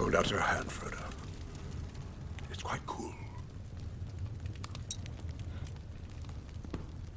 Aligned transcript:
Hold 0.00 0.14
out 0.14 0.30
your 0.30 0.40
hand, 0.40 0.66
Frodo. 0.66 0.96
It's 2.50 2.62
quite 2.62 2.80
cool. 2.86 3.12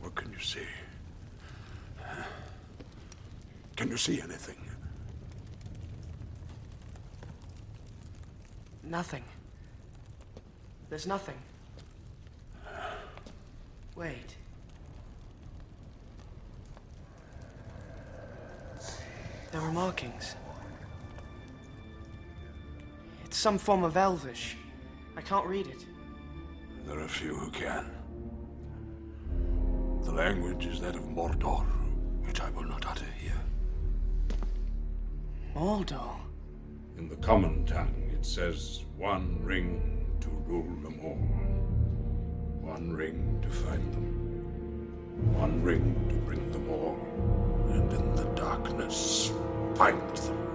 What 0.02 0.14
can 0.16 0.30
you 0.34 0.40
see? 0.40 0.68
Can 3.78 3.88
you 3.88 3.96
see 3.96 4.20
anything? 4.20 4.58
Nothing. 8.84 9.24
There's 10.90 11.08
nothing. 11.08 11.38
Wait. 13.96 14.36
There 19.54 19.62
are 19.62 19.72
markings. 19.72 20.36
Some 23.44 23.58
form 23.58 23.84
of 23.84 23.98
Elvish. 23.98 24.56
I 25.18 25.22
can't 25.22 25.46
read 25.46 25.68
it. 25.68 25.86
There 26.88 26.98
are 26.98 27.10
few 27.10 27.36
who 27.36 27.52
can. 27.52 27.92
The 30.02 30.14
language 30.14 30.66
is 30.66 30.80
that 30.80 30.96
of 30.96 31.02
Mordor, 31.02 31.66
which 32.26 32.40
I 32.40 32.50
will 32.52 32.64
not 32.64 32.86
utter 32.86 33.06
here. 33.20 33.42
Mordor? 35.54 36.16
In 36.98 37.10
the 37.10 37.18
common 37.18 37.66
tongue, 37.66 38.10
it 38.14 38.26
says 38.26 38.86
one 38.96 39.38
ring 39.44 40.06
to 40.22 40.30
rule 40.48 40.78
them 40.82 41.02
all. 41.04 42.72
One 42.72 42.94
ring 42.94 43.42
to 43.42 43.50
find 43.50 43.94
them. 43.94 45.34
One 45.38 45.62
ring 45.62 45.94
to 46.08 46.16
bring 46.16 46.50
them 46.54 46.70
all. 46.70 46.98
And 47.74 47.92
in 47.92 48.16
the 48.16 48.24
darkness, 48.36 49.34
find 49.76 50.00
them. 50.16 50.53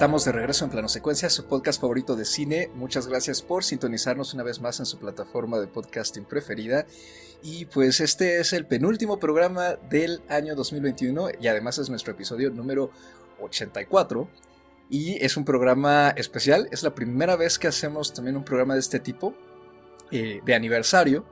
Estamos 0.00 0.24
de 0.24 0.32
regreso 0.32 0.64
en 0.64 0.70
Plano 0.70 0.88
Secuencia, 0.88 1.28
su 1.28 1.44
podcast 1.44 1.78
favorito 1.78 2.16
de 2.16 2.24
cine. 2.24 2.70
Muchas 2.74 3.06
gracias 3.06 3.42
por 3.42 3.64
sintonizarnos 3.64 4.32
una 4.32 4.42
vez 4.42 4.58
más 4.58 4.80
en 4.80 4.86
su 4.86 4.98
plataforma 4.98 5.58
de 5.58 5.66
podcasting 5.66 6.24
preferida. 6.24 6.86
Y 7.42 7.66
pues 7.66 8.00
este 8.00 8.40
es 8.40 8.54
el 8.54 8.64
penúltimo 8.64 9.20
programa 9.20 9.74
del 9.90 10.22
año 10.30 10.54
2021 10.54 11.32
y 11.38 11.48
además 11.48 11.76
es 11.76 11.90
nuestro 11.90 12.14
episodio 12.14 12.48
número 12.48 12.90
84. 13.42 14.26
Y 14.88 15.22
es 15.22 15.36
un 15.36 15.44
programa 15.44 16.08
especial, 16.16 16.66
es 16.72 16.82
la 16.82 16.94
primera 16.94 17.36
vez 17.36 17.58
que 17.58 17.68
hacemos 17.68 18.14
también 18.14 18.38
un 18.38 18.44
programa 18.44 18.72
de 18.72 18.80
este 18.80 19.00
tipo, 19.00 19.34
eh, 20.10 20.40
de 20.42 20.54
aniversario, 20.54 21.26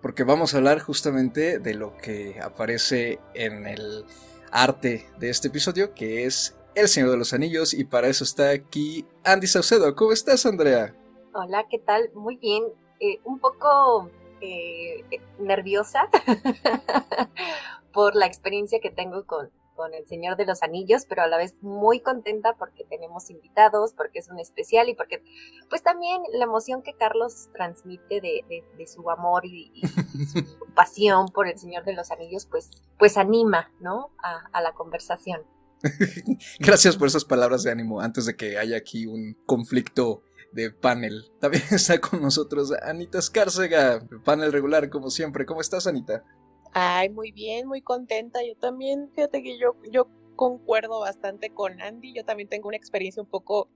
porque 0.00 0.22
vamos 0.22 0.54
a 0.54 0.58
hablar 0.58 0.78
justamente 0.78 1.58
de 1.58 1.74
lo 1.74 1.96
que 1.96 2.38
aparece 2.40 3.18
en 3.34 3.66
el 3.66 4.04
arte 4.52 5.08
de 5.18 5.30
este 5.30 5.48
episodio, 5.48 5.92
que 5.92 6.24
es 6.24 6.54
el 6.74 6.88
Señor 6.88 7.10
de 7.10 7.16
los 7.16 7.32
Anillos 7.32 7.74
y 7.74 7.84
para 7.84 8.08
eso 8.08 8.24
está 8.24 8.50
aquí 8.50 9.06
Andy 9.24 9.46
Saucedo. 9.46 9.94
¿Cómo 9.94 10.12
estás, 10.12 10.46
Andrea? 10.46 10.94
Hola, 11.34 11.66
¿qué 11.68 11.78
tal? 11.78 12.10
Muy 12.14 12.36
bien. 12.36 12.64
Eh, 13.00 13.18
un 13.24 13.38
poco 13.38 14.10
eh, 14.40 15.04
nerviosa 15.38 16.08
por 17.92 18.14
la 18.14 18.26
experiencia 18.26 18.80
que 18.80 18.90
tengo 18.90 19.24
con, 19.24 19.50
con 19.74 19.94
El 19.94 20.06
Señor 20.06 20.36
de 20.36 20.44
los 20.44 20.62
Anillos, 20.62 21.06
pero 21.08 21.22
a 21.22 21.26
la 21.26 21.38
vez 21.38 21.62
muy 21.62 22.00
contenta 22.00 22.54
porque 22.58 22.84
tenemos 22.84 23.30
invitados, 23.30 23.94
porque 23.94 24.18
es 24.18 24.28
un 24.28 24.38
especial 24.38 24.88
y 24.88 24.94
porque 24.94 25.22
pues 25.70 25.82
también 25.82 26.20
la 26.32 26.44
emoción 26.44 26.82
que 26.82 26.92
Carlos 26.92 27.48
transmite 27.54 28.20
de, 28.20 28.64
de, 28.76 28.86
su 28.86 29.08
amor 29.10 29.46
y, 29.46 29.72
y, 29.74 29.86
su 30.26 30.66
pasión 30.74 31.28
por 31.28 31.48
El 31.48 31.58
Señor 31.58 31.84
de 31.84 31.94
los 31.94 32.10
Anillos 32.10 32.46
pues, 32.46 32.82
pues 32.98 33.16
anima 33.16 33.70
¿no? 33.80 34.10
a, 34.22 34.46
a 34.52 34.60
la 34.60 34.72
conversación. 34.72 35.42
Gracias 36.58 36.96
por 36.96 37.08
esas 37.08 37.24
palabras 37.24 37.62
de 37.62 37.70
ánimo 37.70 38.00
antes 38.00 38.26
de 38.26 38.36
que 38.36 38.58
haya 38.58 38.76
aquí 38.76 39.06
un 39.06 39.36
conflicto 39.46 40.22
de 40.52 40.70
panel. 40.70 41.30
También 41.40 41.62
está 41.70 42.00
con 42.00 42.22
nosotros 42.22 42.72
Anita 42.82 43.18
Escárcega, 43.18 44.06
panel 44.24 44.52
regular 44.52 44.90
como 44.90 45.10
siempre. 45.10 45.46
¿Cómo 45.46 45.60
estás, 45.60 45.86
Anita? 45.86 46.24
Ay, 46.72 47.08
muy 47.08 47.32
bien, 47.32 47.66
muy 47.66 47.82
contenta. 47.82 48.40
Yo 48.46 48.56
también, 48.56 49.10
fíjate 49.14 49.42
que 49.42 49.58
yo, 49.58 49.76
yo 49.90 50.08
concuerdo 50.36 51.00
bastante 51.00 51.50
con 51.50 51.80
Andy. 51.80 52.14
Yo 52.14 52.24
también 52.24 52.48
tengo 52.48 52.68
una 52.68 52.76
experiencia 52.76 53.22
un 53.22 53.28
poco 53.28 53.68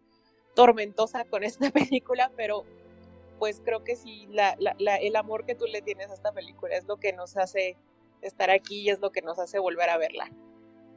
tormentosa 0.54 1.25
con 1.25 1.43
esta 1.44 1.70
película, 1.72 2.31
pero 2.37 2.64
pues 3.38 3.60
creo 3.64 3.82
que 3.82 3.97
sí, 3.97 4.28
la, 4.31 4.54
la, 4.59 4.76
la, 4.78 4.97
el 4.97 5.16
amor 5.16 5.44
que 5.44 5.56
tú 5.56 5.66
le 5.66 5.82
tienes 5.82 6.10
a 6.10 6.14
esta 6.14 6.32
película 6.32 6.76
es 6.76 6.87
lo 6.87 6.98
que 6.98 7.12
nos 7.12 7.37
hace 7.37 7.76
estar 8.22 8.50
aquí 8.50 8.82
y 8.82 8.91
es 8.91 9.00
lo 9.00 9.10
que 9.10 9.22
nos 9.22 9.38
hace 9.38 9.59
volver 9.59 9.91
a 9.91 9.98
verla. 9.98 10.31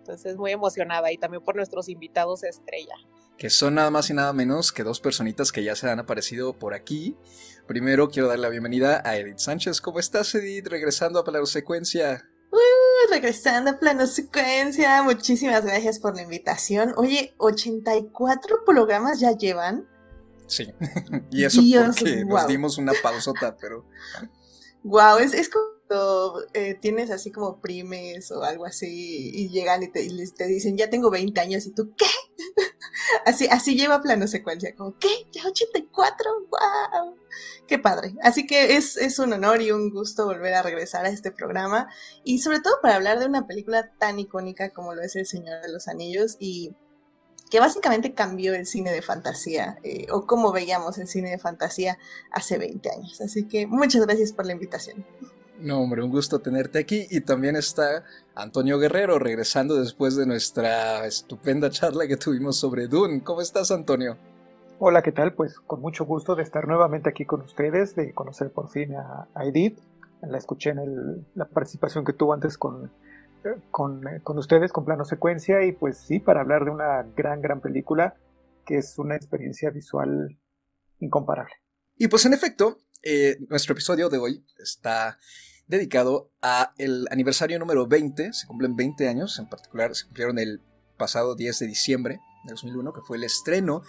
Entonces, 0.08 0.38
muy 0.38 0.54
emocionada 0.54 1.12
y 1.12 1.18
también 1.18 1.44
por 1.44 1.58
nuestros 1.58 1.90
invitados 1.90 2.42
estrella. 2.46 2.96
Que 3.38 3.50
son 3.50 3.76
nada 3.76 3.92
más 3.92 4.10
y 4.10 4.14
nada 4.14 4.32
menos 4.32 4.72
que 4.72 4.84
dos 4.84 5.02
personitas 5.02 5.52
que 5.52 5.66
ya 5.66 5.76
se 5.76 5.90
han 5.90 6.00
aparecido 6.00 6.58
por 6.58 6.74
aquí. 6.74 7.18
Primero 7.68 8.10
quiero 8.10 8.30
dar 8.30 8.40
la 8.40 8.48
bienvenida 8.48 9.02
a 9.04 9.18
Edith 9.18 9.40
Sánchez. 9.40 9.82
¿Cómo 9.82 10.00
estás, 10.00 10.34
Edith? 10.34 10.68
Regresando 10.68 11.20
a 11.20 11.26
Plano 11.26 11.46
Secuencia. 11.46 12.26
Uh, 12.52 13.12
regresando 13.12 13.72
a 13.72 13.80
Plano 13.80 14.08
Secuencia. 14.08 15.04
Muchísimas 15.04 15.66
gracias 15.66 16.00
por 16.00 16.16
la 16.16 16.22
invitación. 16.22 16.94
Oye, 16.96 17.36
84 17.38 18.64
programas 18.66 19.20
ya 19.20 19.34
llevan. 19.34 19.90
Sí, 20.48 20.74
y 21.32 21.44
eso 21.44 21.62
Dios, 21.62 21.98
porque 22.00 22.24
wow. 22.24 22.38
nos 22.38 22.48
dimos 22.48 22.78
una 22.78 22.94
pausota, 23.04 23.58
pero. 23.60 23.86
Wow, 24.84 25.18
es, 25.18 25.34
es 25.34 25.50
como 25.50 25.77
eh, 26.54 26.76
tienes 26.80 27.12
así 27.12 27.32
como 27.32 27.60
primes 27.62 28.32
o 28.32 28.44
algo 28.44 28.66
así 28.66 29.32
y 29.34 29.50
llegan 29.50 29.84
y 29.84 29.88
te, 29.88 30.02
dicen, 30.48 30.78
ya 30.78 30.90
tengo 30.90 31.10
20 31.10 31.40
años 31.40 31.66
y 31.66 31.72
tú, 31.72 31.94
¿qué? 31.96 32.06
así, 33.26 33.48
así 33.50 33.76
lleva 33.76 34.02
plano 34.02 34.28
secuencia, 34.28 34.76
como, 34.76 34.98
¿qué? 34.98 35.10
¿Ya 35.32 35.46
84? 35.48 36.32
¡Wow! 36.50 37.16
Qué 37.68 37.80
padre. 37.80 38.16
Así 38.22 38.46
que 38.46 38.76
es, 38.76 38.98
es 38.98 39.20
un 39.20 39.34
honor 39.34 39.62
y 39.62 39.72
un 39.72 39.90
gusto 39.90 40.26
volver 40.26 40.54
a 40.54 40.62
regresar 40.62 41.06
a 41.06 41.10
este 41.10 41.32
programa 41.32 41.90
y 42.24 42.40
sobre 42.40 42.60
todo 42.60 42.76
para 42.82 42.96
hablar 42.96 43.20
de 43.20 43.26
una 43.26 43.48
película 43.48 43.92
tan 43.98 44.20
icónica 44.20 44.72
como 44.72 44.94
lo 44.94 45.02
es 45.02 45.16
El 45.16 45.26
Señor 45.26 45.62
de 45.62 45.72
los 45.72 45.88
Anillos 45.88 46.36
y 46.40 46.76
que 47.50 47.60
básicamente 47.60 48.14
cambió 48.14 48.54
el 48.54 48.66
cine 48.66 48.92
de 48.92 49.02
fantasía 49.02 49.78
eh, 49.84 50.08
o 50.12 50.26
cómo 50.26 50.52
veíamos 50.52 50.98
el 50.98 51.08
cine 51.08 51.32
de 51.32 51.38
fantasía 51.38 51.98
hace 52.32 52.58
20 52.58 52.90
años. 52.92 53.22
Así 53.22 53.48
que 53.48 53.68
muchas 53.68 54.06
gracias 54.06 54.34
por 54.34 54.46
la 54.46 54.54
invitación. 54.54 55.06
No, 55.60 55.82
hombre, 55.82 56.04
un 56.04 56.12
gusto 56.12 56.40
tenerte 56.40 56.78
aquí. 56.80 57.08
Y 57.10 57.22
también 57.22 57.56
está 57.56 58.04
Antonio 58.36 58.78
Guerrero, 58.78 59.18
regresando 59.18 59.76
después 59.76 60.16
de 60.16 60.28
nuestra 60.28 61.06
estupenda 61.06 61.70
charla 61.70 62.08
que 62.08 62.18
tuvimos 62.18 62.58
sobre 62.58 62.88
Dune. 62.88 63.24
¿Cómo 63.24 63.42
estás, 63.42 63.72
Antonio? 63.72 64.18
Hola, 64.80 65.02
¿qué 65.02 65.12
tal? 65.12 65.34
Pues 65.34 65.60
con 65.60 65.82
mucho 65.82 66.06
gusto 66.06 66.36
de 66.36 66.44
estar 66.44 66.68
nuevamente 66.68 67.10
aquí 67.10 67.26
con 67.26 67.42
ustedes, 67.42 67.96
de 67.96 68.14
conocer 68.14 68.52
por 68.52 68.70
fin 68.70 68.96
a, 68.96 69.28
a 69.34 69.46
Edith. 69.46 69.80
La 70.22 70.38
escuché 70.38 70.70
en 70.70 70.80
el, 70.80 71.26
la 71.34 71.46
participación 71.46 72.06
que 72.06 72.14
tuvo 72.14 72.34
antes 72.34 72.58
con, 72.60 72.92
con, 73.72 74.04
con 74.24 74.38
ustedes, 74.38 74.72
con 74.72 74.86
plano 74.86 75.06
secuencia, 75.06 75.64
y 75.66 75.72
pues 75.72 75.98
sí, 75.98 76.20
para 76.20 76.42
hablar 76.42 76.66
de 76.66 76.72
una 76.72 77.04
gran, 77.16 77.42
gran 77.42 77.62
película 77.62 78.16
que 78.66 78.78
es 78.78 79.00
una 79.00 79.16
experiencia 79.16 79.72
visual 79.72 80.38
incomparable. 81.00 81.54
Y 81.96 82.10
pues 82.10 82.26
en 82.28 82.34
efecto, 82.34 82.78
eh, 83.10 83.38
nuestro 83.48 83.72
episodio 83.72 84.10
de 84.10 84.18
hoy 84.18 84.44
está 84.60 85.18
dedicado 85.66 86.30
a 86.42 86.74
el 86.78 87.08
aniversario 87.10 87.58
número 87.58 87.88
20, 87.88 88.34
se 88.34 88.46
cumplen 88.48 88.76
20 88.76 89.08
años, 89.08 89.40
en 89.40 89.48
particular 89.48 89.96
se 89.96 90.04
cumplieron 90.04 90.38
el 90.40 90.62
pasado 90.98 91.34
10 91.34 91.60
de 91.60 91.68
diciembre 91.68 92.20
de 92.44 92.52
2001, 92.52 92.92
que 92.92 93.00
fue 93.00 93.16
el 93.16 93.24
estreno 93.24 93.82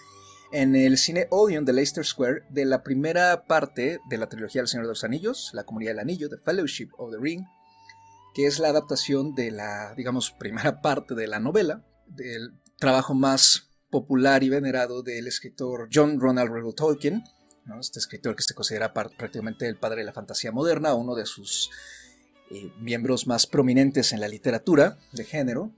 en 0.53 0.77
el 0.77 0.99
cine 0.99 1.27
Odeon 1.31 1.65
de 1.65 1.73
Leicester 1.73 2.07
Square 2.07 2.45
de 2.49 2.65
la 2.65 2.85
primera 2.85 3.47
parte 3.47 3.99
de 4.09 4.19
la 4.19 4.29
trilogía 4.29 4.61
del 4.61 4.69
Señor 4.69 4.87
de 4.87 4.91
los 4.91 5.03
Anillos, 5.03 5.51
La 5.53 5.65
Comunidad 5.65 5.91
del 5.91 5.99
Anillo, 5.99 6.29
The 6.29 6.39
Fellowship 6.39 6.91
of 6.97 7.11
the 7.11 7.19
Ring, 7.21 7.45
que 8.35 8.47
es 8.47 8.61
la 8.61 8.69
adaptación 8.69 9.35
de 9.35 9.51
la, 9.51 9.95
digamos, 9.97 10.31
primera 10.31 10.81
parte 10.81 11.17
de 11.17 11.27
la 11.27 11.41
novela, 11.41 11.85
del 12.07 12.53
trabajo 12.77 13.15
más 13.15 13.69
popular 13.91 14.45
y 14.45 14.49
venerado 14.49 15.03
del 15.03 15.27
escritor 15.27 15.89
John 15.93 16.21
Ronald 16.21 16.53
Reuel 16.53 16.77
Tolkien, 16.77 17.25
este 17.81 17.99
escritor 17.99 18.35
que 18.35 18.43
se 18.43 18.55
considera 18.55 18.93
prácticamente 18.93 19.67
el 19.69 19.77
padre 19.77 19.99
de 19.99 20.07
la 20.07 20.13
fantasía 20.13 20.53
moderna, 20.53 20.95
uno 20.95 21.15
de 21.15 21.27
sus 21.27 21.71
eh, 22.51 22.73
miembros 22.81 23.27
más 23.27 23.47
prominentes 23.47 24.13
en 24.13 24.21
la 24.21 24.29
literatura 24.29 24.99
de 25.13 25.25
género. 25.25 25.71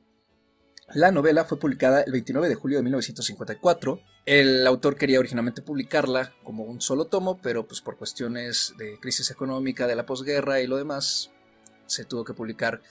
La 0.92 1.12
novela 1.12 1.44
fue 1.44 1.58
publicada 1.58 2.02
el 2.02 2.12
29 2.12 2.48
de 2.48 2.54
julio 2.54 2.78
de 2.78 2.82
1954. 2.82 4.00
El 4.26 4.66
autor 4.66 4.96
quería 4.96 5.20
originalmente 5.20 5.62
publicarla 5.62 6.34
como 6.42 6.64
un 6.64 6.80
solo 6.80 7.06
tomo, 7.06 7.40
pero 7.40 7.66
pues 7.66 7.80
por 7.80 7.96
cuestiones 7.96 8.74
de 8.76 8.98
crisis 8.98 9.30
económica 9.30 9.86
de 9.86 9.94
la 9.94 10.06
posguerra 10.06 10.60
y 10.60 10.66
lo 10.66 10.76
demás, 10.76 11.30
se 11.86 12.04
tuvo 12.04 12.24
que 12.24 12.34
publicar 12.34 12.82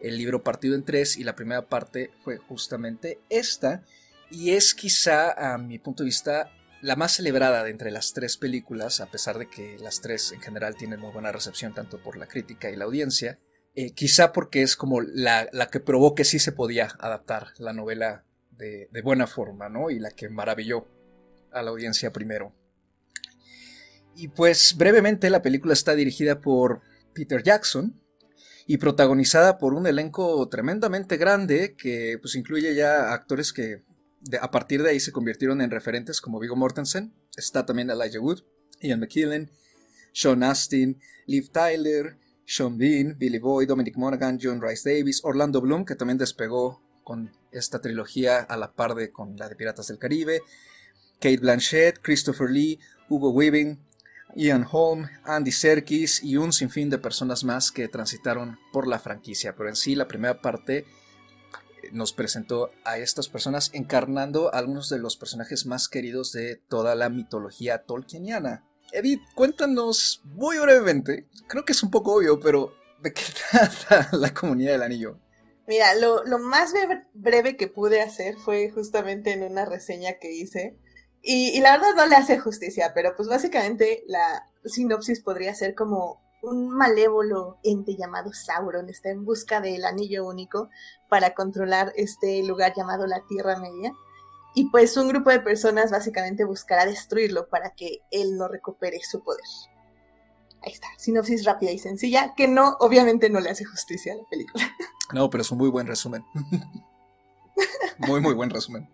el 0.00 0.18
libro 0.18 0.42
partido 0.42 0.74
en 0.74 0.84
tres 0.84 1.16
y 1.16 1.24
la 1.24 1.36
primera 1.36 1.62
parte 1.62 2.10
fue 2.22 2.38
justamente 2.38 3.20
esta. 3.28 3.84
Y 4.30 4.50
es 4.50 4.74
quizá, 4.74 5.54
a 5.54 5.58
mi 5.58 5.78
punto 5.78 6.02
de 6.02 6.08
vista, 6.08 6.50
la 6.82 6.96
más 6.96 7.12
celebrada 7.12 7.64
de 7.64 7.70
entre 7.70 7.90
las 7.90 8.12
tres 8.12 8.36
películas, 8.36 9.00
a 9.00 9.06
pesar 9.06 9.38
de 9.38 9.48
que 9.48 9.78
las 9.78 10.00
tres 10.00 10.32
en 10.32 10.40
general 10.40 10.76
tienen 10.76 11.00
muy 11.00 11.12
buena 11.12 11.32
recepción 11.32 11.72
tanto 11.72 12.02
por 12.02 12.16
la 12.16 12.26
crítica 12.26 12.70
y 12.70 12.76
la 12.76 12.84
audiencia, 12.84 13.38
eh, 13.74 13.92
quizá 13.92 14.32
porque 14.32 14.62
es 14.62 14.76
como 14.76 15.00
la, 15.00 15.48
que 15.70 15.80
probó 15.80 16.14
que 16.14 16.24
sí 16.24 16.38
se 16.38 16.52
podía 16.52 16.88
adaptar 16.98 17.48
la 17.58 17.72
novela 17.72 18.26
de, 18.50 18.88
de 18.92 19.02
buena 19.02 19.26
forma, 19.26 19.68
¿no? 19.68 19.90
Y 19.90 19.98
la 19.98 20.10
que 20.10 20.28
maravilló 20.28 20.88
a 21.52 21.62
la 21.62 21.70
audiencia 21.70 22.12
primero. 22.12 22.54
Y 24.14 24.28
pues 24.28 24.76
brevemente 24.76 25.30
la 25.30 25.40
película 25.40 25.72
está 25.72 25.94
dirigida 25.94 26.40
por 26.40 26.82
Peter 27.14 27.42
Jackson, 27.42 28.02
y 28.66 28.78
protagonizada 28.78 29.58
por 29.58 29.74
un 29.74 29.86
elenco 29.86 30.48
tremendamente 30.48 31.16
grande 31.16 31.74
que 31.76 32.18
pues 32.20 32.34
incluye 32.34 32.74
ya 32.74 33.12
actores 33.12 33.52
que 33.52 33.82
a 34.40 34.50
partir 34.50 34.82
de 34.82 34.90
ahí 34.90 35.00
se 35.00 35.12
convirtieron 35.12 35.60
en 35.60 35.70
referentes 35.70 36.20
como 36.20 36.38
Viggo 36.38 36.56
Mortensen, 36.56 37.12
está 37.36 37.66
también 37.66 37.90
Elijah 37.90 38.20
Wood, 38.20 38.42
Ian 38.80 39.00
McKellen, 39.00 39.50
Sean 40.12 40.42
Astin, 40.42 41.00
Liv 41.26 41.50
Tyler, 41.50 42.18
Sean 42.44 42.76
Bean, 42.76 43.16
Billy 43.18 43.38
Boy, 43.38 43.66
Dominic 43.66 43.96
Monaghan, 43.96 44.38
John 44.40 44.60
Rice 44.60 44.88
Davis, 44.88 45.20
Orlando 45.24 45.60
Bloom, 45.60 45.84
que 45.84 45.94
también 45.94 46.18
despegó 46.18 46.82
con 47.02 47.32
esta 47.50 47.80
trilogía 47.80 48.38
a 48.38 48.56
la 48.56 48.72
par 48.72 48.94
de 48.94 49.10
con 49.10 49.36
la 49.36 49.48
de 49.48 49.56
Piratas 49.56 49.88
del 49.88 49.98
Caribe, 49.98 50.42
Kate 51.20 51.38
Blanchett, 51.38 52.00
Christopher 52.00 52.50
Lee, 52.50 52.78
Hugo 53.08 53.30
Weaving, 53.30 53.78
Ian 54.34 54.66
Holm, 54.70 55.08
Andy 55.24 55.52
Serkis 55.52 56.22
y 56.22 56.36
un 56.36 56.52
sinfín 56.52 56.90
de 56.90 56.98
personas 56.98 57.44
más 57.44 57.70
que 57.70 57.88
transitaron 57.88 58.58
por 58.72 58.88
la 58.88 58.98
franquicia. 58.98 59.54
Pero 59.54 59.68
en 59.68 59.76
sí, 59.76 59.94
la 59.94 60.08
primera 60.08 60.40
parte 60.40 60.86
nos 61.92 62.12
presentó 62.12 62.70
a 62.84 62.98
estas 62.98 63.28
personas 63.28 63.70
encarnando 63.72 64.54
a 64.54 64.58
algunos 64.58 64.88
de 64.88 64.98
los 64.98 65.16
personajes 65.16 65.66
más 65.66 65.88
queridos 65.88 66.32
de 66.32 66.56
toda 66.68 66.94
la 66.94 67.08
mitología 67.08 67.84
tolkieniana. 67.84 68.64
Edith, 68.92 69.22
cuéntanos 69.34 70.22
muy 70.24 70.58
brevemente, 70.58 71.26
creo 71.48 71.64
que 71.64 71.72
es 71.72 71.82
un 71.82 71.90
poco 71.90 72.14
obvio, 72.14 72.38
pero 72.40 72.74
¿de 73.02 73.12
qué 73.12 73.22
trata 73.50 74.08
la 74.12 74.32
comunidad 74.32 74.72
del 74.72 74.82
anillo? 74.82 75.18
Mira, 75.66 75.94
lo, 75.94 76.24
lo 76.24 76.38
más 76.38 76.74
breve 77.14 77.56
que 77.56 77.68
pude 77.68 78.02
hacer 78.02 78.36
fue 78.36 78.70
justamente 78.70 79.32
en 79.32 79.42
una 79.42 79.64
reseña 79.64 80.18
que 80.20 80.32
hice 80.32 80.76
y, 81.22 81.60
la 81.60 81.72
verdad 81.72 81.94
no 81.96 82.06
le 82.06 82.16
hace 82.16 82.38
justicia, 82.38 82.92
pero 82.94 83.14
pues 83.16 83.28
básicamente 83.28 84.02
la 84.08 84.50
sinopsis 84.64 85.20
podría 85.20 85.54
ser 85.54 85.74
como 85.74 86.20
un 86.42 86.68
malévolo 86.70 87.58
ente 87.62 87.96
llamado 87.96 88.32
Sauron 88.32 88.88
está 88.90 89.10
en 89.10 89.24
busca 89.24 89.60
del 89.60 89.84
anillo 89.84 90.26
único 90.26 90.68
para 91.08 91.34
controlar 91.34 91.92
este 91.96 92.42
lugar 92.42 92.74
llamado 92.76 93.06
la 93.06 93.24
Tierra 93.26 93.58
Media. 93.58 93.92
Y 94.54 94.68
pues 94.68 94.96
un 94.96 95.08
grupo 95.08 95.30
de 95.30 95.40
personas 95.40 95.90
básicamente 95.90 96.44
buscará 96.44 96.84
destruirlo 96.84 97.48
para 97.48 97.70
que 97.70 98.00
él 98.10 98.36
no 98.36 98.48
recupere 98.48 98.98
su 99.00 99.22
poder. 99.22 99.44
Ahí 100.62 100.72
está, 100.72 100.88
sinopsis 100.98 101.44
rápida 101.44 101.70
y 101.70 101.78
sencilla, 101.78 102.34
que 102.36 102.48
no, 102.48 102.76
obviamente 102.80 103.30
no 103.30 103.40
le 103.40 103.50
hace 103.50 103.64
justicia 103.64 104.12
a 104.12 104.16
la 104.16 104.24
película. 104.28 104.70
No, 105.12 105.30
pero 105.30 105.42
es 105.42 105.50
un 105.50 105.58
muy 105.58 105.70
buen 105.70 105.86
resumen. 105.86 106.24
muy, 107.98 108.20
muy 108.20 108.34
buen 108.34 108.50
resumen. 108.50 108.88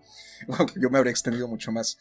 Yo 0.76 0.90
me 0.90 0.98
habría 0.98 1.10
extendido 1.10 1.48
mucho 1.48 1.72
más. 1.72 1.98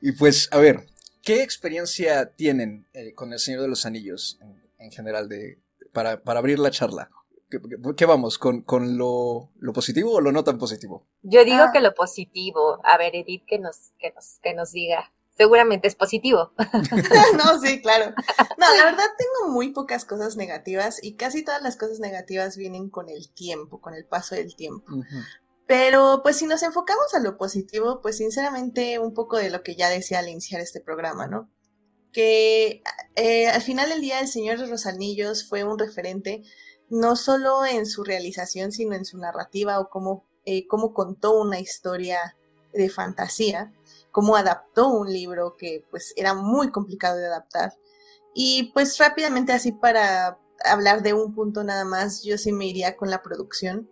Y 0.00 0.12
pues, 0.12 0.48
a 0.52 0.58
ver, 0.58 0.86
¿qué 1.22 1.42
experiencia 1.42 2.32
tienen 2.34 2.86
eh, 2.92 3.14
con 3.14 3.32
El 3.32 3.38
Señor 3.38 3.62
de 3.62 3.68
los 3.68 3.86
Anillos 3.86 4.38
en, 4.80 4.90
general 4.90 5.28
de, 5.28 5.60
para, 5.92 6.20
abrir 6.24 6.58
la 6.58 6.70
charla? 6.70 7.10
¿Qué, 7.96 8.06
vamos? 8.06 8.38
¿Con, 8.38 8.64
lo, 8.96 9.50
positivo 9.74 10.12
o 10.12 10.20
lo 10.20 10.32
no 10.32 10.44
tan 10.44 10.58
positivo? 10.58 11.06
Yo 11.22 11.44
digo 11.44 11.64
ah. 11.64 11.70
que 11.72 11.80
lo 11.80 11.94
positivo. 11.94 12.80
A 12.84 12.96
ver, 12.96 13.16
Edith, 13.16 13.44
que 13.46 13.58
nos, 13.58 13.92
que 13.98 14.12
nos, 14.12 14.38
que 14.42 14.54
nos 14.54 14.72
diga. 14.72 15.12
Seguramente 15.36 15.88
es 15.88 15.94
positivo. 15.94 16.52
no, 17.36 17.60
sí, 17.60 17.80
claro. 17.82 18.14
No, 18.56 18.66
la 18.76 18.84
verdad 18.84 19.06
tengo 19.18 19.52
muy 19.52 19.70
pocas 19.70 20.04
cosas 20.04 20.36
negativas 20.36 21.02
y 21.02 21.16
casi 21.16 21.44
todas 21.44 21.62
las 21.62 21.76
cosas 21.76 21.98
negativas 21.98 22.56
vienen 22.56 22.88
con 22.88 23.08
el 23.08 23.32
tiempo, 23.32 23.80
con 23.80 23.94
el 23.94 24.04
paso 24.04 24.34
del 24.34 24.54
tiempo. 24.54 24.84
Pero 25.66 26.20
pues 26.22 26.36
si 26.36 26.46
nos 26.46 26.62
enfocamos 26.64 27.14
a 27.14 27.20
lo 27.20 27.36
positivo, 27.36 28.00
pues 28.00 28.16
sinceramente 28.16 28.98
un 28.98 29.14
poco 29.14 29.36
de 29.38 29.50
lo 29.50 29.62
que 29.62 29.76
ya 29.76 29.88
decía 29.88 30.18
al 30.18 30.28
iniciar 30.28 30.60
este 30.60 30.80
programa, 30.80 31.26
¿no? 31.26 31.48
Que 32.12 32.82
eh, 33.16 33.46
al 33.48 33.62
final 33.62 33.88
del 33.88 34.00
día 34.00 34.20
El 34.20 34.28
Señor 34.28 34.58
de 34.58 34.66
los 34.66 34.86
Anillos 34.86 35.48
fue 35.48 35.64
un 35.64 35.78
referente 35.78 36.42
no 36.88 37.14
solo 37.14 37.64
en 37.64 37.86
su 37.86 38.02
realización, 38.02 38.72
sino 38.72 38.94
en 38.94 39.04
su 39.04 39.18
narrativa 39.18 39.78
o 39.78 39.88
cómo, 39.90 40.24
eh, 40.44 40.66
cómo 40.66 40.92
contó 40.92 41.40
una 41.40 41.60
historia 41.60 42.36
de 42.72 42.88
fantasía, 42.88 43.72
cómo 44.10 44.36
adaptó 44.36 44.88
un 44.88 45.12
libro 45.12 45.56
que 45.56 45.84
pues 45.90 46.12
era 46.16 46.34
muy 46.34 46.70
complicado 46.70 47.18
de 47.18 47.26
adaptar. 47.26 47.74
Y 48.34 48.72
pues 48.74 48.98
rápidamente 48.98 49.52
así 49.52 49.72
para 49.72 50.38
hablar 50.64 51.02
de 51.02 51.14
un 51.14 51.34
punto 51.34 51.62
nada 51.64 51.84
más, 51.84 52.22
yo 52.22 52.38
sí 52.38 52.52
me 52.52 52.66
iría 52.66 52.96
con 52.96 53.10
la 53.10 53.22
producción 53.22 53.88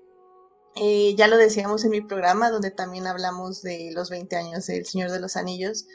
eh, 0.81 1.17
ya 1.17 1.27
lo 1.27 1.37
decíamos 1.37 1.85
en 1.85 1.91
mi 1.91 2.01
programa, 2.01 2.51
donde 2.51 2.71
también 2.71 3.09
hablamos 3.09 3.63
de 3.63 3.91
los 3.93 4.11
20 4.11 4.37
años 4.37 4.67
del 4.67 4.87
Señor 4.87 5.11
de 5.11 5.19
los 5.19 5.37
Anillos. 5.37 5.87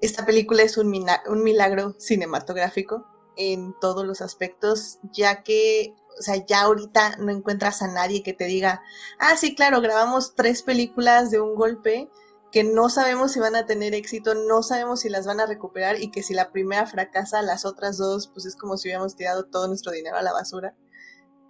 Esta 0.00 0.24
película 0.24 0.62
es 0.62 0.76
un, 0.78 0.90
milagro 0.90 1.94
cinematográfico 1.98 3.06
en 3.36 3.74
todos 3.80 4.06
los 4.06 4.20
aspectos, 4.20 4.98
ya 5.12 5.42
que, 5.42 5.94
o 6.18 6.22
sea, 6.22 6.44
ya 6.46 6.62
ahorita 6.62 7.16
no 7.18 7.32
encuentras 7.32 7.82
a 7.82 7.88
nadie 7.88 8.22
que 8.22 8.32
te 8.32 8.44
diga, 8.44 8.82
ah, 9.18 9.36
sí, 9.36 9.54
claro, 9.56 9.80
grabamos 9.80 10.34
tres 10.36 10.62
películas 10.62 11.30
de 11.30 11.40
un 11.40 11.56
golpe 11.56 12.08
que 12.52 12.64
no 12.64 12.88
sabemos 12.88 13.32
si 13.32 13.40
van 13.40 13.56
a 13.56 13.66
tener 13.66 13.94
éxito, 13.94 14.34
no 14.34 14.62
sabemos 14.62 15.00
si 15.00 15.08
las 15.08 15.26
van 15.26 15.40
a 15.40 15.46
recuperar 15.46 16.00
y 16.00 16.10
que 16.10 16.22
si 16.22 16.32
la 16.32 16.50
primera 16.50 16.86
fracasa, 16.86 17.42
las 17.42 17.64
otras 17.64 17.98
dos, 17.98 18.28
pues 18.28 18.46
es 18.46 18.56
como 18.56 18.76
si 18.76 18.88
hubiéramos 18.88 19.16
tirado 19.16 19.46
todo 19.46 19.68
nuestro 19.68 19.92
dinero 19.92 20.16
a 20.16 20.22
la 20.22 20.32
basura. 20.32 20.74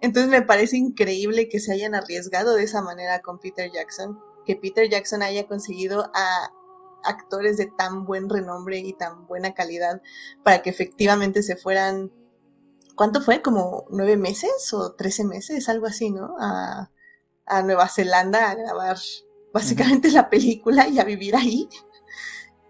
Entonces 0.01 0.29
me 0.29 0.41
parece 0.41 0.77
increíble 0.77 1.49
que 1.49 1.59
se 1.59 1.71
hayan 1.71 1.93
arriesgado 1.93 2.55
de 2.55 2.63
esa 2.63 2.81
manera 2.81 3.21
con 3.21 3.39
Peter 3.39 3.69
Jackson, 3.71 4.19
que 4.45 4.55
Peter 4.55 4.89
Jackson 4.89 5.21
haya 5.21 5.47
conseguido 5.47 6.11
a 6.13 6.51
actores 7.03 7.57
de 7.57 7.67
tan 7.67 8.05
buen 8.05 8.29
renombre 8.29 8.79
y 8.79 8.93
tan 8.93 9.25
buena 9.27 9.53
calidad 9.53 10.01
para 10.43 10.61
que 10.61 10.69
efectivamente 10.69 11.43
se 11.43 11.55
fueran, 11.55 12.11
¿cuánto 12.95 13.21
fue? 13.21 13.41
¿Como 13.41 13.85
nueve 13.89 14.17
meses 14.17 14.73
o 14.73 14.93
trece 14.93 15.23
meses? 15.23 15.69
Algo 15.69 15.87
así, 15.87 16.11
¿no? 16.11 16.35
A, 16.39 16.91
Nueva 17.63 17.87
Zelanda 17.87 18.51
a 18.51 18.55
grabar 18.55 18.97
básicamente 19.51 20.11
la 20.11 20.29
película 20.29 20.87
y 20.87 20.99
a 20.99 21.03
vivir 21.03 21.35
ahí. 21.35 21.67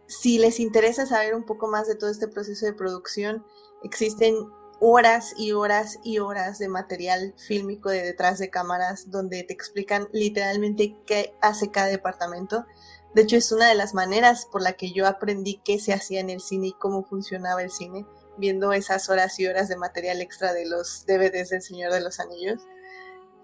Si 0.07 0.37
les 0.37 0.61
interesa 0.61 1.05
saber 1.05 1.35
un 1.35 1.43
poco 1.43 1.67
más 1.67 1.85
de 1.87 1.95
todo 1.95 2.09
este 2.09 2.29
proceso 2.29 2.65
de 2.65 2.73
producción, 2.73 3.45
existen 3.83 4.35
horas 4.79 5.33
y 5.37 5.51
horas 5.51 5.99
y 6.03 6.19
horas 6.19 6.57
de 6.59 6.69
material 6.69 7.33
fílmico 7.37 7.89
de 7.89 8.01
detrás 8.03 8.39
de 8.39 8.49
cámaras 8.49 9.11
donde 9.11 9.43
te 9.43 9.53
explican 9.53 10.07
literalmente 10.13 10.95
qué 11.05 11.35
hace 11.41 11.69
cada 11.69 11.87
departamento. 11.87 12.65
De 13.13 13.23
hecho, 13.23 13.37
es 13.37 13.51
una 13.51 13.67
de 13.67 13.75
las 13.75 13.93
maneras 13.93 14.47
por 14.51 14.61
la 14.61 14.73
que 14.73 14.91
yo 14.91 15.07
aprendí 15.07 15.61
qué 15.63 15.79
se 15.79 15.93
hacía 15.93 16.19
en 16.19 16.29
el 16.29 16.41
cine 16.41 16.67
y 16.67 16.73
cómo 16.73 17.03
funcionaba 17.03 17.63
el 17.63 17.71
cine, 17.71 18.05
viendo 18.37 18.71
esas 18.71 19.09
horas 19.09 19.39
y 19.39 19.47
horas 19.47 19.67
de 19.67 19.77
material 19.77 20.21
extra 20.21 20.53
de 20.53 20.67
los 20.67 21.05
DVDs 21.05 21.49
del 21.49 21.61
Señor 21.61 21.91
de 21.91 22.01
los 22.01 22.19
Anillos. 22.19 22.61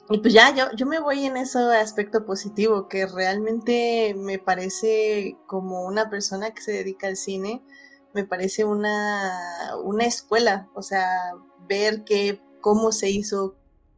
Y 0.09 0.19
pues 0.19 0.33
ya, 0.33 0.53
yo, 0.53 0.65
yo 0.75 0.85
me 0.85 0.99
voy 0.99 1.25
en 1.25 1.35
ese 1.35 1.57
aspecto 1.59 2.25
positivo, 2.25 2.87
que 2.87 3.07
realmente 3.07 4.13
me 4.15 4.37
parece 4.37 5.35
como 5.47 5.83
una 5.85 6.11
persona 6.11 6.51
que 6.51 6.61
se 6.61 6.73
dedica 6.73 7.07
al 7.07 7.17
cine, 7.17 7.63
me 8.13 8.23
parece 8.23 8.65
una, 8.65 9.75
una 9.83 10.05
escuela, 10.05 10.69
o 10.75 10.83
sea, 10.83 11.33
ver 11.67 12.03
que 12.03 12.39
cómo 12.61 12.91
se 12.91 13.09
hizo 13.09 13.55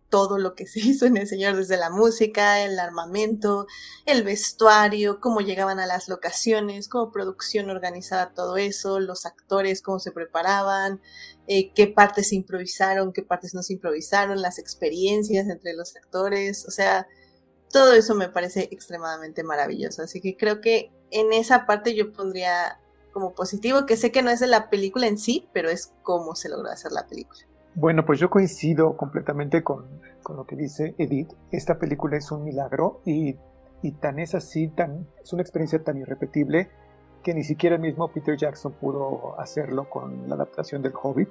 todo 0.10 0.38
lo 0.38 0.56
que 0.56 0.68
se 0.68 0.80
hizo 0.82 1.06
en 1.06 1.18
El 1.18 1.28
Señor, 1.28 1.56
desde 1.56 1.78
la 1.78 1.90
música, 1.90 2.64
el 2.64 2.80
armamento, 2.80 3.68
el 4.06 4.24
vestuario, 4.24 5.20
cómo 5.20 5.42
llegaban 5.42 5.80
a 5.80 5.86
las 5.86 6.08
locaciones, 6.08 6.88
cómo 6.88 7.12
producción 7.12 7.70
organizaba 7.70 8.34
todo 8.34 8.58
eso, 8.58 9.00
los 9.00 9.26
actores, 9.26 9.82
cómo 9.82 10.00
se 10.00 10.12
preparaban, 10.12 11.02
eh, 11.48 11.72
qué 11.74 11.88
partes 11.88 12.30
se 12.30 12.36
improvisaron, 12.36 13.14
qué 13.14 13.24
partes 13.24 13.54
no 13.54 13.64
se 13.64 13.74
improvisaron, 13.74 14.42
las 14.42 14.60
experiencias 14.60 15.48
entre 15.48 15.74
los 15.74 15.96
actores, 15.96 16.66
o 16.68 16.72
sea, 16.72 17.08
todo 17.72 17.94
eso 17.94 18.16
me 18.16 18.30
parece 18.30 18.70
extremadamente 18.72 19.44
maravilloso. 19.44 20.02
Así 20.02 20.22
que 20.22 20.38
creo 20.38 20.62
que 20.62 20.92
en 21.12 21.34
esa 21.34 21.66
parte 21.66 21.96
yo 21.96 22.12
pondría 22.14 22.80
como 23.12 23.34
positivo, 23.34 23.86
que 23.86 23.98
sé 23.98 24.12
que 24.12 24.22
no 24.22 24.30
es 24.30 24.40
de 24.40 24.48
la 24.48 24.70
película 24.70 25.08
en 25.08 25.18
sí, 25.18 25.50
pero 25.52 25.70
es 25.70 25.92
cómo 26.04 26.36
se 26.36 26.50
logró 26.50 26.70
hacer 26.70 26.92
la 26.92 27.08
película. 27.08 27.47
Bueno, 27.80 28.06
pues 28.06 28.20
yo 28.20 28.32
coincido 28.32 28.98
completamente 28.98 29.64
con, 29.64 29.86
con 30.24 30.36
lo 30.36 30.48
que 30.48 30.56
dice 30.56 30.96
Edith. 30.98 31.32
Esta 31.52 31.78
película 31.78 32.18
es 32.18 32.32
un 32.32 32.44
milagro 32.44 33.02
y, 33.06 33.36
y, 33.84 33.92
tan 33.92 34.18
es 34.18 34.34
así, 34.34 34.68
tan, 34.68 35.06
es 35.22 35.32
una 35.32 35.44
experiencia 35.44 35.84
tan 35.84 35.96
irrepetible 35.96 36.72
que 37.22 37.36
ni 37.36 37.44
siquiera 37.44 37.76
el 37.76 37.84
mismo 37.84 38.12
Peter 38.12 38.36
Jackson 38.36 38.74
pudo 38.74 39.40
hacerlo 39.40 39.92
con 39.92 40.28
la 40.28 40.34
adaptación 40.34 40.82
del 40.82 40.94
Hobbit. 41.00 41.30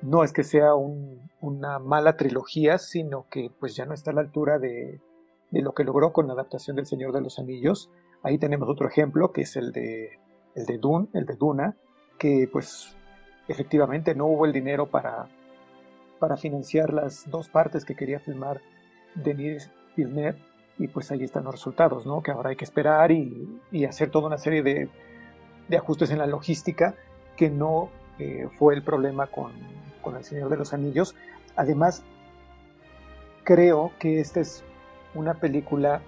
No 0.00 0.24
es 0.24 0.32
que 0.32 0.42
sea 0.42 0.74
un, 0.74 1.30
una 1.42 1.80
mala 1.80 2.16
trilogía, 2.16 2.78
sino 2.78 3.26
que 3.28 3.50
pues 3.60 3.76
ya 3.76 3.84
no 3.84 3.92
está 3.92 4.12
a 4.12 4.14
la 4.14 4.22
altura 4.22 4.58
de, 4.58 5.02
de 5.50 5.60
lo 5.60 5.74
que 5.74 5.84
logró 5.84 6.14
con 6.14 6.28
la 6.28 6.32
adaptación 6.32 6.76
del 6.76 6.86
Señor 6.86 7.12
de 7.12 7.20
los 7.20 7.38
Anillos. 7.38 7.90
Ahí 8.22 8.38
tenemos 8.38 8.70
otro 8.70 8.88
ejemplo, 8.88 9.32
que 9.32 9.42
es 9.42 9.54
el 9.56 9.72
de 9.72 10.18
el 10.54 10.64
de 10.64 10.78
Dune, 10.78 11.08
el 11.12 11.26
de 11.26 11.36
Duna, 11.36 11.76
que 12.18 12.48
pues 12.50 12.95
efectivamente 13.48 14.14
no 14.14 14.26
hubo 14.26 14.46
el 14.46 14.52
dinero 14.52 14.86
para, 14.86 15.28
para 16.18 16.36
financiar 16.36 16.92
las 16.92 17.28
dos 17.30 17.48
partes 17.48 17.84
que 17.84 17.94
quería 17.94 18.20
filmar 18.20 18.60
Denis 19.14 19.70
Villeneuve 19.96 20.38
y 20.78 20.88
pues 20.88 21.10
ahí 21.10 21.24
están 21.24 21.44
los 21.44 21.54
resultados, 21.54 22.06
¿no? 22.06 22.22
Que 22.22 22.30
ahora 22.30 22.50
hay 22.50 22.56
que 22.56 22.64
esperar 22.64 23.10
y, 23.10 23.60
hacer 23.88 24.10
toda 24.10 24.26
una 24.26 24.38
serie 24.38 24.62
de, 24.62 24.88
ajustes 25.76 26.10
en 26.10 26.18
la 26.18 26.26
logística 26.26 26.94
que 27.36 27.50
no 27.50 27.90
eh, 28.18 28.48
fue 28.58 28.74
el 28.74 28.82
problema 28.82 29.26
con, 29.26 29.52
con 30.02 30.16
El 30.16 30.24
Señor 30.24 30.50
de 30.50 30.56
los 30.56 30.72
Anillos. 30.74 31.14
Además, 31.56 32.04
creo 33.44 33.92
que 33.98 34.20
esta 34.20 34.40
es 34.40 34.64
una 35.14 35.34
película, 35.34 36.02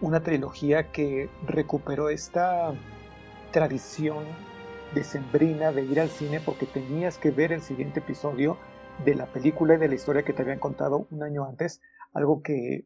una 0.00 0.20
trilogía 0.20 0.92
que 0.92 1.28
recuperó 1.46 2.10
esta 2.10 2.72
tradición 3.50 4.24
decembrina 4.94 5.72
de 5.72 5.82
ir 5.82 6.00
al 6.00 6.08
cine 6.08 6.40
porque 6.44 6.66
tenías 6.66 7.18
que 7.18 7.30
ver 7.30 7.52
el 7.52 7.60
siguiente 7.60 8.00
episodio 8.00 8.56
de 9.04 9.14
la 9.14 9.26
película 9.26 9.74
y 9.74 9.78
de 9.78 9.88
la 9.88 9.94
historia 9.94 10.22
que 10.22 10.32
te 10.32 10.42
habían 10.42 10.58
contado 10.58 11.06
un 11.10 11.22
año 11.22 11.44
antes, 11.44 11.80
algo 12.12 12.42
que 12.42 12.84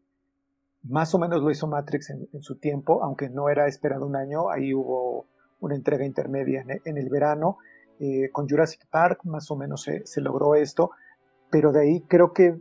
más 0.83 1.15
o 1.15 1.19
menos 1.19 1.41
lo 1.41 1.51
hizo 1.51 1.67
Matrix 1.67 2.11
en, 2.11 2.43
su 2.43 2.57
tiempo, 2.57 3.03
aunque 3.05 3.29
no 3.29 3.49
era 3.49 3.67
esperado 3.69 4.07
un 4.07 4.17
año, 4.17 4.51
ahí 4.51 4.75
hubo 4.75 5.27
una 5.61 5.77
entrega 5.77 6.05
intermedia 6.05 6.65
en, 6.85 6.99
el 6.99 7.09
verano, 7.09 7.59
eh, 8.01 8.31
con 8.33 8.49
Jurassic 8.49 8.87
Park 8.91 9.21
más 9.25 9.51
o 9.51 9.57
menos 9.57 9.83
se, 9.83 10.21
logró 10.21 10.57
esto, 10.57 10.91
pero 11.51 11.71
de 11.71 11.83
ahí 11.83 12.01
creo 12.09 12.33
que 12.33 12.59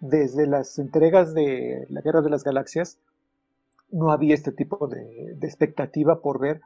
desde 0.00 0.46
las 0.46 0.78
entregas 0.78 1.34
de 1.34 1.84
la 1.88 2.00
Guerra 2.00 2.22
de 2.22 2.30
las 2.30 2.44
Galaxias 2.44 3.00
no 3.90 4.12
había 4.12 4.34
este 4.34 4.52
tipo 4.52 4.86
de 4.86 5.36
expectativa 5.40 6.20
por 6.20 6.38
ver 6.38 6.60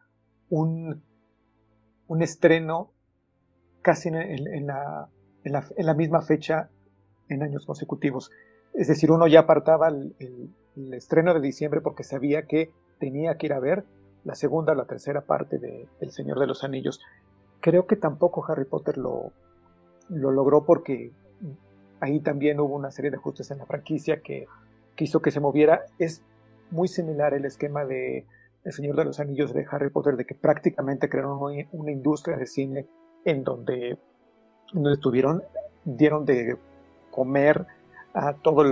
un 0.50 1.02
un 2.12 2.20
estreno 2.20 2.90
casi 3.80 4.10
en, 4.10 4.66
la, 4.66 5.94
misma 5.96 6.20
fecha 6.20 6.68
en 7.30 7.42
años 7.42 7.64
consecutivos. 7.64 8.30
Es 8.74 8.88
decir, 8.88 9.10
uno 9.10 9.26
ya 9.26 9.40
apartaba 9.40 9.88
el, 9.88 10.54
estreno 10.92 11.32
de 11.32 11.40
diciembre 11.40 11.80
porque 11.80 12.04
sabía 12.04 12.42
que 12.42 12.70
tenía 13.00 13.38
que 13.38 13.46
ir 13.46 13.54
a 13.54 13.60
ver 13.60 13.84
la 14.24 14.34
segunda 14.34 14.72
o 14.72 14.74
la 14.74 14.84
tercera 14.84 15.22
parte 15.22 15.58
de 15.58 15.88
El 16.00 16.10
Señor 16.10 16.38
de 16.38 16.46
los 16.46 16.64
Anillos. 16.64 17.00
Creo 17.60 17.86
que 17.86 17.96
tampoco 17.96 18.44
Harry 18.46 18.66
Potter 18.66 18.98
lo, 18.98 19.32
lo 20.10 20.32
logró 20.32 20.66
porque 20.66 21.12
ahí 22.00 22.20
también 22.20 22.60
hubo 22.60 22.76
una 22.76 22.90
serie 22.90 23.10
de 23.10 23.16
ajustes 23.16 23.50
en 23.50 23.58
la 23.58 23.64
franquicia 23.64 24.20
que, 24.20 24.46
que 24.96 25.04
hizo 25.04 25.22
que 25.22 25.30
se 25.30 25.40
moviera. 25.40 25.86
Es 25.98 26.22
muy 26.70 26.88
similar 26.88 27.32
el 27.32 27.46
esquema 27.46 27.86
de 27.86 28.26
el 28.64 28.72
Señor 28.72 28.96
de 28.96 29.04
los 29.04 29.20
Anillos 29.20 29.52
de 29.52 29.66
Harry 29.70 29.90
Potter, 29.90 30.16
de 30.16 30.24
que 30.24 30.34
prácticamente 30.34 31.08
crearon 31.08 31.38
una 31.72 31.90
industria 31.90 32.36
de 32.36 32.46
cine 32.46 32.86
en 33.24 33.44
donde, 33.44 33.98
no 34.72 34.92
estuvieron, 34.92 35.42
dieron 35.84 36.24
de 36.24 36.56
comer 37.10 37.66
a 38.14 38.34
todos 38.34 38.66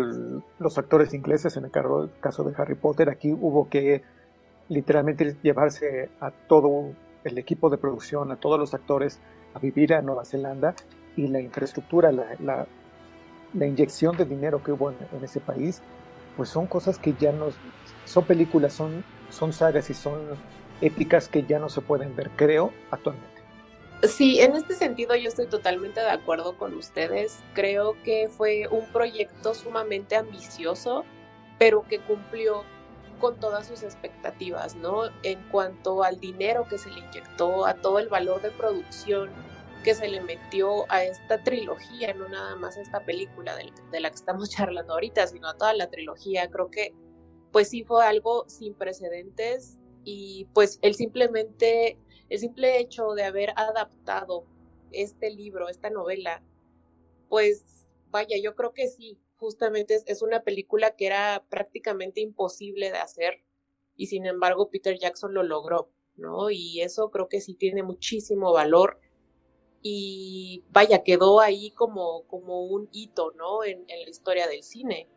los 0.58 0.78
actores 0.78 1.14
ingleses, 1.14 1.56
en 1.56 1.64
el 1.64 1.70
caso 2.20 2.44
de 2.44 2.54
Harry 2.56 2.74
Potter, 2.74 3.08
aquí 3.08 3.32
hubo 3.32 3.68
que 3.68 4.02
literalmente 4.68 5.36
llevarse 5.42 6.10
a 6.20 6.30
todo 6.30 6.92
el 7.24 7.38
equipo 7.38 7.70
de 7.70 7.78
producción, 7.78 8.30
a 8.30 8.36
todos 8.36 8.58
los 8.58 8.74
actores 8.74 9.18
a 9.54 9.58
vivir 9.58 9.94
a 9.94 10.02
Nueva 10.02 10.24
Zelanda. 10.24 10.74
Y 11.16 11.26
la 11.26 11.40
infraestructura, 11.40 12.12
la, 12.12 12.66
inyección 13.52 14.16
de 14.16 14.24
dinero 14.24 14.62
que 14.62 14.72
hubo 14.72 14.90
en, 14.90 14.96
en, 15.12 15.24
ese 15.24 15.40
país, 15.40 15.82
pues 16.36 16.48
son 16.48 16.66
cosas 16.66 16.98
que 16.98 17.14
ya 17.14 17.32
no, 17.32 17.46
son 18.04 18.24
películas, 18.24 18.72
son 18.72 19.02
son 19.30 19.52
sagas 19.52 19.90
y 19.90 19.94
son 19.94 20.20
épicas 20.80 21.28
que 21.28 21.44
ya 21.44 21.58
no 21.58 21.68
se 21.68 21.80
pueden 21.80 22.14
ver, 22.16 22.30
creo, 22.36 22.72
actualmente. 22.90 23.40
Sí, 24.02 24.40
en 24.40 24.56
este 24.56 24.74
sentido 24.74 25.14
yo 25.14 25.28
estoy 25.28 25.46
totalmente 25.46 26.00
de 26.00 26.08
acuerdo 26.08 26.56
con 26.56 26.74
ustedes. 26.74 27.40
Creo 27.52 27.96
que 28.02 28.28
fue 28.28 28.66
un 28.70 28.86
proyecto 28.86 29.52
sumamente 29.52 30.16
ambicioso, 30.16 31.04
pero 31.58 31.82
que 31.82 32.00
cumplió 32.00 32.64
con 33.20 33.38
todas 33.38 33.66
sus 33.66 33.82
expectativas, 33.82 34.74
¿no? 34.74 35.02
En 35.22 35.38
cuanto 35.50 36.02
al 36.02 36.18
dinero 36.18 36.66
que 36.66 36.78
se 36.78 36.90
le 36.90 37.00
inyectó, 37.00 37.66
a 37.66 37.74
todo 37.74 37.98
el 37.98 38.08
valor 38.08 38.40
de 38.40 38.50
producción 38.50 39.28
que 39.84 39.94
se 39.94 40.08
le 40.08 40.20
metió 40.22 40.90
a 40.90 41.04
esta 41.04 41.42
trilogía, 41.42 42.14
no 42.14 42.28
nada 42.28 42.56
más 42.56 42.76
a 42.78 42.80
esta 42.80 43.00
película 43.04 43.54
de, 43.56 44.00
la 44.00 44.08
que 44.08 44.16
estamos 44.16 44.50
charlando 44.56 44.94
ahorita, 44.94 45.26
sino 45.26 45.48
a 45.48 45.56
toda 45.56 45.74
la 45.74 45.88
trilogía, 45.88 46.48
creo 46.50 46.70
que 46.70 46.94
pues 47.52 47.68
sí 47.68 47.84
fue 47.84 48.04
algo 48.04 48.48
sin 48.48 48.74
precedentes 48.74 49.78
y 50.04 50.46
pues 50.54 50.78
el 50.82 50.94
simplemente, 50.94 51.98
el 52.28 52.38
simple 52.38 52.78
hecho 52.78 53.12
de 53.14 53.24
haber 53.24 53.50
adaptado 53.56 54.46
este 54.92 55.30
libro, 55.30 55.68
esta 55.68 55.90
novela, 55.90 56.42
pues 57.28 57.88
vaya, 58.10 58.36
yo 58.42 58.54
creo 58.54 58.72
que 58.72 58.88
sí, 58.88 59.18
justamente 59.36 60.02
es, 60.06 60.22
una 60.22 60.42
película 60.42 60.96
que 60.96 61.06
era 61.06 61.44
prácticamente 61.48 62.20
imposible 62.20 62.90
de 62.90 62.98
hacer 62.98 63.42
y 63.96 64.06
sin 64.06 64.26
embargo 64.26 64.70
Peter 64.70 64.98
Jackson 64.98 65.34
lo 65.34 65.42
logró, 65.42 65.90
¿no? 66.16 66.50
Y 66.50 66.80
eso 66.80 67.10
creo 67.10 67.28
que 67.28 67.40
sí 67.40 67.54
tiene 67.54 67.82
muchísimo 67.82 68.52
valor 68.52 69.00
y 69.82 70.64
vaya, 70.70 71.02
quedó 71.02 71.40
ahí 71.40 71.70
como, 71.70 72.24
como 72.26 72.64
un 72.64 72.88
hito, 72.92 73.32
¿no? 73.32 73.64
En, 73.64 73.84
en 73.88 74.02
la 74.02 74.10
historia 74.10 74.46
del 74.46 74.62
cine. 74.62 75.08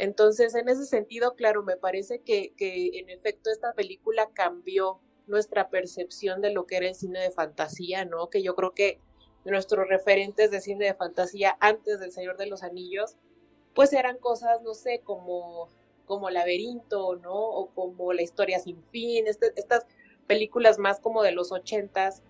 Entonces, 0.00 0.54
en 0.54 0.70
ese 0.70 0.86
sentido, 0.86 1.34
claro, 1.34 1.62
me 1.62 1.76
parece 1.76 2.20
que, 2.20 2.54
en 2.58 3.10
efecto 3.10 3.50
esta 3.50 3.74
película 3.74 4.30
cambió 4.32 4.98
nuestra 5.26 5.68
percepción 5.68 6.40
de 6.40 6.50
lo 6.54 6.64
que 6.64 6.78
era 6.78 6.88
el 6.88 6.94
cine 6.94 7.20
de 7.20 7.30
fantasía, 7.30 8.06
¿no? 8.06 8.30
Que 8.30 8.42
yo 8.42 8.54
creo 8.54 8.72
que 8.72 8.98
nuestros 9.44 9.86
referentes 9.86 10.50
de 10.50 10.62
cine 10.62 10.86
de 10.86 10.94
fantasía 10.94 11.54
antes 11.60 12.00
del 12.00 12.12
Señor 12.12 12.38
de 12.38 12.46
los 12.46 12.62
Anillos, 12.62 13.16
pues 13.74 13.92
eran 13.92 14.16
cosas, 14.16 14.62
no 14.62 14.72
sé, 14.72 15.02
como, 15.04 15.68
como 16.06 16.30
Laberinto, 16.30 17.16
¿no? 17.16 17.34
O 17.34 17.66
como 17.66 18.14
La 18.14 18.22
historia 18.22 18.58
sin 18.58 18.82
fin, 18.84 19.26
este, 19.26 19.52
estas 19.56 19.84
películas 20.26 20.78
más 20.78 20.98
como 20.98 21.22
de 21.22 21.32
los 21.32 21.52
ochentas, 21.52 22.22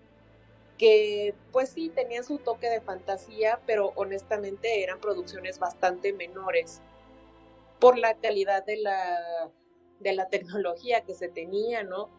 que 0.77 1.37
pues 1.53 1.69
sí 1.69 1.89
tenían 1.89 2.25
su 2.25 2.39
toque 2.39 2.69
de 2.69 2.81
fantasía, 2.81 3.61
pero 3.65 3.93
honestamente 3.95 4.83
eran 4.83 4.99
producciones 4.99 5.61
bastante 5.61 6.13
menores 6.13 6.83
por 7.81 7.99
la 7.99 8.15
calidad 8.15 8.65
de 8.65 8.77
la, 8.77 9.51
de 10.01 10.13
la 10.13 10.29
tecnología 10.29 11.03
que 11.03 11.15
se 11.15 11.29
tenía, 11.29 11.83
¿no? 11.83 12.11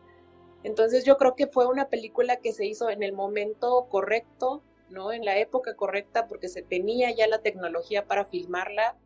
Entonces 0.64 1.06
yo 1.06 1.18
creo 1.18 1.36
que 1.36 1.48
fue 1.48 1.68
una 1.68 1.90
película 1.90 2.38
que 2.38 2.52
se 2.52 2.66
hizo 2.66 2.90
en 2.90 3.04
el 3.04 3.14
momento 3.14 3.88
correcto, 3.90 4.62
¿no? 4.90 5.12
En 5.12 5.26
la 5.26 5.38
época 5.38 5.76
correcta, 5.76 6.28
porque 6.28 6.50
se 6.50 6.62
tenía 6.62 7.12
ya 7.12 7.28
la 7.28 7.42
tecnología 7.42 8.06
para 8.06 8.26
filmarla. 8.26 8.98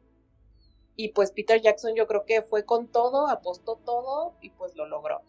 Y 0.97 1.09
pues 1.09 1.31
Peter 1.31 1.61
Jackson 1.61 1.93
yo 1.95 2.07
creo 2.07 2.25
que 2.25 2.41
fue 2.41 2.65
con 2.65 2.87
todo, 2.87 3.27
apostó 3.27 3.77
todo 3.85 4.33
y 4.41 4.49
pues 4.51 4.75
lo 4.75 4.85
logró. 4.85 5.21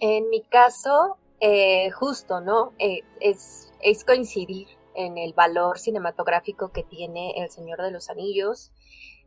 En 0.00 0.28
mi 0.28 0.42
caso, 0.42 1.18
eh, 1.40 1.90
justo, 1.90 2.40
¿no? 2.40 2.72
Eh, 2.78 3.00
es, 3.20 3.72
es 3.80 4.04
coincidir 4.04 4.68
en 4.94 5.18
el 5.18 5.32
valor 5.32 5.78
cinematográfico 5.78 6.72
que 6.72 6.84
tiene 6.84 7.32
El 7.36 7.50
Señor 7.50 7.82
de 7.82 7.90
los 7.90 8.10
Anillos 8.10 8.70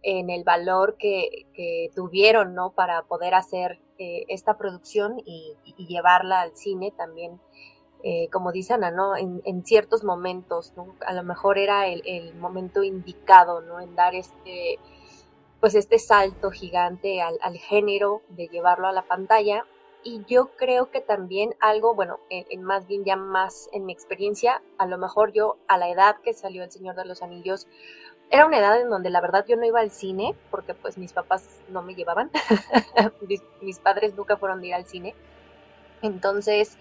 en 0.08 0.30
el 0.30 0.46
valor 0.46 0.96
que, 0.98 1.92
tuvieron, 1.94 2.56
¿no? 2.56 2.72
Para 2.72 3.04
poder 3.04 3.34
hacer 3.36 3.82
eh, 3.98 4.24
esta 4.30 4.58
producción 4.58 5.22
y, 5.26 5.54
llevarla 5.78 6.40
al 6.40 6.56
cine 6.56 6.94
también, 6.96 7.42
eh, 8.04 8.30
como 8.32 8.54
dice 8.54 8.74
Ana, 8.74 8.90
¿no? 8.90 9.18
En, 9.18 9.66
ciertos 9.66 10.06
momentos. 10.06 10.72
A 11.06 11.12
lo 11.12 11.24
mejor 11.24 11.58
era 11.58 11.88
el, 11.88 12.34
momento 12.36 12.84
indicado, 12.84 13.60
¿no? 13.60 13.82
En 13.82 13.96
dar 13.96 14.16
este, 14.16 14.80
pues 15.60 15.76
este 15.76 16.00
salto 16.00 16.52
gigante 16.52 17.22
al, 17.22 17.58
género 17.58 18.22
de 18.30 18.48
llevarlo 18.48 18.88
a 18.88 18.94
la 18.94 19.06
pantalla. 19.06 19.66
Y 20.04 20.24
yo 20.26 20.52
creo 20.56 20.90
que 20.90 21.02
también 21.02 21.54
algo, 21.60 21.96
bueno, 21.96 22.22
en, 22.30 22.64
más 22.64 22.88
bien 22.88 23.04
ya 23.04 23.18
más 23.18 23.68
en 23.74 23.86
mi 23.86 23.92
experiencia, 23.92 24.62
a 24.78 24.86
lo 24.86 24.98
mejor 24.98 25.34
yo 25.34 25.58
a 25.68 25.78
la 25.78 25.90
edad 25.90 26.16
que 26.24 26.34
salió 26.34 26.64
El 26.64 26.72
Señor 26.72 26.96
de 26.96 27.04
los 27.04 27.22
Anillos, 27.22 27.68
era 28.30 28.46
una 28.46 28.58
edad 28.58 28.80
en 28.82 28.90
donde 28.90 29.10
la 29.10 29.22
verdad 29.22 29.46
yo 29.48 29.56
no 29.56 29.66
iba 29.66 29.80
al 29.80 29.92
cine, 29.92 30.36
porque 30.52 30.74
pues 30.74 30.98
mis 30.98 31.14
papás 31.14 31.62
no 31.70 31.82
me 31.82 31.96
llevaban, 31.96 32.30
mis, 33.62 33.80
padres 33.80 34.16
nunca 34.16 34.38
fueron 34.38 34.62
de 34.62 34.68
ir 34.68 34.74
al 34.74 34.86
cine. 34.86 35.16
Entonces, 36.02 36.78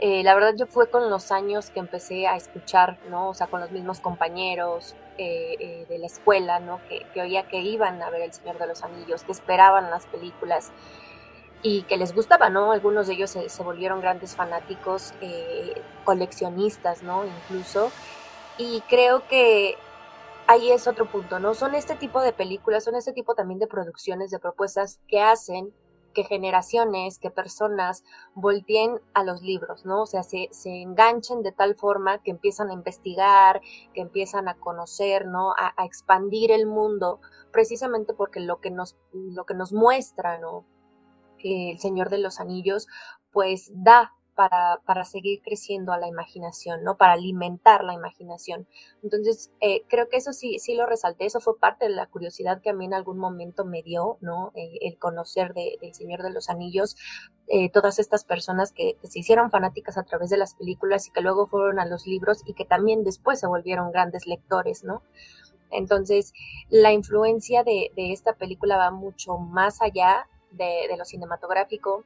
eh, 0.00 0.24
la 0.24 0.34
verdad 0.34 0.54
yo 0.56 0.66
fue 0.66 0.90
con 0.90 1.08
los 1.08 1.30
años 1.30 1.70
que 1.70 1.78
empecé 1.78 2.26
a 2.26 2.36
escuchar, 2.36 2.98
¿no? 3.10 3.28
O 3.28 3.34
sea, 3.34 3.46
con 3.46 3.60
los 3.60 3.70
mismos 3.70 4.00
compañeros 4.00 4.96
eh, 5.18 5.56
eh, 5.60 5.86
de 5.88 5.98
la 5.98 6.06
escuela, 6.06 6.58
¿no? 6.58 6.80
Que, 6.88 7.06
que, 7.14 7.20
oía 7.20 7.46
que 7.46 7.58
iban 7.58 8.02
a 8.02 8.10
ver 8.10 8.22
El 8.22 8.32
Señor 8.32 8.58
de 8.58 8.66
los 8.66 8.82
Anillos, 8.82 9.22
que 9.22 9.32
esperaban 9.32 9.90
las 9.90 10.06
películas 10.06 10.72
y 11.62 11.82
que 11.82 11.96
les 11.96 12.12
gustaba, 12.12 12.48
¿no? 12.48 12.72
Algunos 12.72 13.06
de 13.06 13.14
ellos 13.14 13.30
se, 13.30 13.48
se 13.48 13.62
volvieron 13.62 14.00
grandes 14.00 14.34
fanáticos, 14.34 15.14
coleccionistas, 16.04 17.02
¿no? 17.02 17.24
Incluso. 17.24 17.92
Y 18.58 18.80
creo 18.88 19.26
que 19.28 19.76
ahí 20.48 20.70
es 20.70 20.86
otro 20.86 21.10
punto, 21.10 21.38
¿no? 21.38 21.54
Son 21.54 21.74
este 21.74 21.96
tipo 21.96 22.20
de 22.20 22.32
películas, 22.32 22.84
son 22.84 22.94
este 22.94 23.12
tipo 23.12 23.34
también 23.34 23.58
de 23.58 23.66
producciones, 23.66 24.30
de 24.30 24.38
propuestas 24.38 25.00
que 25.08 25.20
hacen 25.20 25.72
que 26.16 26.24
generaciones, 26.24 27.18
que 27.18 27.30
personas 27.30 28.02
volteen 28.34 28.98
a 29.12 29.22
los 29.22 29.42
libros, 29.42 29.84
¿no? 29.84 30.00
O 30.00 30.06
sea, 30.06 30.22
se, 30.22 30.48
se, 30.50 30.70
enganchen 30.80 31.42
de 31.42 31.52
tal 31.52 31.76
forma 31.76 32.22
que 32.22 32.30
empiezan 32.30 32.70
a 32.70 32.72
investigar, 32.72 33.60
que 33.92 34.00
empiezan 34.00 34.48
a 34.48 34.54
conocer, 34.54 35.26
¿no? 35.26 35.52
A, 35.52 35.84
expandir 35.84 36.52
el 36.52 36.66
mundo, 36.66 37.20
precisamente 37.52 38.14
porque 38.14 38.40
lo 38.40 38.62
que 38.62 38.70
nos, 38.70 38.96
lo 39.12 39.44
que 39.44 39.52
nos 39.52 39.74
muestra, 39.74 40.38
¿no? 40.38 40.64
El 41.44 41.78
Señor 41.78 42.08
de 42.08 42.18
los 42.18 42.40
Anillos, 42.40 42.86
pues 43.30 43.70
da 43.74 44.14
para, 44.36 44.80
para, 44.84 45.04
seguir 45.04 45.40
creciendo 45.42 45.92
a 45.92 45.98
la 45.98 46.06
imaginación, 46.06 46.84
¿no? 46.84 46.96
Para 46.96 47.14
alimentar 47.14 47.82
la 47.82 47.94
imaginación. 47.94 48.68
Entonces, 49.02 49.50
eh, 49.60 49.82
creo 49.88 50.08
que 50.08 50.18
eso 50.18 50.32
sí, 50.32 50.58
sí 50.58 50.74
lo 50.74 50.86
resalté, 50.86 51.24
eso 51.24 51.40
fue 51.40 51.58
parte 51.58 51.86
de 51.86 51.94
la 51.94 52.06
curiosidad 52.06 52.60
que 52.60 52.70
a 52.70 52.74
mí 52.74 52.84
en 52.84 52.94
algún 52.94 53.18
momento 53.18 53.64
me 53.64 53.82
dio, 53.82 54.18
¿no? 54.20 54.52
El 54.54 54.98
conocer 54.98 55.54
de, 55.54 55.78
del 55.80 55.94
Señor 55.94 56.22
de 56.22 56.30
los 56.30 56.50
Anillos, 56.50 56.96
eh, 57.48 57.70
todas 57.70 57.98
estas 57.98 58.24
personas 58.24 58.72
que, 58.72 58.96
se 59.02 59.18
hicieron 59.18 59.50
fanáticas 59.50 59.96
a 59.96 60.02
través 60.02 60.30
de 60.30 60.36
las 60.36 60.54
películas 60.54 61.08
y 61.08 61.12
que 61.12 61.22
luego 61.22 61.46
fueron 61.46 61.78
a 61.78 61.86
los 61.86 62.06
libros 62.06 62.42
y 62.44 62.52
que 62.52 62.64
también 62.64 63.04
después 63.04 63.40
se 63.40 63.46
volvieron 63.46 63.90
grandes 63.90 64.26
lectores, 64.26 64.84
¿no? 64.84 65.02
Entonces, 65.70 66.32
la 66.68 66.92
influencia 66.92 67.64
de, 67.64 67.90
de 67.96 68.12
esta 68.12 68.34
película 68.34 68.76
va 68.76 68.90
mucho 68.90 69.38
más 69.38 69.80
allá 69.80 70.28
de 70.50 70.96
lo 70.96 71.04
cinematográfico, 71.04 72.04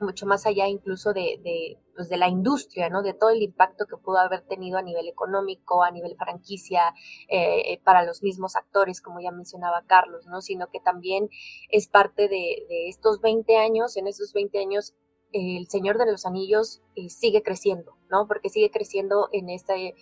mucho 0.00 0.26
más 0.26 0.46
allá 0.46 0.66
incluso 0.66 1.12
de, 1.12 1.40
de, 1.42 1.78
pues 1.94 2.08
de, 2.08 2.16
la 2.16 2.28
industria, 2.28 2.88
¿no? 2.88 3.02
De 3.02 3.14
todo 3.14 3.30
el 3.30 3.42
impacto 3.42 3.86
que 3.86 3.96
pudo 3.96 4.18
haber 4.18 4.42
tenido 4.42 4.78
a 4.78 4.82
nivel 4.82 5.08
económico, 5.08 5.82
a 5.82 5.90
nivel 5.90 6.16
franquicia, 6.16 6.94
eh, 7.28 7.80
para 7.84 8.04
los 8.04 8.22
mismos 8.22 8.56
actores, 8.56 9.00
como 9.00 9.20
ya 9.20 9.30
mencionaba 9.30 9.84
Carlos, 9.86 10.26
¿no? 10.26 10.40
Sino 10.40 10.68
que 10.68 10.80
también 10.80 11.28
es 11.68 11.88
parte 11.88 12.28
de, 12.28 12.66
de 12.68 12.88
estos 12.88 13.20
20 13.20 13.56
años, 13.56 13.96
en 13.96 14.06
esos 14.06 14.32
20 14.32 14.58
años 14.58 14.94
eh, 15.32 15.56
el 15.58 15.68
Señor 15.68 15.98
de 15.98 16.10
los 16.10 16.26
Anillos 16.26 16.82
eh, 16.96 17.08
sigue 17.08 17.42
creciendo, 17.42 17.96
¿no? 18.10 18.26
Porque 18.26 18.48
sigue 18.48 18.70
creciendo 18.70 19.28
en 19.32 19.48
este, 19.48 19.94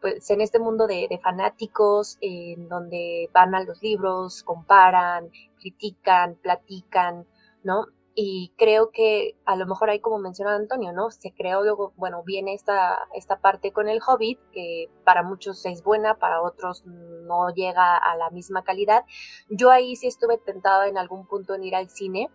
pues, 0.00 0.28
en 0.30 0.40
este 0.40 0.58
mundo 0.58 0.86
de, 0.86 1.06
de 1.08 1.18
fanáticos, 1.18 2.18
en 2.20 2.68
donde 2.68 3.30
van 3.32 3.54
a 3.54 3.62
los 3.64 3.82
libros, 3.82 4.42
comparan, 4.42 5.30
critican, 5.58 6.36
platican, 6.36 7.26
¿no? 7.62 7.86
Y 8.20 8.52
creo 8.56 8.90
que 8.90 9.36
a 9.44 9.54
lo 9.54 9.64
mejor 9.64 9.90
ahí 9.90 10.00
como 10.00 10.18
mencionaba 10.18 10.56
Antonio, 10.56 10.92
¿no? 10.92 11.12
Se 11.12 11.32
creó 11.32 11.62
luego, 11.62 11.92
bueno, 11.96 12.24
viene 12.24 12.52
esta, 12.52 13.06
esta 13.14 13.38
parte 13.38 13.70
con 13.70 13.88
el 13.88 14.00
Hobbit, 14.04 14.40
que 14.50 14.90
para 15.04 15.22
muchos 15.22 15.64
es 15.66 15.84
buena, 15.84 16.18
para 16.18 16.42
otros 16.42 16.84
no 16.84 17.54
llega 17.54 17.96
a 17.96 18.16
la 18.16 18.30
misma 18.30 18.64
calidad. 18.64 19.04
Yo 19.48 19.70
ahí 19.70 19.94
sí 19.94 20.08
estuve 20.08 20.36
tentada 20.36 20.88
en 20.88 20.98
algún 20.98 21.28
punto 21.28 21.54
en 21.54 21.62
ir 21.62 21.76
al 21.76 21.90
cine, 21.90 22.28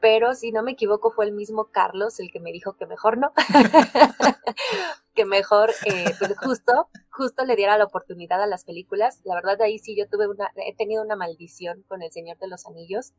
pero 0.00 0.34
si 0.34 0.50
no 0.50 0.62
me 0.62 0.72
equivoco 0.72 1.10
fue 1.10 1.26
el 1.26 1.32
mismo 1.32 1.66
Carlos 1.66 2.18
el 2.20 2.30
que 2.32 2.40
me 2.40 2.50
dijo 2.50 2.78
que 2.78 2.86
mejor 2.86 3.18
no, 3.18 3.34
que 5.14 5.26
mejor, 5.26 5.72
eh, 5.84 6.14
pues 6.18 6.38
justo, 6.38 6.88
justo 7.10 7.44
le 7.44 7.54
diera 7.54 7.76
la 7.76 7.84
oportunidad 7.84 8.42
a 8.42 8.46
las 8.46 8.64
películas. 8.64 9.20
La 9.24 9.34
verdad 9.34 9.60
ahí 9.60 9.78
sí 9.78 9.94
yo 9.94 10.08
tuve 10.08 10.26
una, 10.26 10.50
he 10.56 10.74
tenido 10.74 11.02
una 11.02 11.16
maldición 11.16 11.84
con 11.86 12.00
El 12.00 12.12
Señor 12.12 12.38
de 12.38 12.48
los 12.48 12.64
Anillos, 12.64 13.12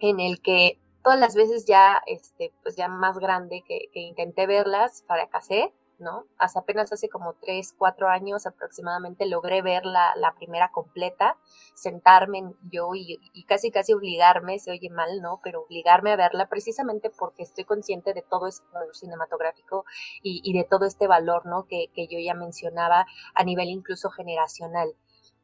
en 0.00 0.18
el 0.18 0.40
que 0.40 0.80
todas 1.02 1.18
las 1.18 1.34
veces 1.34 1.64
ya, 1.66 2.02
este, 2.06 2.52
pues 2.62 2.76
ya 2.76 2.88
más 2.88 3.18
grande 3.18 3.62
que, 3.66 3.88
intenté 3.94 4.46
verlas, 4.46 5.04
fracasé, 5.06 5.74
¿no? 5.98 6.26
Hace 6.38 6.60
apenas 6.60 6.92
hace 6.92 7.08
como 7.08 7.34
tres, 7.34 7.74
cuatro 7.76 8.08
años 8.08 8.46
aproximadamente 8.46 9.26
logré 9.26 9.62
ver 9.62 9.84
la, 9.84 10.34
primera 10.36 10.70
completa, 10.70 11.36
sentarme 11.74 12.54
yo 12.70 12.94
y, 12.94 13.18
y, 13.32 13.44
casi 13.44 13.70
casi 13.72 13.92
obligarme, 13.92 14.58
se 14.60 14.70
oye 14.70 14.90
mal, 14.90 15.20
¿no? 15.20 15.40
Pero 15.42 15.62
obligarme 15.62 16.12
a 16.12 16.16
verla 16.16 16.48
precisamente 16.48 17.10
porque 17.10 17.42
estoy 17.42 17.64
consciente 17.64 18.14
de 18.14 18.22
todo 18.22 18.46
este 18.46 18.64
valor 18.72 18.94
cinematográfico 18.94 19.84
y, 20.22 20.40
y 20.44 20.56
de 20.56 20.64
todo 20.64 20.84
este 20.86 21.08
valor, 21.08 21.46
¿no? 21.46 21.66
Que, 21.66 21.88
que, 21.94 22.06
yo 22.06 22.18
ya 22.20 22.34
mencionaba 22.34 23.06
a 23.34 23.44
nivel 23.44 23.68
incluso 23.68 24.10
generacional. 24.10 24.94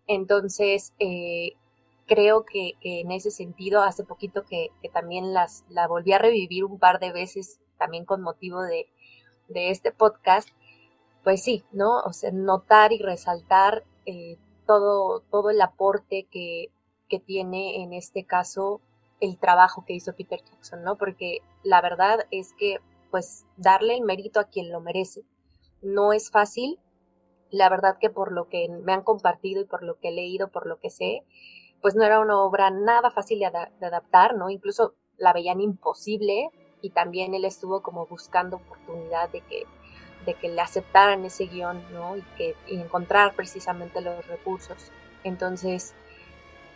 Entonces, 0.06 0.92
eh, 0.98 1.54
creo 2.06 2.44
que, 2.44 2.72
que, 2.80 3.00
en 3.00 3.12
ese 3.12 3.30
sentido, 3.30 3.82
hace 3.82 4.04
poquito 4.04 4.44
que, 4.44 4.70
también 4.92 5.32
las, 5.32 5.64
la 5.68 5.88
volví 5.88 6.12
a 6.12 6.18
revivir 6.18 6.64
un 6.64 6.78
par 6.78 7.00
de 7.00 7.12
veces, 7.12 7.60
también 7.78 8.04
con 8.04 8.22
motivo 8.22 8.62
de, 8.62 8.86
de 9.48 9.70
este 9.70 9.92
podcast, 9.92 10.48
pues 11.22 11.42
sí, 11.42 11.64
¿no? 11.72 12.00
O 12.00 12.12
sea, 12.12 12.30
notar 12.32 12.92
y 12.92 12.98
resaltar 12.98 13.84
eh, 14.06 14.36
todo, 14.66 15.20
todo 15.30 15.50
el 15.50 15.60
aporte 15.60 16.26
que, 16.30 16.70
que 17.08 17.18
tiene 17.18 17.82
en 17.82 17.92
este 17.92 18.24
caso 18.24 18.80
el 19.20 19.38
trabajo 19.38 19.84
que 19.86 19.94
hizo 19.94 20.14
Peter 20.14 20.40
Jackson, 20.44 20.82
¿no? 20.82 20.96
Porque 20.96 21.38
la 21.62 21.80
verdad 21.80 22.26
es 22.30 22.52
que, 22.54 22.78
pues, 23.10 23.46
darle 23.56 23.94
el 23.94 24.02
mérito 24.02 24.40
a 24.40 24.44
quien 24.44 24.70
lo 24.70 24.80
merece. 24.80 25.22
No 25.82 26.12
es 26.12 26.30
fácil, 26.30 26.78
la 27.50 27.68
verdad 27.68 27.98
que 27.98 28.10
por 28.10 28.32
lo 28.32 28.48
que 28.48 28.68
me 28.68 28.92
han 28.92 29.02
compartido 29.02 29.62
y 29.62 29.64
por 29.64 29.82
lo 29.82 29.98
que 29.98 30.08
he 30.08 30.12
leído, 30.12 30.48
por 30.48 30.66
lo 30.66 30.78
que 30.78 30.90
sé, 30.90 31.22
pues 31.84 31.94
no 31.94 32.02
era 32.02 32.18
una 32.18 32.38
obra 32.38 32.70
nada 32.70 33.10
fácil 33.10 33.40
de, 33.40 33.44
ad 33.44 33.68
de, 33.78 33.84
adaptar, 33.84 34.34
¿no? 34.34 34.48
Incluso 34.48 34.94
la 35.18 35.34
veían 35.34 35.60
imposible 35.60 36.48
y 36.80 36.88
también 36.88 37.34
él 37.34 37.44
estuvo 37.44 37.82
como 37.82 38.06
buscando 38.06 38.56
oportunidad 38.56 39.28
de 39.28 39.42
que, 39.42 39.66
de 40.24 40.32
que 40.32 40.48
le 40.48 40.62
aceptaran 40.62 41.26
ese 41.26 41.44
guion, 41.44 41.84
¿no? 41.92 42.16
Y, 42.16 42.22
que, 42.38 42.56
y 42.68 42.80
encontrar 42.80 43.34
precisamente 43.34 44.00
los 44.00 44.26
recursos. 44.28 44.92
Entonces, 45.24 45.92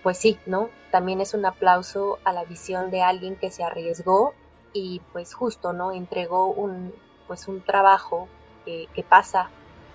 pues 0.03 0.18
sí, 0.18 0.38
¿no? 0.44 0.68
También 0.90 1.23
es 1.23 1.33
un 1.33 1.47
aplauso 1.47 2.18
a 2.25 2.35
la 2.35 2.44
visión 2.44 2.90
de 2.90 3.01
alguien 3.01 3.37
que 3.37 3.51
se 3.51 3.64
arriesgó 3.64 4.35
y 4.75 5.01
pues 5.14 5.33
justo, 5.33 5.73
¿no? 5.73 5.90
Entregó 5.90 6.49
un, 6.49 6.92
pues 7.27 7.49
un 7.49 7.62
trabajo 7.62 8.29
que, 8.66 8.90
que 8.94 9.05
pasa 9.05 9.49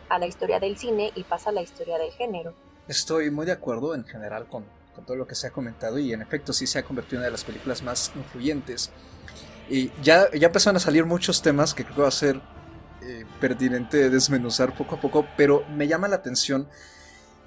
a 0.09 0.17
la 0.17 0.25
historia 0.25 0.59
del 0.59 0.75
cine 0.75 1.11
y 1.13 1.23
pasa 1.23 1.51
a 1.51 1.53
la 1.53 1.61
historia 1.61 1.99
del 1.99 2.11
género. 2.13 2.55
Estoy 2.87 3.29
muy 3.29 3.45
de 3.45 3.51
acuerdo 3.51 3.93
en 3.93 4.05
general 4.05 4.47
con, 4.47 4.65
con 4.95 5.05
todo 5.05 5.17
lo 5.17 5.27
que 5.27 5.35
se 5.35 5.47
ha 5.47 5.51
comentado 5.51 5.99
y 5.99 6.13
en 6.13 6.21
efecto 6.21 6.53
sí 6.53 6.67
se 6.67 6.79
ha 6.79 6.83
convertido 6.83 7.17
en 7.17 7.19
una 7.19 7.25
de 7.25 7.31
las 7.31 7.43
películas 7.43 7.83
más 7.83 8.11
influyentes. 8.15 8.91
Y 9.69 9.91
ya, 10.01 10.29
ya 10.31 10.47
empezaron 10.47 10.77
a 10.77 10.79
salir 10.79 11.05
muchos 11.05 11.41
temas 11.41 11.73
que 11.73 11.83
creo 11.83 11.95
que 11.95 12.01
va 12.01 12.07
a 12.07 12.11
ser 12.11 12.41
eh, 13.01 13.25
pertinente 13.39 14.09
desmenuzar 14.09 14.75
poco 14.75 14.95
a 14.95 15.01
poco, 15.01 15.27
pero 15.37 15.65
me 15.69 15.87
llama 15.87 16.07
la 16.07 16.17
atención 16.17 16.67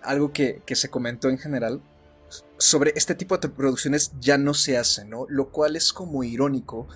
algo 0.02 0.32
que, 0.32 0.62
que, 0.64 0.76
se 0.76 0.88
comentó 0.88 1.28
en 1.28 1.38
general 1.38 1.82
sobre 2.59 2.92
este 2.96 3.14
tipo 3.14 3.38
de 3.38 3.48
producciones 3.48 4.12
ya 4.20 4.38
no 4.38 4.54
se 4.54 4.78
hace, 4.78 5.04
¿no? 5.04 5.26
Lo 5.28 5.50
cual 5.50 5.76
es 5.76 5.92
como 5.92 6.24
irónico 6.24 6.87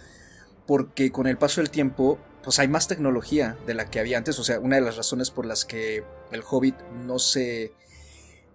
porque 0.66 1.10
con 1.10 1.26
el 1.26 1.36
paso 1.36 1.60
del 1.60 1.70
tiempo 1.70 2.18
pues 2.42 2.58
hay 2.58 2.68
más 2.68 2.88
tecnología 2.88 3.56
de 3.66 3.74
la 3.74 3.90
que 3.90 4.00
había 4.00 4.18
antes, 4.18 4.38
o 4.38 4.44
sea, 4.44 4.60
una 4.60 4.76
de 4.76 4.82
las 4.82 4.96
razones 4.96 5.30
por 5.30 5.46
las 5.46 5.64
que 5.64 6.04
el 6.30 6.42
Hobbit 6.48 6.78
no 7.04 7.18
se... 7.18 7.72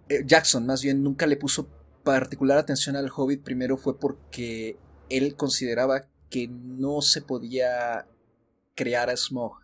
Eh, 0.09 0.23
Jackson 0.25 0.65
más 0.65 0.81
bien 0.81 1.03
nunca 1.03 1.27
le 1.27 1.37
puso 1.37 1.67
particular 2.05 2.57
atención 2.57 2.95
al 2.95 3.11
Hobbit 3.13 3.43
primero 3.43 3.75
fue 3.75 3.99
porque 3.99 4.77
él 5.09 5.35
consideraba 5.35 6.07
que 6.29 6.47
no 6.47 7.01
se 7.01 7.21
podía 7.21 8.07
crear 8.75 9.09
a 9.09 9.17
Smog, 9.17 9.57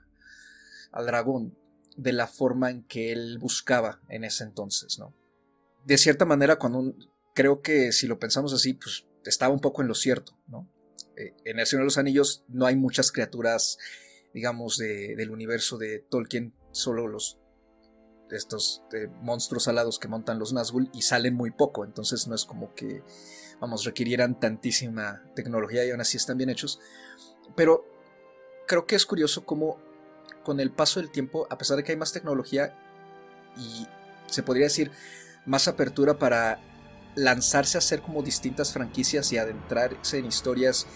al 0.91 1.05
dragón, 1.05 1.57
de 1.95 2.11
la 2.11 2.27
forma 2.27 2.69
en 2.69 2.83
que 2.83 3.11
él 3.11 3.37
buscaba 3.39 4.01
en 4.09 4.23
ese 4.23 4.43
entonces, 4.43 4.97
¿no? 4.99 5.15
De 5.85 5.97
cierta 5.97 6.25
manera, 6.25 6.57
cuando 6.57 6.79
un, 6.79 7.09
creo 7.33 7.61
que 7.61 7.91
si 7.91 8.07
lo 8.07 8.19
pensamos 8.19 8.53
así, 8.53 8.73
pues 8.73 9.07
estaba 9.25 9.53
un 9.53 9.59
poco 9.59 9.81
en 9.81 9.87
lo 9.87 9.95
cierto, 9.95 10.37
¿no? 10.47 10.69
Eh, 11.17 11.33
en 11.45 11.59
El 11.59 11.65
Señor 11.65 11.83
de 11.83 11.85
los 11.85 11.97
Anillos 11.97 12.43
no 12.47 12.65
hay 12.65 12.75
muchas 12.75 13.11
criaturas, 13.11 13.77
digamos, 14.33 14.77
de, 14.77 15.15
del 15.15 15.31
universo 15.31 15.77
de 15.77 15.99
Tolkien, 15.99 16.55
solo 16.71 17.07
los 17.07 17.40
estos 18.37 18.83
monstruos 19.21 19.67
alados 19.67 19.99
que 19.99 20.07
montan 20.07 20.39
los 20.39 20.53
Nazgûl 20.53 20.89
y 20.93 21.01
salen 21.01 21.35
muy 21.35 21.51
poco, 21.51 21.85
entonces 21.85 22.27
no 22.27 22.35
es 22.35 22.45
como 22.45 22.73
que, 22.73 23.03
vamos, 23.59 23.83
requirieran 23.85 24.39
tantísima 24.39 25.23
tecnología 25.35 25.85
y 25.85 25.91
aún 25.91 26.01
así 26.01 26.17
están 26.17 26.37
bien 26.37 26.49
hechos. 26.49 26.79
Pero 27.55 27.85
creo 28.67 28.85
que 28.85 28.95
es 28.95 29.05
curioso 29.05 29.45
cómo 29.45 29.77
con 30.43 30.59
el 30.59 30.71
paso 30.71 30.99
del 30.99 31.11
tiempo, 31.11 31.47
a 31.49 31.57
pesar 31.57 31.77
de 31.77 31.83
que 31.83 31.91
hay 31.91 31.97
más 31.97 32.13
tecnología 32.13 32.75
y 33.57 33.87
se 34.27 34.43
podría 34.43 34.65
decir 34.65 34.91
más 35.45 35.67
apertura 35.67 36.17
para 36.17 36.59
lanzarse 37.15 37.77
a 37.77 37.79
hacer 37.79 38.01
como 38.01 38.23
distintas 38.23 38.71
franquicias 38.71 39.31
y 39.33 39.37
adentrarse 39.37 40.17
en 40.17 40.25
historias 40.25 40.87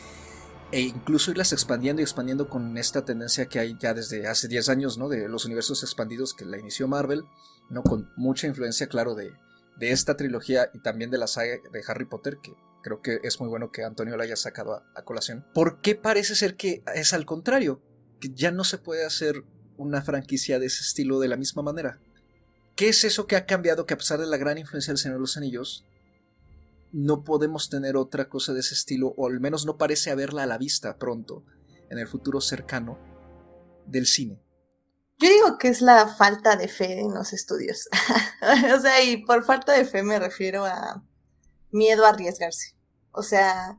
e 0.75 0.81
incluso 0.81 1.31
irlas 1.31 1.53
expandiendo 1.53 2.01
y 2.01 2.03
expandiendo 2.03 2.49
con 2.49 2.77
esta 2.77 3.05
tendencia 3.05 3.45
que 3.45 3.59
hay 3.59 3.77
ya 3.79 3.93
desde 3.93 4.27
hace 4.27 4.49
10 4.49 4.67
años, 4.67 4.97
¿no? 4.97 5.07
De 5.07 5.29
los 5.29 5.45
universos 5.45 5.81
expandidos 5.83 6.33
que 6.33 6.43
la 6.43 6.57
inició 6.57 6.89
Marvel, 6.89 7.23
¿no? 7.69 7.81
Con 7.81 8.11
mucha 8.17 8.45
influencia, 8.45 8.87
claro, 8.87 9.15
de, 9.15 9.31
de 9.77 9.91
esta 9.91 10.17
trilogía 10.17 10.69
y 10.73 10.79
también 10.79 11.11
de 11.11 11.17
la 11.17 11.27
saga 11.27 11.55
de 11.71 11.83
Harry 11.87 12.03
Potter, 12.03 12.39
que 12.43 12.55
creo 12.83 13.01
que 13.01 13.21
es 13.23 13.39
muy 13.39 13.47
bueno 13.47 13.71
que 13.71 13.85
Antonio 13.85 14.17
la 14.17 14.25
haya 14.25 14.35
sacado 14.35 14.73
a, 14.73 14.83
a 14.95 15.05
colación. 15.05 15.45
¿Por 15.53 15.79
qué 15.79 15.95
parece 15.95 16.35
ser 16.35 16.57
que 16.57 16.83
es 16.93 17.13
al 17.13 17.25
contrario? 17.25 17.81
Que 18.19 18.31
ya 18.33 18.51
no 18.51 18.65
se 18.65 18.77
puede 18.77 19.05
hacer 19.05 19.45
una 19.77 20.01
franquicia 20.01 20.59
de 20.59 20.65
ese 20.65 20.81
estilo 20.81 21.21
de 21.21 21.29
la 21.29 21.37
misma 21.37 21.61
manera. 21.61 22.01
¿Qué 22.75 22.89
es 22.89 23.05
eso 23.05 23.27
que 23.27 23.37
ha 23.37 23.45
cambiado 23.45 23.85
que 23.85 23.93
a 23.93 23.97
pesar 23.97 24.19
de 24.19 24.27
la 24.27 24.35
gran 24.35 24.57
influencia 24.57 24.91
del 24.91 24.97
Señor 24.97 25.19
de 25.19 25.21
los 25.21 25.37
Anillos, 25.37 25.85
no 26.95 27.25
podemos 27.25 27.69
tener 27.69 27.97
otra 27.97 28.29
cosa 28.29 28.53
de 28.53 28.61
ese 28.61 28.73
estilo, 28.73 29.13
o 29.17 29.27
al 29.27 29.41
menos 29.41 29.65
no 29.65 29.77
parece 29.77 30.11
haberla 30.11 30.43
a 30.43 30.45
la 30.45 30.57
vista 30.57 30.97
pronto, 30.97 31.43
en 31.89 31.99
el 31.99 32.07
futuro 32.07 32.39
cercano, 32.39 32.97
del 33.85 34.07
cine. 34.07 34.41
Yo 35.19 35.27
digo 35.27 35.57
que 35.57 35.67
es 35.67 35.81
la 35.81 36.07
falta 36.07 36.55
de 36.55 36.69
fe 36.69 37.01
en 37.01 37.13
los 37.13 37.33
estudios. 37.33 37.89
o 38.77 38.79
sea, 38.79 39.03
y 39.03 39.25
por 39.25 39.43
falta 39.43 39.73
de 39.73 39.83
fe 39.83 40.03
me 40.03 40.19
refiero 40.19 40.63
a 40.63 41.03
miedo 41.69 42.05
a 42.05 42.09
arriesgarse. 42.09 42.77
O 43.11 43.23
sea, 43.23 43.77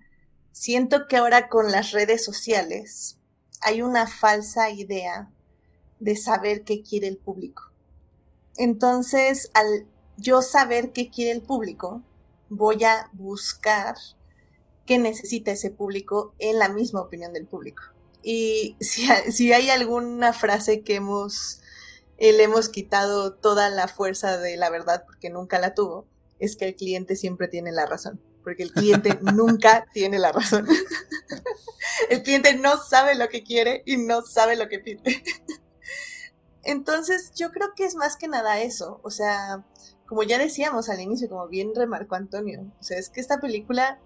siento 0.52 1.09
que 1.09 1.16
ahora 1.16 1.48
con 1.48 1.72
las 1.72 1.92
redes 1.92 2.22
sociales 2.22 3.18
hay 3.62 3.81
una 3.81 4.07
falsa 4.07 4.68
idea 4.68 5.31
de 6.00 6.16
saber 6.16 6.64
qué 6.64 6.83
quiere 6.83 7.09
el 7.09 7.16
público. 7.16 7.72
Entonces, 8.59 9.50
al 9.55 9.87
yo 10.18 10.42
saber 10.42 10.92
qué 10.92 11.11
quiere 11.11 11.33
el 11.33 11.42
público, 11.42 12.02
voy 12.48 12.85
a 12.85 13.11
buscar 13.12 13.96
qué 14.87 14.98
necesita 14.98 15.50
ese 15.50 15.70
público 15.70 16.35
en 16.38 16.59
la 16.59 16.68
misma 16.68 17.00
opinión 17.00 17.32
del 17.32 17.46
público. 17.46 17.82
Y 18.22 18.76
si, 18.80 19.06
si 19.30 19.52
hay 19.52 19.70
alguna 19.70 20.32
frase 20.32 20.82
que 20.82 20.96
hemos, 20.96 21.61
eh, 22.18 22.32
le 22.32 22.44
hemos 22.44 22.68
quitado 22.68 23.35
toda 23.35 23.68
la 23.70 23.88
fuerza 23.88 24.38
de 24.38 24.56
la 24.56 24.70
verdad 24.70 25.04
porque 25.06 25.30
nunca 25.30 25.59
la 25.59 25.74
tuvo, 25.74 26.06
es 26.38 26.56
que 26.56 26.66
el 26.66 26.76
cliente 26.76 27.16
siempre 27.16 27.48
tiene 27.48 27.72
la 27.72 27.87
razón, 27.87 28.20
porque 28.42 28.62
el 28.62 28.72
cliente 28.72 29.18
nunca 29.35 29.87
tiene 29.92 30.18
la 30.18 30.32
razón. 30.32 30.66
el 32.11 32.22
cliente 32.22 32.54
no 32.54 32.76
sabe 32.82 33.14
lo 33.14 33.28
que 33.28 33.42
quiere 33.42 33.82
y 33.87 33.96
no 33.96 34.22
sabe 34.22 34.56
lo 34.56 34.68
que 34.68 34.78
pide. 34.78 35.22
Entonces, 36.62 37.32
yo 37.37 37.52
creo 37.52 37.74
que 37.76 37.85
es 37.85 37.94
más 37.94 38.16
que 38.16 38.26
nada 38.26 38.61
eso, 38.61 39.00
o 39.04 39.11
sea, 39.11 39.64
como 40.06 40.22
ya 40.22 40.38
decíamos 40.38 40.88
al 40.88 41.00
inicio, 41.00 41.28
como 41.28 41.48
bien 41.48 41.74
remarcó 41.74 42.14
Antonio, 42.14 42.72
o 42.80 42.82
sea, 42.82 42.98
es 42.98 43.08
que 43.10 43.20
esta 43.20 43.40
película 43.40 44.00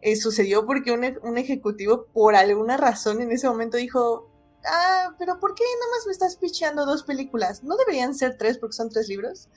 eh, 0.00 0.16
sucedió 0.16 0.66
porque 0.66 0.92
un, 0.92 1.04
un, 1.22 1.38
ejecutivo, 1.38 2.06
por 2.12 2.34
alguna 2.34 2.76
razón, 2.76 3.20
en 3.22 3.32
ese 3.32 3.48
momento 3.48 3.76
dijo, 3.76 4.30
ah, 4.66 5.14
pero 5.18 5.40
¿por 5.40 5.54
qué 5.54 5.64
nada 5.80 5.92
más 5.92 6.06
me 6.06 6.12
estás 6.12 6.36
picheando 6.36 6.86
dos 6.86 7.04
películas? 7.04 7.62
¿No 7.64 7.76
deberían 7.76 8.14
ser 8.14 8.36
tres 8.36 8.58
porque 8.58 8.74
son 8.74 8.90
tres 8.90 9.08
libros? 9.08 9.48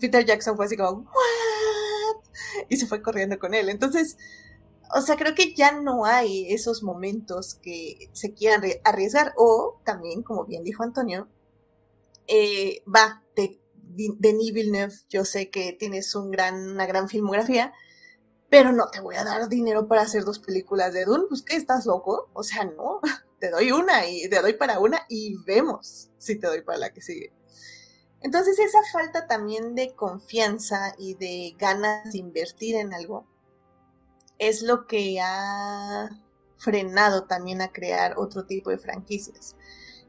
Peter 0.00 0.24
Jackson 0.24 0.56
fue 0.56 0.66
así 0.66 0.76
como, 0.76 1.00
¿what? 1.00 2.66
Y 2.68 2.76
se 2.76 2.86
fue 2.86 3.02
corriendo 3.02 3.38
con 3.38 3.54
él. 3.54 3.68
Entonces, 3.68 4.16
o 4.94 5.00
sea, 5.00 5.16
creo 5.16 5.34
que 5.34 5.54
ya 5.54 5.72
no 5.72 6.04
hay 6.04 6.52
esos 6.52 6.82
momentos 6.82 7.54
que 7.54 8.10
se 8.12 8.34
quieran 8.34 8.62
arriesgar. 8.84 9.32
O 9.36 9.80
también, 9.84 10.22
como 10.22 10.44
bien 10.44 10.64
dijo 10.64 10.82
Antonio, 10.82 11.28
eh, 12.26 12.82
va, 12.92 13.22
te 13.34 13.60
Denis 13.96 14.52
Villeneuve, 14.52 14.94
yo 15.08 15.24
sé 15.24 15.50
que 15.50 15.72
tienes 15.72 16.14
gran, 16.30 16.70
una 16.70 16.86
gran 16.86 17.08
filmografía, 17.08 17.72
pero 18.48 18.72
no 18.72 18.88
te 18.88 19.00
voy 19.00 19.16
a 19.16 19.24
dar 19.24 19.48
dinero 19.48 19.88
para 19.88 20.02
hacer 20.02 20.24
dos 20.24 20.38
películas 20.38 20.92
de 20.92 21.04
Dune, 21.04 21.24
pues 21.28 21.42
¿qué? 21.42 21.56
¿Estás 21.56 21.86
loco? 21.86 22.30
O 22.32 22.42
sea, 22.42 22.64
no, 22.64 23.00
te 23.40 23.50
doy 23.50 23.72
una 23.72 24.06
y 24.06 24.28
te 24.28 24.40
doy 24.40 24.54
para 24.54 24.78
una 24.78 25.02
y 25.08 25.36
vemos 25.44 26.10
si 26.18 26.36
te 26.36 26.46
doy 26.46 26.62
para 26.62 26.78
la 26.78 26.92
que 26.92 27.00
sigue. 27.00 27.32
Entonces 28.22 28.58
esa 28.58 28.80
falta 28.92 29.26
también 29.26 29.74
de 29.74 29.94
confianza 29.94 30.94
y 30.98 31.14
de 31.14 31.54
ganas 31.58 32.12
de 32.12 32.18
invertir 32.18 32.76
en 32.76 32.94
algo 32.94 33.26
es 34.38 34.62
lo 34.62 34.86
que 34.86 35.20
ha 35.20 36.08
frenado 36.56 37.24
también 37.24 37.60
a 37.60 37.72
crear 37.72 38.14
otro 38.18 38.46
tipo 38.46 38.70
de 38.70 38.78
franquicias. 38.78 39.56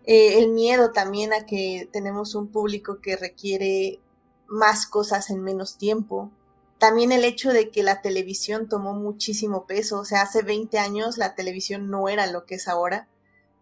Eh, 0.07 0.39
el 0.39 0.51
miedo 0.51 0.93
también 0.93 1.33
a 1.33 1.45
que 1.45 1.89
tenemos 1.91 2.33
un 2.33 2.49
público 2.49 3.01
que 3.01 3.17
requiere 3.17 3.99
más 4.47 4.87
cosas 4.87 5.29
en 5.29 5.43
menos 5.43 5.77
tiempo. 5.77 6.31
También 6.77 7.11
el 7.11 7.25
hecho 7.25 7.51
de 7.51 7.71
que 7.71 7.83
la 7.83 8.01
televisión 8.01 8.69
tomó 8.69 8.93
muchísimo 8.93 9.67
peso, 9.67 9.99
o 9.99 10.05
sea, 10.05 10.21
hace 10.21 10.43
20 10.43 10.79
años 10.79 11.17
la 11.17 11.35
televisión 11.35 11.89
no 11.89 12.07
era 12.07 12.25
lo 12.25 12.45
que 12.45 12.55
es 12.55 12.69
ahora. 12.69 13.09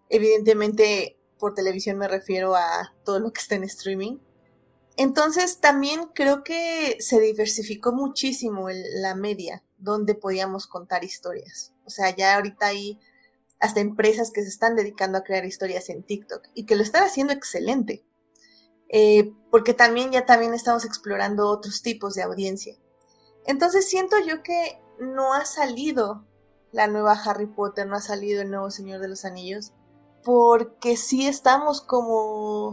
Evidentemente, 0.10 1.18
por 1.40 1.56
televisión 1.56 1.98
me 1.98 2.08
refiero 2.08 2.56
a 2.56 2.94
todo 3.04 3.20
lo 3.20 3.34
que 3.34 3.42
está 3.42 3.56
en 3.56 3.64
streaming. 3.64 4.20
Entonces, 4.98 5.60
también 5.60 6.10
creo 6.14 6.44
que 6.44 6.98
se 7.00 7.20
diversificó 7.20 7.92
muchísimo 7.92 8.68
la 8.70 9.16
media 9.16 9.64
donde 9.80 10.14
podíamos 10.14 10.68
contar 10.68 11.04
historias. 11.04 11.74
O 11.86 11.90
sea, 11.90 12.16
ya 12.16 12.36
ahorita 12.36 12.68
hay 12.68 13.00
hasta 13.60 13.80
empresas 13.80 14.32
que 14.32 14.42
se 14.42 14.50
están 14.50 14.76
dedicando 14.76 15.18
a 15.18 15.24
crear 15.24 15.46
historias 15.46 15.90
en 15.90 16.04
TikTok 16.04 16.48
y 16.54 16.66
que 16.66 16.76
lo 16.76 16.84
están 16.84 17.04
haciendo 17.04 17.34
excelente. 17.34 18.06
Eh, 18.90 19.34
porque 19.50 19.74
también 19.74 20.12
ya 20.12 20.26
también 20.26 20.54
estamos 20.54 20.86
explorando 20.86 21.50
otros 21.50 21.82
tipos 21.82 22.14
de 22.14 22.24
audiencia. 22.24 22.76
Entonces 23.46 23.90
siento 23.90 24.18
yo 24.26 24.44
que 24.44 24.80
no 25.00 25.34
ha 25.34 25.46
salido 25.46 26.26
la 26.72 26.88
nueva 26.88 27.14
Harry 27.14 27.48
Potter, 27.48 27.88
no 27.88 27.96
ha 27.96 28.02
salido 28.02 28.42
el 28.42 28.50
nuevo 28.50 28.70
Señor 28.70 29.00
de 29.00 29.08
los 29.08 29.26
Anillos, 29.26 29.74
porque 30.24 30.98
sí 30.98 31.28
estamos 31.28 31.82
como, 31.82 32.68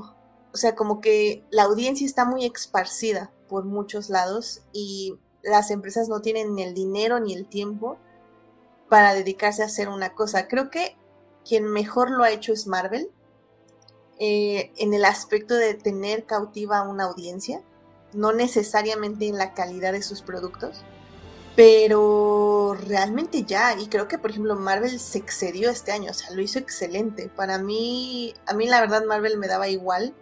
o 0.53 0.57
sea, 0.57 0.75
como 0.75 1.01
que 1.01 1.45
la 1.51 1.65
audiencia 1.65 2.07
está 2.07 2.25
muy 2.25 2.47
esparcida 2.47 3.33
por 3.49 3.65
muchos 3.65 4.11
lados 4.11 4.63
y 4.73 5.19
las 5.43 5.71
empresas 5.71 6.09
no 6.09 6.21
tienen 6.21 6.55
ni 6.55 6.63
el 6.63 6.75
dinero 6.75 7.21
ni 7.21 7.35
el 7.35 7.47
tiempo 7.47 7.99
para 8.93 9.15
dedicarse 9.15 9.63
a 9.63 9.67
hacer 9.67 9.89
una 9.89 10.13
cosa. 10.13 10.49
Creo 10.49 10.69
que 10.69 10.99
quien 11.49 11.65
mejor 11.65 12.11
lo 12.11 12.25
ha 12.25 12.31
hecho 12.31 12.53
es 12.53 12.67
Marvel, 12.67 13.11
eh, 14.19 14.71
en 14.77 14.93
el 14.93 15.07
aspecto 15.07 15.55
de 15.55 15.73
tener 15.73 16.27
cautiva 16.27 16.77
a 16.77 16.83
una 16.83 17.05
audiencia, 17.05 17.63
no 18.13 18.35
necesariamente 18.35 19.27
en 19.27 19.39
la 19.39 19.55
calidad 19.55 19.93
de 19.93 20.03
sus 20.03 20.21
productos, 20.21 20.83
pero 21.57 22.77
realmente 22.87 23.45
ya, 23.45 23.75
y 23.81 23.87
creo 23.87 24.09
que 24.09 24.19
por 24.19 24.33
ejemplo 24.33 24.57
Marvel 24.57 25.01
se 25.01 25.17
excedió 25.17 25.71
este 25.71 25.93
año, 25.93 26.11
o 26.11 26.15
sea, 26.15 26.31
lo 26.35 26.43
hizo 26.43 26.59
excelente. 26.59 27.31
Para 27.35 27.57
mí, 27.57 28.35
a 28.45 28.53
mí 28.53 28.67
la 28.67 28.83
verdad 28.83 29.07
Marvel 29.07 29.39
me 29.39 29.49
daba 29.49 29.69
igual 29.69 30.15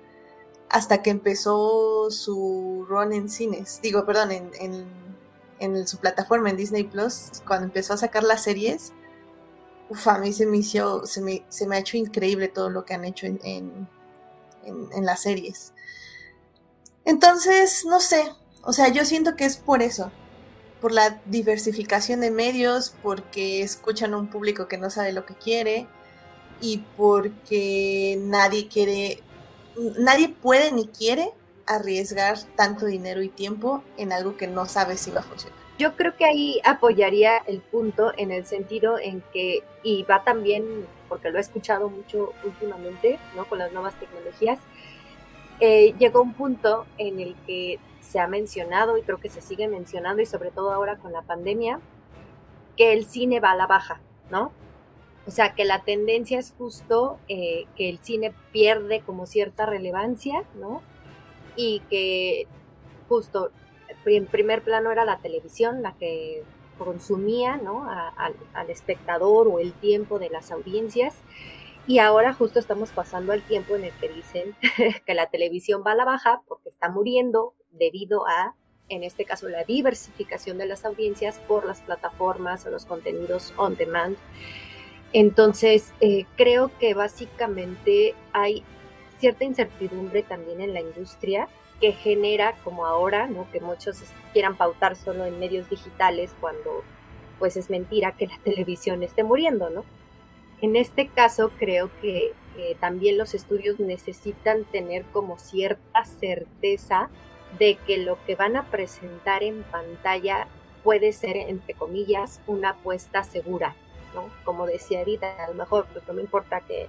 hasta 0.69 1.03
que 1.03 1.11
empezó 1.11 2.09
su 2.13 2.87
run 2.89 3.15
en 3.15 3.29
cines, 3.29 3.81
digo, 3.83 4.07
perdón, 4.07 4.31
en, 4.31 4.51
en 4.61 5.10
en 5.61 5.87
su 5.87 5.99
plataforma 5.99 6.51
en 6.51 6.57
Disney 6.57 6.85
Plus, 6.85 7.43
cuando 7.47 7.67
empezó 7.67 7.93
a 7.93 7.99
sacar 7.99 8.25
las 8.25 8.43
series, 8.43 8.93
uf, 9.91 10.09
a 10.09 10.19
mí 10.19 10.33
se 10.33 10.47
me, 10.47 10.57
hizo, 10.59 11.07
se 11.07 11.21
me, 11.21 11.45
se 11.49 11.67
me 11.67 11.77
ha 11.77 11.81
hecho 11.81 11.97
increíble 11.97 12.49
todo 12.49 12.71
lo 12.71 12.85
que 12.85 12.95
han 12.95 13.05
hecho 13.05 13.27
en, 13.27 13.39
en, 13.45 13.89
en, 14.65 15.05
las 15.05 15.21
series. 15.21 15.73
Entonces, 17.05 17.85
no 17.85 18.01
sé, 18.01 18.33
o 18.63 18.73
sea, 18.73 18.89
yo 18.89 19.05
siento 19.05 19.37
que 19.37 19.45
es 19.45 19.57
por 19.57 19.83
eso, 19.83 20.11
por 20.81 20.93
la 20.93 21.21
diversificación 21.27 22.21
de 22.21 22.31
medios, 22.31 22.95
porque 23.03 23.63
escuchan 23.63 24.15
a 24.15 24.19
un 24.19 24.29
público 24.29 24.67
que 24.67 24.79
no 24.79 24.91
sabe 24.91 25.13
lo 25.13 25.27
que 25.27 25.35
quiere 25.35 25.87
y 26.61 26.79
porque 26.97 28.19
nadie 28.23 28.69
quiere, 28.69 29.23
nadie 29.99 30.29
puede 30.29 30.73
ni 30.73 30.87
quiere 30.87 31.33
arriesgar 31.71 32.37
tanto 32.57 32.87
dinero 32.87 33.23
y 33.23 33.29
tiempo 33.29 33.83
en 33.97 34.13
algo 34.13 34.37
que 34.37 34.47
no 34.47 34.67
sabes 34.67 35.01
si 35.01 35.11
va 35.11 35.21
a 35.21 35.23
funcionar. 35.23 35.59
Yo 35.79 35.97
creo 35.97 36.15
que 36.17 36.27
ahí 36.27 36.61
apoyaría 36.65 37.39
el 37.47 37.61
punto 37.61 38.13
en 38.19 38.31
el 38.31 38.45
sentido 38.45 38.99
en 38.99 39.23
que, 39.33 39.63
y 39.83 40.03
va 40.03 40.25
también, 40.25 40.87
porque 41.09 41.31
lo 41.31 41.39
he 41.39 41.41
escuchado 41.41 41.89
mucho 41.89 42.35
últimamente, 42.45 43.19
¿no? 43.35 43.47
Con 43.47 43.61
las 43.61 43.73
nuevas 43.73 43.95
tecnologías, 43.99 44.59
eh, 45.61 45.95
llegó 45.99 46.21
un 46.21 46.35
punto 46.35 46.87
en 46.99 47.21
el 47.21 47.35
que 47.47 47.79
se 48.01 48.19
ha 48.19 48.27
mencionado 48.27 48.99
y 48.99 49.03
creo 49.03 49.21
que 49.21 49.29
se 49.29 49.41
sigue 49.41 49.69
mencionando 49.69 50.21
y 50.21 50.27
sobre 50.27 50.51
todo 50.51 50.73
ahora 50.73 50.97
con 50.97 51.13
la 51.13 51.23
pandemia, 51.23 51.81
que 52.77 52.93
el 52.93 53.07
cine 53.07 53.41
va 53.41 53.53
a 53.53 53.57
la 53.57 53.67
baja, 53.67 54.01
¿no? 54.31 54.53
O 55.27 55.31
sea, 55.31 55.55
que 55.55 55.65
la 55.65 55.83
tendencia 55.85 56.39
es 56.39 56.53
justo 56.59 57.19
eh, 57.29 57.67
que 57.77 57.89
el 57.89 58.01
cine 58.01 58.35
pierde 58.53 59.01
como 59.01 59.27
cierta 59.27 59.65
relevancia, 59.65 60.45
¿no? 60.57 60.83
Y 61.61 61.81
que 61.91 62.47
justo 63.07 63.51
en 64.07 64.25
primer 64.25 64.63
plano 64.63 64.91
era 64.91 65.05
la 65.05 65.19
televisión 65.19 65.83
la 65.83 65.93
que 65.93 66.43
consumía 66.79 67.59
¿no? 67.59 67.87
al 67.87 68.71
espectador 68.71 69.47
o 69.47 69.59
el 69.59 69.75
tiempo 69.75 70.19
de 70.19 70.31
las 70.31 70.51
audiencias. 70.51 71.17
Y 71.87 71.99
ahora 71.99 72.33
justo 72.33 72.59
estamos 72.59 72.93
pasando 72.93 73.33
al 73.33 73.43
tiempo 73.43 73.77
en 73.77 73.85
el 73.85 73.93
que 73.93 74.09
dicen 74.09 74.57
que 75.07 75.15
la 75.15 75.27
televisión 75.27 75.83
va 75.87 75.93
a 75.93 75.97
la 75.97 76.07
baja 76.07 76.41
porque 76.49 76.71
está 76.71 76.89
muriendo 76.89 77.53
debido 77.73 78.27
a, 78.27 78.55
en 78.89 79.05
este 79.05 79.27
caso, 79.27 79.47
la 79.51 79.65
diversificación 79.65 80.57
de 80.57 80.65
las 80.65 80.87
audiencias 80.87 81.41
por 81.41 81.67
las 81.67 81.83
plataformas 81.83 82.65
o 82.65 82.71
los 82.71 82.87
contenidos 82.87 83.53
on 83.59 83.77
demand. 83.77 84.17
Entonces, 85.13 85.93
eh, 86.01 86.25
creo 86.37 86.71
que 86.79 86.95
básicamente 86.95 88.15
hay 88.33 88.65
cierta 89.21 89.45
incertidumbre 89.45 90.23
también 90.23 90.61
en 90.61 90.75
la 90.75 90.81
industria 90.81 91.49
que 91.81 91.93
genera 91.93 92.57
como 92.65 92.87
ahora, 92.87 93.27
¿no? 93.27 93.51
Que 93.53 93.61
muchos 93.61 94.03
quieran 94.33 94.57
pautar 94.57 94.97
solo 94.97 95.25
en 95.25 95.39
medios 95.39 95.69
digitales 95.71 96.35
cuando 96.41 96.83
pues 97.39 97.57
es 97.57 97.71
mentira 97.71 98.13
que 98.13 98.27
la 98.27 98.39
televisión 98.45 99.03
esté 99.03 99.23
muriendo, 99.23 99.71
¿no? 99.71 99.85
En 100.61 100.77
este 100.77 101.09
caso 101.09 101.53
creo 101.59 101.91
que 102.03 102.35
también 102.79 103.17
los 103.17 103.35
estudios 103.35 103.81
necesitan 103.81 104.65
tener 104.65 105.05
como 105.07 105.39
cierta 105.39 106.05
certeza 106.05 107.09
de 107.59 107.77
que 107.87 107.99
lo 107.99 108.23
que 108.27 108.37
van 108.37 108.57
a 108.57 108.65
presentar 108.71 109.43
en 109.43 109.63
pantalla 109.65 110.47
puede 110.85 111.13
ser, 111.13 111.37
entre 111.37 111.75
comillas, 111.75 112.41
una 112.47 112.71
apuesta 112.71 113.25
segura, 113.25 113.75
¿no? 114.15 114.31
Como 114.45 114.67
decía 114.67 115.03
Edith, 115.03 115.23
a 115.25 115.49
lo 115.49 115.55
mejor 115.55 115.87
pues 115.93 116.07
no 116.07 116.15
me 116.15 116.23
importa 116.23 116.61
que, 116.61 116.89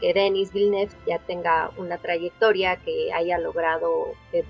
que 0.00 0.14
Denis 0.14 0.52
Villeneuve 0.52 0.92
ya 1.06 1.18
tenga 1.18 1.70
una 1.76 1.98
trayectoria, 1.98 2.76
que 2.76 3.12
haya 3.12 3.38
logrado 3.38 4.14
eh, 4.32 4.44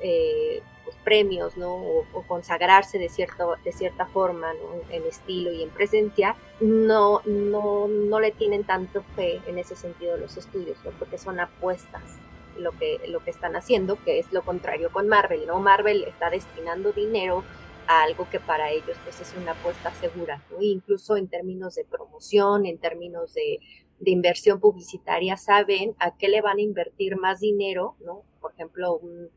eh, 0.00 0.62
pues, 0.84 0.96
premios, 1.04 1.56
¿no? 1.56 1.74
O, 1.74 2.24
consagrarse 2.26 2.98
de, 2.98 3.08
cierto, 3.08 3.56
de 3.64 3.72
cierta 3.72 4.06
forma, 4.06 4.52
En 4.90 5.04
estilo 5.04 5.52
y 5.52 5.62
en 5.62 5.70
presencia, 5.70 6.36
no, 6.60 7.20
no, 7.24 7.88
no 7.88 8.20
le 8.20 8.30
tienen 8.32 8.64
tanto 8.64 9.02
fe 9.14 9.40
en 9.46 9.58
ese 9.58 9.76
sentido 9.76 10.16
los 10.16 10.36
estudios. 10.36 10.78
Porque 10.98 11.18
son 11.18 11.40
apuestas 11.40 12.18
lo 12.58 12.72
que, 12.72 13.00
lo 13.08 13.20
que 13.20 13.30
están 13.30 13.56
haciendo, 13.56 13.96
que 14.04 14.18
es 14.18 14.32
lo 14.32 14.42
contrario 14.42 14.90
con 14.92 15.08
Marvel, 15.08 15.46
¿no? 15.46 15.58
Marvel 15.60 16.04
está 16.04 16.30
destinando 16.30 16.92
dinero 16.92 17.44
a 17.86 18.02
algo 18.02 18.28
que 18.30 18.40
para 18.40 18.70
ellos 18.70 18.96
pues 19.04 19.20
es 19.20 19.34
una 19.36 19.52
apuesta 19.52 19.92
segura, 19.94 20.42
incluso 20.58 21.16
en 21.16 21.28
términos 21.28 21.74
de 21.74 21.84
promoción, 21.84 22.64
en 22.64 22.78
términos 22.78 23.34
de, 23.34 23.60
de, 23.98 24.10
inversión 24.10 24.60
publicitaria, 24.60 25.36
saben 25.36 25.94
a 25.98 26.16
qué 26.16 26.28
le 26.28 26.40
van 26.40 26.58
a 26.58 26.62
invertir 26.62 27.16
más 27.16 27.40
dinero, 27.40 27.96
¿no? 28.04 28.22
Por 28.40 28.52
ejemplo, 28.52 28.96
un, 28.96 29.30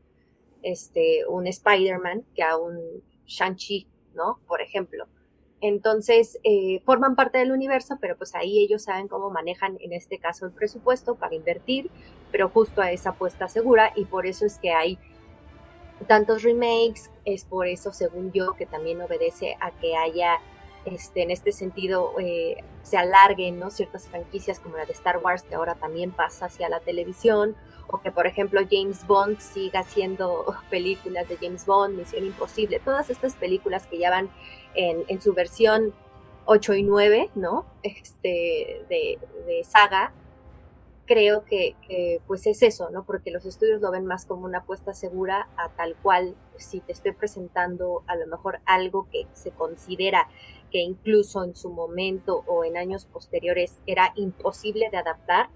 este, 0.62 1.26
un 1.26 1.46
Spider-Man 1.46 2.24
que 2.34 2.42
a 2.42 2.56
un 2.56 3.02
Shang-Chi, 3.26 3.86
¿no? 4.14 4.40
Por 4.46 4.60
ejemplo. 4.60 5.06
Entonces, 5.60 6.38
eh, 6.44 6.80
forman 6.84 7.16
parte 7.16 7.38
del 7.38 7.50
universo, 7.50 7.98
pero 8.00 8.16
pues 8.16 8.34
ahí 8.34 8.60
ellos 8.60 8.84
saben 8.84 9.08
cómo 9.08 9.30
manejan 9.30 9.76
en 9.80 9.92
este 9.92 10.18
caso 10.18 10.46
el 10.46 10.52
presupuesto 10.52 11.16
para 11.16 11.34
invertir, 11.34 11.90
pero 12.30 12.48
justo 12.48 12.80
a 12.80 12.92
esa 12.92 13.10
apuesta 13.10 13.48
segura 13.48 13.92
y 13.96 14.04
por 14.04 14.26
eso 14.26 14.46
es 14.46 14.58
que 14.58 14.70
hay 14.70 14.98
tantos 16.06 16.42
remakes, 16.42 17.10
es 17.24 17.44
por 17.44 17.66
eso, 17.66 17.92
según 17.92 18.30
yo, 18.32 18.54
que 18.54 18.66
también 18.66 19.00
obedece 19.00 19.56
a 19.60 19.72
que 19.72 19.96
haya, 19.96 20.38
este, 20.84 21.22
en 21.22 21.30
este 21.30 21.52
sentido, 21.52 22.12
eh, 22.18 22.62
se 22.82 22.96
alarguen 22.96 23.58
¿no? 23.58 23.70
ciertas 23.70 24.08
franquicias 24.08 24.60
como 24.60 24.76
la 24.76 24.86
de 24.86 24.92
Star 24.92 25.18
Wars, 25.18 25.42
que 25.42 25.54
ahora 25.54 25.74
también 25.74 26.10
pasa 26.10 26.46
hacia 26.46 26.68
la 26.68 26.80
televisión, 26.80 27.56
o 27.86 28.00
que, 28.00 28.10
por 28.10 28.26
ejemplo, 28.26 28.60
James 28.70 29.06
Bond 29.06 29.38
siga 29.40 29.80
haciendo 29.80 30.44
películas 30.70 31.28
de 31.28 31.36
James 31.36 31.66
Bond, 31.66 31.96
Misión 31.96 32.24
Imposible, 32.24 32.80
todas 32.80 33.10
estas 33.10 33.34
películas 33.34 33.86
que 33.86 33.98
ya 33.98 34.10
van 34.10 34.30
en, 34.74 35.20
su 35.20 35.32
versión 35.32 35.94
8 36.44 36.74
y 36.74 36.82
9, 36.82 37.30
¿no? 37.34 37.66
Este, 37.82 38.84
de, 38.88 39.18
saga, 39.64 40.12
creo 41.06 41.44
que, 41.44 42.20
pues 42.26 42.46
es 42.46 42.62
eso, 42.62 42.90
¿no? 42.90 43.04
Porque 43.04 43.30
los 43.30 43.44
estudios 43.46 43.80
lo 43.80 43.90
ven 43.90 44.06
más 44.06 44.26
como 44.26 44.44
una 44.44 44.58
apuesta 44.58 44.94
segura 44.94 45.48
a 45.56 45.70
tal 45.70 45.96
cual 45.96 46.36
si 46.58 46.80
te 46.80 46.92
estoy 46.92 47.12
presentando 47.12 48.02
a 48.06 48.16
lo 48.16 48.26
mejor 48.26 48.60
algo 48.66 49.08
que 49.10 49.26
se 49.32 49.50
considera 49.50 50.28
que 50.70 50.78
incluso 50.78 51.44
en 51.44 51.54
su 51.54 51.70
momento 51.70 52.44
o 52.46 52.64
en 52.64 52.76
años 52.76 53.04
posteriores 53.06 53.78
era 53.86 54.12
imposible 54.16 54.88
de 54.90 54.96
adaptar, 54.98 55.48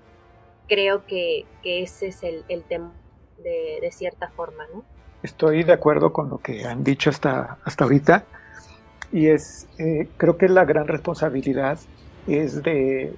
creo 0.68 1.06
que, 1.06 1.46
ese 1.64 2.08
es 2.08 2.22
el, 2.22 2.64
tema 2.64 2.92
de, 3.38 3.88
cierta 3.92 4.30
forma, 4.30 4.64
¿no? 4.72 4.84
Estoy 5.22 5.62
de 5.62 5.72
acuerdo 5.72 6.12
con 6.12 6.30
lo 6.30 6.38
que 6.38 6.64
han 6.64 6.82
dicho 6.82 7.10
hasta, 7.10 7.58
hasta 7.64 7.84
ahorita 7.84 8.24
y 9.12 9.28
es, 9.28 9.68
eh, 9.78 10.08
creo 10.16 10.36
que 10.36 10.48
la 10.48 10.64
gran 10.64 10.88
responsabilidad 10.88 11.78
es 12.26 12.62
de 12.62 13.14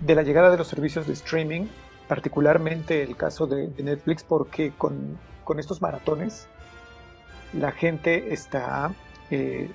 de 0.00 0.14
la 0.14 0.22
llegada 0.22 0.50
de 0.50 0.58
los 0.58 0.68
servicios 0.68 1.06
de 1.06 1.12
streaming, 1.12 1.66
particularmente 2.06 3.02
el 3.02 3.16
caso 3.16 3.46
de, 3.46 3.68
Netflix, 3.82 4.22
porque 4.22 4.72
con, 4.76 5.18
estos 5.58 5.80
maratones 5.80 6.46
la 7.54 7.72
gente 7.72 8.34
está, 8.34 8.92
eh, 9.30 9.70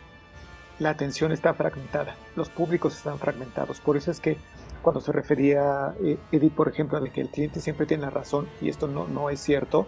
la 0.80 0.90
atención 0.90 1.32
está 1.32 1.54
fragmentada, 1.54 2.16
los 2.36 2.50
públicos 2.50 2.96
están 2.96 3.20
fragmentados. 3.20 3.80
Por 3.80 3.98
eso 3.98 4.12
es 4.12 4.20
que 4.20 4.38
cuando 4.82 5.02
se 5.02 5.12
refería 5.12 5.96
eh, 6.04 6.18
Edith, 6.32 6.54
por 6.54 6.68
ejemplo, 6.68 7.00
de 7.00 7.10
que 7.10 7.22
el 7.22 7.30
cliente 7.30 7.62
siempre 7.62 7.86
tiene 7.86 8.04
la 8.04 8.10
razón, 8.10 8.48
y 8.62 8.70
esto 8.70 8.88
no, 8.88 9.08
no 9.08 9.30
es 9.30 9.40
cierto, 9.40 9.88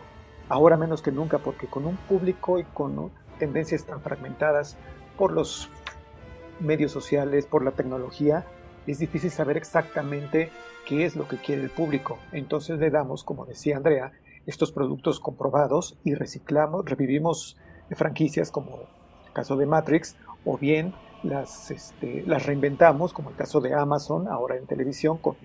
ahora 0.50 0.78
menos 0.78 1.02
que 1.02 1.12
nunca, 1.12 1.40
porque 1.40 1.68
con 1.68 1.86
un 1.86 1.98
público 1.98 2.60
y 2.60 2.64
con 2.64 3.12
tendencias 3.40 3.86
tan 3.86 4.02
fragmentadas 4.02 4.78
por 5.18 5.32
los 5.32 5.70
medios 6.60 6.92
sociales, 6.92 7.46
por 7.46 7.64
la 7.64 7.72
tecnología, 7.72 8.46
es 8.88 9.00
difícil 9.00 9.32
saber 9.32 9.58
exactamente 9.58 10.52
qué 10.86 11.06
es 11.06 11.16
lo 11.16 11.28
que 11.28 11.38
quiere 11.38 11.64
el 11.64 11.70
público. 11.70 12.20
Entonces 12.32 12.80
le 12.80 12.90
damos, 12.90 13.24
como 13.24 13.46
decía 13.46 13.78
Andrea, 13.78 14.14
estos 14.46 14.72
productos 14.72 15.20
comprobados 15.20 15.98
y 16.04 16.14
reciclamos, 16.14 16.86
revivimos 16.86 17.58
franquicias 17.92 18.52
como 18.52 18.82
el 19.26 19.34
caso 19.34 19.58
de 19.58 19.66
Matrix, 19.66 20.16
o 20.46 20.58
bien 20.58 20.94
las, 21.24 21.72
este, 21.72 22.24
las 22.26 22.46
reinventamos, 22.46 23.14
como 23.14 23.30
el 23.32 23.36
caso 23.36 23.60
de 23.60 23.74
Amazon, 23.74 24.28
ahora 24.28 24.56
en 24.56 24.68
televisión, 24.68 25.18
con 25.18 25.36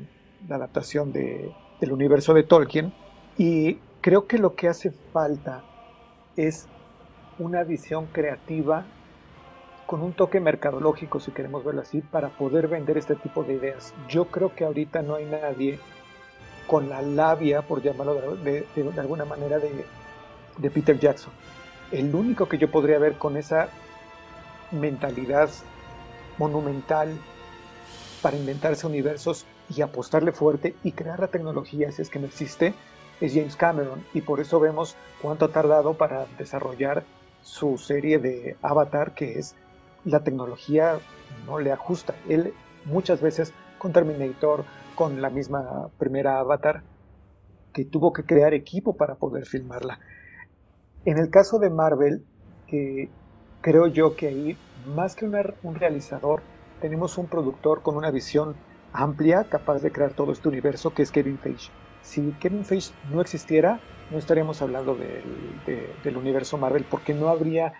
la 0.48 0.56
adaptación 0.56 1.12
de, 1.12 1.52
del 1.80 1.92
universo 1.92 2.34
de 2.34 2.42
Tolkien. 2.42 2.92
Y 3.38 3.78
creo 4.00 4.26
que 4.26 4.38
lo 4.38 4.54
que 4.54 4.68
hace 4.68 4.90
falta 4.90 5.64
es 6.36 6.68
una 7.38 7.64
visión 7.64 8.06
creativa 8.06 8.84
con 9.86 10.02
un 10.02 10.12
toque 10.12 10.38
mercadológico, 10.38 11.18
si 11.18 11.32
queremos 11.32 11.64
verlo 11.64 11.80
así, 11.80 12.00
para 12.00 12.28
poder 12.28 12.68
vender 12.68 12.96
este 12.96 13.16
tipo 13.16 13.42
de 13.42 13.54
ideas. 13.54 13.92
Yo 14.08 14.26
creo 14.26 14.54
que 14.54 14.64
ahorita 14.64 15.02
no 15.02 15.16
hay 15.16 15.24
nadie 15.24 15.80
con 16.68 16.88
la 16.88 17.02
labia, 17.02 17.62
por 17.62 17.82
llamarlo 17.82 18.36
de, 18.36 18.64
alguna 18.96 19.24
manera, 19.24 19.58
de, 19.58 20.70
Peter 20.70 20.96
Jackson. 20.96 21.32
El 21.90 22.14
único 22.14 22.48
que 22.48 22.56
yo 22.56 22.70
podría 22.70 23.00
ver 23.00 23.14
con 23.14 23.36
esa 23.36 23.70
mentalidad 24.72 25.50
monumental 26.38 27.16
para 28.22 28.36
inventarse 28.36 28.86
universos 28.86 29.46
y 29.68 29.82
apostarle 29.82 30.32
fuerte 30.32 30.74
y 30.82 30.92
crear 30.92 31.20
la 31.20 31.28
tecnología, 31.28 31.92
si 31.92 32.02
es 32.02 32.10
que 32.10 32.18
no 32.18 32.26
existe, 32.26 32.74
es 33.20 33.34
James 33.34 33.56
Cameron. 33.56 34.04
Y 34.14 34.22
por 34.22 34.40
eso 34.40 34.60
vemos 34.60 34.96
cuánto 35.22 35.46
ha 35.46 35.52
tardado 35.52 35.94
para 35.94 36.26
desarrollar 36.38 37.04
su 37.42 37.78
serie 37.78 38.18
de 38.18 38.56
Avatar, 38.62 39.14
que 39.14 39.38
es 39.38 39.54
la 40.04 40.20
tecnología 40.20 40.98
no 41.46 41.58
le 41.58 41.72
ajusta. 41.72 42.14
Él 42.28 42.54
muchas 42.84 43.20
veces 43.20 43.52
con 43.78 43.92
Terminator, 43.92 44.64
con 44.94 45.22
la 45.22 45.30
misma 45.30 45.88
primera 45.98 46.38
Avatar, 46.38 46.82
que 47.72 47.84
tuvo 47.84 48.12
que 48.12 48.24
crear 48.24 48.52
equipo 48.52 48.96
para 48.96 49.14
poder 49.14 49.46
filmarla. 49.46 50.00
En 51.04 51.18
el 51.18 51.30
caso 51.30 51.58
de 51.58 51.70
Marvel, 51.70 52.24
creo 53.60 53.86
yo 53.86 54.16
que 54.16 54.28
ahí, 54.28 54.58
más 54.86 55.14
que 55.14 55.26
un 55.26 55.74
realizador, 55.74 56.42
tenemos 56.80 57.18
un 57.18 57.26
productor 57.26 57.82
con 57.82 57.96
una 57.96 58.10
visión 58.10 58.56
amplia, 58.92 59.44
capaz 59.44 59.80
de 59.80 59.92
crear 59.92 60.14
todo 60.14 60.32
este 60.32 60.48
universo, 60.48 60.92
que 60.94 61.02
es 61.02 61.10
Kevin 61.10 61.38
Feige. 61.38 61.70
Si 62.02 62.32
Kevin 62.40 62.64
Feige 62.64 62.92
no 63.10 63.20
existiera, 63.20 63.80
no 64.10 64.18
estaríamos 64.18 64.62
hablando 64.62 64.96
del 64.96 66.16
universo 66.16 66.58
Marvel, 66.58 66.84
porque 66.90 67.14
no 67.14 67.28
habría 67.28 67.74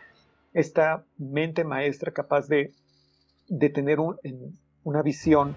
esta 0.53 1.05
mente 1.17 1.65
maestra 1.65 2.13
capaz 2.13 2.49
de, 2.49 2.73
tener 3.73 3.99
una 4.85 5.03
visión 5.03 5.57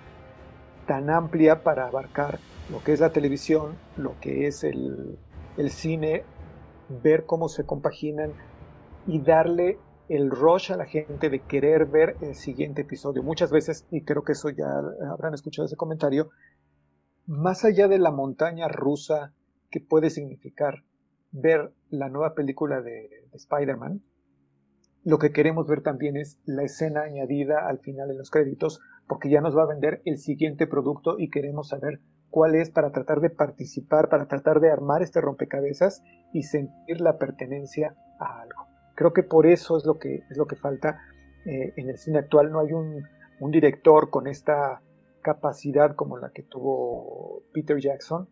tan 0.87 1.09
amplia 1.09 1.63
para 1.63 1.87
abarcar 1.87 2.39
lo 2.71 2.83
que 2.83 2.93
es 2.93 2.99
la 2.99 3.11
televisión, 3.11 3.75
lo 3.97 4.19
que 4.19 4.47
es 4.47 4.63
el, 4.63 5.17
cine, 5.69 6.23
ver 6.89 7.25
cómo 7.25 7.49
se 7.49 7.65
compaginan 7.65 8.33
y 9.05 9.19
darle 9.19 9.77
el 10.09 10.29
rush 10.29 10.71
a 10.71 10.77
la 10.77 10.85
gente 10.85 11.29
de 11.29 11.39
querer 11.39 11.85
ver 11.85 12.17
el 12.21 12.35
siguiente 12.35 12.81
episodio. 12.81 13.23
Muchas 13.23 13.51
veces, 13.51 13.85
y 13.91 14.03
creo 14.03 14.23
que 14.23 14.33
eso 14.33 14.49
ya 14.49 14.67
habrán 15.11 15.33
escuchado 15.33 15.65
ese 15.65 15.75
comentario, 15.75 16.29
más 17.25 17.63
allá 17.63 17.87
de 17.87 17.99
la 17.99 18.11
montaña 18.11 18.67
rusa 18.67 19.33
que 19.71 19.79
puede 19.79 20.09
significar 20.09 20.83
ver 21.31 21.73
la 21.89 22.09
nueva 22.09 22.35
película 22.35 22.81
de 22.81 23.09
Spider-Man, 23.33 24.01
lo 25.05 25.17
que 25.17 25.31
queremos 25.31 25.67
ver 25.67 25.81
también 25.81 26.15
es 26.15 26.39
la 26.45 26.63
escena 26.63 27.01
añadida 27.01 27.67
al 27.67 27.79
final 27.79 28.07
de 28.07 28.15
los 28.15 28.31
créditos, 28.31 28.79
porque 29.07 29.29
ya 29.29 29.41
nos 29.41 29.57
va 29.57 29.63
a 29.63 29.67
vender 29.67 30.01
el 30.05 30.17
siguiente 30.17 30.65
producto 30.65 31.19
y 31.19 31.29
queremos 31.29 31.69
saber 31.69 31.99
cuál 32.29 32.55
es 32.55 32.69
para 32.69 32.91
tratar 32.91 33.19
de 33.19 33.29
participar, 33.29 34.07
para 34.07 34.27
tratar 34.27 34.59
de 34.61 34.71
armar 34.71 35.01
este 35.01 35.19
rompecabezas 35.19 36.01
y 36.31 36.43
sentir 36.43 37.01
la 37.01 37.17
pertenencia 37.17 37.95
a 38.19 38.41
algo. 38.41 38.72
Creo 38.95 39.13
que 39.13 39.23
por 39.23 39.47
eso 39.47 39.77
es 39.77 39.85
lo 39.85 39.97
que, 39.97 40.23
es 40.29 40.37
lo 40.37 40.45
que 40.45 40.55
falta 40.55 40.99
eh, 41.45 41.73
en 41.75 41.89
el 41.89 41.97
cine 41.97 42.19
actual. 42.19 42.51
No 42.51 42.59
hay 42.59 42.73
un, 42.73 43.03
un 43.39 43.51
director 43.51 44.09
con 44.09 44.27
esta 44.27 44.81
capacidad 45.21 45.95
como 45.95 46.17
la 46.17 46.31
que 46.31 46.43
tuvo 46.43 47.43
Peter 47.53 47.79
Jackson 47.79 48.29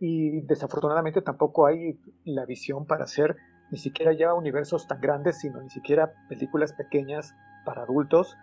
y 0.00 0.40
desafortunadamente 0.42 1.22
tampoco 1.22 1.66
hay 1.66 1.98
la 2.24 2.44
visión 2.44 2.86
para 2.86 3.04
hacer 3.04 3.36
ni 3.70 3.78
siquiera 3.78 4.12
ya 4.12 4.34
universos 4.34 4.86
tan 4.86 5.00
grandes, 5.00 5.38
sino 5.38 5.62
ni 5.62 5.70
siquiera 5.70 6.12
películas 6.28 6.72
pequeñas 6.72 7.34
para 7.64 7.84
adultos 7.84 8.36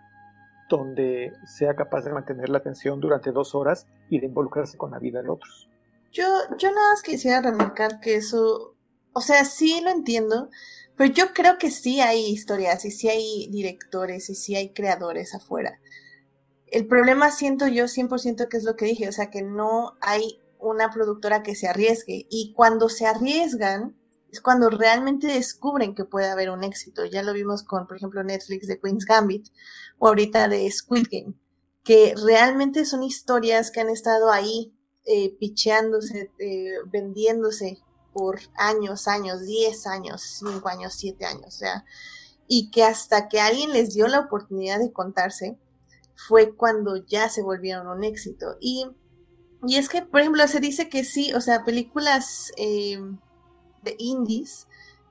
donde 0.70 1.32
sea 1.44 1.74
capaz 1.74 2.02
de 2.02 2.12
mantener 2.12 2.48
la 2.48 2.58
atención 2.58 3.00
durante 3.00 3.32
dos 3.32 3.54
horas 3.54 3.86
y 4.08 4.20
de 4.20 4.26
involucrarse 4.26 4.78
con 4.78 4.92
la 4.92 4.98
vida 4.98 5.20
de 5.22 5.28
otros. 5.28 5.68
Yo, 6.12 6.24
yo 6.56 6.68
nada 6.70 6.90
más 6.90 7.02
quisiera 7.02 7.42
remarcar 7.42 8.00
que 8.00 8.16
eso, 8.16 8.76
o 9.12 9.20
sea, 9.20 9.44
sí 9.44 9.80
lo 9.84 9.90
entiendo, 9.90 10.48
Pero 11.00 11.14
yo 11.14 11.32
creo 11.32 11.56
que 11.56 11.70
sí 11.70 12.02
hay 12.02 12.26
historias 12.26 12.84
y 12.84 12.90
sí 12.90 13.08
hay 13.08 13.48
directores 13.50 14.28
y 14.28 14.34
sí 14.34 14.54
hay 14.54 14.74
creadores 14.74 15.34
afuera. 15.34 15.80
El 16.66 16.86
problema 16.86 17.30
siento 17.30 17.66
yo 17.68 17.84
100% 17.84 18.48
que 18.48 18.56
es 18.58 18.64
lo 18.64 18.76
que 18.76 18.84
dije, 18.84 19.08
o 19.08 19.12
sea, 19.12 19.30
que 19.30 19.40
no 19.40 19.96
hay 20.02 20.42
una 20.58 20.90
productora 20.90 21.42
que 21.42 21.54
se 21.54 21.68
arriesgue. 21.68 22.26
Y 22.28 22.52
cuando 22.52 22.90
se 22.90 23.06
arriesgan, 23.06 23.96
es 24.30 24.42
cuando 24.42 24.68
realmente 24.68 25.28
descubren 25.28 25.94
que 25.94 26.04
puede 26.04 26.28
haber 26.28 26.50
un 26.50 26.64
éxito. 26.64 27.06
Ya 27.06 27.22
lo 27.22 27.32
vimos 27.32 27.62
con, 27.62 27.86
por 27.86 27.96
ejemplo, 27.96 28.22
Netflix 28.22 28.66
de 28.66 28.78
Queen's 28.78 29.06
Gambit 29.06 29.46
o 29.98 30.08
ahorita 30.08 30.48
de 30.48 30.70
Squid 30.70 31.06
Game, 31.10 31.32
que 31.82 32.12
realmente 32.26 32.84
son 32.84 33.02
historias 33.02 33.70
que 33.70 33.80
han 33.80 33.88
estado 33.88 34.30
ahí 34.30 34.74
eh, 35.06 35.34
picheándose, 35.40 36.30
eh, 36.38 36.74
vendiéndose 36.92 37.78
por 38.12 38.40
años, 38.56 39.08
años, 39.08 39.42
10 39.46 39.86
años, 39.86 40.22
5 40.22 40.68
años, 40.68 40.94
7 40.94 41.24
años, 41.24 41.46
o 41.46 41.50
sea, 41.50 41.84
y 42.46 42.70
que 42.70 42.84
hasta 42.84 43.28
que 43.28 43.40
alguien 43.40 43.72
les 43.72 43.94
dio 43.94 44.08
la 44.08 44.20
oportunidad 44.20 44.78
de 44.78 44.92
contarse, 44.92 45.58
fue 46.28 46.54
cuando 46.54 46.96
ya 46.96 47.28
se 47.28 47.42
volvieron 47.42 47.86
un 47.86 48.04
éxito. 48.04 48.56
Y, 48.60 48.86
y 49.66 49.76
es 49.76 49.88
que, 49.88 50.02
por 50.02 50.20
ejemplo, 50.20 50.46
se 50.48 50.60
dice 50.60 50.88
que 50.88 51.04
sí, 51.04 51.32
o 51.34 51.40
sea, 51.40 51.64
películas 51.64 52.52
eh, 52.56 52.98
de 53.82 53.94
indies 53.98 54.66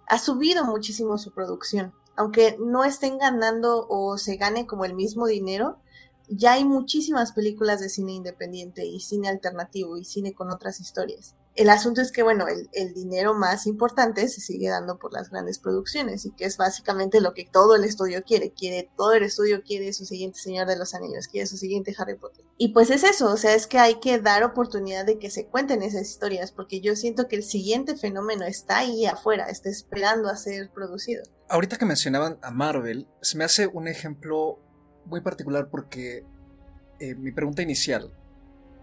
ha 0.07 0.19
subido 0.19 0.65
muchísimo 0.65 1.17
su 1.17 1.31
producción. 1.31 1.93
Aunque 2.15 2.57
no 2.59 2.83
estén 2.83 3.17
ganando 3.17 3.87
o 3.87 4.17
se 4.17 4.35
gane 4.35 4.67
como 4.67 4.85
el 4.85 4.93
mismo 4.93 5.25
dinero, 5.25 5.79
ya 6.27 6.53
hay 6.53 6.65
muchísimas 6.65 7.31
películas 7.31 7.79
de 7.79 7.89
cine 7.89 8.13
independiente 8.13 8.85
y 8.85 8.99
cine 8.99 9.29
alternativo 9.29 9.97
y 9.97 10.05
cine 10.05 10.33
con 10.33 10.51
otras 10.51 10.79
historias. 10.79 11.35
El 11.59 11.69
asunto 11.69 11.99
es 11.99 12.13
que, 12.13 12.23
bueno, 12.23 12.45
el, 12.47 12.93
dinero 12.93 13.33
más 13.33 13.67
importante 13.67 14.25
se 14.29 14.39
sigue 14.39 14.69
dando 14.69 14.97
por 14.97 15.11
las 15.11 15.29
grandes 15.29 15.59
producciones 15.59 16.25
y 16.25 16.31
que 16.31 16.45
es 16.45 16.55
básicamente 16.55 17.19
lo 17.19 17.33
que 17.33 17.43
todo 17.43 17.75
el 17.75 17.83
estudio 17.83 18.23
quiere. 18.23 18.53
Quiere, 18.53 18.89
todo 18.95 19.11
el 19.11 19.23
estudio 19.23 19.61
quiere 19.61 19.91
su 19.91 20.05
siguiente 20.05 20.39
Señor 20.39 20.67
de 20.67 20.77
los 20.77 20.93
Anillos, 20.93 21.27
quiere 21.27 21.47
su 21.47 21.57
siguiente 21.57 21.93
Harry 21.97 22.15
Potter. 22.15 22.45
Y 22.57 22.69
pues 22.69 22.89
es 22.91 23.03
eso, 23.03 23.29
o 23.29 23.35
sea, 23.35 23.55
es 23.55 23.67
que 23.67 23.77
hay 23.77 23.99
que 23.99 24.19
dar 24.19 24.45
oportunidad 24.45 25.05
de 25.05 25.19
que 25.19 25.29
se 25.29 25.47
cuenten 25.47 25.83
esas 25.83 26.09
historias, 26.09 26.53
porque 26.53 26.79
yo 26.79 26.95
siento 26.95 27.27
que 27.27 27.35
el 27.35 27.43
siguiente 27.43 27.97
fenómeno 27.97 28.45
está 28.45 28.77
ahí 28.77 29.05
afuera, 29.05 29.49
está 29.49 29.67
esperando 29.67 30.29
a 30.29 30.37
ser 30.37 30.71
producido. 30.71 31.23
Ahorita 31.49 31.75
que 31.75 31.85
mencionaban 31.85 32.39
a 32.41 32.51
Marvel, 32.51 33.05
se 33.21 33.37
me 33.37 33.43
hace 33.43 33.67
un 33.67 33.89
ejemplo 33.89 34.59
muy 35.07 35.19
particular 35.19 35.67
porque 35.69 36.23
eh, 37.01 37.15
mi 37.15 37.33
pregunta 37.33 37.61
inicial 37.61 38.13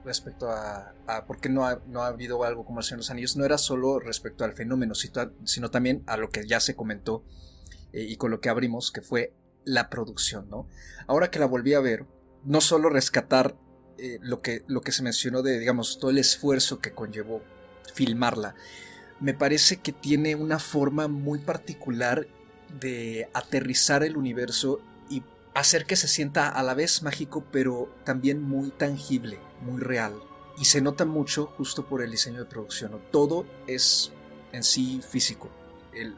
respecto 0.06 0.48
a, 0.50 0.94
por 1.26 1.40
qué 1.40 1.48
no 1.48 1.66
ha, 1.66 1.82
no 1.86 2.02
ha, 2.02 2.06
habido 2.06 2.44
algo 2.44 2.64
como 2.64 2.78
El 2.78 2.84
Señor 2.84 2.98
de 2.98 3.02
los 3.02 3.10
Anillos 3.10 3.36
no 3.36 3.44
era 3.44 3.58
solo 3.58 3.98
respecto 3.98 4.44
al 4.44 4.54
fenómeno, 4.54 4.94
sino 4.94 5.70
también 5.70 6.02
a 6.06 6.16
lo 6.16 6.30
que 6.30 6.46
ya 6.46 6.60
se 6.60 6.76
comentó 6.76 7.24
eh, 7.92 8.06
y 8.08 8.16
con 8.16 8.30
lo 8.30 8.40
que 8.40 8.48
abrimos, 8.48 8.92
que 8.92 9.02
fue 9.02 9.34
la 9.64 9.90
producción, 9.90 10.48
¿no? 10.48 10.68
Ahora 11.08 11.30
que 11.30 11.40
la 11.40 11.46
volví 11.46 11.74
a 11.74 11.80
ver, 11.80 12.06
no 12.44 12.60
solo 12.60 12.88
rescatar 12.88 13.56
eh, 13.98 14.18
lo, 14.22 14.40
que, 14.40 14.64
lo 14.68 14.80
que 14.80 14.92
se 14.92 15.02
mencionó 15.02 15.42
de, 15.42 15.58
digamos, 15.58 15.98
todo 15.98 16.10
el 16.10 16.18
esfuerzo 16.18 16.78
que 16.78 16.92
conllevó 16.92 17.42
filmarla, 17.92 18.54
me 19.18 19.34
parece 19.34 19.78
que 19.78 19.92
tiene 19.92 20.36
una 20.36 20.58
forma 20.58 21.08
muy 21.08 21.40
particular 21.40 22.28
de 22.80 23.28
aterrizar 23.34 24.04
el 24.04 24.16
universo 24.16 24.80
hacer 25.56 25.86
que 25.86 25.96
se 25.96 26.08
sienta 26.08 26.48
a 26.48 26.62
la 26.62 26.74
vez 26.74 27.02
mágico, 27.02 27.44
pero 27.50 27.94
también 28.04 28.42
muy 28.42 28.70
tangible 28.70 29.40
muy 29.62 29.80
real. 29.80 30.14
Y 30.58 30.66
se 30.66 30.80
nota 30.80 31.04
mucho 31.04 31.46
justo 31.46 31.86
por 31.86 32.02
el 32.02 32.10
diseño 32.10 32.38
de 32.38 32.44
producción. 32.44 33.00
Todo 33.10 33.46
es 33.66 34.12
en 34.52 34.62
sí 34.62 35.00
físico. 35.06 35.50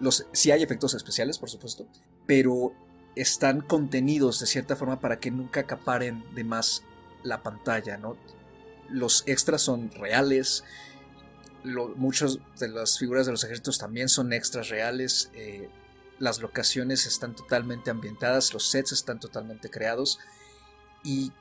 los, 0.01 0.27
sí 0.33 0.51
hay 0.51 0.63
efectos 0.63 0.95
especiales, 0.95 1.39
por 1.39 1.51
supuesto, 1.51 1.87
pero 2.27 2.73
están 3.17 3.61
contenidos 3.61 4.39
de 4.41 4.47
cierta 4.47 4.77
forma 4.77 5.01
para 5.01 5.19
que 5.19 5.31
nunca 5.31 5.61
acaparen 5.61 6.25
de 6.35 6.45
más 6.45 6.83
la 7.23 7.43
pantalla. 7.43 7.97
¿no? 7.97 8.17
Los 8.89 9.25
extras 9.27 9.63
son 9.63 9.91
reales. 9.91 10.65
muchas 11.97 12.39
de 12.59 12.69
las 12.69 12.99
figuras 12.99 13.27
de 13.27 13.33
los 13.33 13.45
ejércitos 13.45 13.79
también 13.79 14.09
son 14.09 14.33
extras 14.33 14.69
reales. 14.69 15.31
Eh, 15.35 15.69
las 16.19 16.41
locaciones 16.41 17.07
están 17.07 17.35
totalmente 17.35 17.91
ambientadas, 17.91 18.53
los 18.53 18.69
sets 18.69 18.93
están 18.93 19.21
totalmente 19.21 19.71
creados. 19.71 20.19
Y 21.05 21.33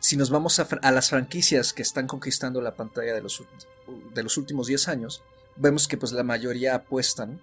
si 0.00 0.16
nos 0.16 0.30
vamos 0.30 0.58
a, 0.58 0.90
las 0.90 1.10
franquicias 1.10 1.72
que 1.72 1.82
están 1.82 2.06
conquistando 2.06 2.60
la 2.60 2.74
pantalla 2.74 3.14
de 3.14 3.22
los, 3.22 3.42
de 4.12 4.22
los 4.22 4.36
últimos 4.36 4.66
10 4.66 4.88
años, 4.88 5.22
vemos 5.56 5.88
que 5.88 5.96
pues 5.96 6.12
la 6.12 6.24
mayoría 6.24 6.74
apuestan 6.74 7.40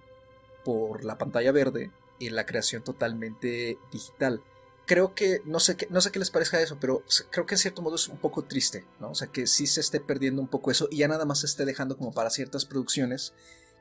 por 0.64 1.04
la 1.04 1.18
pantalla 1.18 1.52
verde 1.52 1.90
y 2.18 2.30
la 2.30 2.46
creación 2.46 2.82
totalmente 2.82 3.78
digital. 3.90 4.42
Creo 4.86 5.14
que, 5.14 5.42
no 5.44 5.60
sé, 5.60 5.76
qué, 5.76 5.86
no 5.90 6.00
sé 6.00 6.10
qué 6.10 6.18
les 6.18 6.30
parezca 6.30 6.60
eso, 6.60 6.76
pero 6.80 7.02
creo 7.30 7.46
que 7.46 7.54
en 7.54 7.58
cierto 7.58 7.82
modo 7.82 7.96
es 7.96 8.08
un 8.08 8.18
poco 8.18 8.44
triste, 8.44 8.84
¿no? 9.00 9.10
O 9.10 9.14
sea, 9.14 9.28
que 9.28 9.46
sí 9.46 9.66
se 9.66 9.80
esté 9.80 10.00
perdiendo 10.00 10.42
un 10.42 10.48
poco 10.48 10.70
eso 10.70 10.88
y 10.90 10.98
ya 10.98 11.08
nada 11.08 11.24
más 11.24 11.40
se 11.40 11.46
esté 11.46 11.64
dejando 11.64 11.96
como 11.96 12.12
para 12.12 12.30
ciertas 12.30 12.64
producciones 12.64 13.32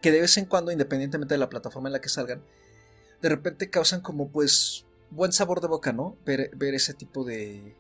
que 0.02 0.12
de 0.12 0.22
vez 0.22 0.38
en 0.38 0.46
cuando, 0.46 0.72
independientemente 0.72 1.36
de 1.36 1.40
la 1.40 1.50
plataforma 1.50 1.90
en 1.90 1.94
la 1.94 2.02
que 2.02 2.10
salgan, 2.10 2.44
de 3.22 3.30
repente 3.30 3.70
causan 3.70 4.02
como 4.02 4.30
pues 4.30 4.86
buen 5.10 5.32
sabor 5.32 5.62
de 5.62 5.68
boca, 5.68 5.94
¿no? 5.94 6.18
ver 6.26 6.74
ese 6.74 6.94
tipo 6.94 7.24
de, 7.24 7.76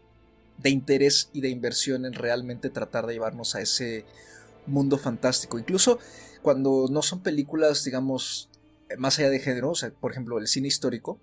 de 0.62 0.70
interés 0.70 1.30
y 1.34 1.42
de 1.42 1.50
inversión 1.50 2.06
en 2.06 2.14
realmente 2.14 2.70
tratar 2.70 3.08
de 3.08 3.14
llevarnos 3.14 3.56
a 3.56 3.62
ese 3.62 4.06
mundo 4.68 4.98
fantástico. 4.98 5.58
Incluso 5.58 6.00
cuando 6.42 6.88
no 6.90 7.02
son 7.02 7.22
películas, 7.22 7.84
digamos, 7.84 8.50
más 8.98 9.20
allá 9.20 9.30
de 9.30 9.40
género, 9.40 9.74
por 10.00 10.12
ejemplo, 10.12 10.38
el 10.38 10.48
cine 10.48 10.68
histórico, 10.68 11.20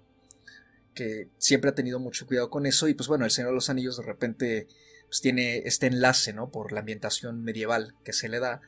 que 0.94 1.28
siempre 1.38 1.70
ha 1.70 1.74
tenido 1.74 2.00
mucho 2.00 2.26
cuidado 2.26 2.50
con 2.50 2.66
eso, 2.66 2.88
y 2.88 2.94
pues 2.94 3.08
bueno, 3.08 3.24
El 3.24 3.30
Señor 3.30 3.50
de 3.50 3.54
los 3.54 3.70
Anillos 3.70 3.96
de 3.96 4.02
repente 4.02 4.66
pues, 5.08 5.20
tiene 5.20 5.58
este 5.58 5.86
enlace, 5.86 6.32
¿no? 6.32 6.50
Por 6.50 6.72
la 6.72 6.80
ambientación 6.80 7.42
medieval 7.42 7.94
que 8.04 8.12
se 8.12 8.28
le 8.28 8.40
da. 8.40 8.60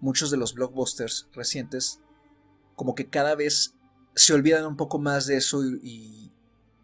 Muchos 0.00 0.30
de 0.30 0.36
los 0.36 0.54
blockbusters 0.54 1.28
recientes, 1.32 2.00
como 2.74 2.94
que 2.94 3.08
cada 3.08 3.34
vez 3.34 3.74
se 4.16 4.32
olvidan 4.32 4.66
un 4.66 4.76
poco 4.76 4.98
más 4.98 5.26
de 5.26 5.36
eso 5.36 5.62
y, 5.64 6.32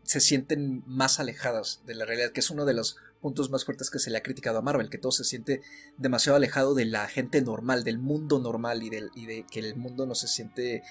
se 0.05 0.21
sienten 0.21 0.83
más 0.87 1.21
alejadas 1.21 1.81
de 1.87 1.95
la 1.95 2.05
realidad, 2.05 2.33
que 2.33 2.41
es 2.41 2.51
uno 2.51 2.67
de 2.67 2.75
los 2.75 2.99
puntos 3.23 3.49
más 3.49 3.65
fuertes 3.65 3.89
que 3.89 3.99
se 3.99 4.11
le 4.11 4.19
ha 4.19 4.23
criticado 4.23 4.59
a 4.59 4.63
Marvel, 4.63 4.91
que 4.91 4.99
todo 4.99 5.13
se 5.13 5.25
siente 5.25 5.63
demasiado 5.97 6.37
alejado 6.37 6.75
de 6.75 6.85
la 6.85 7.09
gente 7.09 7.41
normal, 7.41 7.83
del 7.83 7.99
mundo 7.99 8.39
normal 8.39 8.83
y, 8.83 8.91
del, 8.91 9.11
y 9.15 9.25
de 9.25 9.47
que 9.51 9.61
el 9.61 9.75
mundo 9.75 10.05
no 10.05 10.15
se 10.15 10.29
siente, 10.29 10.83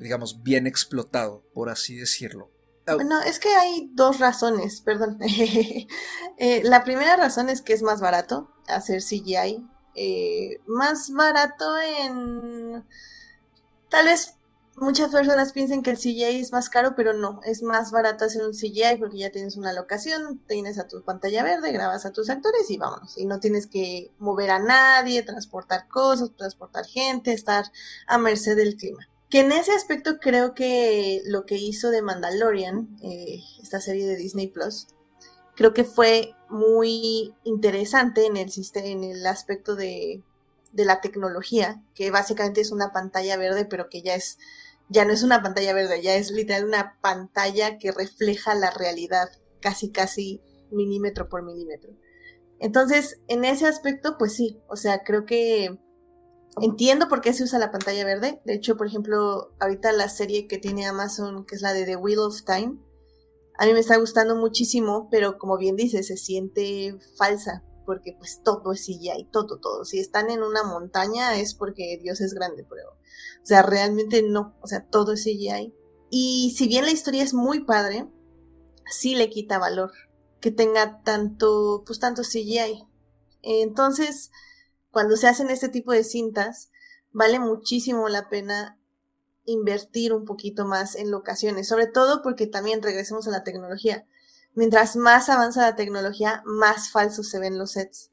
digamos, 0.00 0.42
bien 0.42 0.66
explotado, 0.66 1.44
por 1.52 1.68
así 1.68 1.94
decirlo. 1.94 2.50
No, 2.86 3.22
es 3.22 3.38
que 3.38 3.54
hay 3.54 3.88
dos 3.92 4.18
razones, 4.18 4.80
perdón. 4.80 5.18
Eh, 6.36 6.62
la 6.64 6.82
primera 6.82 7.14
razón 7.14 7.48
es 7.48 7.62
que 7.62 7.74
es 7.74 7.82
más 7.82 8.00
barato 8.00 8.50
hacer 8.66 9.00
CGI. 9.00 9.64
Eh, 9.94 10.60
más 10.66 11.10
barato 11.12 11.78
en... 11.78 12.84
Tal 13.88 14.06
vez 14.06 14.34
muchas 14.76 15.10
personas 15.10 15.52
piensan 15.52 15.82
que 15.82 15.90
el 15.90 15.98
CGI 15.98 16.40
es 16.40 16.52
más 16.52 16.68
caro, 16.68 16.94
pero 16.96 17.12
no, 17.12 17.40
es 17.44 17.62
más 17.62 17.90
barato 17.90 18.24
hacer 18.24 18.42
un 18.42 18.52
CGI 18.52 18.96
porque 18.98 19.18
ya 19.18 19.30
tienes 19.30 19.56
una 19.56 19.72
locación, 19.72 20.40
tienes 20.46 20.78
a 20.78 20.88
tu 20.88 21.02
pantalla 21.02 21.42
verde, 21.42 21.72
grabas 21.72 22.06
a 22.06 22.12
tus 22.12 22.30
actores 22.30 22.70
y 22.70 22.76
vámonos. 22.76 23.16
Y 23.18 23.26
no 23.26 23.40
tienes 23.40 23.66
que 23.66 24.10
mover 24.18 24.50
a 24.50 24.58
nadie, 24.58 25.22
transportar 25.22 25.88
cosas, 25.88 26.34
transportar 26.36 26.86
gente, 26.86 27.32
estar 27.32 27.64
a 28.06 28.18
merced 28.18 28.56
del 28.56 28.76
clima. 28.76 29.08
Que 29.30 29.40
en 29.40 29.52
ese 29.52 29.72
aspecto 29.72 30.18
creo 30.20 30.54
que 30.54 31.22
lo 31.26 31.44
que 31.46 31.56
hizo 31.56 31.90
de 31.90 32.02
Mandalorian, 32.02 32.96
eh, 33.02 33.40
esta 33.62 33.80
serie 33.80 34.06
de 34.06 34.16
Disney 34.16 34.48
Plus, 34.48 34.88
creo 35.56 35.72
que 35.74 35.84
fue 35.84 36.34
muy 36.48 37.34
interesante 37.44 38.26
en 38.26 38.36
el, 38.36 38.50
en 38.74 39.04
el 39.04 39.26
aspecto 39.26 39.76
de, 39.76 40.22
de 40.72 40.84
la 40.84 41.00
tecnología, 41.00 41.82
que 41.94 42.10
básicamente 42.10 42.60
es 42.60 42.72
una 42.72 42.92
pantalla 42.92 43.36
verde, 43.36 43.64
pero 43.64 43.88
que 43.88 44.02
ya 44.02 44.14
es 44.14 44.38
ya 44.88 45.04
no 45.04 45.12
es 45.12 45.22
una 45.22 45.42
pantalla 45.42 45.72
verde, 45.72 46.02
ya 46.02 46.14
es 46.16 46.30
literal 46.30 46.64
una 46.64 46.98
pantalla 47.00 47.78
que 47.78 47.92
refleja 47.92 48.54
la 48.54 48.70
realidad 48.70 49.28
casi, 49.60 49.90
casi 49.90 50.42
milímetro 50.70 51.28
por 51.28 51.42
milímetro. 51.42 51.92
Entonces, 52.60 53.20
en 53.28 53.44
ese 53.44 53.66
aspecto, 53.66 54.16
pues 54.18 54.34
sí, 54.34 54.60
o 54.68 54.76
sea, 54.76 55.02
creo 55.02 55.24
que 55.24 55.78
entiendo 56.60 57.08
por 57.08 57.20
qué 57.20 57.32
se 57.32 57.44
usa 57.44 57.58
la 57.58 57.70
pantalla 57.70 58.04
verde. 58.04 58.40
De 58.44 58.54
hecho, 58.54 58.76
por 58.76 58.86
ejemplo, 58.86 59.54
ahorita 59.60 59.92
la 59.92 60.08
serie 60.08 60.46
que 60.46 60.58
tiene 60.58 60.86
Amazon, 60.86 61.44
que 61.46 61.56
es 61.56 61.62
la 61.62 61.72
de 61.72 61.84
The 61.84 61.96
Wheel 61.96 62.20
of 62.20 62.42
Time, 62.44 62.78
a 63.56 63.66
mí 63.66 63.72
me 63.72 63.80
está 63.80 63.96
gustando 63.96 64.36
muchísimo, 64.36 65.08
pero 65.10 65.38
como 65.38 65.56
bien 65.56 65.76
dice, 65.76 66.02
se 66.02 66.16
siente 66.16 66.96
falsa, 67.16 67.62
porque 67.84 68.14
pues 68.18 68.40
todo 68.42 68.72
es 68.72 68.84
CGI, 68.84 69.28
todo, 69.30 69.58
todo. 69.58 69.84
Si 69.84 69.98
están 69.98 70.30
en 70.30 70.42
una 70.42 70.62
montaña 70.62 71.36
es 71.36 71.54
porque 71.54 71.98
Dios 72.02 72.20
es 72.20 72.34
grande, 72.34 72.66
pero, 72.68 72.90
o 72.90 73.46
sea, 73.46 73.62
realmente 73.62 74.22
no, 74.22 74.56
o 74.60 74.66
sea, 74.66 74.86
todo 74.86 75.12
es 75.12 75.24
CGI. 75.24 75.74
Y 76.10 76.54
si 76.56 76.68
bien 76.68 76.84
la 76.84 76.92
historia 76.92 77.22
es 77.22 77.34
muy 77.34 77.64
padre, 77.64 78.08
sí 78.90 79.14
le 79.14 79.30
quita 79.30 79.58
valor 79.58 79.92
que 80.40 80.50
tenga 80.50 81.02
tanto, 81.02 81.84
pues 81.86 81.98
tanto 81.98 82.22
CGI. 82.22 82.84
Entonces, 83.42 84.30
cuando 84.90 85.16
se 85.16 85.26
hacen 85.26 85.50
este 85.50 85.68
tipo 85.68 85.92
de 85.92 86.04
cintas, 86.04 86.70
vale 87.12 87.38
muchísimo 87.38 88.08
la 88.08 88.28
pena 88.28 88.78
invertir 89.46 90.12
un 90.12 90.24
poquito 90.24 90.66
más 90.66 90.96
en 90.96 91.10
locaciones, 91.10 91.68
sobre 91.68 91.86
todo 91.86 92.22
porque 92.22 92.46
también 92.46 92.82
regresemos 92.82 93.26
a 93.26 93.30
la 93.30 93.44
tecnología. 93.44 94.06
Mientras 94.54 94.96
más 94.96 95.28
avanza 95.28 95.62
la 95.62 95.76
tecnología, 95.76 96.42
más 96.46 96.90
falsos 96.90 97.28
se 97.28 97.40
ven 97.40 97.58
los 97.58 97.72
sets, 97.72 98.12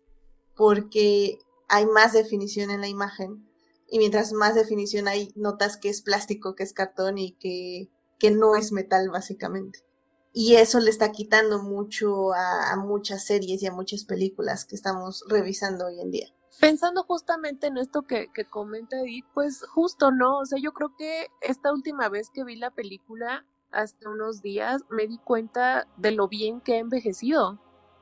porque 0.56 1.40
hay 1.68 1.86
más 1.86 2.14
definición 2.14 2.72
en 2.72 2.82
la 2.82 2.88
imagen 2.88 3.48
y 3.88 4.00
mientras 4.00 4.32
más 4.34 4.56
definición 4.56 5.08
hay, 5.08 5.32
notas 5.36 5.78
que 5.78 5.90
es 5.90 6.02
plástico, 6.02 6.56
que 6.56 6.64
es 6.64 6.74
cartón 6.74 7.18
y 7.18 7.34
que, 7.34 7.90
que 8.20 8.32
no 8.32 8.56
es 8.56 8.72
metal 8.72 9.10
básicamente. 9.10 9.80
Y 10.34 10.56
eso 10.56 10.80
le 10.80 10.90
está 10.90 11.12
quitando 11.12 11.62
mucho 11.62 12.34
a, 12.34 12.76
muchas 12.78 13.26
series 13.26 13.62
y 13.62 13.68
a 13.68 13.74
muchas 13.74 14.06
películas 14.06 14.66
que 14.66 14.76
estamos 14.76 15.26
revisando 15.28 15.88
hoy 15.88 16.00
en 16.00 16.12
día 16.12 16.28
pensando 16.60 17.04
justamente 17.04 17.66
en 17.66 17.78
esto 17.78 18.04
que, 18.04 18.28
que, 18.32 18.46
comenta 18.46 19.00
Edith, 19.00 19.26
pues 19.34 19.64
justo, 19.64 20.12
¿no? 20.12 20.38
O 20.38 20.46
sea, 20.46 20.60
yo 20.62 20.74
creo 20.74 20.96
que 20.96 21.26
esta 21.42 21.74
última 21.74 22.08
vez 22.08 22.30
que 22.30 22.44
vi 22.44 22.56
la 22.56 22.70
película, 22.70 23.48
hasta 23.72 24.10
unos 24.10 24.42
días, 24.42 24.84
me 24.90 25.08
di 25.08 25.18
cuenta 25.18 25.88
de 25.98 26.12
lo 26.12 26.28
bien 26.28 26.62
que 26.62 26.74
ha 26.76 26.80
envejecido. 26.80 27.60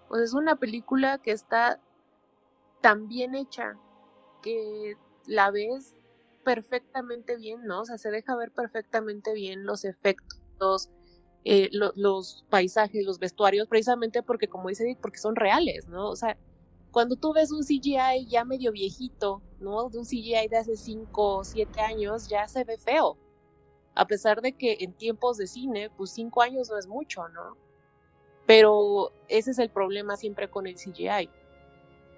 Pues 0.07 0.23
es 0.23 0.33
una 0.33 0.55
película 0.55 1.19
que 1.19 1.31
está 1.31 1.79
tan 2.81 3.07
bien 3.07 3.35
hecha 3.35 3.77
que 4.41 4.95
la 5.27 5.51
ves 5.51 5.95
perfectamente 6.43 7.35
bien, 7.35 7.65
¿no? 7.65 7.81
O 7.81 7.85
sea, 7.85 7.97
se 7.97 8.09
deja 8.09 8.35
ver 8.35 8.51
perfectamente 8.51 9.33
bien 9.33 9.65
los 9.65 9.85
efectos, 9.85 10.89
eh, 11.45 11.69
los 11.71 12.45
paisajes, 12.49 13.05
los 13.05 13.19
vestuarios, 13.19 13.67
precisamente 13.67 14.23
porque, 14.23 14.47
como 14.47 14.69
dice 14.69 14.83
Edith, 14.83 14.99
porque 14.99 15.19
son 15.19 15.35
reales, 15.35 15.87
¿no? 15.87 16.09
O 16.09 16.15
sea, 16.15 16.37
cuando 16.91 17.15
tú 17.15 17.33
ves 17.33 17.51
un 17.51 17.63
CGI 17.63 18.27
ya 18.27 18.45
medio 18.45 18.71
viejito, 18.71 19.43
¿no? 19.59 19.89
De 19.89 19.99
un 19.99 20.05
CGI 20.05 20.47
de 20.49 20.57
hace 20.57 20.75
5 20.75 21.37
o 21.37 21.43
7 21.43 21.81
años, 21.81 22.27
ya 22.27 22.47
se 22.47 22.63
ve 22.63 22.77
feo. 22.77 23.17
A 23.95 24.05
pesar 24.07 24.41
de 24.41 24.53
que 24.53 24.77
en 24.81 24.93
tiempos 24.93 25.37
de 25.37 25.47
cine, 25.47 25.89
pues 25.89 26.11
5 26.11 26.41
años 26.41 26.69
no 26.69 26.77
es 26.77 26.87
mucho, 26.87 27.27
¿no? 27.29 27.57
Pero 28.45 29.11
ese 29.27 29.51
es 29.51 29.59
el 29.59 29.69
problema 29.69 30.17
siempre 30.17 30.49
con 30.49 30.67
el 30.67 30.75
CGI 30.75 31.29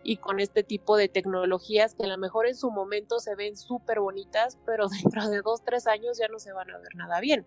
y 0.04 0.18
con 0.18 0.40
este 0.40 0.64
tipo 0.64 0.98
de 0.98 1.10
tecnologías 1.10 1.96
que 1.96 2.06
a 2.06 2.08
lo 2.08 2.18
mejor 2.18 2.48
en 2.48 2.56
su 2.56 2.72
momento 2.72 3.20
se 3.20 3.36
ven 3.36 3.56
súper 3.56 4.00
bonitas, 4.00 4.58
pero 4.66 4.88
dentro 5.04 5.30
de 5.30 5.42
dos, 5.42 5.64
tres 5.64 5.88
años 5.88 6.18
ya 6.18 6.28
no 6.28 6.40
se 6.40 6.54
van 6.54 6.72
a 6.72 6.78
ver 6.78 6.96
nada 6.96 7.20
bien. 7.20 7.46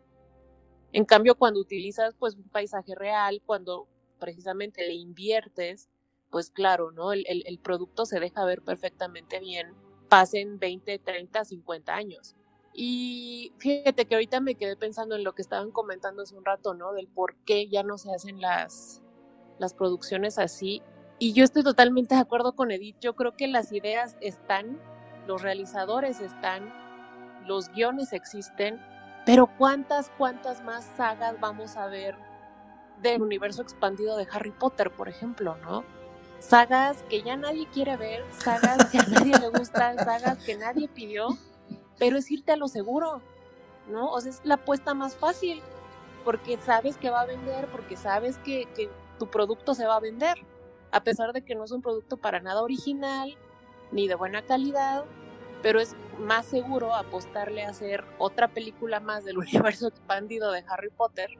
En 0.92 1.04
cambio, 1.04 1.34
cuando 1.34 1.60
utilizas 1.60 2.14
pues 2.18 2.36
un 2.36 2.48
paisaje 2.48 2.94
real, 2.94 3.42
cuando 3.44 3.88
precisamente 4.20 4.86
le 4.86 4.94
inviertes, 4.94 5.88
pues 6.30 6.50
claro, 6.50 6.92
¿no? 6.92 7.12
El 7.12 7.58
producto 7.62 8.06
se 8.06 8.20
deja 8.20 8.44
ver 8.44 8.62
perfectamente 8.62 9.40
bien, 9.40 9.74
pasen 10.08 10.58
20, 10.58 10.98
30, 11.00 11.44
50 11.44 11.94
años. 11.94 12.36
Y 12.76 13.52
fíjate 13.56 14.04
que 14.04 14.16
ahorita 14.16 14.40
me 14.40 14.56
quedé 14.56 14.76
pensando 14.76 15.14
en 15.14 15.22
lo 15.22 15.32
que 15.32 15.42
estaban 15.42 15.70
comentando 15.70 16.22
hace 16.22 16.36
un 16.36 16.44
rato, 16.44 16.74
¿no? 16.74 16.92
Del 16.92 17.06
por 17.06 17.36
qué 17.44 17.68
ya 17.68 17.84
no 17.84 17.98
se 17.98 18.12
hacen 18.12 18.40
las, 18.40 19.00
las 19.60 19.74
producciones 19.74 20.40
así. 20.40 20.82
Y 21.20 21.32
yo 21.32 21.44
estoy 21.44 21.62
totalmente 21.62 22.16
de 22.16 22.20
acuerdo 22.20 22.56
con 22.56 22.72
Edith. 22.72 22.96
Yo 23.00 23.14
creo 23.14 23.36
que 23.36 23.46
las 23.46 23.70
ideas 23.70 24.16
están, 24.20 24.80
los 25.28 25.42
realizadores 25.42 26.18
están, 26.18 26.72
los 27.46 27.68
guiones 27.68 28.12
existen, 28.12 28.80
pero 29.24 29.46
¿cuántas, 29.56 30.10
cuántas 30.18 30.64
más 30.64 30.84
sagas 30.96 31.38
vamos 31.38 31.76
a 31.76 31.86
ver 31.86 32.16
del 33.02 33.22
universo 33.22 33.62
expandido 33.62 34.16
de 34.16 34.26
Harry 34.32 34.50
Potter, 34.50 34.90
por 34.90 35.08
ejemplo, 35.08 35.56
¿no? 35.58 35.84
Sagas 36.40 37.04
que 37.04 37.22
ya 37.22 37.36
nadie 37.36 37.68
quiere 37.72 37.96
ver, 37.96 38.24
sagas 38.32 38.86
que 38.86 38.98
a 38.98 39.06
nadie 39.06 39.38
le 39.38 39.48
gustan, 39.48 39.96
sagas 39.98 40.38
que 40.44 40.56
nadie 40.56 40.88
pidió, 40.88 41.28
pero 41.98 42.16
es 42.16 42.30
irte 42.30 42.52
a 42.52 42.56
lo 42.56 42.68
seguro, 42.68 43.20
¿no? 43.88 44.10
O 44.10 44.20
sea, 44.20 44.30
es 44.30 44.40
la 44.44 44.54
apuesta 44.54 44.94
más 44.94 45.16
fácil, 45.16 45.62
porque 46.24 46.58
sabes 46.58 46.96
que 46.96 47.10
va 47.10 47.22
a 47.22 47.26
vender, 47.26 47.66
porque 47.68 47.96
sabes 47.96 48.38
que, 48.38 48.66
que 48.74 48.90
tu 49.18 49.26
producto 49.28 49.74
se 49.74 49.86
va 49.86 49.96
a 49.96 50.00
vender 50.00 50.38
a 50.94 51.02
pesar 51.02 51.32
de 51.32 51.42
que 51.42 51.56
no 51.56 51.64
es 51.64 51.72
un 51.72 51.82
producto 51.82 52.16
para 52.16 52.38
nada 52.38 52.62
original 52.62 53.36
ni 53.90 54.06
de 54.06 54.14
buena 54.14 54.42
calidad, 54.42 55.04
pero 55.60 55.80
es 55.80 55.96
más 56.20 56.46
seguro 56.46 56.94
apostarle 56.94 57.64
a 57.64 57.70
hacer 57.70 58.04
otra 58.16 58.46
película 58.46 59.00
más 59.00 59.24
del 59.24 59.38
universo 59.38 59.88
expandido 59.88 60.52
de 60.52 60.64
Harry 60.68 60.90
Potter 60.90 61.30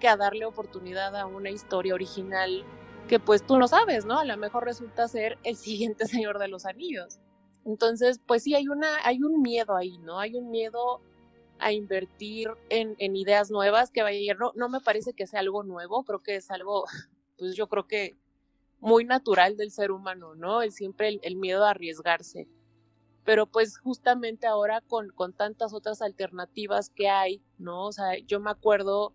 que 0.00 0.08
a 0.08 0.16
darle 0.16 0.44
oportunidad 0.44 1.14
a 1.14 1.24
una 1.24 1.50
historia 1.50 1.94
original 1.94 2.64
que 3.08 3.20
pues 3.20 3.46
tú 3.46 3.58
lo 3.58 3.68
sabes, 3.68 4.06
¿no? 4.06 4.18
A 4.18 4.24
lo 4.24 4.36
mejor 4.36 4.64
resulta 4.64 5.06
ser 5.06 5.38
el 5.44 5.54
siguiente 5.54 6.06
Señor 6.08 6.40
de 6.40 6.48
los 6.48 6.66
Anillos. 6.66 7.20
Entonces, 7.64 8.20
pues 8.26 8.42
sí, 8.42 8.54
hay, 8.54 8.68
una, 8.68 8.88
hay 9.04 9.22
un 9.22 9.40
miedo 9.40 9.74
ahí, 9.76 9.98
¿no? 9.98 10.18
Hay 10.18 10.36
un 10.36 10.50
miedo 10.50 11.00
a 11.58 11.72
invertir 11.72 12.50
en, 12.68 12.96
ideas 13.16 13.50
nuevas 13.50 13.90
que 13.90 14.02
vaya 14.02 14.34
no, 14.34 14.52
no 14.54 14.68
me 14.68 14.80
parece 14.80 15.14
que 15.14 15.26
sea 15.26 15.40
algo 15.40 15.62
nuevo, 15.62 16.04
creo 16.04 16.20
que 16.20 16.36
es 16.36 16.50
algo, 16.50 16.84
pues 17.38 17.54
yo 17.56 17.68
creo 17.68 17.86
que 17.86 18.16
muy 18.80 19.04
natural 19.04 19.56
del 19.56 19.70
ser 19.70 19.90
humano, 19.90 20.34
¿no? 20.34 20.60
El 20.60 20.72
siempre 20.72 21.18
el, 21.22 21.36
miedo 21.36 21.64
a 21.64 21.70
arriesgarse. 21.70 22.48
Pero 23.24 23.46
pues 23.46 23.78
justamente 23.78 24.46
ahora 24.46 24.82
con, 24.82 25.08
con 25.08 25.32
tantas 25.32 25.72
otras 25.72 26.02
alternativas 26.02 26.90
que 26.90 27.08
hay, 27.08 27.42
¿no? 27.56 27.86
O 27.86 27.92
sea, 27.92 28.18
yo 28.26 28.40
me 28.40 28.50
acuerdo 28.50 29.14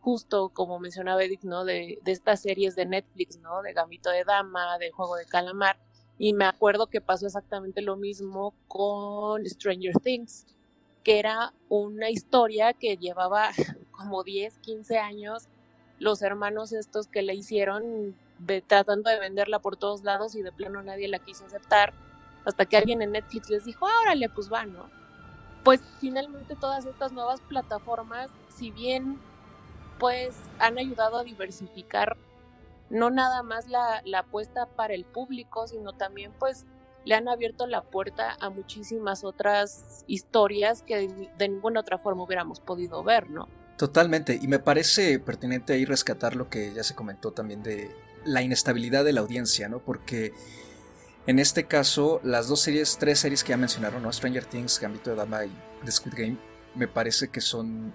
justo 0.00 0.50
como 0.50 0.78
mencionaba 0.78 1.24
Edith, 1.24 1.44
¿no? 1.44 1.64
De, 1.64 1.98
de 2.02 2.12
estas 2.12 2.42
series 2.42 2.76
de 2.76 2.84
Netflix, 2.84 3.38
¿no? 3.38 3.62
De 3.62 3.72
Gambito 3.72 4.10
de 4.10 4.24
Dama, 4.24 4.76
de 4.78 4.90
Juego 4.90 5.16
de 5.16 5.24
Calamar. 5.24 5.78
Y 6.18 6.32
me 6.32 6.44
acuerdo 6.44 6.88
que 6.88 7.00
pasó 7.00 7.26
exactamente 7.26 7.80
lo 7.80 7.96
mismo 7.96 8.54
con 8.66 9.46
Stranger 9.46 9.94
Things, 10.02 10.46
que 11.04 11.18
era 11.18 11.52
una 11.68 12.10
historia 12.10 12.72
que 12.72 12.96
llevaba 12.96 13.50
como 13.92 14.24
10, 14.24 14.58
15 14.58 14.98
años 14.98 15.48
los 15.98 16.22
hermanos 16.22 16.72
estos 16.72 17.08
que 17.08 17.22
le 17.22 17.34
hicieron 17.34 18.14
tratando 18.66 19.10
de 19.10 19.18
venderla 19.18 19.58
por 19.58 19.76
todos 19.76 20.04
lados 20.04 20.36
y 20.36 20.42
de 20.42 20.52
plano 20.52 20.80
nadie 20.82 21.08
la 21.08 21.18
quiso 21.18 21.44
aceptar, 21.46 21.92
hasta 22.44 22.66
que 22.66 22.76
alguien 22.76 23.02
en 23.02 23.12
Netflix 23.12 23.50
les 23.50 23.64
dijo, 23.64 23.86
órale, 24.02 24.28
pues 24.28 24.52
va, 24.52 24.64
¿no? 24.64 24.88
Pues 25.64 25.82
finalmente 25.98 26.54
todas 26.54 26.86
estas 26.86 27.12
nuevas 27.12 27.40
plataformas, 27.40 28.30
si 28.48 28.70
bien 28.70 29.18
pues 29.98 30.36
han 30.60 30.78
ayudado 30.78 31.18
a 31.18 31.24
diversificar 31.24 32.16
no 32.90 33.10
nada 33.10 33.42
más 33.42 33.68
la, 33.68 34.02
la 34.04 34.20
apuesta 34.20 34.66
para 34.66 34.94
el 34.94 35.04
público, 35.04 35.66
sino 35.66 35.92
también 35.92 36.32
pues 36.38 36.66
le 37.04 37.14
han 37.14 37.28
abierto 37.28 37.66
la 37.66 37.82
puerta 37.82 38.36
a 38.38 38.50
muchísimas 38.50 39.24
otras 39.24 40.04
historias 40.06 40.82
que 40.82 41.08
de, 41.38 41.48
ninguna 41.48 41.80
otra 41.80 41.96
forma 41.96 42.22
hubiéramos 42.22 42.60
podido 42.60 43.02
ver, 43.02 43.30
¿no? 43.30 43.48
Totalmente, 43.78 44.38
y 44.40 44.46
me 44.46 44.58
parece 44.58 45.18
pertinente 45.18 45.72
ahí 45.72 45.86
rescatar 45.86 46.36
lo 46.36 46.50
que 46.50 46.72
ya 46.74 46.82
se 46.82 46.94
comentó 46.94 47.32
también 47.32 47.62
de 47.62 47.90
la 48.24 48.42
inestabilidad 48.42 49.04
de 49.04 49.12
la 49.12 49.20
audiencia, 49.20 49.68
¿no? 49.70 49.78
Porque 49.78 50.34
en 51.26 51.38
este 51.38 51.64
caso, 51.64 52.20
las 52.24 52.48
dos 52.48 52.60
series, 52.60 52.98
tres 52.98 53.20
series 53.20 53.42
que 53.42 53.50
ya 53.50 53.56
mencionaron, 53.56 54.02
¿no? 54.02 54.12
Stranger 54.12 54.44
Things, 54.44 54.78
Gambito 54.78 55.10
de 55.10 55.16
Dama 55.16 55.46
y 55.46 55.52
The 55.84 55.92
Squid 55.92 56.14
Game, 56.14 56.36
me 56.74 56.88
parece 56.88 57.28
que 57.28 57.40
son 57.40 57.94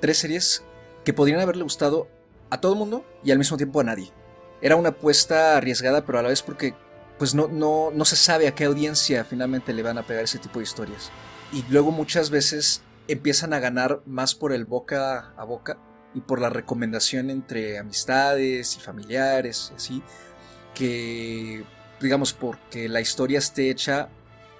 tres 0.00 0.18
series 0.18 0.64
que 1.04 1.12
podrían 1.12 1.40
haberle 1.40 1.64
gustado 1.64 2.08
a 2.52 2.60
todo 2.60 2.74
el 2.74 2.78
mundo 2.78 3.02
y 3.24 3.30
al 3.30 3.38
mismo 3.38 3.56
tiempo 3.56 3.80
a 3.80 3.84
nadie. 3.84 4.12
Era 4.60 4.76
una 4.76 4.90
apuesta 4.90 5.56
arriesgada, 5.56 6.04
pero 6.04 6.18
a 6.18 6.22
la 6.22 6.28
vez 6.28 6.42
porque 6.42 6.74
pues 7.18 7.34
no, 7.34 7.48
no, 7.48 7.90
no 7.90 8.04
se 8.04 8.14
sabe 8.14 8.46
a 8.46 8.54
qué 8.54 8.64
audiencia 8.64 9.24
finalmente 9.24 9.72
le 9.72 9.82
van 9.82 9.96
a 9.96 10.02
pegar 10.02 10.24
ese 10.24 10.38
tipo 10.38 10.58
de 10.58 10.64
historias. 10.64 11.10
Y 11.50 11.64
luego 11.70 11.92
muchas 11.92 12.28
veces 12.28 12.82
empiezan 13.08 13.54
a 13.54 13.58
ganar 13.58 14.02
más 14.04 14.34
por 14.34 14.52
el 14.52 14.66
boca 14.66 15.32
a 15.34 15.44
boca 15.44 15.78
y 16.14 16.20
por 16.20 16.42
la 16.42 16.50
recomendación 16.50 17.30
entre 17.30 17.78
amistades 17.78 18.76
y 18.76 18.80
familiares, 18.80 19.72
así, 19.74 20.02
que 20.74 21.64
digamos 22.02 22.34
porque 22.34 22.86
la 22.86 23.00
historia 23.00 23.38
esté 23.38 23.70
hecha 23.70 24.10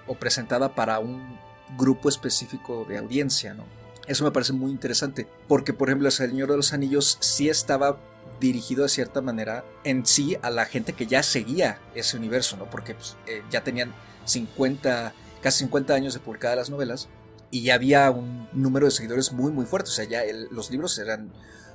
o 0.07 0.15
presentada 0.15 0.73
para 0.73 0.97
un 0.97 1.37
grupo 1.77 2.09
específico 2.09 2.85
de 2.89 2.97
audiencia, 2.97 3.53
¿no? 3.53 3.82
Eso 4.07 4.23
me 4.25 4.31
parece 4.31 4.53
muy 4.53 4.71
interesante, 4.71 5.27
porque 5.47 5.73
por 5.73 5.89
ejemplo 5.89 6.07
El 6.07 6.11
Señor 6.11 6.49
de 6.49 6.57
los 6.57 6.73
Anillos 6.73 7.17
sí 7.21 7.49
estaba 7.49 7.97
dirigido 8.39 8.83
de 8.83 8.89
cierta 8.89 9.21
manera 9.21 9.63
en 9.83 10.05
sí 10.05 10.37
a 10.41 10.49
la 10.49 10.65
gente 10.65 10.93
que 10.93 11.07
ya 11.07 11.23
seguía 11.23 11.79
ese 11.95 12.17
universo, 12.17 12.57
¿no? 12.57 12.69
Porque 12.69 12.95
pues, 12.95 13.15
eh, 13.27 13.41
ya 13.49 13.63
tenían 13.63 13.93
50, 14.25 15.13
casi 15.41 15.59
50 15.59 15.93
años 15.93 16.13
de 16.13 16.19
publicadas 16.19 16.57
las 16.57 16.69
novelas 16.69 17.07
y 17.51 17.63
ya 17.63 17.75
había 17.75 18.09
un 18.11 18.49
número 18.51 18.87
de 18.87 18.91
seguidores 18.91 19.31
muy 19.31 19.51
muy 19.51 19.65
fuerte, 19.65 19.89
o 19.89 19.93
sea, 19.93 20.05
ya 20.05 20.23
los 20.51 20.71
libros 20.71 20.97
eran 20.97 21.31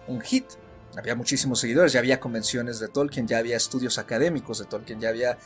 un 0.06 0.20
hit. 0.20 0.44
Había 0.96 1.14
muchísimos 1.14 1.60
seguidores, 1.60 1.92
ya 1.92 2.00
había 2.00 2.18
convenciones 2.18 2.80
de 2.80 2.88
Tolkien, 2.88 3.28
ya 3.28 3.38
había 3.38 3.56
estudios 3.56 3.98
académicos 3.98 4.58
de 4.58 4.64
Tolkien, 4.64 5.00
ya 5.00 5.10
había, 5.10 5.38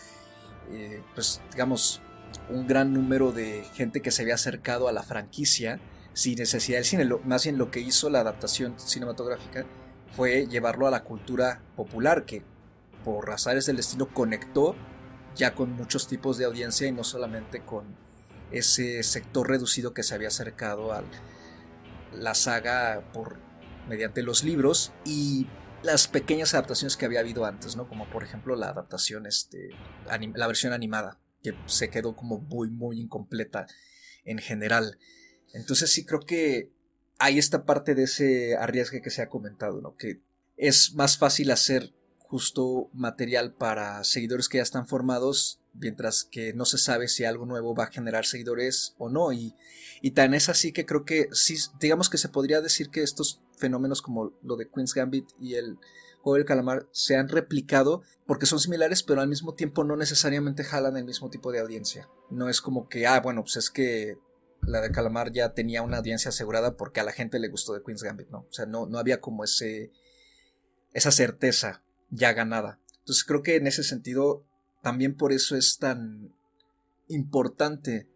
eh, 0.70 1.02
pues, 1.14 1.42
digamos, 1.50 2.00
un 2.48 2.66
gran 2.66 2.94
número 2.94 3.32
de 3.32 3.64
gente 3.74 4.00
que 4.00 4.10
se 4.10 4.22
había 4.22 4.34
acercado 4.34 4.88
a 4.88 4.92
la 4.92 5.02
franquicia 5.02 5.78
sin 6.14 6.38
necesidad 6.38 6.78
del 6.78 6.84
cine. 6.84 7.08
más 7.24 7.44
bien 7.44 7.58
lo 7.58 7.70
que 7.70 7.80
hizo 7.80 8.10
la 8.10 8.20
adaptación 8.20 8.78
cinematográfica 8.78 9.66
fue 10.14 10.46
llevarlo 10.46 10.86
a 10.86 10.90
la 10.90 11.04
cultura 11.04 11.62
popular, 11.76 12.24
que 12.24 12.42
por 13.04 13.26
razones 13.26 13.66
del 13.66 13.76
destino 13.76 14.08
conectó 14.12 14.76
ya 15.34 15.54
con 15.54 15.72
muchos 15.72 16.06
tipos 16.08 16.36
de 16.36 16.44
audiencia 16.44 16.86
y 16.86 16.92
no 16.92 17.04
solamente 17.04 17.60
con 17.60 17.96
ese 18.50 19.02
sector 19.02 19.48
reducido 19.48 19.94
que 19.94 20.02
se 20.02 20.14
había 20.14 20.28
acercado 20.28 20.92
a 20.92 21.02
la 22.12 22.34
saga 22.34 23.02
por 23.12 23.38
mediante 23.88 24.22
los 24.22 24.44
libros 24.44 24.92
y 25.04 25.46
las 25.82 26.06
pequeñas 26.06 26.54
adaptaciones 26.54 26.96
que 26.96 27.06
había 27.06 27.20
habido 27.20 27.44
antes, 27.44 27.74
¿no? 27.76 27.88
Como 27.88 28.08
por 28.10 28.22
ejemplo 28.22 28.54
la 28.54 28.68
adaptación, 28.68 29.26
este, 29.26 29.70
la 30.06 30.46
versión 30.46 30.72
animada, 30.72 31.18
que 31.42 31.54
se 31.66 31.90
quedó 31.90 32.14
como 32.14 32.38
muy, 32.38 32.70
muy 32.70 33.00
incompleta 33.00 33.66
en 34.24 34.38
general. 34.38 34.98
Entonces 35.52 35.92
sí 35.92 36.04
creo 36.04 36.20
que 36.20 36.70
hay 37.18 37.38
esta 37.38 37.64
parte 37.64 37.94
de 37.94 38.04
ese 38.04 38.56
arriesgue 38.56 39.02
que 39.02 39.10
se 39.10 39.22
ha 39.22 39.28
comentado, 39.28 39.80
¿no? 39.80 39.96
Que 39.96 40.20
es 40.56 40.94
más 40.94 41.18
fácil 41.18 41.50
hacer 41.50 41.92
justo 42.18 42.88
material 42.94 43.52
para 43.52 44.02
seguidores 44.04 44.48
que 44.48 44.56
ya 44.56 44.62
están 44.62 44.88
formados, 44.88 45.60
mientras 45.74 46.24
que 46.24 46.54
no 46.54 46.64
se 46.64 46.78
sabe 46.78 47.08
si 47.08 47.24
algo 47.24 47.44
nuevo 47.44 47.74
va 47.74 47.84
a 47.84 47.92
generar 47.92 48.24
seguidores 48.24 48.94
o 48.98 49.10
no. 49.10 49.32
Y, 49.32 49.54
y 50.00 50.12
tan 50.12 50.32
es 50.32 50.48
así 50.48 50.72
que 50.72 50.86
creo 50.86 51.04
que 51.04 51.28
sí, 51.32 51.56
digamos 51.78 52.08
que 52.08 52.18
se 52.18 52.28
podría 52.30 52.60
decir 52.60 52.88
que 52.88 53.02
estos 53.02 53.42
fenómenos 53.58 54.02
como 54.02 54.32
lo 54.42 54.56
de 54.56 54.68
Queen's 54.68 54.94
Gambit 54.94 55.28
y 55.38 55.54
el 55.54 55.78
juego 56.22 56.36
del 56.36 56.46
calamar 56.46 56.88
se 56.90 57.16
han 57.16 57.28
replicado 57.28 58.02
porque 58.26 58.46
son 58.46 58.60
similares, 58.60 59.02
pero 59.02 59.20
al 59.20 59.28
mismo 59.28 59.54
tiempo 59.54 59.84
no 59.84 59.96
necesariamente 59.96 60.64
jalan 60.64 60.96
el 60.96 61.04
mismo 61.04 61.28
tipo 61.28 61.52
de 61.52 61.60
audiencia. 61.60 62.08
No 62.30 62.48
es 62.48 62.60
como 62.60 62.88
que, 62.88 63.06
ah, 63.06 63.20
bueno, 63.20 63.42
pues 63.42 63.56
es 63.56 63.70
que 63.70 64.16
la 64.62 64.80
de 64.80 64.90
calamar 64.90 65.32
ya 65.32 65.54
tenía 65.54 65.82
una 65.82 65.98
audiencia 65.98 66.30
asegurada 66.30 66.76
porque 66.76 67.00
a 67.00 67.04
la 67.04 67.12
gente 67.12 67.38
le 67.38 67.48
gustó 67.48 67.74
de 67.74 67.82
Queen's 67.82 68.02
Gambit, 68.02 68.28
¿no? 68.30 68.46
O 68.48 68.52
sea, 68.52 68.66
no, 68.66 68.86
no 68.86 68.98
había 68.98 69.20
como 69.20 69.44
ese, 69.44 69.92
esa 70.92 71.10
certeza 71.10 71.82
ya 72.10 72.32
ganada. 72.32 72.80
Entonces 73.00 73.24
creo 73.24 73.42
que 73.42 73.56
en 73.56 73.66
ese 73.66 73.82
sentido 73.82 74.44
también 74.82 75.16
por 75.16 75.32
eso 75.32 75.56
es 75.56 75.78
tan 75.78 76.34
importante 77.08 78.08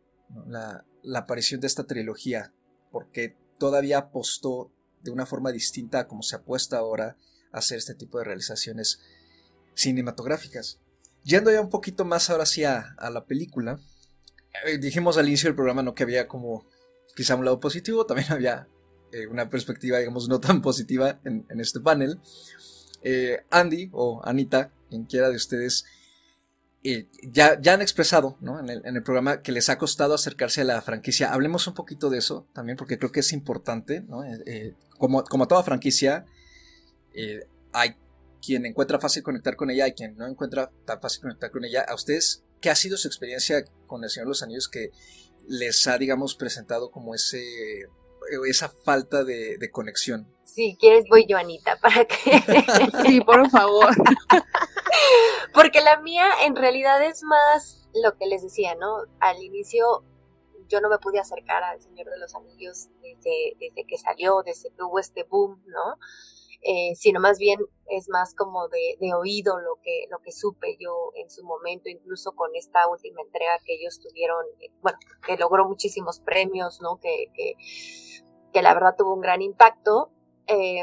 la, 0.47 0.85
aparición 1.15 1.61
de 1.61 1.69
esta 1.69 1.85
trilogía, 1.85 2.53
porque 2.91 3.37
todavía 3.59 3.99
apostó 3.99 4.73
de 5.03 5.13
una 5.13 5.27
forma 5.27 5.53
distinta 5.53 6.01
a 6.01 6.09
como 6.09 6.23
se 6.23 6.37
apuesta 6.37 6.79
ahora 6.79 7.17
a 7.53 7.59
hacer 7.59 7.79
este 7.79 7.95
tipo 7.95 8.19
de 8.19 8.25
realizaciones 8.25 9.01
cinematográficas. 9.75 10.81
Yendo 11.23 11.53
ya 11.53 11.61
un 11.61 11.71
poquito 11.71 12.05
más 12.05 12.29
ahora 12.29 12.47
sí 12.47 12.65
a, 12.65 12.97
la 12.99 13.25
película, 13.25 13.79
dijimos 14.81 15.17
al 15.19 15.29
inicio 15.29 15.49
del 15.49 15.57
programa 15.57 15.83
¿no? 15.83 15.95
que 15.95 16.03
había 16.03 16.29
como 16.29 16.67
quizá 17.17 17.35
un 17.35 17.45
lado 17.45 17.59
positivo, 17.59 18.07
también 18.07 18.29
había 18.33 18.69
eh, 19.13 19.27
una 19.27 19.49
perspectiva 19.49 19.99
digamos 19.99 20.29
no 20.29 20.39
tan 20.41 20.63
positiva 20.63 21.19
en, 21.25 21.45
este 21.61 21.81
panel. 21.81 22.21
Eh, 23.03 23.45
Andy 23.51 23.91
o 23.93 24.21
Anita, 24.25 24.73
quien 24.91 25.05
quiera 25.05 25.31
de 25.31 25.37
ustedes, 25.37 25.85
eh, 26.83 27.09
ya, 27.23 27.61
ya 27.61 27.75
han 27.75 27.83
expresado 27.83 28.39
en, 28.43 28.97
el, 28.97 29.03
programa 29.03 29.43
que 29.43 29.53
les 29.53 29.69
ha 29.69 29.79
costado 29.79 30.15
acercarse 30.15 30.61
a 30.61 30.65
la 30.65 30.83
franquicia. 30.83 31.33
Hablemos 31.33 31.67
un 31.67 31.75
poquito 31.75 32.11
de 32.11 32.19
eso 32.19 32.47
también, 32.53 32.77
porque 32.77 32.99
creo 32.99 33.11
que 33.11 33.21
es 33.21 33.33
importante. 33.33 34.05
Eh, 34.47 34.75
como, 34.99 35.25
como 35.25 35.49
toda 35.49 35.63
franquicia, 35.63 36.27
hay 37.73 37.97
quien 38.45 38.67
encuentra 38.67 39.01
fácil 39.01 39.23
conectar 39.23 39.57
con 39.57 39.71
ella, 39.71 39.85
hay 39.85 39.93
quien 39.93 40.17
no 40.17 40.27
encuentra 40.27 40.71
tan 40.85 41.01
fácil 41.01 41.23
conectar 41.23 41.51
con 41.51 41.65
ella. 41.65 41.85
¿A 41.89 41.95
ustedes 41.95 42.45
qué 42.61 42.71
ha 42.71 42.75
sido 42.75 42.97
su 42.97 43.09
experiencia 43.09 43.65
con 43.87 44.05
El 44.05 44.11
Señor 44.11 44.27
de 44.27 44.31
los 44.31 44.43
Anillos 44.43 44.69
que 44.69 44.91
les 45.49 45.87
ha, 45.87 45.99
digamos, 45.99 46.35
presentado 46.35 46.91
como 46.91 47.15
ese 47.15 47.89
esa 48.49 48.69
falta 48.69 49.25
de, 49.25 49.71
conexión. 49.71 50.27
Si 50.45 50.77
quieres 50.77 51.05
voy 51.09 51.27
yo, 51.27 51.37
Anita, 51.37 51.79
para 51.83 52.05
que... 52.05 52.17
sí, 53.07 53.21
por 53.21 53.49
favor. 53.51 53.95
Porque 55.55 55.81
la 55.81 56.01
mía 56.01 56.29
en 56.45 56.57
realidad 56.57 57.03
es 57.05 57.23
más 57.23 57.89
lo 57.95 58.17
que 58.17 58.27
les 58.27 58.43
decía, 58.43 58.75
¿no? 58.75 59.05
Al 59.21 59.43
inicio 59.43 60.05
yo 60.69 60.81
no 60.81 60.89
me 60.89 60.99
pude 60.99 61.21
acercar 61.21 61.63
al 61.63 61.81
Señor 61.81 62.11
de 62.11 62.19
los 62.19 62.35
Anillos 62.35 62.89
desde, 63.01 63.57
desde 63.61 63.87
que 63.87 63.99
salió, 63.99 64.43
desde 64.45 64.71
que 64.71 64.83
hubo 64.83 64.99
este 64.99 65.23
boom, 65.25 65.63
¿no? 65.67 65.99
Eh, 66.63 66.95
sino 66.95 67.21
más 67.21 67.39
bien 67.39 67.61
es 67.89 68.09
más 68.09 68.35
como 68.35 68.69
de, 68.69 69.15
oído 69.15 69.59
lo 69.61 69.77
que, 69.83 70.07
lo 70.11 70.19
que 70.19 70.33
supe 70.33 70.77
yo 70.81 71.13
en 71.15 71.31
su 71.31 71.45
momento, 71.45 71.89
incluso 71.89 72.33
con 72.33 72.51
esta 72.55 72.89
última 72.89 73.23
entrega 73.23 73.59
que 73.65 73.75
ellos 73.75 74.01
tuvieron, 74.01 74.45
eh, 74.61 74.71
bueno, 74.83 74.99
que 75.25 75.37
logró 75.37 75.69
muchísimos 75.69 76.21
premios, 76.21 76.81
¿no? 76.81 76.99
Que, 76.99 77.31
que, 77.35 78.63
la 78.63 78.73
verdad 78.73 78.97
tuvo 78.97 79.15
un 79.15 79.21
gran 79.21 79.43
impacto. 79.43 80.11
Eh, 80.47 80.83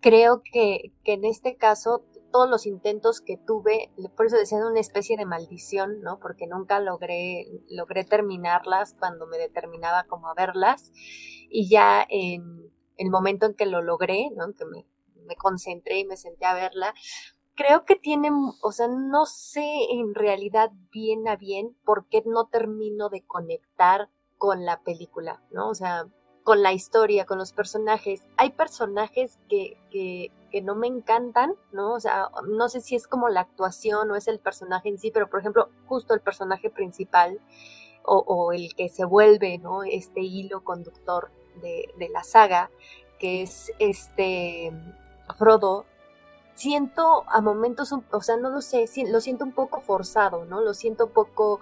creo 0.00 0.42
que, 0.44 0.92
que 1.02 1.14
en 1.14 1.24
este 1.24 1.56
caso 1.56 2.04
todos 2.34 2.50
los 2.50 2.66
intentos 2.66 3.20
que 3.20 3.36
tuve, 3.36 3.92
por 4.16 4.26
eso 4.26 4.36
decían 4.36 4.64
una 4.64 4.80
especie 4.80 5.16
de 5.16 5.24
maldición, 5.24 6.00
¿no? 6.02 6.18
Porque 6.18 6.48
nunca 6.48 6.80
logré, 6.80 7.46
logré 7.68 8.04
terminarlas 8.04 8.94
cuando 8.98 9.28
me 9.28 9.38
determinaba 9.38 10.02
como 10.08 10.34
verlas. 10.34 10.90
Y 11.48 11.68
ya 11.68 12.04
en, 12.08 12.72
el 12.96 13.10
momento 13.10 13.46
en 13.46 13.54
que 13.54 13.66
lo 13.66 13.82
logré, 13.82 14.30
¿no? 14.36 14.52
que 14.54 14.64
me, 14.64 14.86
me 15.26 15.36
concentré 15.36 16.00
y 16.00 16.04
me 16.04 16.16
senté 16.16 16.44
a 16.44 16.54
verla, 16.54 16.94
creo 17.54 17.84
que 17.84 17.96
tiene, 17.96 18.30
o 18.62 18.72
sea, 18.72 18.88
no 18.88 19.26
sé 19.26 19.64
en 19.90 20.14
realidad 20.14 20.70
bien 20.92 21.28
a 21.28 21.36
bien 21.36 21.76
por 21.84 22.06
qué 22.08 22.22
no 22.26 22.46
termino 22.46 23.08
de 23.08 23.22
conectar 23.24 24.08
con 24.38 24.64
la 24.64 24.82
película, 24.82 25.42
¿no? 25.50 25.68
O 25.68 25.74
sea, 25.74 26.06
con 26.42 26.62
la 26.62 26.72
historia, 26.72 27.24
con 27.24 27.38
los 27.38 27.52
personajes. 27.52 28.26
Hay 28.36 28.50
personajes 28.50 29.38
que, 29.48 29.78
que, 29.90 30.30
que 30.50 30.60
no 30.60 30.74
me 30.74 30.86
encantan, 30.86 31.54
¿no? 31.72 31.94
O 31.94 32.00
sea, 32.00 32.28
no 32.46 32.68
sé 32.68 32.80
si 32.80 32.96
es 32.96 33.08
como 33.08 33.28
la 33.28 33.40
actuación 33.40 34.10
o 34.10 34.16
es 34.16 34.28
el 34.28 34.40
personaje 34.40 34.88
en 34.88 34.98
sí, 34.98 35.10
pero 35.10 35.30
por 35.30 35.40
ejemplo, 35.40 35.70
justo 35.86 36.12
el 36.12 36.20
personaje 36.20 36.70
principal 36.70 37.40
o, 38.04 38.18
o 38.18 38.52
el 38.52 38.74
que 38.74 38.88
se 38.88 39.04
vuelve, 39.04 39.58
¿no? 39.58 39.84
Este 39.84 40.20
hilo 40.20 40.62
conductor 40.64 41.30
de, 41.60 42.08
la 42.12 42.24
saga, 42.24 42.70
que 43.18 43.42
es 43.42 43.72
este 43.78 44.72
Frodo, 45.36 45.86
siento 46.54 47.24
a 47.28 47.40
momentos, 47.40 47.92
o 47.92 48.20
sea, 48.20 48.36
no 48.36 48.50
lo 48.50 48.60
sé, 48.60 48.86
lo 49.08 49.20
siento 49.20 49.44
un 49.44 49.52
poco 49.52 49.80
forzado, 49.80 50.44
¿no? 50.44 50.60
Lo 50.60 50.74
siento 50.74 51.06
un 51.06 51.12
poco... 51.12 51.60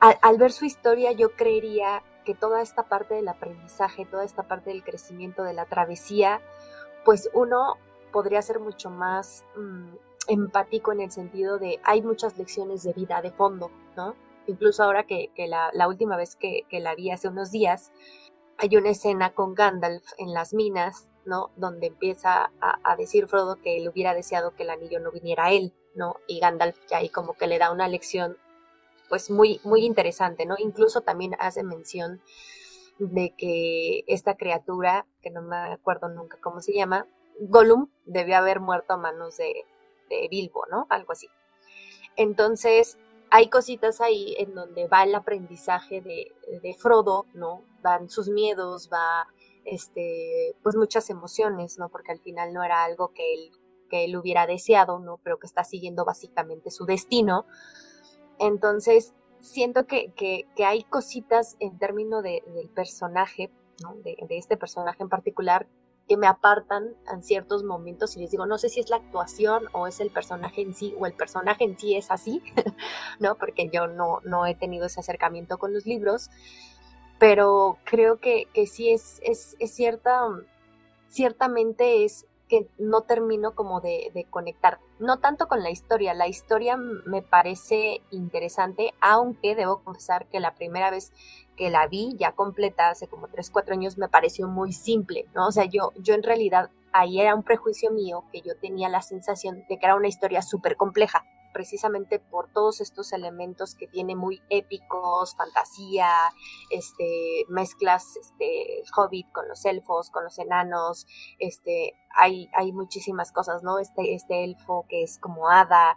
Al, 0.00 0.38
ver 0.38 0.52
su 0.52 0.64
historia 0.64 1.10
yo 1.10 1.30
creería 1.30 2.04
que 2.24 2.34
toda 2.34 2.62
esta 2.62 2.84
parte 2.84 3.14
del 3.14 3.26
aprendizaje, 3.26 4.04
toda 4.04 4.24
esta 4.24 4.44
parte 4.44 4.70
del 4.70 4.84
crecimiento, 4.84 5.42
de 5.42 5.54
la 5.54 5.64
travesía, 5.64 6.40
pues 7.04 7.28
uno 7.32 7.78
podría 8.12 8.40
ser 8.42 8.60
mucho 8.60 8.90
más 8.90 9.44
mm, 9.56 9.94
empático 10.28 10.92
en 10.92 11.00
el 11.00 11.10
sentido 11.10 11.58
de 11.58 11.80
hay 11.82 12.02
muchas 12.02 12.38
lecciones 12.38 12.84
de 12.84 12.92
vida 12.92 13.20
de 13.22 13.32
fondo, 13.32 13.72
¿no? 13.96 14.14
Incluso 14.46 14.84
ahora 14.84 15.04
que, 15.04 15.30
la, 15.36 15.88
última 15.88 16.16
vez 16.16 16.36
que, 16.36 16.64
que, 16.70 16.80
la 16.80 16.94
vi 16.94 17.10
hace 17.10 17.28
unos 17.28 17.50
días, 17.50 17.90
hay 18.58 18.76
una 18.76 18.90
escena 18.90 19.32
con 19.32 19.54
Gandalf 19.54 20.04
en 20.18 20.34
las 20.34 20.52
minas, 20.52 21.08
¿no? 21.24 21.50
Donde 21.56 21.86
empieza 21.86 22.50
a, 22.60 22.96
decir 22.96 23.28
Frodo 23.28 23.56
que 23.56 23.76
él 23.76 23.88
hubiera 23.88 24.14
deseado 24.14 24.54
que 24.54 24.64
el 24.64 24.70
anillo 24.70 24.98
no 24.98 25.12
viniera 25.12 25.46
a 25.46 25.52
él, 25.52 25.72
¿no? 25.94 26.16
Y 26.26 26.40
Gandalf 26.40 26.76
ya 26.88 26.98
ahí 26.98 27.08
como 27.08 27.34
que 27.34 27.46
le 27.46 27.58
da 27.58 27.70
una 27.70 27.86
lección, 27.86 28.36
pues 29.08 29.30
muy, 29.30 29.60
muy 29.62 29.84
interesante, 29.84 30.44
¿no? 30.44 30.56
Incluso 30.58 31.02
también 31.02 31.36
hace 31.38 31.62
mención 31.62 32.20
de 32.98 33.32
que 33.36 34.02
esta 34.08 34.36
criatura, 34.36 35.06
que 35.22 35.30
no 35.30 35.40
me 35.40 35.56
acuerdo 35.56 36.08
nunca 36.08 36.36
cómo 36.40 36.60
se 36.60 36.74
llama, 36.74 37.06
Gollum, 37.38 37.88
debió 38.06 38.38
haber 38.38 38.58
muerto 38.58 38.94
a 38.94 38.96
manos 38.96 39.36
de, 39.36 39.64
de 40.10 40.26
Bilbo, 40.28 40.64
¿no? 40.68 40.88
Algo 40.90 41.12
así. 41.12 41.28
Entonces, 42.16 42.98
hay 43.30 43.48
cositas 43.48 44.00
ahí 44.00 44.34
en 44.38 44.54
donde 44.54 44.88
va 44.88 45.04
el 45.04 45.14
aprendizaje 45.14 46.00
de, 46.00 46.32
de, 46.62 46.74
Frodo, 46.74 47.26
¿no? 47.34 47.62
Van 47.82 48.08
sus 48.08 48.28
miedos, 48.28 48.88
va, 48.92 49.28
este, 49.64 50.54
pues 50.62 50.76
muchas 50.76 51.10
emociones, 51.10 51.78
¿no? 51.78 51.88
Porque 51.88 52.12
al 52.12 52.20
final 52.20 52.52
no 52.52 52.62
era 52.62 52.84
algo 52.84 53.12
que 53.12 53.34
él, 53.34 53.50
que 53.90 54.04
él 54.04 54.16
hubiera 54.16 54.46
deseado, 54.46 54.98
¿no? 54.98 55.18
Pero 55.22 55.38
que 55.38 55.46
está 55.46 55.64
siguiendo 55.64 56.04
básicamente 56.04 56.70
su 56.70 56.86
destino. 56.86 57.46
Entonces, 58.38 59.12
siento 59.40 59.86
que, 59.86 60.12
que, 60.12 60.46
que 60.56 60.64
hay 60.64 60.84
cositas 60.84 61.56
en 61.60 61.78
términos 61.78 62.22
de, 62.22 62.42
del 62.54 62.68
personaje, 62.70 63.50
¿no? 63.82 63.94
De, 63.96 64.16
de 64.28 64.38
este 64.38 64.56
personaje 64.56 65.02
en 65.02 65.08
particular 65.08 65.66
que 66.08 66.16
me 66.16 66.26
apartan 66.26 66.94
en 67.12 67.22
ciertos 67.22 67.64
momentos 67.64 68.16
y 68.16 68.20
les 68.20 68.30
digo, 68.30 68.46
no 68.46 68.58
sé 68.58 68.68
si 68.68 68.80
es 68.80 68.88
la 68.88 68.96
actuación 68.96 69.64
o 69.72 69.86
es 69.86 70.00
el 70.00 70.10
personaje 70.10 70.62
en 70.62 70.74
sí 70.74 70.94
o 70.98 71.06
el 71.06 71.12
personaje 71.12 71.64
en 71.64 71.78
sí 71.78 71.94
es 71.96 72.10
así, 72.10 72.42
¿no? 73.20 73.36
Porque 73.36 73.68
yo 73.68 73.86
no, 73.86 74.20
no 74.24 74.46
he 74.46 74.54
tenido 74.54 74.86
ese 74.86 75.00
acercamiento 75.00 75.58
con 75.58 75.74
los 75.74 75.86
libros, 75.86 76.30
pero 77.18 77.78
creo 77.84 78.18
que, 78.18 78.46
que 78.54 78.66
sí 78.66 78.90
es, 78.90 79.20
es, 79.22 79.56
es 79.58 79.74
cierta, 79.74 80.22
ciertamente 81.08 82.04
es 82.04 82.26
que 82.48 82.68
no 82.78 83.02
termino 83.02 83.54
como 83.54 83.80
de, 83.80 84.10
de, 84.14 84.24
conectar, 84.24 84.80
no 84.98 85.18
tanto 85.18 85.48
con 85.48 85.62
la 85.62 85.70
historia, 85.70 86.14
la 86.14 86.28
historia 86.28 86.76
me 86.76 87.22
parece 87.22 88.02
interesante, 88.10 88.94
aunque 89.00 89.54
debo 89.54 89.82
confesar 89.84 90.26
que 90.28 90.40
la 90.40 90.54
primera 90.54 90.90
vez 90.90 91.12
que 91.56 91.70
la 91.70 91.86
vi 91.86 92.16
ya 92.18 92.32
completa 92.32 92.90
hace 92.90 93.08
como 93.08 93.28
3, 93.28 93.50
4 93.50 93.74
años 93.74 93.98
me 93.98 94.08
pareció 94.08 94.48
muy 94.48 94.72
simple, 94.72 95.26
¿no? 95.34 95.48
O 95.48 95.52
sea, 95.52 95.64
yo, 95.64 95.92
yo 95.96 96.14
en 96.14 96.22
realidad 96.22 96.70
ahí 96.92 97.20
era 97.20 97.34
un 97.34 97.42
prejuicio 97.42 97.90
mío 97.90 98.24
que 98.32 98.40
yo 98.40 98.56
tenía 98.56 98.88
la 98.88 99.02
sensación 99.02 99.64
de 99.68 99.78
que 99.78 99.86
era 99.86 99.96
una 99.96 100.08
historia 100.08 100.42
súper 100.42 100.76
compleja, 100.76 101.24
precisamente 101.52 102.18
por 102.18 102.50
todos 102.52 102.80
estos 102.80 103.12
elementos 103.12 103.74
que 103.74 103.86
tiene 103.86 104.16
muy 104.16 104.42
épicos, 104.50 105.34
fantasía, 105.36 106.10
este, 106.70 107.44
mezclas 107.48 108.16
este, 108.16 108.82
hobbit 108.96 109.30
con 109.32 109.48
los 109.48 109.64
elfos, 109.64 110.10
con 110.10 110.24
los 110.24 110.38
enanos, 110.38 111.06
este, 111.38 111.94
hay, 112.14 112.48
hay 112.54 112.72
muchísimas 112.72 113.32
cosas, 113.32 113.62
¿no? 113.62 113.78
Este, 113.78 114.14
este 114.14 114.44
elfo 114.44 114.86
que 114.88 115.02
es 115.02 115.18
como 115.18 115.48
hada, 115.48 115.96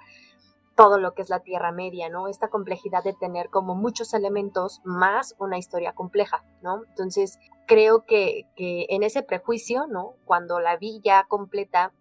todo 0.75 0.97
lo 0.97 1.13
que 1.13 1.21
es 1.21 1.29
la 1.29 1.41
Tierra 1.41 1.71
Media, 1.71 2.09
¿no? 2.09 2.27
Esta 2.27 2.49
complejidad 2.49 3.03
de 3.03 3.13
tener 3.13 3.49
como 3.49 3.75
muchos 3.75 4.13
elementos 4.13 4.81
más 4.83 5.35
una 5.37 5.57
historia 5.57 5.93
compleja, 5.93 6.43
¿no? 6.61 6.83
Entonces, 6.85 7.39
creo 7.67 8.05
que, 8.05 8.47
que 8.55 8.87
en 8.89 9.03
ese 9.03 9.21
prejuicio, 9.21 9.85
¿no? 9.87 10.15
Cuando 10.25 10.59
la 10.59 10.77
vi 10.77 11.01
ya 11.03 11.25
completa, 11.27 11.93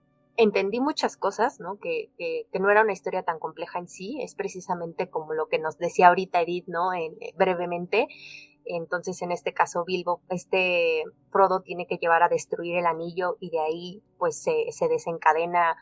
entendí 0.43 0.80
muchas 0.80 1.18
cosas, 1.18 1.61
¿no? 1.61 1.78
Que, 1.78 2.11
que, 2.16 2.59
no 2.59 2.70
era 2.70 2.82
una 2.82 2.93
historia 2.93 3.22
tan 3.22 3.38
compleja 3.38 3.78
en 3.78 3.88
sí, 3.88 4.18
es 4.22 4.34
precisamente 4.34 5.11
como 5.11 5.34
lo 5.34 5.49
que 5.49 5.59
nos 5.59 5.76
decía 5.76 6.09
ahorita 6.09 6.41
Edith, 6.41 6.66
¿no? 6.66 6.95
Eh, 6.95 7.34
brevemente. 7.36 8.09
Entonces, 8.64 9.20
en 9.20 9.32
este 9.32 9.53
caso, 9.53 9.84
Bilbo, 9.84 10.22
este 10.30 11.05
Frodo 11.30 11.61
tiene 11.61 11.86
que 11.86 11.99
llevar 11.99 12.22
a 12.22 12.28
destruir 12.28 12.76
el 12.76 12.86
anillo 12.86 13.36
y 13.38 13.51
de 13.51 13.61
ahí, 13.61 14.03
pues, 14.18 14.43
se, 14.43 14.66
se 14.70 14.88
desencadena, 14.88 15.76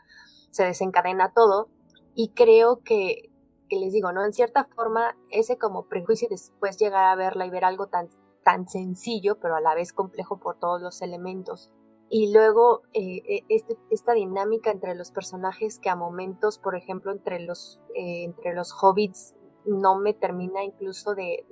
se 0.51 0.65
desencadena 0.65 1.31
todo 1.33 1.69
y 2.13 2.33
creo 2.33 2.81
que, 2.83 3.29
que, 3.69 3.77
les 3.77 3.93
digo, 3.93 4.11
¿no? 4.11 4.25
En 4.25 4.33
cierta 4.33 4.65
forma, 4.75 5.15
ese 5.29 5.57
como 5.57 5.87
prejuicio 5.87 6.27
después 6.29 6.77
llegar 6.77 7.05
a 7.05 7.15
verla 7.15 7.45
y 7.45 7.49
ver 7.49 7.63
algo 7.63 7.87
tan, 7.87 8.09
tan 8.43 8.67
sencillo, 8.67 9.39
pero 9.39 9.55
a 9.55 9.61
la 9.61 9.73
vez 9.73 9.93
complejo 9.93 10.37
por 10.37 10.59
todos 10.59 10.81
los 10.81 11.01
elementos. 11.01 11.71
Y 12.09 12.33
luego 12.33 12.81
eh, 12.93 13.21
eh, 13.27 13.43
este, 13.49 13.77
esta 13.91 14.13
dinámica 14.13 14.71
entre 14.71 14.95
los 14.95 15.11
personajes 15.11 15.77
que 15.79 15.89
a 15.89 15.95
momentos, 15.95 16.57
por 16.57 16.75
ejemplo, 16.75 17.11
entre 17.11 17.39
los, 17.39 17.79
eh, 17.95 18.23
entre 18.23 18.53
los 18.53 18.73
hobbits 18.81 19.35
no 19.65 19.99
me 19.99 20.13
termina 20.13 20.63
incluso 20.63 21.13
de, 21.13 21.45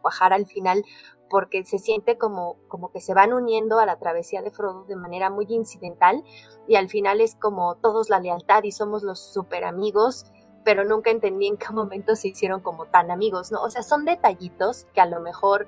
cuajar 0.00 0.32
al 0.32 0.46
final 0.46 0.84
porque 1.28 1.64
se 1.64 1.78
siente 1.78 2.16
como, 2.16 2.56
como 2.68 2.92
que 2.92 3.00
se 3.00 3.14
van 3.14 3.32
uniendo 3.32 3.80
a 3.80 3.86
la 3.86 3.98
travesía 3.98 4.42
de 4.42 4.52
Frodo 4.52 4.84
de 4.84 4.94
manera 4.94 5.30
muy 5.30 5.46
incidental 5.48 6.22
y 6.68 6.76
al 6.76 6.88
final 6.88 7.20
es 7.20 7.34
como 7.34 7.74
todos 7.76 8.10
la 8.10 8.20
lealtad 8.20 8.62
y 8.62 8.70
somos 8.70 9.02
los 9.02 9.18
super 9.18 9.64
amigos, 9.64 10.26
pero 10.64 10.84
nunca 10.84 11.10
entendí 11.10 11.48
en 11.48 11.56
qué 11.56 11.72
momento 11.72 12.14
se 12.14 12.28
hicieron 12.28 12.60
como 12.60 12.86
tan 12.86 13.10
amigos, 13.10 13.50
¿no? 13.50 13.62
O 13.62 13.70
sea, 13.70 13.82
son 13.82 14.04
detallitos 14.04 14.86
que 14.94 15.00
a 15.00 15.06
lo 15.06 15.20
mejor 15.20 15.66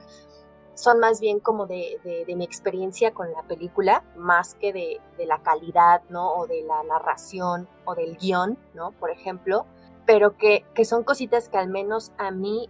son 0.77 1.01
más 1.01 1.21
bien 1.21 1.41
como 1.41 1.67
de, 1.67 1.99
de, 2.27 2.37
mi 2.37 2.45
experiencia 2.45 3.13
con 3.13 3.33
la 3.33 3.43
película, 3.43 4.05
más 4.15 4.55
que 4.55 4.73
de, 4.75 5.01
de, 5.17 5.27
la 5.27 5.39
calidad, 5.39 6.03
¿no? 6.11 6.35
O 6.35 6.47
de 6.47 6.63
la 6.63 6.83
narración 6.85 7.67
o 7.87 7.95
del 7.95 8.19
guion, 8.19 8.59
¿no? 8.75 8.93
Por 8.93 9.11
ejemplo, 9.11 9.65
pero 10.05 10.37
que, 10.37 10.67
que 10.75 10.85
son 10.85 11.03
cositas 11.03 11.49
que 11.49 11.57
al 11.57 11.69
menos 11.69 12.13
a 12.19 12.31
mí, 12.31 12.69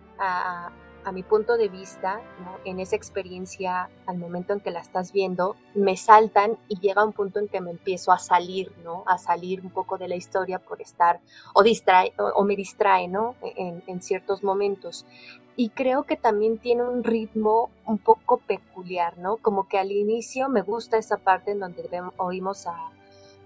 a 1.07 1.13
mi 1.13 1.23
punto 1.23 1.57
de 1.57 1.69
vista, 1.69 2.21
en 2.65 2.81
esa 2.81 2.97
experiencia, 2.97 3.89
al 4.07 4.19
momento 4.19 4.53
en 4.53 4.59
que 4.59 4.73
la 4.73 4.81
estás 4.81 5.13
viendo, 5.13 5.55
me 5.73 5.97
saltan 5.97 6.59
y 6.67 6.81
llega 6.81 7.05
un 7.05 7.13
punto 7.13 7.39
en 7.39 7.47
que 7.47 7.61
me 7.61 7.71
empiezo 7.71 8.11
a 8.11 8.19
salir, 8.19 8.73
¿no? 8.83 9.05
A 9.07 9.17
salir 9.17 9.61
un 9.61 9.71
poco 9.71 9.99
de 9.99 10.09
la 10.09 10.17
historia 10.17 10.59
por 10.59 10.83
estar, 10.83 11.21
o, 11.55 11.63
distrae, 11.63 12.13
o, 12.19 12.43
me 12.43 12.57
distrae, 12.57 13.07
¿no? 13.07 13.37
En, 13.41 14.03
ciertos 14.03 14.43
momentos. 14.43 15.07
Y 15.55 15.69
creo 15.69 16.03
que 16.03 16.17
también 16.17 16.59
tiene 16.59 16.83
un 16.83 17.05
ritmo 17.05 17.71
un 17.85 17.99
poco 17.99 18.39
peculiar, 18.39 19.17
¿no? 19.17 19.37
Como 19.37 19.69
que 19.69 19.79
al 19.79 19.93
inicio 19.93 20.49
me 20.49 20.63
gusta 20.63 20.99
esa 20.99 21.19
parte 21.19 21.53
en 21.53 21.61
donde 21.61 21.89
oímos 22.17 22.67
a, 22.67 22.91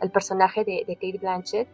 al 0.00 0.11
personaje 0.11 0.64
de, 0.64 0.84
de 0.86 0.94
Kate 0.94 1.18
Blanchett 1.18 1.68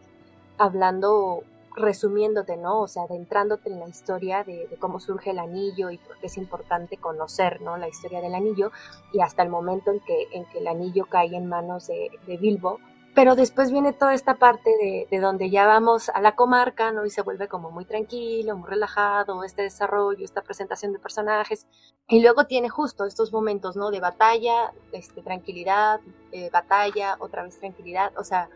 hablando 0.57 1.43
resumiéndote, 1.77 2.57
¿no? 2.57 2.81
O 2.81 2.87
sea, 2.87 3.03
adentrándote 3.03 3.69
en 3.69 3.79
la 3.79 3.87
historia 3.87 4.43
de, 4.43 4.67
cómo 4.79 4.99
surge 4.99 5.31
el 5.31 5.39
anillo 5.39 5.89
y 5.89 5.97
por 5.97 6.17
qué 6.17 6.25
es 6.25 6.37
importante 6.37 6.97
conocer, 6.97 7.61
¿no? 7.61 7.77
La 7.77 7.87
historia 7.87 8.19
del 8.19 8.35
anillo 8.35 8.71
y 9.13 9.21
hasta 9.21 9.43
el 9.43 9.49
momento 9.49 9.91
en 9.91 9.99
que, 10.01 10.27
en 10.31 10.45
que 10.45 10.59
el 10.59 10.67
anillo 10.67 11.05
cae 11.05 11.35
en 11.35 11.47
manos 11.47 11.87
de, 11.87 12.09
de 12.25 12.37
Bilbo. 12.37 12.79
Pero 13.13 13.35
después 13.35 13.71
viene 13.71 13.93
toda 13.93 14.13
esta 14.13 14.35
parte 14.35 14.69
de, 14.79 15.07
de, 15.09 15.19
donde 15.19 15.49
ya 15.49 15.65
vamos 15.65 16.09
a 16.09 16.21
la 16.21 16.35
comarca, 16.35 16.91
¿no? 16.91 17.03
Y 17.03 17.09
se 17.09 17.23
vuelve 17.23 17.47
como 17.47 17.71
muy 17.71 17.83
tranquilo, 17.83 18.55
muy 18.55 18.69
relajado, 18.69 19.43
este 19.43 19.63
desarrollo, 19.63 20.23
esta 20.23 20.43
presentación 20.43 20.93
de 20.93 20.99
personajes. 20.99 21.65
Y 22.07 22.21
luego 22.21 22.45
tiene 22.45 22.69
justo 22.69 23.05
estos 23.05 23.33
momentos, 23.33 23.75
¿no? 23.75 23.89
De 23.89 23.99
batalla, 23.99 24.71
este, 24.91 25.23
tranquilidad, 25.23 25.99
eh, 26.31 26.51
batalla, 26.51 27.15
otra 27.19 27.41
vez 27.41 27.57
tranquilidad. 27.57 28.11
O 28.17 28.23
sea, 28.23 28.49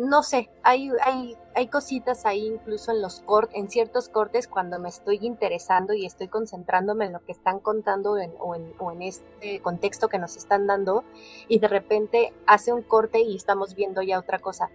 no 0.00 0.22
sé, 0.22 0.48
hay, 0.62 0.90
hay, 1.04 1.36
hay 1.54 1.66
cositas 1.66 2.24
ahí 2.24 2.46
incluso 2.46 2.90
en 2.90 3.02
los 3.02 3.20
cortes, 3.20 3.54
en 3.54 3.68
ciertos 3.68 4.08
cortes 4.08 4.48
cuando 4.48 4.78
me 4.78 4.88
estoy 4.88 5.18
interesando 5.20 5.92
y 5.92 6.06
estoy 6.06 6.28
concentrándome 6.28 7.04
en 7.04 7.12
lo 7.12 7.20
que 7.22 7.32
están 7.32 7.60
contando 7.60 8.16
en, 8.16 8.32
o, 8.38 8.54
en, 8.54 8.72
o 8.78 8.92
en 8.92 9.02
este 9.02 9.60
contexto 9.60 10.08
que 10.08 10.18
nos 10.18 10.38
están 10.38 10.66
dando 10.66 11.04
y 11.48 11.58
de 11.58 11.68
repente 11.68 12.32
hace 12.46 12.72
un 12.72 12.80
corte 12.80 13.20
y 13.20 13.36
estamos 13.36 13.74
viendo 13.74 14.00
ya 14.00 14.18
otra 14.18 14.38
cosa. 14.38 14.70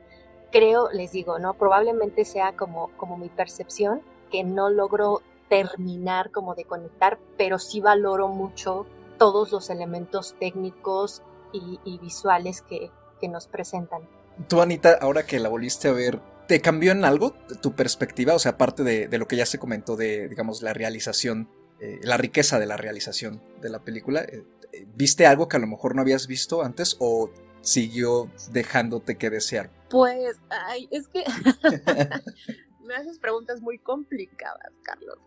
Creo, 0.52 0.92
les 0.92 1.12
digo, 1.12 1.40
¿no? 1.40 1.56
Probablemente 1.56 2.24
sea 2.24 2.56
como, 2.56 2.92
como 2.96 3.18
mi 3.18 3.30
percepción 3.30 4.04
que 4.30 4.44
no 4.44 4.70
logro 4.70 5.24
terminar 5.50 6.30
como 6.30 6.54
de 6.54 6.66
conectar, 6.66 7.18
pero 7.36 7.58
sí 7.58 7.82
valoro 7.82 8.28
mucho 8.28 8.86
todos 9.18 9.52
los 9.52 9.72
elementos 9.72 10.36
técnicos 10.40 11.24
y, 11.52 11.80
y 11.84 11.98
visuales 11.98 12.62
que, 12.62 12.92
que 13.20 13.28
nos 13.28 13.48
presentan. 13.48 14.08
Tú, 14.48 14.62
Anita, 14.62 14.98
ahora 15.02 15.26
que 15.26 15.40
la 15.40 15.50
volviste 15.50 15.88
a 15.88 15.94
ver, 15.94 16.20
¿te 16.48 16.62
cambió 16.62 16.92
en 16.92 17.06
algo 17.06 17.34
tu 17.62 17.74
perspectiva? 17.74 18.34
O 18.34 18.40
sea, 18.40 18.54
aparte 18.54 18.84
de, 18.84 19.08
de 19.08 19.18
lo 19.18 19.28
que 19.28 19.38
ya 19.38 19.46
se 19.46 19.60
comentó 19.60 19.96
de, 19.96 20.28
digamos, 20.28 20.62
la 20.62 20.74
realización, 20.74 21.50
eh, 21.80 22.00
la 22.04 22.18
riqueza 22.18 22.60
de 22.60 22.66
la 22.66 22.78
realización 22.78 23.42
de 23.62 23.70
la 23.70 23.80
película, 23.80 24.22
eh, 24.22 24.44
¿viste 24.96 25.26
algo 25.26 25.48
que 25.48 25.58
a 25.58 25.60
lo 25.60 25.68
mejor 25.68 25.96
no 25.96 26.02
habías 26.02 26.28
visto 26.28 26.64
antes 26.64 26.98
o 27.00 27.32
siguió 27.62 28.30
dejándote 28.52 29.18
que 29.18 29.30
desear? 29.30 29.72
Pues, 29.90 30.38
ay, 30.50 30.88
es 30.92 31.08
que 31.08 31.24
me 32.86 32.96
haces 32.96 33.20
preguntas 33.20 33.62
muy 33.62 33.80
complicadas, 33.80 34.74
Carlos. 34.84 35.18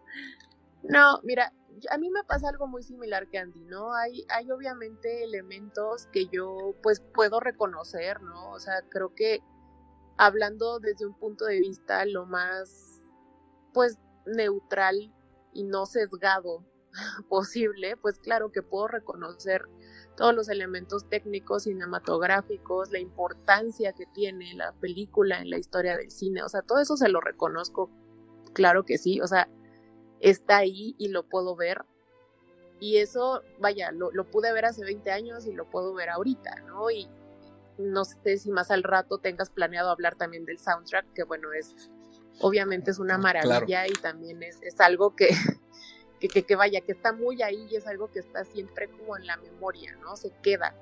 No, 0.82 1.20
mira, 1.24 1.52
a 1.90 1.98
mí 1.98 2.10
me 2.10 2.24
pasa 2.24 2.48
algo 2.48 2.66
muy 2.66 2.82
similar 2.82 3.28
que 3.28 3.38
Andy, 3.38 3.64
¿no? 3.64 3.94
Hay, 3.94 4.26
hay 4.28 4.50
obviamente 4.50 5.24
elementos 5.24 6.06
que 6.06 6.26
yo 6.26 6.74
pues 6.82 7.00
puedo 7.00 7.40
reconocer, 7.40 8.22
¿no? 8.22 8.50
O 8.50 8.60
sea, 8.60 8.82
creo 8.88 9.14
que 9.14 9.40
hablando 10.16 10.80
desde 10.80 11.06
un 11.06 11.14
punto 11.14 11.44
de 11.44 11.60
vista 11.60 12.04
lo 12.04 12.26
más 12.26 13.00
pues 13.72 13.98
neutral 14.26 15.14
y 15.52 15.64
no 15.64 15.86
sesgado 15.86 16.64
posible, 17.28 17.96
pues 17.96 18.18
claro 18.18 18.50
que 18.52 18.62
puedo 18.62 18.88
reconocer 18.88 19.62
todos 20.16 20.34
los 20.34 20.48
elementos 20.48 21.08
técnicos, 21.08 21.62
cinematográficos, 21.62 22.90
la 22.90 22.98
importancia 22.98 23.92
que 23.92 24.06
tiene 24.06 24.52
la 24.54 24.72
película 24.72 25.40
en 25.40 25.50
la 25.50 25.58
historia 25.58 25.96
del 25.96 26.10
cine, 26.10 26.42
o 26.42 26.48
sea, 26.48 26.62
todo 26.62 26.80
eso 26.80 26.96
se 26.96 27.08
lo 27.08 27.20
reconozco, 27.20 27.90
claro 28.52 28.84
que 28.84 28.98
sí, 28.98 29.20
o 29.20 29.28
sea, 29.28 29.48
está 30.20 30.58
ahí 30.58 30.94
y 30.98 31.08
lo 31.08 31.24
puedo 31.24 31.56
ver. 31.56 31.84
Y 32.80 32.98
eso, 32.98 33.42
vaya, 33.58 33.90
lo, 33.90 34.12
lo, 34.12 34.30
pude 34.30 34.52
ver 34.52 34.64
hace 34.64 34.84
20 34.84 35.10
años 35.10 35.46
y 35.46 35.52
lo 35.52 35.68
puedo 35.68 35.94
ver 35.94 36.10
ahorita, 36.10 36.60
¿no? 36.66 36.90
Y 36.90 37.08
no 37.76 38.04
sé 38.04 38.38
si 38.38 38.50
más 38.50 38.70
al 38.70 38.82
rato 38.82 39.18
tengas 39.18 39.50
planeado 39.50 39.90
hablar 39.90 40.16
también 40.16 40.44
del 40.44 40.58
soundtrack, 40.58 41.12
que 41.12 41.24
bueno, 41.24 41.52
es, 41.52 41.90
obviamente 42.40 42.90
es 42.90 42.98
una 42.98 43.18
maravilla 43.18 43.84
claro. 43.84 43.92
y 43.92 44.00
también 44.00 44.42
es, 44.42 44.58
es 44.62 44.80
algo 44.80 45.16
que, 45.16 45.28
que, 46.20 46.28
que, 46.28 46.44
que, 46.44 46.56
vaya, 46.56 46.80
que 46.82 46.92
está 46.92 47.12
muy 47.12 47.42
ahí 47.42 47.66
y 47.70 47.76
es 47.76 47.86
algo 47.86 48.10
que 48.10 48.20
está 48.20 48.44
siempre 48.44 48.88
como 48.88 49.16
en 49.16 49.26
la 49.26 49.36
memoria, 49.38 49.96
¿no? 49.96 50.16
Se 50.16 50.30
queda. 50.42 50.74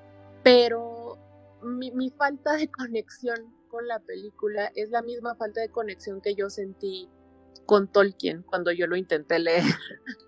Pero 0.42 1.18
mi, 1.62 1.90
mi 1.92 2.10
falta 2.10 2.56
de 2.56 2.68
conexión 2.70 3.54
con 3.68 3.86
la 3.86 4.00
película 4.00 4.70
es 4.74 4.90
la 4.90 5.02
misma 5.02 5.34
falta 5.34 5.60
de 5.60 5.70
conexión 5.70 6.20
que 6.20 6.34
yo 6.34 6.50
sentí 6.50 7.08
con 7.64 7.90
Tolkien 7.90 8.42
cuando 8.42 8.72
yo 8.72 8.86
lo 8.86 8.96
intenté 8.96 9.38
leer. 9.38 9.62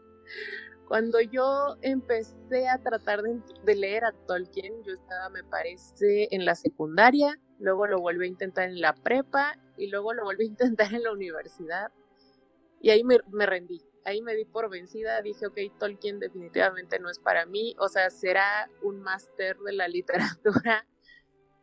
cuando 0.88 1.20
yo 1.20 1.76
empecé 1.82 2.68
a 2.68 2.78
tratar 2.78 3.22
de, 3.22 3.74
leer 3.74 4.04
a 4.04 4.12
Tolkien, 4.26 4.82
yo 4.84 4.94
estaba, 4.94 5.28
me 5.28 5.44
parece, 5.44 6.28
en 6.30 6.44
la 6.44 6.54
secundaria, 6.54 7.38
luego 7.58 7.86
lo 7.86 8.00
volví 8.00 8.24
a 8.24 8.28
intentar 8.28 8.68
en 8.68 8.80
la 8.80 8.94
prepa 8.94 9.58
y 9.76 9.88
luego 9.88 10.14
lo 10.14 10.24
volví 10.24 10.44
a 10.44 10.48
intentar 10.48 10.92
en 10.94 11.02
la 11.02 11.12
universidad. 11.12 11.92
Y 12.80 12.90
ahí 12.90 13.04
me, 13.04 13.18
me 13.30 13.44
rendí, 13.44 13.82
ahí 14.04 14.22
me 14.22 14.34
di 14.34 14.46
por 14.46 14.70
vencida, 14.70 15.20
dije, 15.20 15.46
ok, 15.46 15.58
Tolkien 15.78 16.18
definitivamente 16.20 16.98
no 16.98 17.10
es 17.10 17.18
para 17.18 17.44
mí, 17.44 17.76
o 17.78 17.88
sea, 17.88 18.08
será 18.08 18.70
un 18.82 19.02
máster 19.02 19.58
de 19.58 19.72
la 19.72 19.88
literatura. 19.88 20.86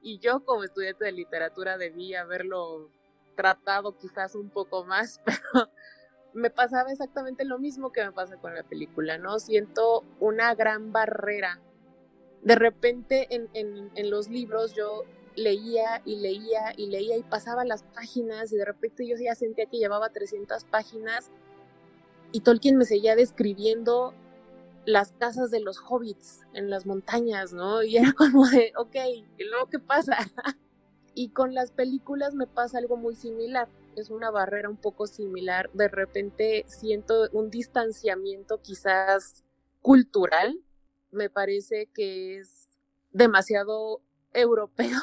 Y 0.02 0.20
yo 0.20 0.46
como 0.46 0.64
estudiante 0.64 1.06
de 1.06 1.12
literatura 1.14 1.80
debí 1.80 2.14
haberlo 2.14 2.92
tratado 3.36 3.98
quizás 3.98 4.36
un 4.36 4.50
poco 4.50 4.86
más, 4.86 5.22
pero 5.26 5.70
me 6.34 6.50
pasaba 6.50 6.92
exactamente 6.92 7.46
lo 7.46 7.60
mismo 7.60 7.92
que 7.92 8.04
me 8.04 8.12
pasa 8.12 8.38
con 8.38 8.56
la 8.56 8.64
película, 8.64 9.18
¿no? 9.18 9.40
Siento 9.40 10.04
una 10.20 10.54
gran 10.56 10.92
barrera. 10.92 11.62
De 12.42 12.56
repente 12.56 13.28
en, 13.34 13.50
en, 13.54 13.92
en 13.96 14.10
los 14.12 14.30
libros 14.30 14.74
yo 14.76 15.04
leía 15.36 16.02
y 16.06 16.18
leía 16.18 16.74
y 16.78 16.88
leía 16.88 17.18
y 17.18 17.24
pasaba 17.24 17.66
las 17.66 17.84
páginas 17.84 18.52
y 18.54 18.58
de 18.58 18.66
repente 18.66 19.08
yo 19.08 19.16
ya 19.18 19.36
sentía 19.36 19.66
que 19.66 19.78
llevaba 19.78 20.10
300 20.10 20.64
páginas 20.66 21.32
y 22.32 22.42
Tolkien 22.42 22.78
me 22.78 22.86
seguía 22.86 23.16
describiendo 23.16 24.14
las 24.86 25.14
casas 25.14 25.52
de 25.52 25.60
los 25.60 25.80
hobbits 25.80 26.42
en 26.54 26.70
las 26.70 26.86
montañas, 26.86 27.54
¿no? 27.54 27.84
Y 27.84 27.98
era 27.98 28.14
como 28.14 28.46
de, 28.48 28.72
ok, 28.78 28.96
¿y 29.38 29.44
luego 29.46 29.70
qué 29.70 29.80
pasa? 29.80 30.18
y 31.16 31.30
con 31.30 31.54
las 31.54 31.72
películas 31.72 32.36
me 32.36 32.46
pasa 32.46 32.78
algo 32.78 32.98
muy 32.98 33.16
similar, 33.16 33.70
es 33.96 34.10
una 34.10 34.30
barrera 34.30 34.70
un 34.70 34.78
poco 34.78 35.08
similar, 35.08 35.70
de 35.74 35.88
repente 35.88 36.66
siento 36.68 37.30
un 37.32 37.50
distanciamiento 37.50 38.62
quizás 38.62 39.44
cultural, 39.82 40.60
me 41.12 41.30
parece 41.30 41.88
que 41.94 42.38
es 42.38 42.68
demasiado 43.12 44.02
europeo, 44.34 45.00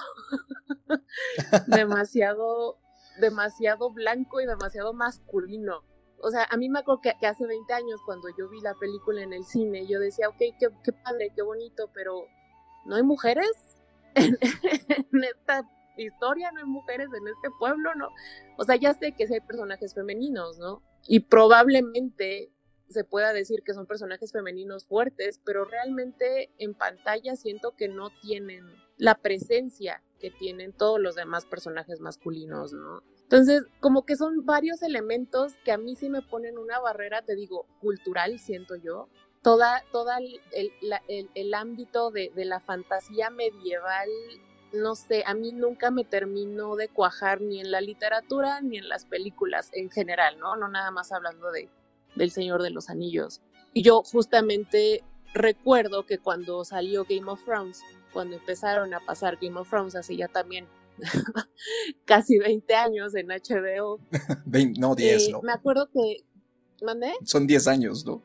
demasiado, 1.66 2.78
demasiado 3.18 3.90
blanco 3.90 4.40
y 4.40 4.46
demasiado 4.46 4.92
masculino. 4.92 5.82
O 6.20 6.30
sea, 6.30 6.46
a 6.50 6.56
mí 6.56 6.68
me 6.68 6.80
acuerdo 6.80 7.00
que, 7.00 7.26
hace 7.26 7.46
20 7.46 7.72
años 7.72 8.00
cuando 8.04 8.28
yo 8.38 8.48
vi 8.48 8.60
la 8.60 8.74
película 8.74 9.22
en 9.22 9.32
el 9.32 9.44
cine, 9.44 9.86
yo 9.86 9.98
decía, 9.98 10.28
ok, 10.28 10.36
qué, 10.38 10.68
qué 10.84 10.92
padre, 10.92 11.32
qué 11.34 11.42
bonito, 11.42 11.90
pero 11.94 12.26
¿no 12.84 12.96
hay 12.96 13.02
mujeres 13.02 13.50
en, 14.14 14.36
esta 15.24 15.68
historia? 16.02 16.50
¿No 16.52 16.60
hay 16.60 16.66
mujeres 16.66 17.08
en 17.08 17.28
este 17.28 17.48
pueblo? 17.58 17.94
¿No? 17.94 18.08
O 18.58 18.64
sea, 18.64 18.76
ya 18.76 18.94
sé 18.94 19.12
que 19.12 19.26
sí 19.26 19.34
hay 19.34 19.40
personajes 19.40 19.94
femeninos, 19.94 20.58
¿no? 20.58 20.82
Y 21.06 21.20
probablemente 21.20 22.52
se 22.88 23.04
pueda 23.04 23.32
decir 23.32 23.62
que 23.64 23.74
son 23.74 23.86
personajes 23.86 24.32
femeninos 24.32 24.84
fuertes, 24.84 25.40
pero 25.44 25.64
realmente 25.64 26.50
en 26.58 26.74
pantalla 26.74 27.36
siento 27.36 27.74
que 27.76 27.88
no 27.88 28.10
tienen 28.20 28.64
la 28.98 29.16
presencia 29.16 30.02
que 30.20 30.30
tienen 30.30 30.72
todos 30.72 31.00
los 31.00 31.16
demás 31.16 31.46
personajes 31.46 32.00
masculinos, 32.00 32.72
¿no? 32.72 33.02
Entonces, 33.22 33.64
como 33.80 34.04
que 34.04 34.14
son 34.14 34.44
varios 34.44 34.82
elementos 34.82 35.54
que 35.64 35.72
a 35.72 35.78
mí 35.78 35.96
sí 35.96 36.10
me 36.10 36.22
ponen 36.22 36.58
una 36.58 36.78
barrera, 36.78 37.22
te 37.22 37.34
digo, 37.34 37.66
cultural, 37.80 38.38
siento 38.38 38.76
yo. 38.76 39.08
Toda, 39.42 39.82
toda 39.90 40.18
el, 40.18 40.40
el, 40.52 41.30
el, 41.34 41.54
ámbito 41.54 42.10
de, 42.12 42.30
de, 42.36 42.44
la 42.44 42.60
fantasía 42.60 43.30
medieval, 43.30 44.08
no 44.72 44.94
sé, 44.94 45.22
a 45.26 45.34
mí 45.34 45.52
nunca 45.52 45.90
me 45.90 46.04
terminó 46.04 46.76
de 46.76 46.88
cuajar 46.88 47.40
ni 47.40 47.60
en 47.60 47.70
la 47.70 47.80
literatura 47.80 48.60
ni 48.60 48.78
en 48.78 48.88
las 48.88 49.04
películas 49.04 49.70
en 49.72 49.90
general, 49.90 50.38
¿no? 50.38 50.56
No 50.56 50.68
nada 50.68 50.90
más 50.90 51.12
hablando 51.12 51.50
de, 51.52 51.68
del 52.16 52.30
Señor 52.30 52.62
de 52.62 52.70
los 52.70 52.88
Anillos. 52.88 53.40
Y 53.72 53.82
yo 53.82 54.02
justamente 54.02 55.04
recuerdo 55.34 56.06
que 56.06 56.18
cuando 56.18 56.64
salió 56.64 57.04
Game 57.08 57.30
of 57.30 57.44
Thrones, 57.44 57.80
cuando 58.12 58.36
empezaron 58.36 58.94
a 58.94 59.00
pasar 59.00 59.38
Game 59.40 59.58
of 59.58 59.68
Thrones, 59.68 59.94
así 59.94 60.16
ya 60.16 60.28
también 60.28 60.66
casi 62.04 62.38
20 62.38 62.74
años 62.74 63.14
en 63.14 63.28
HBO. 63.28 64.00
no, 64.78 64.94
10, 64.94 65.22
eh, 65.28 65.32
¿no? 65.32 65.42
Me 65.42 65.52
acuerdo 65.52 65.88
que... 65.92 66.24
¿Mandé? 66.84 67.12
Son 67.24 67.46
10 67.46 67.68
años, 67.68 68.04
¿no? 68.04 68.22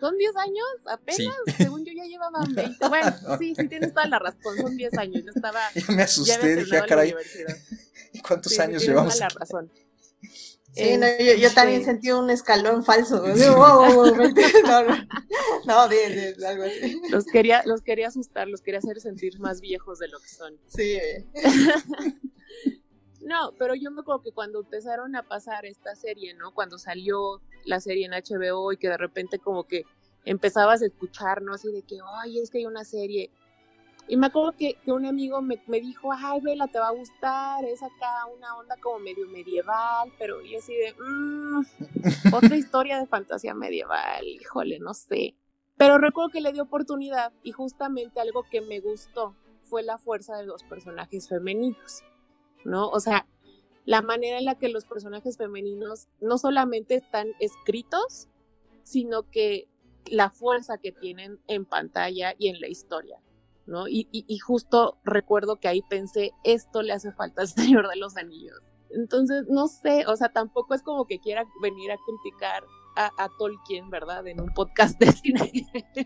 ¿Son 0.00 0.16
10 0.16 0.36
años? 0.36 0.66
Apenas, 0.86 1.34
según 1.56 1.84
yo 1.84 1.92
ya 1.92 2.04
llevaban 2.04 2.54
20. 2.54 2.88
Bueno, 2.88 3.12
sí, 3.38 3.54
sí 3.54 3.68
tienes 3.68 3.92
toda 3.92 4.06
la 4.06 4.18
razón, 4.18 4.56
son 4.56 4.76
10 4.76 4.98
años. 4.98 5.22
Yo 5.24 5.32
estaba. 5.34 5.60
Ya 5.74 5.94
me 5.94 6.02
asusté, 6.02 6.56
dije, 6.56 6.78
ah, 6.78 6.86
caray. 6.86 7.14
¿Cuántos 8.26 8.58
años 8.58 8.82
llevamos? 8.82 9.14
Toda 9.14 9.28
la 9.28 9.34
razón. 9.38 9.70
Sí, 10.72 10.96
no, 10.96 11.06
yo, 11.18 11.34
yo, 11.34 11.52
también 11.52 11.84
sentí 11.84 12.12
un 12.12 12.30
escalón 12.30 12.84
falso. 12.84 13.26
no, 13.26 13.34
no, 14.64 14.84
no, 15.64 15.80
algo 15.80 16.62
así. 16.64 17.00
Los 17.10 17.24
quería, 17.26 17.62
los 17.66 17.82
quería 17.82 18.06
asustar, 18.08 18.46
los 18.46 18.60
quería 18.60 18.78
hacer 18.78 19.00
sentir 19.00 19.40
más 19.40 19.60
viejos 19.60 19.98
de 19.98 20.08
lo 20.08 20.20
que 20.20 20.28
son. 20.28 20.56
Sí. 20.68 20.96
No, 23.20 23.52
pero 23.58 23.74
yo 23.74 23.90
me 23.90 24.00
acuerdo 24.00 24.22
que 24.22 24.32
cuando 24.32 24.60
empezaron 24.60 25.16
a 25.16 25.22
pasar 25.22 25.66
esta 25.66 25.94
serie, 25.94 26.34
¿no? 26.34 26.52
Cuando 26.52 26.78
salió 26.78 27.40
la 27.64 27.80
serie 27.80 28.06
en 28.06 28.12
HBO 28.12 28.72
y 28.72 28.76
que 28.76 28.88
de 28.88 28.96
repente 28.96 29.38
como 29.38 29.64
que 29.64 29.84
empezabas 30.24 30.82
a 30.82 30.86
escuchar, 30.86 31.42
¿no? 31.42 31.54
Así 31.54 31.70
de 31.70 31.82
que, 31.82 31.98
ay, 32.22 32.38
es 32.38 32.50
que 32.50 32.58
hay 32.58 32.66
una 32.66 32.84
serie 32.84 33.30
y 34.10 34.16
me 34.16 34.26
acuerdo 34.26 34.56
que, 34.58 34.74
que 34.84 34.90
un 34.90 35.06
amigo 35.06 35.40
me, 35.40 35.62
me, 35.68 35.80
dijo, 35.80 36.10
ay, 36.12 36.40
Vela, 36.40 36.66
te 36.66 36.80
va 36.80 36.88
a 36.88 36.92
gustar, 36.92 37.64
es 37.64 37.80
acá 37.80 38.26
una 38.36 38.56
onda 38.56 38.76
como 38.82 38.98
medio 38.98 39.28
medieval, 39.28 40.12
pero 40.18 40.42
yo 40.42 40.58
así 40.58 40.74
de, 40.74 40.94
mmm, 40.98 41.62
otra 42.32 42.56
historia 42.56 42.98
de 42.98 43.06
fantasía 43.06 43.54
medieval, 43.54 44.26
híjole, 44.26 44.80
no 44.80 44.94
sé. 44.94 45.36
Pero 45.76 45.96
recuerdo 45.98 46.30
que 46.30 46.40
le 46.40 46.52
di 46.52 46.58
oportunidad 46.58 47.32
y 47.44 47.52
justamente 47.52 48.18
algo 48.18 48.44
que 48.50 48.60
me 48.60 48.80
gustó 48.80 49.36
fue 49.62 49.84
la 49.84 49.96
fuerza 49.96 50.36
de 50.36 50.44
los 50.44 50.64
personajes 50.64 51.28
femeninos, 51.28 52.02
¿no? 52.64 52.88
O 52.88 53.00
sea, 53.00 53.26
la 53.84 54.02
manera 54.02 54.38
en 54.38 54.44
la 54.44 54.56
que 54.56 54.68
los 54.68 54.84
personajes 54.84 55.36
femeninos 55.36 56.08
no 56.20 56.38
solamente 56.38 56.94
están 56.94 57.28
escritos, 57.40 58.28
sino 58.82 59.28
que 59.30 59.68
la 60.06 60.30
fuerza 60.30 60.78
que 60.78 60.92
tienen 60.92 61.40
en 61.46 61.64
pantalla 61.64 62.34
y 62.38 62.48
en 62.48 62.60
la 62.60 62.68
historia. 62.68 63.20
¿no? 63.66 63.86
Y, 63.86 64.08
y, 64.10 64.38
justo 64.38 64.98
recuerdo 65.04 65.56
que 65.56 65.68
ahí 65.68 65.82
pensé, 65.82 66.32
esto 66.42 66.82
le 66.82 66.92
hace 66.92 67.12
falta 67.12 67.42
al 67.42 67.48
Señor 67.48 67.88
de 67.88 67.96
los 67.96 68.16
Anillos. 68.16 68.58
Entonces, 68.90 69.44
no 69.48 69.68
sé, 69.68 70.04
o 70.06 70.16
sea, 70.16 70.30
tampoco 70.30 70.74
es 70.74 70.82
como 70.82 71.06
que 71.06 71.20
quiera 71.20 71.46
venir 71.62 71.92
a 71.92 71.96
criticar 72.04 72.64
a, 72.96 73.10
a 73.16 73.28
Tolkien, 73.38 73.88
¿verdad? 73.88 74.26
En 74.26 74.40
un 74.40 74.48
podcast 74.48 74.98
de 74.98 75.12
cine. 75.12 75.52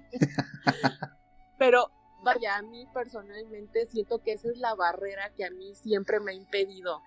Pero 1.58 1.90
vaya, 2.24 2.56
a 2.56 2.62
mí 2.62 2.86
personalmente 2.92 3.86
siento 3.86 4.22
que 4.22 4.32
esa 4.32 4.50
es 4.50 4.58
la 4.58 4.74
barrera 4.74 5.32
que 5.36 5.44
a 5.44 5.50
mí 5.50 5.74
siempre 5.74 6.20
me 6.20 6.32
ha 6.32 6.34
impedido 6.34 7.00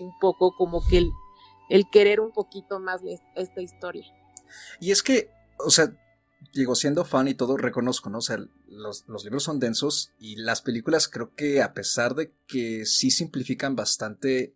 un 0.00 0.16
poco 0.20 0.54
como 0.56 0.80
que 0.86 0.98
el, 0.98 1.10
el 1.68 1.90
querer 1.90 2.20
un 2.20 2.32
poquito 2.32 2.78
más 2.78 3.00
esta 3.34 3.60
historia. 3.60 4.04
Y 4.80 4.90
es 4.90 5.02
que, 5.02 5.30
o 5.58 5.70
sea, 5.70 5.92
digo, 6.52 6.74
siendo 6.74 7.04
fan 7.04 7.28
y 7.28 7.34
todo, 7.34 7.56
reconozco, 7.56 8.10
¿no? 8.10 8.18
O 8.18 8.22
sea, 8.22 8.38
los, 8.66 9.04
libros 9.24 9.42
son 9.42 9.60
densos 9.60 10.12
y 10.18 10.36
las 10.36 10.62
películas 10.62 11.08
creo 11.08 11.34
que 11.34 11.62
a 11.62 11.72
pesar 11.74 12.14
de 12.14 12.32
que 12.46 12.86
sí 12.86 13.10
simplifican 13.10 13.76
bastante, 13.76 14.54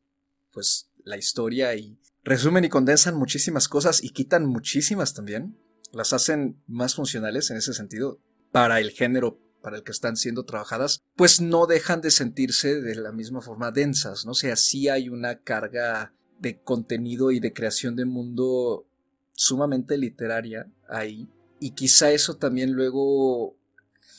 pues, 0.52 0.88
la 1.04 1.16
historia 1.16 1.74
y 1.74 1.98
resumen 2.24 2.64
y 2.64 2.68
condensan 2.68 3.16
muchísimas 3.16 3.68
cosas 3.68 4.02
y 4.02 4.10
quitan 4.10 4.46
muchísimas 4.46 5.14
también, 5.14 5.58
las 5.92 6.12
hacen 6.12 6.62
más 6.66 6.94
funcionales 6.94 7.50
en 7.50 7.56
ese 7.56 7.74
sentido 7.74 8.18
para 8.52 8.80
el 8.80 8.90
género 8.90 9.38
para 9.62 9.76
el 9.76 9.84
que 9.84 9.92
están 9.92 10.16
siendo 10.16 10.44
trabajadas, 10.44 11.02
pues 11.16 11.40
no 11.40 11.66
dejan 11.66 12.00
de 12.00 12.10
sentirse 12.10 12.80
de 12.80 12.94
la 12.96 13.12
misma 13.12 13.40
forma 13.40 13.70
densas, 13.70 14.26
¿no? 14.26 14.32
O 14.32 14.34
sea, 14.34 14.56
sí 14.56 14.88
hay 14.88 15.08
una 15.08 15.40
carga 15.40 16.12
de 16.38 16.60
contenido 16.60 17.30
y 17.30 17.40
de 17.40 17.52
creación 17.52 17.96
de 17.96 18.04
mundo 18.04 18.86
sumamente 19.34 19.96
literaria 19.96 20.70
ahí 20.88 21.28
y 21.62 21.70
quizá 21.70 22.10
eso 22.10 22.38
también 22.38 22.72
luego 22.72 23.56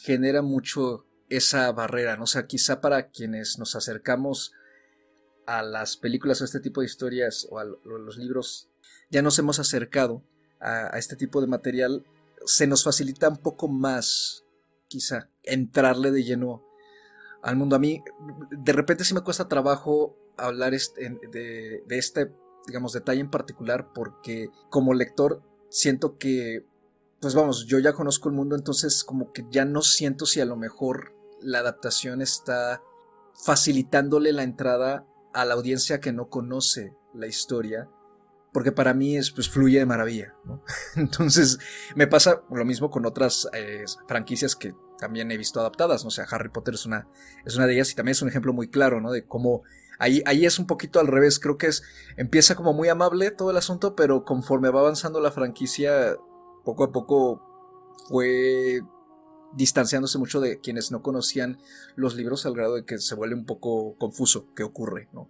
genera 0.02 0.42
mucho 0.42 1.06
esa 1.28 1.70
barrera, 1.74 2.16
¿no? 2.16 2.24
O 2.24 2.28
sea, 2.28 2.48
quizá 2.48 2.80
para 2.80 3.10
quienes 3.10 3.60
nos 3.60 3.76
acercamos 3.76 4.54
a 5.46 5.62
las 5.62 5.98
películas 5.98 6.40
o 6.40 6.44
a 6.44 6.48
este 6.48 6.62
tipo 6.62 6.80
de 6.80 6.86
historias 6.86 7.46
o 7.50 7.60
a 7.60 7.66
los 7.66 8.18
libros, 8.18 8.70
ya 9.10 9.22
nos 9.22 9.38
hemos 9.40 9.60
acercado 9.60 10.24
a, 10.62 10.98
este 10.98 11.18
tipo 11.18 11.42
de 11.42 11.48
material, 11.48 12.06
se 12.46 12.66
nos 12.66 12.86
facilita 12.86 13.28
un 13.28 13.38
poco 13.38 13.68
más, 13.68 14.43
quizá, 14.94 15.30
entrarle 15.42 16.12
de 16.12 16.24
lleno 16.24 16.64
al 17.42 17.56
mundo. 17.56 17.76
A 17.76 17.80
mí, 17.80 18.04
de 18.52 18.74
repente 18.74 19.04
sí 19.04 19.16
me 19.16 19.22
cuesta 19.22 19.48
trabajo 19.48 20.16
hablar 20.38 20.72
de, 20.72 21.82
este, 21.90 22.32
digamos, 22.68 22.94
detalle 22.94 23.22
en 23.22 23.32
particular 23.32 23.92
porque 23.94 24.50
como 24.70 24.94
lector 24.94 25.42
siento 25.70 26.18
que 26.18 26.66
pues 27.20 27.36
vamos, 27.36 27.66
yo 27.68 27.80
ya 27.80 27.94
conozco 27.94 28.28
el 28.28 28.36
mundo, 28.36 28.56
entonces 28.56 29.06
como 29.06 29.32
que 29.32 29.46
ya 29.50 29.64
no 29.64 29.82
siento 29.82 30.26
si 30.26 30.42
a 30.42 30.46
lo 30.46 30.58
mejor 30.58 31.16
la 31.42 31.60
adaptación 31.60 32.22
está 32.22 32.82
facilitándole 33.34 34.34
la 34.34 34.44
entrada 34.44 35.08
a 35.34 35.46
la 35.46 35.54
audiencia 35.54 36.02
que 36.02 36.12
no 36.12 36.28
conoce 36.28 36.94
la 37.14 37.28
historia, 37.28 37.90
porque 38.52 38.74
para 38.74 38.94
mí 38.94 39.16
es, 39.16 39.32
pues 39.32 39.50
fluye 39.50 39.80
de 39.80 39.86
maravilla, 39.86 40.36
Entonces 40.98 41.60
me 41.96 42.08
pasa 42.08 42.44
lo 42.52 42.66
mismo 42.66 42.92
con 42.92 43.06
otras 43.06 43.48
eh, 43.54 43.86
franquicias 44.06 44.58
que 44.58 44.76
también 44.98 45.32
he 45.32 45.38
visto 45.38 45.60
adaptadas, 45.60 46.04
¿no? 46.04 46.10
o 46.10 46.12
sea, 46.12 46.26
Harry 46.30 46.50
Potter 46.50 46.74
es 46.76 46.86
una, 46.86 47.08
es 47.46 47.56
una 47.56 47.68
de 47.68 47.74
ellas 47.74 47.92
y 47.92 47.96
también 47.96 48.14
es 48.14 48.22
un 48.22 48.30
ejemplo 48.30 48.54
muy 48.54 48.70
claro, 48.70 49.02
¿no? 49.02 49.12
De 49.12 49.26
cómo 49.26 49.64
ahí, 50.00 50.22
ahí 50.26 50.46
es 50.46 50.60
un 50.60 50.68
poquito 50.68 51.00
al 51.00 51.08
revés, 51.08 51.40
creo 51.40 51.58
que 51.58 51.68
es, 51.68 51.84
empieza 52.18 52.56
como 52.56 52.74
muy 52.74 52.90
amable 52.90 53.32
todo 53.32 53.52
el 53.52 53.58
asunto, 53.58 53.96
pero 53.96 54.26
conforme 54.26 54.70
va 54.70 54.82
avanzando 54.82 55.20
la 55.20 55.32
franquicia 55.32 56.16
poco 56.64 56.84
a 56.84 56.92
poco 56.92 57.42
fue 58.08 58.82
distanciándose 59.56 60.18
mucho 60.18 60.40
de 60.42 60.60
quienes 60.60 60.92
no 60.92 61.02
conocían 61.02 61.60
los 61.96 62.16
libros 62.16 62.46
al 62.46 62.56
grado 62.56 62.76
de 62.76 62.86
que 62.86 62.98
se 62.98 63.16
vuelve 63.16 63.36
un 63.36 63.46
poco 63.46 63.96
confuso 63.98 64.54
qué 64.56 64.64
ocurre, 64.64 65.10
¿no? 65.14 65.30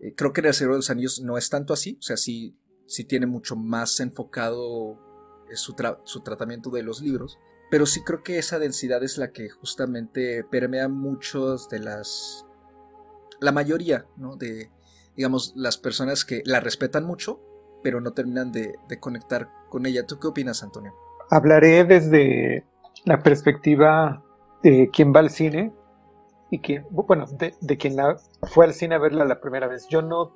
Eh, 0.00 0.14
creo 0.14 0.32
que 0.32 0.40
en 0.40 0.48
el 0.48 0.54
Señor 0.54 0.72
de 0.72 0.78
los 0.78 0.90
Anillos 0.90 1.20
no 1.20 1.38
es 1.38 1.50
tanto 1.50 1.72
así, 1.72 1.96
o 1.98 2.02
sea, 2.02 2.16
sí, 2.16 2.56
sí 2.86 3.04
tiene 3.04 3.26
mucho 3.26 3.56
más 3.56 4.00
enfocado 4.00 4.98
eh, 5.50 5.56
su, 5.56 5.74
su 6.04 6.20
tratamiento 6.20 6.70
de 6.70 6.82
los 6.82 7.00
libros, 7.00 7.38
pero 7.70 7.86
sí 7.86 8.02
creo 8.02 8.22
que 8.22 8.38
esa 8.38 8.58
densidad 8.58 9.02
es 9.02 9.16
la 9.16 9.30
que 9.30 9.48
justamente 9.48 10.44
permea 10.44 10.88
muchos 10.88 11.68
de 11.68 11.78
las 11.78 12.44
la 13.40 13.52
mayoría, 13.52 14.06
¿no? 14.16 14.36
De, 14.36 14.70
digamos, 15.16 15.52
las 15.56 15.78
personas 15.78 16.24
que 16.24 16.42
la 16.44 16.60
respetan 16.60 17.04
mucho, 17.04 17.40
pero 17.82 18.00
no 18.00 18.12
terminan 18.12 18.52
de, 18.52 18.74
conectar 19.00 19.48
con 19.68 19.86
ella. 19.86 20.06
¿Tú 20.06 20.18
qué 20.18 20.28
opinas, 20.28 20.62
Antonio? 20.62 20.92
Hablaré 21.30 21.84
desde 21.84 22.66
la 23.04 23.22
perspectiva 23.22 24.22
de 24.62 24.90
quien 24.92 25.14
va 25.14 25.20
al 25.20 25.30
cine 25.30 25.72
y 26.50 26.60
que, 26.60 26.84
bueno, 26.90 27.26
de, 27.60 27.76
quien 27.78 27.96
fue 28.42 28.66
al 28.66 28.74
cine 28.74 28.96
a 28.96 28.98
verla 28.98 29.24
la 29.24 29.40
primera 29.40 29.68
vez. 29.68 29.86
Yo 29.88 30.02
no 30.02 30.34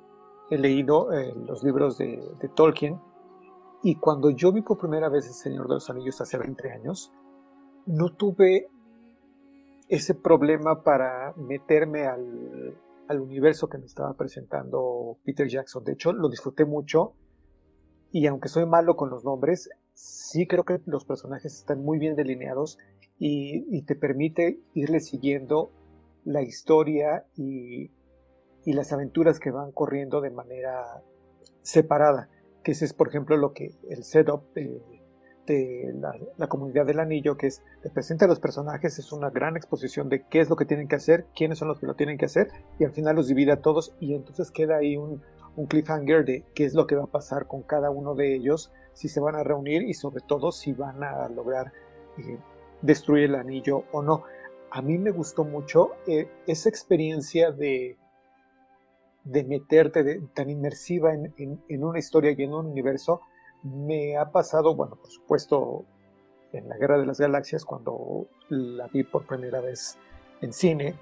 he 0.49 0.57
leído 0.57 1.13
eh, 1.13 1.33
los 1.35 1.63
libros 1.63 1.97
de, 1.97 2.23
de, 2.39 2.49
Tolkien 2.49 2.99
y 3.83 3.95
cuando 3.95 4.29
yo 4.29 4.51
vi 4.51 4.61
por 4.61 4.77
primera 4.77 5.09
vez 5.09 5.27
El 5.27 5.33
Señor 5.33 5.67
de 5.67 5.75
los 5.75 5.89
Anillos 5.89 6.21
hace 6.21 6.37
20 6.37 6.71
años, 6.71 7.11
no 7.85 8.13
tuve 8.13 8.67
ese 9.89 10.15
problema 10.15 10.83
para 10.83 11.33
meterme 11.37 12.05
al, 12.05 12.75
al 13.07 13.19
universo 13.19 13.67
que 13.67 13.77
me 13.77 13.85
estaba 13.85 14.13
presentando 14.15 15.17
Peter 15.23 15.47
Jackson. 15.47 15.83
De 15.83 15.93
hecho, 15.93 16.11
lo 16.13 16.29
disfruté 16.29 16.65
mucho 16.65 17.13
y 18.11 18.27
aunque 18.27 18.47
soy 18.47 18.65
malo 18.65 18.95
con 18.95 19.09
los 19.09 19.23
nombres, 19.23 19.69
sí 19.93 20.47
creo 20.47 20.63
que 20.63 20.81
los 20.85 21.05
personajes 21.05 21.53
están 21.53 21.83
muy 21.83 21.99
bien 21.99 22.15
delineados 22.15 22.77
y, 23.17 23.81
te 23.83 23.95
permite 23.95 24.59
irle 24.73 24.99
siguiendo 24.99 25.71
la 26.25 26.41
historia 26.41 27.25
y, 27.35 27.91
y, 28.65 28.73
las 28.73 28.91
aventuras 28.91 29.39
que 29.39 29.51
van 29.51 29.71
corriendo 29.71 30.21
de 30.21 30.31
manera 30.31 31.03
separada. 31.61 32.29
Que 32.63 32.71
ese 32.71 32.85
es, 32.85 32.93
por 32.93 33.07
ejemplo, 33.07 33.37
lo 33.37 33.53
que 33.53 33.71
el 33.89 34.03
setup 34.03 34.43
de 35.45 35.93
la, 36.37 36.47
comunidad 36.47 36.85
del 36.85 36.99
anillo, 36.99 37.37
que 37.37 37.47
es, 37.47 37.61
te 37.81 37.89
presenta 37.89 38.25
a 38.25 38.27
los 38.27 38.39
personajes, 38.39 38.99
es 38.99 39.11
una 39.11 39.29
gran 39.29 39.55
exposición 39.55 40.09
de 40.09 40.23
qué 40.23 40.39
es 40.39 40.49
lo 40.49 40.55
que 40.55 40.65
tienen 40.65 40.87
que 40.87 40.95
hacer, 40.95 41.25
quiénes 41.35 41.59
son 41.59 41.67
los 41.67 41.79
que 41.79 41.85
lo 41.85 41.95
tienen 41.95 42.17
que 42.17 42.25
hacer, 42.25 42.49
y 42.79 42.85
al 42.85 42.91
final 42.91 43.15
los 43.15 43.27
divide 43.27 43.51
a 43.51 43.61
todos, 43.61 43.93
y 43.99 44.13
entonces 44.13 44.51
queda 44.51 44.77
ahí 44.77 44.97
un, 44.97 45.21
cliffhanger 45.69 46.25
de 46.25 46.43
qué 46.53 46.65
es 46.65 46.73
lo 46.73 46.85
que 46.85 46.95
va 46.95 47.05
a 47.05 47.07
pasar 47.07 47.47
con 47.47 47.61
cada 47.61 47.89
uno 47.89 48.13
de 48.13 48.35
ellos, 48.35 48.73
si 48.93 49.07
se 49.07 49.21
van 49.21 49.35
a 49.35 49.43
reunir 49.43 49.83
y 49.83 49.93
sobre 49.93 50.21
todo 50.21 50.51
si 50.51 50.73
van 50.73 51.01
a 51.01 51.29
lograr 51.29 51.71
eh, 52.17 52.37
destruir 52.81 53.25
el 53.25 53.35
anillo 53.35 53.85
o 53.93 54.01
no. 54.01 54.23
A 54.71 54.81
mí 54.81 54.97
me 54.97 55.11
gustó 55.11 55.45
mucho 55.45 55.91
eh, 56.07 56.27
esa 56.45 56.67
experiencia 56.67 57.51
de, 57.51 57.97
de 59.25 59.43
meterte 59.43 60.21
tan 60.33 60.49
inmersiva 60.49 61.13
en, 61.13 61.33
en, 61.37 61.83
una 61.83 61.99
historia 61.99 62.31
y 62.31 62.43
en 62.43 62.53
un 62.53 62.67
universo 62.67 63.21
me 63.65 64.15
ha 64.15 64.31
pasado, 64.31 64.75
bueno, 64.75 64.95
por 64.95 65.09
supuesto, 65.09 65.85
en 66.53 66.69
la 66.69 66.77
Guerra 66.77 66.99
de 66.99 67.05
las 67.05 67.19
Galaxias, 67.19 67.65
cuando 67.65 68.27
la 68.49 68.87
vi 68.87 69.03
por 69.03 69.25
primera 69.25 69.59
vez 69.59 69.97
en 70.41 70.53
cine. 70.53 70.95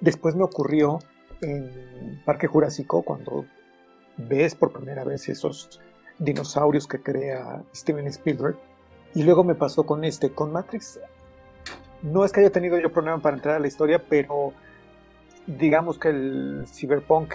Después 0.00 0.34
me 0.34 0.42
ocurrió 0.42 0.98
en 1.40 2.20
Parque 2.24 2.48
Jurásico, 2.48 3.02
cuando 3.02 3.44
ves 4.16 4.54
por 4.56 4.72
primera 4.72 5.04
vez 5.04 5.28
esos 5.28 5.80
dinosaurios 6.18 6.86
que 6.86 7.00
crea 7.00 7.62
Steven 7.74 8.06
Spielberg. 8.08 8.58
Y 9.14 9.22
luego 9.22 9.44
me 9.44 9.54
pasó 9.54 9.84
con 9.84 10.04
este, 10.04 10.32
con 10.32 10.52
Matrix. 10.52 10.98
No 12.02 12.24
es 12.24 12.32
que 12.32 12.40
haya 12.40 12.50
tenido 12.50 12.78
yo 12.78 12.92
problema 12.92 13.18
para 13.18 13.36
entrar 13.36 13.56
a 13.56 13.60
la 13.60 13.68
historia, 13.68 14.02
pero 14.08 14.52
digamos 15.46 15.98
que 15.98 16.08
el 16.08 16.64
cyberpunk 16.66 17.34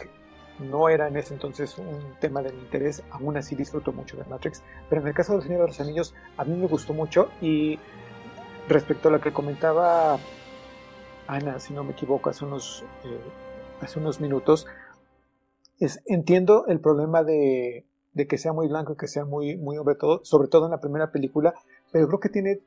no 0.60 0.89
era 0.89 1.08
en 1.08 1.18
ese 1.18 1.34
entonces 1.34 1.78
un 1.78 2.16
tema 2.20 2.41
de 2.41 2.51
mi 2.51 2.60
interés, 2.60 3.03
aún 3.12 3.38
así 3.38 3.56
disfruto 3.56 3.91
mucho 3.91 4.18
de 4.18 4.24
Matrix, 4.26 4.64
pero 4.89 5.01
en 5.01 5.08
el 5.08 5.14
caso 5.14 5.36
de 5.36 5.41
Señor 5.41 5.62
de 5.62 5.68
los 5.68 5.80
Anillos 5.80 6.14
a 6.38 6.45
mí 6.45 6.56
me 6.56 6.68
gustó 6.68 6.93
mucho 6.93 7.30
y 7.41 7.80
respecto 8.68 9.10
a 9.10 9.12
lo 9.12 9.22
que 9.22 9.34
comentaba 9.34 10.18
Ana, 11.28 11.60
si 11.60 11.74
no 11.74 11.84
me 11.84 11.91
equivoco, 11.91 12.30
hace 12.30 12.45
unos, 12.45 12.84
eh, 13.03 13.20
hace 13.82 13.99
unos 13.99 14.20
minutos, 14.22 14.68
entiendo 16.06 16.66
el 16.68 16.80
problema 16.80 17.24
de, 17.24 17.86
de, 18.14 18.28
que 18.28 18.38
sea 18.38 18.53
muy 18.53 18.68
blanco 18.68 18.93
y 18.93 18.97
que 18.97 19.08
sea 19.08 19.26
muy, 19.26 19.58
muy 19.58 19.76
sobre 19.76 19.95
todo, 19.95 20.22
sobre 20.24 20.47
todo 20.47 20.66
en 20.66 20.72
la 20.72 20.82
primera 20.82 21.12
película, 21.12 21.53
pero 21.91 22.08
creo 22.08 22.20
que 22.20 22.30
tiene 22.30 22.62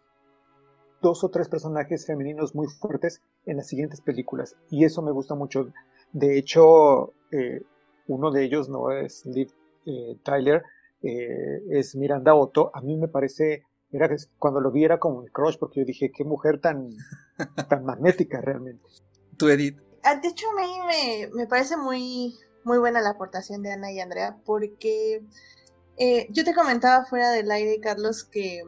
dos 1.01 1.22
o 1.22 1.30
tres 1.30 1.49
personajes 1.49 2.07
femeninos 2.07 2.55
muy 2.55 2.66
fuertes 2.66 3.22
en 3.47 3.57
las 3.59 3.68
siguientes 3.68 4.01
películas 4.01 4.57
y 4.70 4.84
eso 4.84 5.03
me 5.03 5.12
gusta 5.12 5.34
mucho. 5.34 5.68
De 6.12 6.39
hecho, 6.39 7.12
eh, 7.30 7.62
uno 8.09 8.31
de 8.31 8.45
ellos 8.45 8.69
no 8.69 8.91
es 8.91 9.25
Liv 9.27 9.53
eh, 9.87 10.19
Tyler, 10.23 10.63
eh, 11.03 11.63
es 11.71 11.95
Miranda 11.95 12.35
Otto. 12.35 12.71
A 12.75 12.81
mí 12.81 12.97
me 12.97 13.09
parece, 13.09 13.65
era 13.93 14.09
cuando 14.39 14.61
lo 14.61 14.71
vi 14.73 14.85
era 14.85 14.99
como 14.99 15.19
un 15.19 15.27
crush, 15.29 15.57
porque 15.59 15.81
yo 15.81 15.87
dije, 15.87 16.11
qué 16.11 16.25
mujer 16.25 16.61
tan, 16.61 16.91
tan 17.69 17.85
magnética 17.85 18.41
realmente. 18.41 18.85
Tú, 19.37 19.49
Edith. 19.49 19.79
Ah, 20.03 20.17
de 20.17 20.29
hecho, 20.29 20.47
a 20.51 20.61
mí 20.61 21.29
me, 21.35 21.47
parece 21.47 21.77
muy, 21.77 22.35
muy 22.65 22.79
buena 22.79 23.01
la 23.01 23.11
aportación 23.11 23.63
de 23.63 23.73
Ana 23.73 23.93
y 23.93 24.01
Andrea, 24.01 24.39
porque 24.45 25.23
eh, 25.97 26.27
yo 26.31 26.45
te 26.45 26.55
comentaba 26.55 27.05
fuera 27.05 27.31
del 27.31 27.51
aire, 27.51 27.79
Carlos, 27.81 28.25
que 28.25 28.63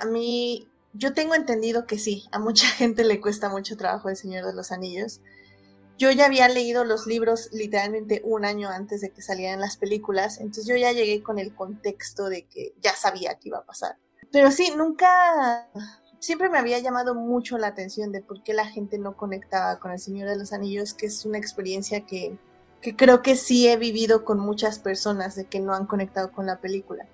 a 0.00 0.04
mí, 0.06 0.68
yo 0.92 1.14
tengo 1.14 1.34
entendido 1.34 1.86
que 1.86 1.98
sí, 1.98 2.24
a 2.32 2.38
mucha 2.38 2.66
gente 2.76 3.04
le 3.04 3.20
cuesta 3.20 3.48
mucho 3.48 3.76
trabajo 3.76 4.08
El 4.08 4.16
Señor 4.16 4.46
de 4.46 4.54
los 4.54 4.72
Anillos. 4.72 5.20
Yo 5.98 6.10
ya 6.10 6.26
había 6.26 6.48
leído 6.48 6.84
los 6.84 7.06
libros 7.06 7.48
literalmente 7.52 8.22
un 8.24 8.44
año 8.44 8.68
antes 8.68 9.00
de 9.00 9.10
que 9.10 9.22
salieran 9.22 9.60
las 9.60 9.76
películas, 9.76 10.38
entonces 10.38 10.66
yo 10.66 10.76
ya 10.76 10.92
llegué 10.92 11.22
con 11.22 11.38
el 11.38 11.54
contexto 11.54 12.28
de 12.28 12.44
que 12.44 12.74
ya 12.80 12.94
sabía 12.96 13.34
que 13.34 13.48
iba 13.48 13.58
a 13.58 13.64
pasar. 13.64 13.96
Pero 14.32 14.50
sí, 14.50 14.72
nunca, 14.76 15.68
siempre 16.18 16.48
me 16.48 16.58
había 16.58 16.78
llamado 16.78 17.14
mucho 17.14 17.58
la 17.58 17.68
atención 17.68 18.12
de 18.12 18.22
por 18.22 18.42
qué 18.42 18.54
la 18.54 18.66
gente 18.66 18.98
no 18.98 19.16
conectaba 19.16 19.78
con 19.78 19.92
El 19.92 19.98
Señor 19.98 20.28
de 20.28 20.36
los 20.36 20.52
Anillos, 20.52 20.94
que 20.94 21.06
es 21.06 21.26
una 21.26 21.38
experiencia 21.38 22.06
que, 22.06 22.38
que 22.80 22.96
creo 22.96 23.22
que 23.22 23.36
sí 23.36 23.68
he 23.68 23.76
vivido 23.76 24.24
con 24.24 24.38
muchas 24.40 24.78
personas 24.78 25.36
de 25.36 25.44
que 25.44 25.60
no 25.60 25.74
han 25.74 25.86
conectado 25.86 26.32
con 26.32 26.46
la 26.46 26.60
película. 26.60 27.06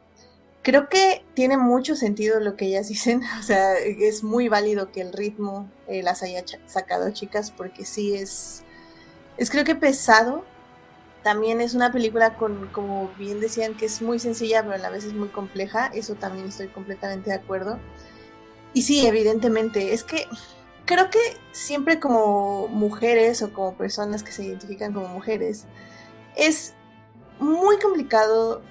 Creo 0.62 0.88
que 0.88 1.24
tiene 1.34 1.56
mucho 1.56 1.96
sentido 1.96 2.40
lo 2.40 2.54
que 2.56 2.66
ellas 2.66 2.88
dicen, 2.88 3.22
o 3.38 3.42
sea, 3.42 3.74
es 3.78 4.22
muy 4.22 4.48
válido 4.48 4.92
que 4.92 5.00
el 5.00 5.12
ritmo 5.12 5.70
eh, 5.88 6.02
las 6.02 6.22
haya 6.22 6.44
sacado 6.66 7.10
chicas 7.10 7.50
porque 7.50 7.84
sí 7.84 8.14
es 8.14 8.64
es 9.38 9.50
creo 9.50 9.64
que 9.64 9.74
pesado. 9.74 10.44
También 11.22 11.60
es 11.60 11.74
una 11.74 11.92
película 11.92 12.34
con, 12.34 12.68
como 12.68 13.10
bien 13.18 13.40
decían, 13.40 13.74
que 13.74 13.86
es 13.86 14.02
muy 14.02 14.18
sencilla, 14.18 14.62
pero 14.62 14.74
a 14.74 14.78
la 14.78 14.90
vez 14.90 15.04
es 15.04 15.14
muy 15.14 15.28
compleja. 15.28 15.90
Eso 15.94 16.14
también 16.14 16.46
estoy 16.46 16.68
completamente 16.68 17.30
de 17.30 17.36
acuerdo. 17.36 17.78
Y 18.74 18.82
sí, 18.82 19.06
evidentemente, 19.06 19.94
es 19.94 20.04
que 20.04 20.26
creo 20.84 21.10
que 21.10 21.18
siempre 21.52 22.00
como 22.00 22.68
mujeres 22.68 23.42
o 23.42 23.52
como 23.52 23.74
personas 23.74 24.22
que 24.22 24.32
se 24.32 24.44
identifican 24.44 24.92
como 24.92 25.08
mujeres, 25.08 25.66
es 26.36 26.74
muy 27.40 27.78
complicado, 27.78 28.62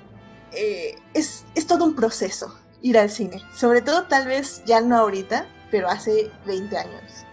eh, 0.51 0.95
es, 1.13 1.45
es 1.55 1.67
todo 1.67 1.85
un 1.85 1.95
proceso 1.95 2.53
ir 2.81 2.97
al 2.97 3.09
cine. 3.09 3.41
Sobre 3.53 3.81
todo 3.81 4.03
tal 4.03 4.27
vez 4.27 4.63
ya 4.65 4.81
no 4.81 4.97
ahorita, 4.97 5.47
pero 5.69 5.89
hace 5.89 6.31
20 6.45 6.77
años 6.77 7.26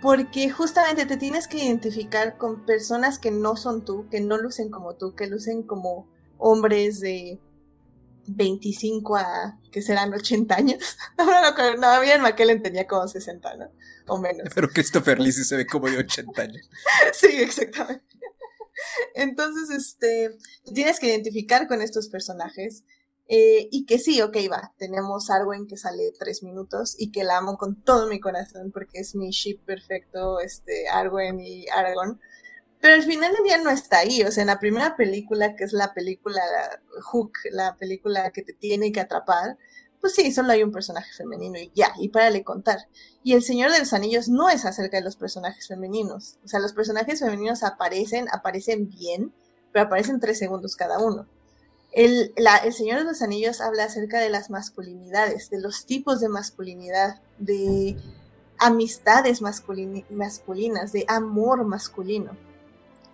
porque 0.00 0.50
justamente 0.50 1.06
te 1.06 1.16
tienes 1.16 1.48
que 1.48 1.58
identificar 1.58 2.36
con 2.36 2.64
personas 2.64 3.18
que 3.18 3.30
no 3.30 3.56
son 3.56 3.84
tú, 3.84 4.08
que 4.08 4.20
no 4.20 4.38
lucen 4.38 4.70
como 4.70 4.94
tú, 4.94 5.14
que 5.14 5.26
lucen 5.26 5.62
como 5.62 6.08
hombres 6.38 7.00
de 7.00 7.40
25 8.28 9.16
a 9.16 9.58
que 9.72 9.82
serán 9.82 10.12
80 10.12 10.54
años. 10.54 10.96
No, 11.18 11.24
no, 11.24 11.76
no, 11.76 12.00
bien 12.00 12.20
McKellen 12.20 12.62
tenía 12.62 12.86
como 12.86 13.06
60, 13.08 13.56
¿no? 13.56 13.70
O 14.06 14.18
menos. 14.18 14.48
Pero 14.54 14.68
Christopher 14.68 15.18
Lee 15.18 15.32
sí 15.32 15.44
se 15.44 15.56
ve 15.56 15.66
como 15.66 15.88
de 15.88 15.98
80 15.98 16.42
años. 16.42 16.68
sí, 17.12 17.28
exactamente. 17.28 18.04
Entonces, 19.14 19.70
este, 19.70 20.38
tienes 20.72 21.00
que 21.00 21.08
identificar 21.08 21.66
con 21.66 21.82
estos 21.82 22.08
personajes 22.08 22.84
eh, 23.28 23.68
y 23.70 23.84
que 23.84 23.98
sí, 23.98 24.22
ok, 24.22 24.36
va, 24.50 24.72
tenemos 24.78 25.28
Arwen 25.28 25.66
que 25.66 25.76
sale 25.76 26.12
tres 26.18 26.42
minutos 26.42 26.94
y 26.98 27.12
que 27.12 27.24
la 27.24 27.36
amo 27.36 27.58
con 27.58 27.76
todo 27.82 28.08
mi 28.08 28.20
corazón 28.20 28.70
porque 28.72 29.00
es 29.00 29.14
mi 29.14 29.30
ship 29.30 29.58
perfecto, 29.66 30.40
este, 30.40 30.88
Arwen 30.88 31.38
y 31.40 31.68
Aragorn. 31.68 32.18
Pero 32.80 32.94
al 32.94 33.02
final 33.02 33.32
del 33.34 33.44
día 33.44 33.58
no 33.58 33.70
está 33.70 33.98
ahí, 33.98 34.22
o 34.22 34.32
sea, 34.32 34.42
en 34.42 34.46
la 34.46 34.60
primera 34.60 34.96
película, 34.96 35.56
que 35.56 35.64
es 35.64 35.72
la 35.72 35.92
película 35.92 36.42
Hook, 37.02 37.32
la 37.50 37.76
película 37.76 38.30
que 38.30 38.42
te 38.42 38.52
tiene 38.54 38.92
que 38.92 39.00
atrapar, 39.00 39.58
pues 40.00 40.14
sí, 40.14 40.32
solo 40.32 40.52
hay 40.52 40.62
un 40.62 40.72
personaje 40.72 41.12
femenino 41.12 41.58
y 41.58 41.72
ya, 41.74 41.92
y 41.98 42.08
para 42.08 42.30
le 42.30 42.44
contar. 42.44 42.88
Y 43.22 43.34
El 43.34 43.42
Señor 43.42 43.72
de 43.72 43.80
los 43.80 43.92
Anillos 43.92 44.28
no 44.28 44.48
es 44.48 44.64
acerca 44.64 44.96
de 44.96 45.04
los 45.04 45.16
personajes 45.16 45.66
femeninos, 45.68 46.38
o 46.44 46.48
sea, 46.48 46.60
los 46.60 46.72
personajes 46.72 47.20
femeninos 47.20 47.62
aparecen, 47.62 48.26
aparecen 48.32 48.88
bien, 48.88 49.34
pero 49.72 49.86
aparecen 49.86 50.20
tres 50.20 50.38
segundos 50.38 50.76
cada 50.76 50.98
uno. 50.98 51.26
El, 51.98 52.32
Señor 52.72 53.00
de 53.00 53.04
los 53.04 53.22
Anillos 53.22 53.60
habla 53.60 53.82
acerca 53.82 54.20
de 54.20 54.30
las 54.30 54.50
masculinidades, 54.50 55.50
de 55.50 55.60
los 55.60 55.84
tipos 55.84 56.20
de 56.20 56.28
masculinidad, 56.28 57.20
de 57.38 57.96
amistades 58.56 59.42
masculinas, 59.42 60.92
de 60.92 61.04
amor 61.08 61.64
masculino, 61.64 62.36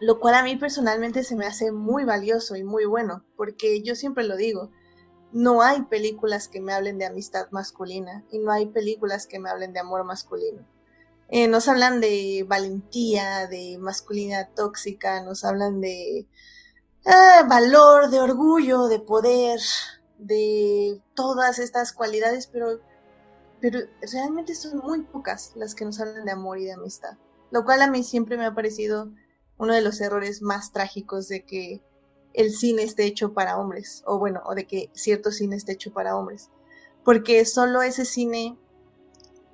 lo 0.00 0.20
cual 0.20 0.34
a 0.34 0.42
mí 0.42 0.56
personalmente 0.56 1.24
se 1.24 1.34
me 1.34 1.46
hace 1.46 1.72
muy 1.72 2.04
valioso 2.04 2.56
y 2.56 2.62
muy 2.62 2.84
bueno, 2.84 3.24
porque 3.38 3.80
yo 3.80 3.94
siempre 3.94 4.24
lo 4.24 4.36
digo, 4.36 4.70
no 5.32 5.62
hay 5.62 5.84
películas 5.84 6.48
que 6.48 6.60
me 6.60 6.74
hablen 6.74 6.98
de 6.98 7.06
amistad 7.06 7.46
masculina 7.52 8.22
y 8.30 8.38
no 8.38 8.52
hay 8.52 8.66
películas 8.66 9.26
que 9.26 9.38
me 9.38 9.48
hablen 9.48 9.72
de 9.72 9.80
amor 9.80 10.04
masculino. 10.04 10.60
Eh, 11.30 11.48
nos 11.48 11.68
hablan 11.68 12.02
de 12.02 12.44
valentía, 12.46 13.46
de 13.46 13.78
masculinidad 13.78 14.50
tóxica, 14.54 15.22
nos 15.22 15.42
hablan 15.42 15.80
de 15.80 16.26
ah, 17.06 17.46
valor, 17.48 18.10
de 18.10 18.20
orgullo, 18.20 18.86
de 18.86 19.00
poder, 19.00 19.60
de 20.18 21.00
todas 21.14 21.58
estas 21.58 21.92
cualidades, 21.92 22.46
pero, 22.46 22.80
pero 23.60 23.80
realmente 24.12 24.54
son 24.54 24.78
muy 24.78 25.02
pocas 25.02 25.52
las 25.54 25.74
que 25.74 25.84
nos 25.84 26.00
hablan 26.00 26.24
de 26.24 26.32
amor 26.32 26.58
y 26.58 26.64
de 26.64 26.72
amistad. 26.72 27.16
Lo 27.50 27.64
cual 27.64 27.82
a 27.82 27.90
mí 27.90 28.02
siempre 28.02 28.36
me 28.36 28.46
ha 28.46 28.54
parecido 28.54 29.10
uno 29.58 29.74
de 29.74 29.82
los 29.82 30.00
errores 30.00 30.42
más 30.42 30.72
trágicos 30.72 31.28
de 31.28 31.44
que 31.44 31.82
el 32.32 32.52
cine 32.52 32.82
esté 32.82 33.04
hecho 33.04 33.32
para 33.32 33.58
hombres, 33.58 34.02
o 34.06 34.18
bueno, 34.18 34.42
o 34.44 34.54
de 34.54 34.66
que 34.66 34.90
cierto 34.92 35.30
cine 35.30 35.56
esté 35.56 35.72
hecho 35.72 35.92
para 35.92 36.16
hombres, 36.16 36.50
porque 37.04 37.44
solo 37.44 37.82
ese 37.82 38.04
cine 38.04 38.58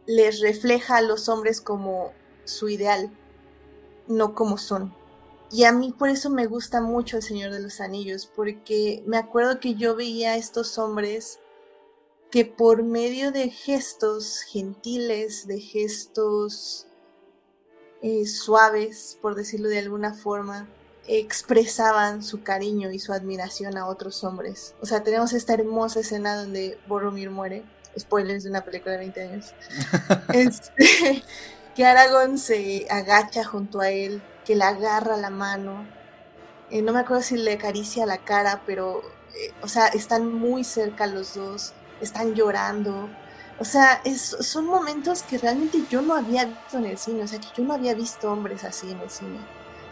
les 0.07 0.41
refleja 0.41 0.97
a 0.97 1.03
los 1.03 1.29
hombres 1.29 1.61
como 1.61 2.13
su 2.45 2.69
ideal, 2.69 3.11
no 4.09 4.35
como 4.35 4.57
son. 4.57 4.95
Y 5.51 5.65
a 5.65 5.73
mí 5.73 5.93
por 5.97 6.09
eso 6.09 6.31
me 6.31 6.47
gusta 6.47 6.81
mucho 6.81 7.17
El 7.17 7.23
Señor 7.23 7.53
de 7.53 7.61
los 7.61 7.81
Anillos, 7.81 8.31
porque 8.35 9.03
me 9.07 9.17
acuerdo 9.17 9.59
que 9.59 9.75
yo 9.75 9.97
veía 9.97 10.33
a 10.33 10.37
estos 10.37 10.79
hombres 10.79 11.41
que 12.31 12.45
por 12.45 12.85
medio 12.85 13.33
de 13.33 13.51
gestos 13.51 14.43
gentiles, 14.43 15.49
de 15.49 15.61
gestos 15.61 16.87
eh, 18.03 18.27
suaves, 18.27 19.19
por 19.21 19.35
decirlo 19.35 19.69
de 19.69 19.81
alguna 19.81 20.15
forma, 20.15 20.69
expresaban 21.09 22.23
su 22.23 22.43
cariño 22.43 22.93
y 22.93 23.01
su 23.01 23.13
admiración 23.13 23.77
a 23.77 23.87
otros 23.89 24.23
hombres. 24.23 24.75
O 24.81 24.87
sea, 24.87 25.03
tenemos 25.03 25.33
esta 25.33 25.55
hermosa 25.55 26.01
escena 26.01 26.37
donde 26.37 26.79
Boromir 26.87 27.31
muere, 27.31 27.65
spoilers 27.99 28.45
de 28.45 28.51
una 28.51 28.65
película 28.65 28.93
de 28.93 28.99
20 28.99 29.23
años, 29.23 29.55
este, 30.33 31.25
que 31.75 31.85
Aragorn 31.85 32.39
se 32.39 32.87
agacha 32.89 33.45
junto 33.45 33.81
a 33.81 33.91
él, 33.91 34.23
que 34.45 34.57
le 34.57 34.65
agarra 34.65 35.17
la 35.17 35.31
mano, 35.31 35.87
eh, 36.71 36.83
no 36.83 36.93
me 36.93 37.01
acuerdo 37.01 37.23
si 37.23 37.37
le 37.37 37.55
acaricia 37.55 38.07
la 38.07 38.25
cara, 38.25 38.63
pero, 38.67 39.03
eh, 39.35 39.53
o 39.63 39.69
sea, 39.69 39.89
están 39.89 40.33
muy 40.33 40.65
cerca 40.65 41.07
los 41.07 41.35
dos, 41.35 41.75
están 42.01 42.35
llorando, 42.35 43.09
o 43.61 43.65
sea, 43.67 44.03
son 44.17 44.65
momentos 44.65 45.23
que 45.23 45.37
realmente 45.37 45.85
yo 45.91 46.01
no 46.01 46.15
había 46.15 46.47
visto 46.47 46.79
en 46.79 46.87
el 46.87 46.97
cine, 46.97 47.25
o 47.25 47.29
sea, 47.29 47.39
que 47.39 47.49
yo 47.55 47.63
no 47.63 47.75
había 47.75 47.93
visto 47.93 48.33
hombres 48.33 48.65
así 48.65 48.91
en 48.91 49.01
el 49.01 49.11
cine. 49.11 49.39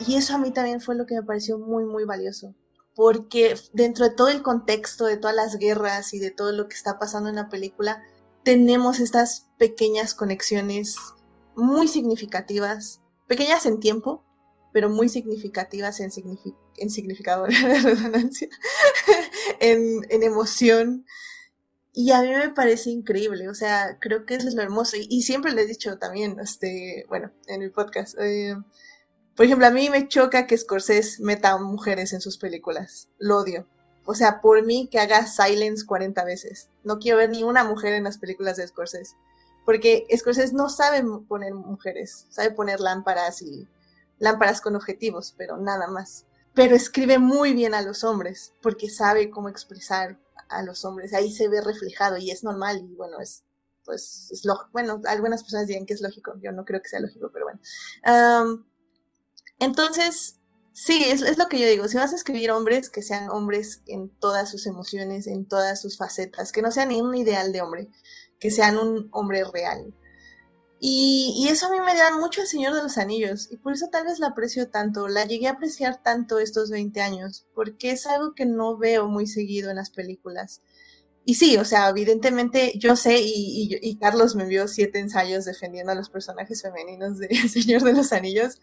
Y 0.06 0.16
eso 0.16 0.34
a 0.34 0.38
mí 0.38 0.52
también 0.52 0.80
fue 0.80 0.94
lo 0.94 1.04
que 1.04 1.16
me 1.16 1.22
pareció 1.22 1.58
muy, 1.58 1.84
muy 1.84 2.04
valioso. 2.04 2.54
Porque 2.94 3.56
dentro 3.74 4.06
de 4.08 4.14
todo 4.14 4.28
el 4.28 4.42
contexto, 4.42 5.04
de 5.04 5.18
todas 5.18 5.36
las 5.36 5.58
guerras 5.58 6.14
y 6.14 6.18
de 6.18 6.30
todo 6.30 6.52
lo 6.52 6.66
que 6.66 6.76
está 6.76 6.98
pasando 6.98 7.28
en 7.28 7.36
la 7.36 7.50
película, 7.50 8.02
tenemos 8.42 9.00
estas 9.00 9.48
pequeñas 9.58 10.14
conexiones 10.14 10.96
muy 11.54 11.88
significativas, 11.88 13.02
pequeñas 13.26 13.66
en 13.66 13.80
tiempo, 13.80 14.24
pero 14.78 14.90
muy 14.90 15.08
significativas 15.08 15.98
en, 15.98 16.12
en 16.76 16.90
significado, 16.90 17.46
de 17.48 17.80
redundancia, 17.80 18.48
en, 19.60 20.06
en 20.08 20.22
emoción, 20.22 21.04
y 21.92 22.12
a 22.12 22.22
mí 22.22 22.28
me 22.28 22.50
parece 22.50 22.90
increíble, 22.90 23.48
o 23.48 23.54
sea, 23.54 23.98
creo 24.00 24.24
que 24.24 24.36
eso 24.36 24.46
es 24.46 24.54
lo 24.54 24.62
hermoso. 24.62 24.96
Y, 24.96 25.22
siempre 25.22 25.50
le 25.50 25.62
he 25.62 25.66
dicho 25.66 25.98
también, 25.98 26.38
este, 26.38 27.04
bueno, 27.08 27.32
en 27.48 27.62
el 27.62 27.72
podcast. 27.72 28.16
Eh, 28.20 28.54
por 29.34 29.46
ejemplo, 29.46 29.66
a 29.66 29.72
mí 29.72 29.90
me 29.90 30.06
choca 30.06 30.46
que 30.46 30.56
Scorsese 30.56 31.20
meta 31.24 31.58
mujeres 31.58 32.12
en 32.12 32.20
sus 32.20 32.38
películas. 32.38 33.08
Lo 33.18 33.38
odio. 33.38 33.66
O 34.04 34.14
sea, 34.14 34.40
por 34.40 34.64
mí 34.64 34.88
que 34.88 35.00
haga 35.00 35.26
Silence 35.26 35.86
40 35.86 36.24
veces. 36.24 36.70
No 36.84 37.00
quiero 37.00 37.18
ver 37.18 37.30
ni 37.30 37.42
una 37.42 37.64
mujer 37.64 37.94
en 37.94 38.04
las 38.04 38.18
películas 38.18 38.58
de 38.58 38.68
Scorsese. 38.68 39.16
Porque 39.64 40.06
Scorsese 40.16 40.54
no 40.54 40.68
sabe 40.68 41.02
poner 41.26 41.52
mujeres, 41.52 42.28
sabe 42.30 42.52
poner 42.52 42.78
lámparas 42.78 43.42
y 43.42 43.66
lámparas 44.18 44.60
con 44.60 44.76
objetivos, 44.76 45.34
pero 45.36 45.56
nada 45.56 45.86
más. 45.88 46.26
Pero 46.54 46.74
escribe 46.74 47.18
muy 47.18 47.52
bien 47.52 47.74
a 47.74 47.82
los 47.82 48.04
hombres, 48.04 48.52
porque 48.62 48.90
sabe 48.90 49.30
cómo 49.30 49.48
expresar 49.48 50.18
a 50.48 50.62
los 50.62 50.84
hombres. 50.84 51.14
Ahí 51.14 51.32
se 51.32 51.48
ve 51.48 51.60
reflejado 51.60 52.18
y 52.18 52.30
es 52.30 52.42
normal 52.42 52.86
y 52.90 52.94
bueno, 52.94 53.20
es 53.20 53.44
pues 53.88 54.28
es 54.30 54.44
lógico. 54.44 54.68
Bueno, 54.72 55.00
algunas 55.06 55.42
personas 55.42 55.66
dirían 55.66 55.86
que 55.86 55.94
es 55.94 56.02
lógico, 56.02 56.34
yo 56.42 56.52
no 56.52 56.66
creo 56.66 56.82
que 56.82 56.90
sea 56.90 57.00
lógico, 57.00 57.30
pero 57.32 57.46
bueno. 57.46 58.64
entonces, 59.58 60.36
sí, 60.74 61.04
es, 61.06 61.22
es, 61.22 61.38
lo 61.38 61.48
que 61.48 61.58
yo 61.58 61.66
digo, 61.66 61.88
si 61.88 61.96
vas 61.96 62.12
a 62.12 62.16
escribir 62.16 62.50
hombres, 62.50 62.90
que 62.90 63.00
sean 63.00 63.30
hombres 63.30 63.80
en 63.86 64.10
todas 64.10 64.50
sus 64.50 64.66
emociones, 64.66 65.26
en 65.26 65.46
todas 65.46 65.80
sus 65.80 65.96
facetas, 65.96 66.52
que 66.52 66.60
no 66.60 66.70
sean 66.70 66.90
ni 66.90 67.00
un 67.00 67.14
ideal 67.14 67.50
de 67.50 67.62
hombre, 67.62 67.88
que 68.38 68.50
sean 68.50 68.76
un 68.76 69.08
hombre 69.10 69.42
real. 69.50 69.94
Y, 70.80 71.48
eso 71.50 71.66
a 71.66 71.70
mí 71.70 71.78
me 71.80 71.94
da 71.96 72.16
mucho 72.16 72.40
el 72.40 72.46
Señor 72.46 72.74
de 72.74 72.82
los 72.82 72.98
Anillos, 72.98 73.48
y 73.50 73.56
por 73.56 73.72
eso 73.72 73.88
tal 73.88 74.04
vez 74.06 74.20
la 74.20 74.28
aprecio 74.28 74.68
tanto, 74.68 75.08
la 75.08 75.24
llegué 75.24 75.48
a 75.48 75.52
apreciar 75.52 76.02
tanto 76.02 76.38
estos 76.38 76.70
20 76.70 77.00
años, 77.00 77.46
porque 77.54 77.90
es 77.90 78.06
algo 78.06 78.34
que 78.34 78.46
no 78.46 78.76
veo 78.76 79.08
muy 79.08 79.26
seguido 79.26 79.70
en 79.70 79.76
las 79.76 79.90
películas. 79.90 80.62
Y 81.24 81.34
sí, 81.34 81.56
o 81.58 81.64
sea, 81.64 81.88
evidentemente 81.90 82.72
yo 82.78 82.96
sé, 82.96 83.20
y, 83.20 83.78
y, 83.82 83.96
Carlos 83.96 84.36
me 84.36 84.44
envió 84.44 84.68
siete 84.68 84.98
ensayos 85.00 85.44
defendiendo 85.44 85.92
a 85.92 85.94
los 85.96 86.10
personajes 86.10 86.62
femeninos 86.62 87.18
de 87.18 87.26
El 87.26 87.48
Señor 87.50 87.82
de 87.82 87.92
los 87.94 88.12
Anillos, 88.12 88.60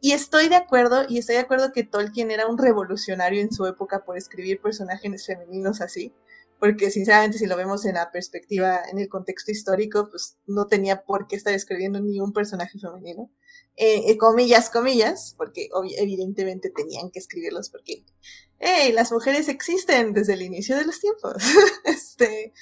y 0.00 0.12
estoy 0.12 0.48
de 0.48 0.56
acuerdo, 0.56 1.04
y 1.08 1.18
estoy 1.18 1.36
de 1.36 1.42
acuerdo 1.42 1.72
que 1.72 1.84
Tolkien 1.84 2.30
era 2.30 2.46
un 2.46 2.58
revolucionario 2.58 3.42
en 3.42 3.52
su 3.52 3.66
época 3.66 4.04
por 4.04 4.16
escribir 4.16 4.60
personajes 4.60 5.26
femeninos 5.26 5.80
así 5.82 6.14
porque 6.58 6.90
sinceramente 6.90 7.38
si 7.38 7.46
lo 7.46 7.56
vemos 7.56 7.84
en 7.84 7.94
la 7.94 8.10
perspectiva, 8.10 8.82
en 8.90 8.98
el 8.98 9.08
contexto 9.08 9.52
histórico, 9.52 10.08
pues 10.10 10.36
no 10.46 10.66
tenía 10.66 11.04
por 11.04 11.26
qué 11.26 11.36
estar 11.36 11.54
escribiendo 11.54 12.00
ni 12.00 12.20
un 12.20 12.32
personaje 12.32 12.78
femenino. 12.78 13.30
Eh, 13.76 14.10
eh, 14.10 14.18
comillas, 14.18 14.70
comillas, 14.70 15.34
porque 15.36 15.68
evidentemente 15.98 16.70
tenían 16.70 17.10
que 17.10 17.20
escribirlos 17.20 17.70
porque, 17.70 18.04
hey, 18.58 18.90
las 18.92 19.12
mujeres 19.12 19.48
existen 19.48 20.12
desde 20.12 20.32
el 20.32 20.42
inicio 20.42 20.76
de 20.76 20.84
los 20.84 20.98
tiempos. 20.98 21.34
este, 21.84 22.52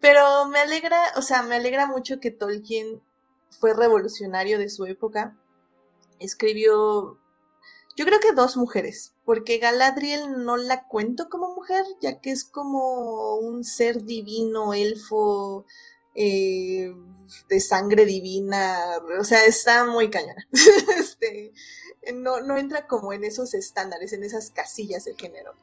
pero 0.00 0.46
me 0.48 0.58
alegra, 0.58 0.98
o 1.16 1.22
sea, 1.22 1.42
me 1.42 1.54
alegra 1.54 1.86
mucho 1.86 2.20
que 2.20 2.30
Tolkien 2.30 3.00
fue 3.48 3.72
revolucionario 3.72 4.58
de 4.58 4.68
su 4.68 4.84
época. 4.84 5.34
Escribió 6.18 7.18
yo 7.96 8.04
creo 8.04 8.20
que 8.20 8.32
dos 8.32 8.56
mujeres, 8.56 9.14
porque 9.24 9.58
Galadriel 9.58 10.44
no 10.44 10.56
la 10.56 10.88
cuento 10.88 11.28
como 11.28 11.54
mujer, 11.54 11.84
ya 12.00 12.20
que 12.20 12.30
es 12.30 12.44
como 12.44 13.36
un 13.36 13.64
ser 13.64 14.04
divino, 14.04 14.74
elfo, 14.74 15.64
eh, 16.14 16.94
de 17.48 17.60
sangre 17.60 18.04
divina, 18.04 18.78
o 19.18 19.24
sea, 19.24 19.44
está 19.44 19.84
muy 19.84 20.10
cañona. 20.10 20.46
este, 20.98 21.52
no, 22.14 22.40
no 22.40 22.56
entra 22.56 22.86
como 22.86 23.12
en 23.12 23.24
esos 23.24 23.54
estándares, 23.54 24.12
en 24.12 24.22
esas 24.22 24.50
casillas 24.50 25.04
de 25.04 25.14
género. 25.14 25.54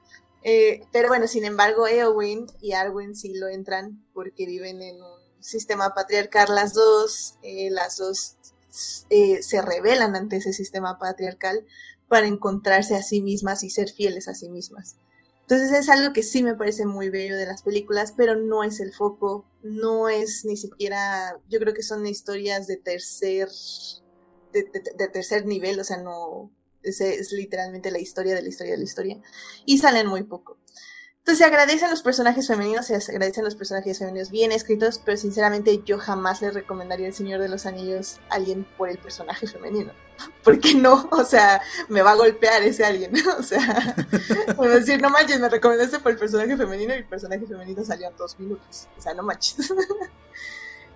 Eh, 0.44 0.86
pero 0.92 1.08
bueno, 1.08 1.28
sin 1.28 1.46
embargo, 1.46 1.88
Eowyn 1.88 2.48
y 2.62 2.74
Arwen 2.74 3.16
sí 3.16 3.34
lo 3.34 3.48
entran 3.48 4.04
porque 4.14 4.46
viven 4.46 4.82
en 4.82 5.02
un 5.02 5.44
sistema 5.44 5.94
patriarcal 5.94 6.54
las 6.54 6.74
dos, 6.74 7.36
eh, 7.44 7.70
las 7.72 7.98
dos 7.98 8.38
se 8.70 9.62
rebelan 9.62 10.16
ante 10.16 10.38
ese 10.38 10.54
sistema 10.54 10.98
patriarcal, 10.98 11.66
para 12.12 12.28
encontrarse 12.28 12.94
a 12.98 13.04
sí 13.04 13.22
mismas 13.22 13.64
y 13.64 13.70
ser 13.70 13.90
fieles 13.90 14.28
a 14.28 14.36
sí 14.36 14.50
mismas. 14.50 14.98
Entonces 15.44 15.72
es 15.72 15.88
algo 15.88 16.12
que 16.12 16.24
sí 16.24 16.44
me 16.44 16.56
parece 16.56 16.86
muy 16.86 17.10
bello 17.10 17.38
de 17.38 17.46
las 17.46 17.62
películas, 17.62 18.14
pero 18.18 18.36
no 18.36 18.66
es 18.66 18.82
el 18.82 18.92
foco, 18.92 19.46
no 19.64 20.10
es 20.10 20.44
ni 20.44 20.58
siquiera, 20.58 21.38
yo 21.48 21.60
creo 21.60 21.74
que 21.74 21.84
son 21.84 22.06
historias 22.06 22.68
de 22.68 22.76
tercer, 22.76 23.48
de, 24.52 25.08
tercer 25.08 25.46
nivel, 25.46 25.80
o 25.80 25.86
sea, 25.86 26.04
no, 26.04 26.52
es, 26.84 27.00
es, 27.00 27.32
literalmente 27.32 27.92
la 27.92 28.00
historia 28.00 28.36
de 28.36 28.42
la 28.42 28.50
historia 28.50 28.74
de 28.74 28.80
la 28.80 28.84
historia, 28.84 29.22
y 29.66 29.78
salen 29.78 30.08
muy 30.08 30.24
poco. 30.24 30.58
Entonces 31.22 31.38
se 31.38 31.46
agradecen 31.46 31.92
los 31.92 32.02
personajes 32.02 32.48
femeninos, 32.48 32.88
se 32.88 32.96
agradecen 32.96 33.46
los 33.46 33.54
personajes 33.54 34.00
femeninos 34.00 34.32
bien 34.32 34.52
escritos, 34.52 35.00
pero 35.06 35.18
sinceramente 35.18 35.84
yo 35.86 36.00
jamás 36.00 36.42
le 36.42 36.50
recomendaría 36.50 37.06
El 37.06 37.14
Señor 37.14 37.40
de 37.40 37.48
los 37.48 37.68
Anillos 37.68 38.20
a 38.32 38.36
alguien 38.36 38.66
por 38.76 38.90
el 38.90 38.98
personaje 38.98 39.46
femenino. 39.46 39.92
Porque 40.44 40.74
no, 40.74 41.08
o 41.12 41.24
sea, 41.24 41.62
me 41.90 42.02
va 42.02 42.12
a 42.12 42.16
golpear 42.16 42.64
ese 42.64 42.84
alguien, 42.84 43.14
o 43.40 43.44
sea, 43.44 43.96
a 44.58 44.68
decir, 44.68 45.00
no 45.00 45.12
manches, 45.12 45.40
me 45.40 45.48
recomendaste 45.48 46.00
por 46.00 46.12
el 46.12 46.18
personaje 46.18 46.58
femenino 46.58 46.92
y 46.96 46.98
el 46.98 47.06
personaje 47.06 47.46
femenino 47.46 47.86
salió 47.86 48.08
a 48.08 48.12
dos 48.12 48.40
minutos, 48.40 48.88
o 48.98 49.02
sea, 49.02 49.14
no 49.14 49.22
manches. 49.22 49.72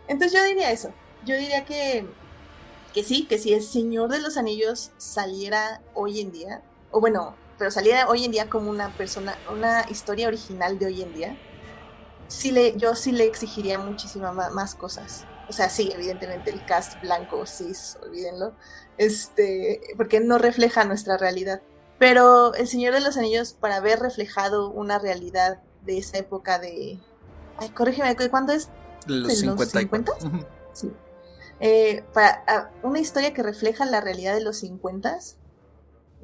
Entonces 0.08 0.40
yo 0.40 0.44
diría 0.44 0.72
eso, 0.72 0.92
yo 1.24 1.38
diría 1.38 1.66
que, 1.66 2.04
que 2.96 3.04
sí, 3.04 3.28
que 3.28 3.38
si 3.38 3.54
El 3.54 3.62
Señor 3.62 4.10
de 4.10 4.20
los 4.20 4.38
Anillos 4.38 4.92
saliera 4.98 5.82
hoy 5.94 6.20
en 6.20 6.32
día, 6.32 6.64
o 6.90 7.00
bueno, 7.00 7.36
pero 7.58 7.72
saliera 7.72 8.08
hoy 8.08 8.26
en 8.26 8.32
día 8.32 8.50
como 8.50 8.70
una 8.70 8.90
persona, 8.98 9.38
una 9.52 9.86
historia 9.90 10.28
original 10.28 10.78
de 10.80 10.86
hoy 10.88 11.02
en 11.02 11.14
día, 11.14 11.38
sí 12.28 12.52
le, 12.52 12.76
yo 12.78 12.96
sí 12.96 13.12
le 13.12 13.26
exigiría 13.26 13.80
muchísimas 13.80 14.54
más 14.54 14.76
cosas. 14.76 15.26
O 15.48 15.54
sea, 15.54 15.70
sí, 15.70 15.92
evidentemente 15.94 16.50
el 16.50 16.66
cast 16.66 17.00
blanco, 17.02 17.46
cis, 17.46 17.98
olvídenlo, 18.02 18.54
este, 18.98 19.82
porque 19.96 20.20
no 20.20 20.38
refleja 20.38 20.86
nuestra 20.86 21.18
realidad. 21.18 21.62
Pero 21.98 22.54
El 22.56 22.68
Señor 22.68 22.94
de 22.94 23.00
los 23.00 23.18
Anillos, 23.18 23.54
para 23.54 23.78
haber 23.78 24.00
reflejado 24.00 24.70
una 24.70 25.00
realidad 25.00 25.62
de 25.86 25.98
esa 25.98 26.18
época 26.18 26.60
de... 26.60 27.00
Ay, 27.58 27.70
corrígeme, 27.70 28.16
¿cuándo 28.30 28.52
es? 28.52 28.70
Los 29.08 29.38
50. 29.38 29.80
50? 29.80 30.12
Sí. 30.74 30.92
eh, 31.62 32.04
para 32.14 32.72
una 32.84 33.00
historia 33.00 33.34
que 33.34 33.44
refleja 33.44 33.86
la 33.86 34.02
realidad 34.02 34.34
de 34.34 34.42
los 34.42 34.58
50 34.58 35.20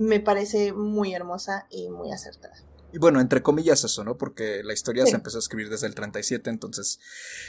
me 0.01 0.19
parece 0.19 0.73
muy 0.73 1.13
hermosa 1.13 1.67
y 1.69 1.89
muy 1.89 2.11
acertada. 2.11 2.55
Y 2.93 2.97
bueno, 2.97 3.21
entre 3.21 3.41
comillas 3.41 3.83
eso, 3.83 4.03
¿no? 4.03 4.17
Porque 4.17 4.63
la 4.63 4.73
historia 4.73 5.05
se 5.05 5.15
empezó 5.15 5.37
a 5.37 5.39
escribir 5.39 5.69
desde 5.69 5.87
el 5.87 5.95
37, 5.95 6.49
entonces, 6.49 6.99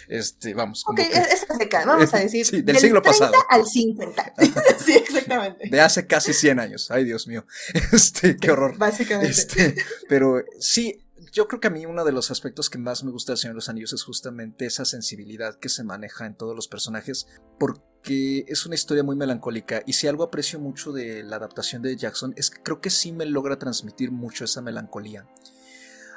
este, 0.09 0.55
vamos. 0.55 0.84
Como 0.84 1.03
ok, 1.03 1.09
es 1.11 1.46
vamos 1.84 2.14
a 2.14 2.18
decir. 2.20 2.46
sí, 2.46 2.62
del, 2.62 2.78
siglo 2.78 3.03
30 3.03 3.03
pasado. 3.03 3.44
al 3.48 3.66
50. 3.66 4.34
sí, 4.84 4.92
exactamente. 4.92 5.68
De 5.68 5.80
hace 5.80 6.07
casi 6.07 6.32
100 6.32 6.61
años. 6.61 6.90
Ay, 6.92 7.05
Dios 7.05 7.26
mío. 7.26 7.44
Este, 7.92 8.36
qué 8.36 8.53
horror. 8.53 8.78
Básicamente. 8.78 9.32
Este, 9.32 9.74
pero 10.09 10.44
sí, 10.61 11.01
yo 11.33 11.49
creo 11.49 11.61
que 11.61 11.68
a 11.68 11.70
mí 11.70 11.87
uno 11.87 12.05
de 12.05 12.12
los 12.12 12.30
aspectos 12.30 12.68
que 12.68 12.76
más 12.76 13.05
me 13.05 13.11
gusta 13.11 13.33
del 13.33 13.39
Señor 13.39 13.55
de 13.55 13.59
los 13.59 13.70
Anillos 13.70 13.95
es 13.95 14.03
justamente 14.03 14.66
esa 14.66 14.85
sensibilidad 14.85 15.59
que 15.59 15.70
se 15.70 15.83
maneja 15.83 16.26
en 16.26 16.37
todos 16.37 16.55
los 16.55 16.68
personajes, 16.68 17.26
porque 17.59 18.45
es 18.49 18.66
una 18.66 18.74
historia 18.74 19.03
muy 19.03 19.16
melancólica 19.16 19.83
y 19.87 19.95
si 19.95 20.07
algo 20.07 20.24
aprecio 20.24 20.61
mucho 20.61 20.93
de 20.93 21.22
la 21.22 21.37
adaptación 21.37 21.80
de 21.80 21.97
Jackson 21.97 22.35
es 22.37 22.51
que 22.51 22.62
creo 22.62 22.83
que 22.83 22.91
sí 22.91 23.12
me 23.12 23.24
logra 23.24 23.59
transmitir 23.59 24.12
mucho 24.12 24.45
esa 24.45 24.61
melancolía. 24.61 25.26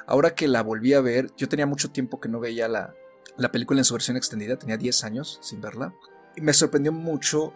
Ahora 0.06 0.34
que 0.34 0.48
la 0.48 0.62
volví 0.62 0.92
a 0.92 1.00
ver, 1.00 1.30
yo 1.38 1.48
tenía 1.48 1.66
mucho 1.66 1.90
tiempo 1.90 2.20
que 2.20 2.28
no 2.28 2.38
veía 2.38 2.68
la, 2.68 2.94
la 3.38 3.50
película 3.50 3.80
en 3.80 3.84
su 3.84 3.94
versión 3.94 4.18
extendida, 4.18 4.58
tenía 4.58 4.76
10 4.76 5.02
años 5.04 5.38
sin 5.40 5.62
verla, 5.62 5.94
y 6.36 6.42
me 6.42 6.52
sorprendió 6.52 6.92
mucho 6.92 7.54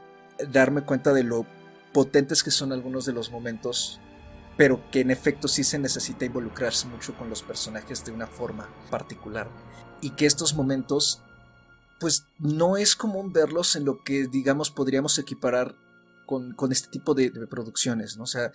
darme 0.51 0.83
cuenta 0.83 1.13
de 1.13 1.25
lo 1.25 1.47
potentes 1.93 2.43
que 2.43 2.51
son 2.51 2.73
algunos 2.73 3.05
de 3.05 3.13
los 3.13 3.31
momentos 3.31 4.01
pero 4.61 4.91
que 4.91 5.01
en 5.01 5.11
efecto 5.11 5.49
sí 5.49 5.65
se 5.65 5.79
necesita 5.79 6.27
involucrarse 6.27 6.87
mucho 6.87 7.17
con 7.17 7.31
los 7.31 7.43
personajes 7.43 8.05
de 8.05 8.13
una 8.13 8.27
forma 8.27 8.69
particular. 8.91 9.49
Y 10.03 10.11
que 10.11 10.27
estos 10.27 10.53
momentos, 10.53 11.23
pues 11.99 12.27
no 12.39 12.77
es 12.77 12.95
común 12.95 13.33
verlos 13.33 13.75
en 13.75 13.87
lo 13.87 14.05
que, 14.05 14.27
digamos, 14.27 14.71
podríamos 14.71 15.19
equiparar 15.19 15.77
con, 16.27 16.55
este 16.73 16.91
tipo 16.91 17.15
de, 17.15 17.31
producciones, 17.47 18.19
¿no? 18.19 18.25
O 18.25 18.27
sea, 18.27 18.53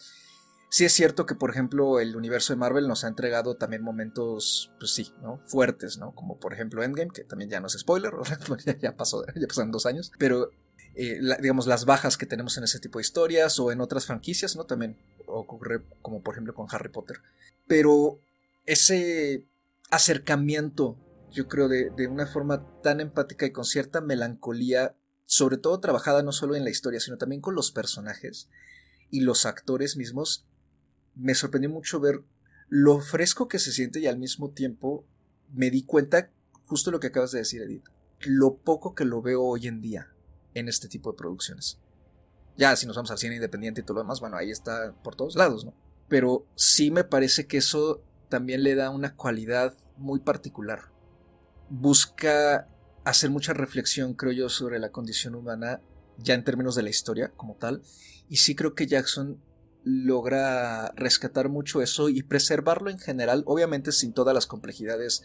sí 0.70 0.86
es 0.86 0.94
cierto 0.94 1.26
que, 1.26 1.34
por 1.34 1.50
ejemplo, 1.50 2.00
el 2.00 2.16
universo 2.16 2.54
de 2.54 2.58
Marvel 2.58 2.88
nos 2.88 3.04
ha 3.04 3.08
entregado 3.08 3.56
también 3.56 3.82
momentos, 3.82 4.72
pues 4.78 4.92
sí, 4.92 5.12
¿no? 5.24 5.40
Fuertes, 5.48 5.98
¿no? 5.98 6.14
Como 6.14 6.40
por 6.40 6.54
ejemplo 6.54 6.84
Endgame, 6.84 7.10
que 7.12 7.24
también 7.24 7.50
ya 7.50 7.60
no 7.60 7.66
es 7.66 7.80
spoiler, 7.80 8.14
ya, 8.80 8.96
pasó, 8.96 9.26
ya 9.36 9.48
pasaron 9.48 9.72
dos 9.72 9.88
años, 9.88 10.12
pero 10.20 10.52
eh, 10.94 11.20
digamos, 11.42 11.66
las 11.66 11.86
bajas 11.86 12.16
que 12.16 12.28
tenemos 12.28 12.60
en 12.60 12.64
ese 12.64 12.80
tipo 12.80 13.00
de 13.00 13.02
historias 13.02 13.60
o 13.60 13.72
en 13.72 13.82
otras 13.82 14.06
franquicias, 14.06 14.56
¿no? 14.56 14.66
También 14.66 14.98
ocurre 15.28 15.84
como 16.02 16.22
por 16.22 16.34
ejemplo 16.34 16.54
con 16.54 16.68
Harry 16.72 16.90
Potter. 16.90 17.18
Pero 17.68 18.20
ese 18.66 19.46
acercamiento, 19.92 20.98
yo 21.32 21.48
creo, 21.48 21.68
de, 21.68 21.90
de 21.92 22.08
una 22.08 22.28
forma 22.28 22.66
tan 22.82 23.00
empática 23.00 23.46
y 23.46 23.52
con 23.52 23.66
cierta 23.66 24.02
melancolía, 24.02 24.96
sobre 25.26 25.58
todo 25.58 25.80
trabajada 25.80 26.24
no 26.24 26.32
solo 26.32 26.56
en 26.56 26.64
la 26.64 26.70
historia, 26.70 27.00
sino 27.00 27.18
también 27.18 27.42
con 27.42 27.56
los 27.56 27.72
personajes 27.72 28.50
y 29.10 29.22
los 29.22 29.46
actores 29.46 29.98
mismos, 29.98 30.46
me 31.16 31.36
sorprendió 31.36 31.70
mucho 31.70 32.00
ver 32.00 32.24
lo 32.68 33.00
fresco 33.00 33.48
que 33.48 33.60
se 33.60 33.72
siente 33.72 34.00
y 34.00 34.08
al 34.08 34.18
mismo 34.18 34.52
tiempo 34.52 35.06
me 35.54 35.70
di 35.70 35.84
cuenta, 35.84 36.32
justo 36.66 36.92
lo 36.92 37.00
que 37.00 37.08
acabas 37.08 37.32
de 37.32 37.40
decir, 37.40 37.62
Edith, 37.62 37.86
lo 38.22 38.58
poco 38.58 38.96
que 38.96 39.06
lo 39.06 39.22
veo 39.22 39.44
hoy 39.44 39.68
en 39.68 39.82
día 39.82 40.12
en 40.54 40.68
este 40.68 40.88
tipo 40.88 41.12
de 41.12 41.18
producciones. 41.18 41.80
Ya 42.58 42.76
si 42.76 42.86
nos 42.86 42.96
vamos 42.96 43.12
al 43.12 43.18
cine 43.18 43.36
independiente 43.36 43.82
y 43.82 43.84
todo 43.84 43.96
lo 43.96 44.02
demás, 44.02 44.20
bueno, 44.20 44.38
ahí 44.38 44.52
está 44.52 44.94
por 45.04 45.16
todos 45.16 45.36
lados, 45.36 45.66
¿no? 45.66 45.74
Pero 46.08 46.46
sí 46.56 46.92
me 46.92 47.04
parece 47.04 47.48
que 47.48 47.58
eso 47.58 48.04
también 48.30 48.64
le 48.64 48.76
da 48.76 48.90
una 48.90 49.16
cualidad 49.16 49.76
muy 49.98 50.20
particular. 50.20 50.92
Busca 51.70 52.68
hacer 53.04 53.30
mucha 53.30 53.54
reflexión, 53.54 54.14
creo 54.14 54.32
yo, 54.32 54.50
sobre 54.50 54.80
la 54.80 54.92
condición 54.92 55.36
humana, 55.36 55.82
ya 56.18 56.34
en 56.34 56.44
términos 56.44 56.76
de 56.76 56.84
la 56.84 56.90
historia 56.90 57.32
como 57.36 57.56
tal. 57.56 57.82
Y 58.30 58.38
sí 58.38 58.56
creo 58.56 58.74
que 58.74 58.88
Jackson 58.88 59.42
logra 59.84 60.92
rescatar 60.96 61.48
mucho 61.50 61.82
eso 61.82 62.10
y 62.10 62.24
preservarlo 62.24 62.90
en 62.90 62.98
general, 62.98 63.44
obviamente 63.46 63.92
sin 63.92 64.14
todas 64.14 64.34
las 64.34 64.48
complejidades 64.48 65.24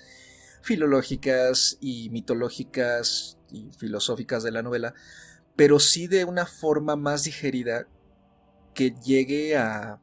filológicas 0.63 1.79
y 1.81 2.11
mitológicas 2.11 3.39
y 3.51 3.71
filosóficas 3.79 4.43
de 4.43 4.51
la 4.51 4.63
novela, 4.63 4.95
pero 5.57 5.79
sí 5.79 6.07
de 6.07 6.25
una 6.25 6.47
forma 6.47 6.97
más 6.97 7.25
digerida 7.25 7.87
que 8.75 8.95
llegue 9.05 9.57
a 9.57 10.01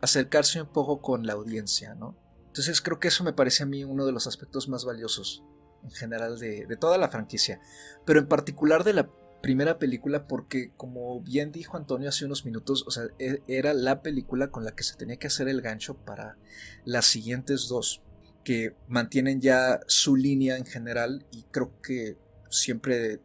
acercarse 0.00 0.60
un 0.60 0.68
poco 0.68 1.00
con 1.00 1.26
la 1.26 1.34
audiencia, 1.34 1.94
¿no? 1.94 2.16
Entonces 2.46 2.80
creo 2.80 2.98
que 2.98 3.08
eso 3.08 3.22
me 3.22 3.32
parece 3.32 3.64
a 3.64 3.66
mí 3.66 3.84
uno 3.84 4.06
de 4.06 4.12
los 4.12 4.26
aspectos 4.26 4.68
más 4.68 4.84
valiosos 4.84 5.44
en 5.84 5.90
general 5.90 6.38
de, 6.38 6.66
toda 6.80 6.98
la 6.98 7.08
franquicia, 7.08 7.60
pero 8.04 8.20
en 8.20 8.28
particular 8.28 8.82
de 8.82 8.94
la 8.94 9.10
primera 9.42 9.78
película 9.78 10.26
porque 10.26 10.72
como 10.76 11.20
bien 11.20 11.52
dijo 11.52 11.76
Antonio 11.76 12.08
hace 12.08 12.24
unos 12.24 12.44
minutos, 12.44 12.84
o 12.86 12.90
sea, 12.90 13.04
e, 13.18 13.42
era 13.46 13.74
la 13.74 14.02
película 14.02 14.50
con 14.50 14.64
la 14.64 14.74
que 14.74 14.84
se 14.84 14.96
tenía 14.96 15.18
que 15.18 15.26
hacer 15.26 15.48
el 15.48 15.60
gancho 15.60 15.98
para 15.98 16.38
las 16.84 17.04
siguientes 17.04 17.68
dos, 17.68 18.02
que 18.42 18.74
mantienen 18.88 19.40
ya 19.40 19.80
su 19.86 20.16
línea 20.16 20.56
en 20.56 20.64
general 20.64 21.26
y 21.30 21.42
creo 21.50 21.80
que 21.82 22.16
siempre 22.48 23.20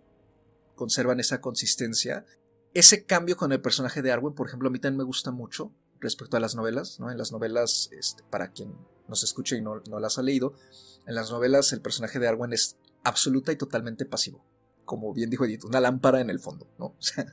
conservan 0.81 1.19
esa 1.19 1.41
consistencia. 1.41 2.25
Ese 2.73 3.05
cambio 3.05 3.37
con 3.37 3.51
el 3.51 3.61
personaje 3.61 4.01
de 4.01 4.11
Arwen, 4.11 4.33
por 4.33 4.47
ejemplo, 4.47 4.67
a 4.67 4.71
mí 4.71 4.79
también 4.79 4.97
me 4.97 5.03
gusta 5.03 5.29
mucho 5.29 5.71
respecto 5.99 6.37
a 6.37 6.39
las 6.39 6.55
novelas, 6.55 6.99
¿no? 6.99 7.11
En 7.11 7.19
las 7.19 7.31
novelas, 7.31 7.91
este, 7.91 8.23
para 8.31 8.51
quien 8.51 8.73
nos 9.07 9.21
escuche 9.21 9.57
y 9.57 9.61
no, 9.61 9.83
no 9.87 9.99
las 9.99 10.17
ha 10.17 10.23
leído, 10.23 10.55
en 11.05 11.13
las 11.13 11.29
novelas 11.29 11.71
el 11.71 11.81
personaje 11.81 12.17
de 12.17 12.27
Arwen 12.27 12.51
es 12.51 12.77
absoluta 13.03 13.51
y 13.51 13.57
totalmente 13.57 14.07
pasivo. 14.07 14.43
Como 14.83 15.13
bien 15.13 15.29
dijo 15.29 15.45
Edith, 15.45 15.65
una 15.65 15.79
lámpara 15.79 16.19
en 16.19 16.31
el 16.31 16.39
fondo, 16.39 16.67
¿no? 16.79 16.85
O 16.97 17.01
sea, 17.03 17.31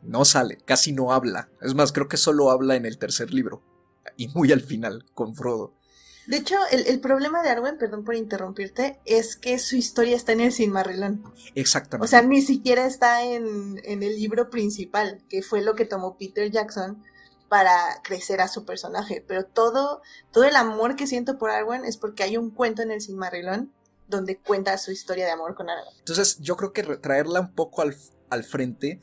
no 0.00 0.24
sale, 0.24 0.56
casi 0.64 0.92
no 0.92 1.12
habla. 1.12 1.50
Es 1.60 1.74
más, 1.74 1.92
creo 1.92 2.08
que 2.08 2.16
solo 2.16 2.50
habla 2.50 2.76
en 2.76 2.86
el 2.86 2.96
tercer 2.96 3.30
libro. 3.34 3.62
Y 4.16 4.28
muy 4.28 4.52
al 4.52 4.62
final, 4.62 5.04
con 5.12 5.34
Frodo. 5.34 5.74
De 6.28 6.36
hecho, 6.36 6.56
el, 6.70 7.00
problema 7.00 7.42
de 7.42 7.48
Arwen, 7.48 7.78
perdón 7.78 8.04
por 8.04 8.14
interrumpirte, 8.14 9.00
es 9.06 9.34
que 9.34 9.58
su 9.58 9.76
historia 9.76 10.14
está 10.14 10.32
en 10.32 10.42
el 10.42 10.52
Silmarillion. 10.52 11.24
Exactamente. 11.54 12.04
O 12.04 12.06
sea, 12.06 12.20
ni 12.20 12.42
siquiera 12.42 12.84
está 12.84 13.24
en, 13.24 13.80
el 13.82 14.00
libro 14.00 14.50
principal, 14.50 15.22
que 15.30 15.40
fue 15.40 15.62
lo 15.62 15.74
que 15.74 15.86
tomó 15.86 16.18
Peter 16.18 16.50
Jackson 16.50 17.02
para 17.48 17.72
crecer 18.04 18.42
a 18.42 18.48
su 18.48 18.66
personaje. 18.66 19.24
Pero 19.26 19.46
todo, 19.46 20.02
todo 20.30 20.44
el 20.44 20.56
amor 20.56 20.96
que 20.96 21.06
siento 21.06 21.38
por 21.38 21.48
Arwen 21.48 21.86
es 21.86 21.96
porque 21.96 22.24
hay 22.24 22.36
un 22.36 22.50
cuento 22.50 22.82
en 22.82 22.90
el 22.90 23.00
Silmarillion 23.00 23.72
donde 24.06 24.38
cuenta 24.38 24.76
su 24.76 24.92
historia 24.92 25.24
de 25.24 25.32
amor 25.32 25.54
con 25.54 25.70
Arwen. 25.70 25.94
Entonces, 25.98 26.36
yo 26.40 26.58
creo 26.58 26.74
que 26.74 26.82
traerla 26.98 27.40
un 27.40 27.54
poco 27.54 27.80
al, 27.80 27.96
al 28.28 28.44
frente 28.44 29.00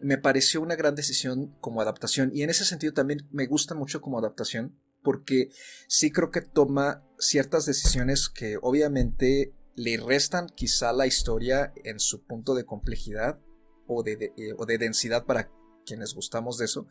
me 0.00 0.18
pareció 0.18 0.60
una 0.60 0.74
gran 0.74 0.96
decisión 0.96 1.54
como 1.60 1.80
adaptación. 1.80 2.32
Y 2.34 2.42
en 2.42 2.50
ese 2.50 2.64
sentido 2.64 2.92
también 2.92 3.28
me 3.30 3.46
gusta 3.46 3.76
mucho 3.76 4.00
como 4.00 4.18
adaptación 4.18 4.76
porque 5.08 5.48
sí 5.86 6.12
creo 6.12 6.30
que 6.30 6.42
toma 6.42 7.02
ciertas 7.18 7.64
decisiones 7.64 8.28
que 8.28 8.58
obviamente 8.60 9.54
le 9.74 9.96
restan 9.96 10.50
quizá 10.50 10.92
la 10.92 11.06
historia 11.06 11.72
en 11.76 11.98
su 11.98 12.26
punto 12.26 12.54
de 12.54 12.66
complejidad 12.66 13.40
o 13.86 14.02
de, 14.02 14.34
eh, 14.36 14.52
o 14.58 14.66
de 14.66 14.76
densidad 14.76 15.24
para 15.24 15.50
quienes 15.86 16.12
gustamos 16.12 16.58
de 16.58 16.66
eso, 16.66 16.88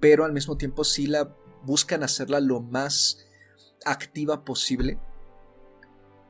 pero 0.00 0.24
al 0.24 0.32
mismo 0.32 0.56
tiempo 0.56 0.82
sí 0.82 1.06
la 1.06 1.36
buscan 1.62 2.02
hacerla 2.02 2.40
lo 2.40 2.60
más 2.60 3.26
activa 3.84 4.44
posible 4.44 4.98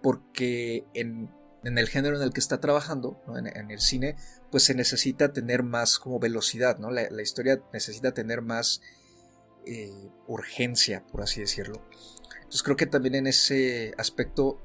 porque 0.02 0.84
en, 0.92 1.30
el 1.64 1.88
género 1.88 2.18
en 2.18 2.24
el 2.24 2.34
que 2.34 2.40
está 2.40 2.60
trabajando, 2.60 3.22
en, 3.34 3.70
el 3.70 3.80
cine, 3.80 4.16
pues 4.50 4.64
se 4.64 4.74
necesita 4.74 5.32
tener 5.32 5.62
más 5.62 5.98
como 5.98 6.20
velocidad, 6.20 6.78
¿no? 6.78 6.90
La 6.90 7.22
historia 7.22 7.62
necesita 7.72 8.12
tener 8.12 8.42
más 8.42 8.82
eh, 9.66 10.10
urgencia, 10.26 11.04
por 11.06 11.22
así 11.22 11.40
decirlo. 11.40 11.82
Entonces 12.34 12.62
creo 12.62 12.76
que 12.76 12.86
también 12.86 13.14
en 13.14 13.26
ese 13.26 13.94
aspecto 13.96 14.60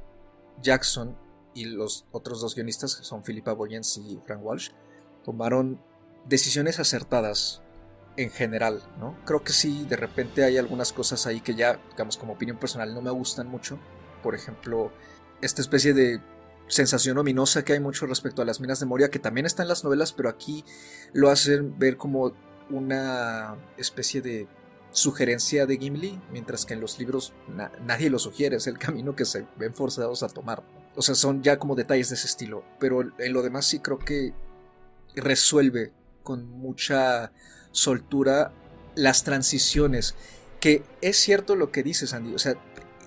Jackson 0.62 1.18
y 1.54 1.66
los 1.66 2.06
otros 2.12 2.42
dos 2.42 2.56
guionistas, 2.56 2.96
que 2.96 3.04
son 3.04 3.24
Philippa 3.24 3.54
Boyens 3.54 3.98
y 3.98 4.20
Frank 4.26 4.44
Walsh, 4.44 4.70
tomaron 5.24 5.82
decisiones 6.26 6.80
acertadas 6.80 7.62
en 8.18 8.32
general, 8.32 8.84
¿no? 9.00 9.18
Creo 9.26 9.44
que 9.44 9.54
sí, 9.54 9.86
de 9.88 9.96
repente 9.96 10.44
hay 10.44 10.58
algunas 10.58 10.92
cosas 10.92 11.28
ahí 11.28 11.40
que 11.40 11.56
ya, 11.56 11.80
digamos, 11.92 12.18
como 12.18 12.34
opinión 12.34 12.58
personal 12.58 12.94
no 12.94 13.02
me 13.02 13.12
gustan 13.12 13.48
mucho. 13.48 13.80
Por 14.24 14.36
ejemplo, 14.36 14.92
esta 15.42 15.62
especie 15.62 15.94
de 15.94 16.20
sensación 16.68 17.18
ominosa 17.18 17.64
que 17.64 17.74
hay 17.74 17.80
mucho 17.80 18.06
respecto 18.08 18.42
a 18.42 18.46
las 18.46 18.60
minas 18.60 18.80
de 18.80 18.88
Moria, 18.88 19.10
que 19.10 19.20
también 19.20 19.46
está 19.46 19.62
en 19.64 19.70
las 19.70 19.84
novelas, 19.84 20.14
pero 20.14 20.30
aquí 20.30 20.66
lo 21.14 21.30
hacen 21.30 21.78
ver 21.78 21.98
como 21.98 22.34
una 22.70 23.56
especie 23.78 24.22
de 24.22 24.48
sugerencia 24.98 25.66
de 25.66 25.78
Gimli, 25.78 26.20
mientras 26.32 26.66
que 26.66 26.74
en 26.74 26.82
los 26.82 26.98
libros 26.98 27.34
nadie 27.86 28.10
lo 28.10 28.20
sugiere, 28.20 28.58
es 28.58 28.68
el 28.68 28.78
camino 28.78 29.16
que 29.16 29.26
se 29.26 29.46
ven 29.58 29.74
forzados 29.74 30.24
a 30.24 30.30
tomar. 30.30 30.64
O 30.96 31.02
sea, 31.02 31.16
son 31.16 31.44
ya 31.44 31.60
como 31.60 31.76
detalles 31.76 32.10
de 32.10 32.16
ese 32.16 32.28
estilo, 32.28 32.64
pero 32.80 33.02
en 33.02 33.34
lo 33.34 33.44
demás 33.44 33.66
sí 33.68 33.80
creo 33.80 34.00
que 34.00 34.34
resuelve 35.16 35.94
con 36.24 36.50
mucha 36.50 37.32
soltura 37.72 38.52
las 38.96 39.24
transiciones, 39.24 40.16
que 40.60 40.84
es 41.02 41.18
cierto 41.18 41.56
lo 41.56 41.72
que 41.72 41.84
dices, 41.84 42.14
Andy, 42.14 42.34
o 42.34 42.40
sea, 42.40 42.56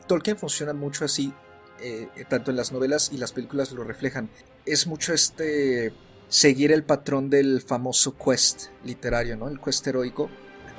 Tolkien 0.07 0.39
funciona 0.39 0.73
mucho 0.73 1.05
así, 1.05 1.35
eh, 1.81 2.09
tanto 2.29 2.51
en 2.53 2.57
las 2.57 2.73
novelas 2.73 3.11
y 3.13 3.19
las 3.19 3.33
películas 3.33 3.73
lo 3.73 3.83
reflejan. 3.85 4.31
Es 4.65 4.87
mucho 4.87 5.13
este 5.13 5.93
seguir 6.29 6.71
el 6.71 6.85
patrón 6.85 7.31
del 7.31 7.61
famoso 7.61 8.17
quest 8.17 8.69
literario, 8.85 9.37
¿no? 9.37 9.49
El 9.49 9.61
quest 9.61 9.85
heroico 9.87 10.31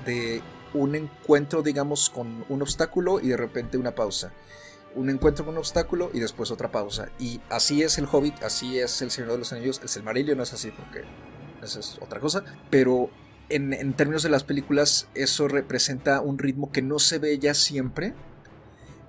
de 0.06 0.42
un 0.74 0.96
encuentro, 0.96 1.62
digamos, 1.62 2.10
con 2.10 2.46
un 2.50 2.62
obstáculo 2.62 3.20
y 3.20 3.30
de 3.30 3.38
repente 3.38 3.78
una 3.78 3.96
pausa. 3.96 4.32
Un 4.96 5.10
encuentro 5.10 5.46
con 5.46 5.56
un 5.56 5.60
obstáculo 5.60 6.12
y 6.14 6.20
después 6.20 6.52
otra 6.52 6.72
pausa. 6.72 7.10
Y 7.20 7.40
así 7.50 7.82
es 7.82 7.98
el 7.98 8.08
Hobbit, 8.12 8.44
así 8.44 8.80
es 8.80 9.02
el 9.02 9.12
Señor 9.12 9.32
de 9.32 9.38
los 9.38 9.54
Anillos. 9.54 9.80
El 9.82 9.90
Silmarillion 9.90 10.38
no 10.38 10.44
es 10.44 10.54
así 10.54 10.72
porque 10.72 11.04
esa 11.62 11.80
es 11.80 11.98
otra 12.02 12.20
cosa. 12.20 12.44
Pero 12.70 13.10
en, 13.50 13.94
términos 13.94 14.24
de 14.24 14.30
las 14.30 14.44
películas, 14.44 15.08
eso 15.16 15.48
representa 15.48 16.22
un 16.22 16.38
ritmo 16.38 16.72
que 16.72 16.82
no 16.82 17.00
se 17.00 17.20
ve 17.20 17.40
ya 17.40 17.54
siempre. 17.54 18.14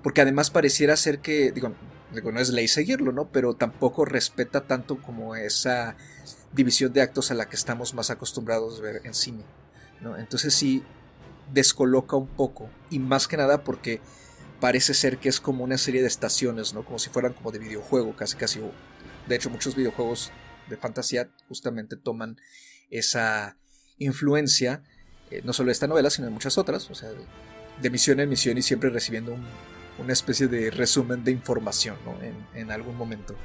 Porque 0.01 0.21
además 0.21 0.51
pareciera 0.51 0.95
ser 0.97 1.19
que, 1.19 1.51
digo, 1.51 1.73
digo, 2.13 2.31
no 2.31 2.39
es 2.39 2.49
ley 2.49 2.67
seguirlo, 2.67 3.11
¿no? 3.11 3.29
Pero 3.29 3.55
tampoco 3.55 4.05
respeta 4.05 4.67
tanto 4.67 5.01
como 5.01 5.35
esa 5.35 5.95
división 6.53 6.93
de 6.93 7.01
actos 7.01 7.31
a 7.31 7.33
la 7.33 7.49
que 7.49 7.55
estamos 7.55 7.93
más 7.93 8.09
acostumbrados 8.09 8.79
a 8.79 8.83
ver 8.83 9.01
en 9.03 9.13
cine. 9.13 9.43
Entonces 10.17 10.53
sí 10.53 10.83
descoloca 11.51 12.15
un 12.15 12.27
poco. 12.27 12.69
Y 12.89 12.99
más 12.99 13.27
que 13.27 13.37
nada 13.37 13.63
porque 13.63 14.01
parece 14.59 14.93
ser 14.93 15.17
que 15.17 15.29
es 15.29 15.39
como 15.39 15.63
una 15.63 15.77
serie 15.77 16.01
de 16.01 16.07
estaciones, 16.07 16.73
¿no? 16.73 16.85
Como 16.85 16.99
si 16.99 17.09
fueran 17.09 17.33
como 17.33 17.51
de 17.51 17.59
videojuego, 17.59 18.15
casi 18.15 18.37
casi. 18.37 18.61
De 19.27 19.35
hecho, 19.35 19.49
muchos 19.49 19.75
videojuegos 19.75 20.31
de 20.69 20.77
fantasía 20.77 21.29
justamente 21.47 21.95
toman 21.95 22.37
esa 22.89 23.57
influencia, 23.97 24.83
eh, 25.31 25.41
no 25.43 25.53
solo 25.53 25.67
de 25.67 25.73
esta 25.73 25.87
novela, 25.87 26.09
sino 26.09 26.27
de 26.27 26.33
muchas 26.33 26.57
otras, 26.57 26.89
o 26.89 26.95
sea, 26.95 27.09
de, 27.81 27.89
misión 27.89 28.19
en 28.19 28.29
misión 28.29 28.57
y 28.57 28.61
siempre 28.61 28.89
recibiendo 28.89 29.35
una 29.97 30.13
especie 30.13 30.47
de 30.47 30.71
resumen 30.71 31.23
de 31.23 31.31
información, 31.31 31.97
¿no? 32.05 32.17
En 32.53 32.71
algún 32.71 32.95
momento. 32.95 33.35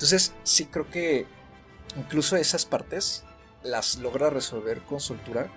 Entonces, 0.00 0.32
sí 0.44 0.66
creo 0.66 0.88
que 0.90 1.26
incluso 1.96 2.36
esas 2.36 2.64
partes 2.64 3.24
las 3.62 3.98
logra 3.98 4.30
resolver 4.30 4.80
con 4.80 5.00
soltura. 5.00 5.50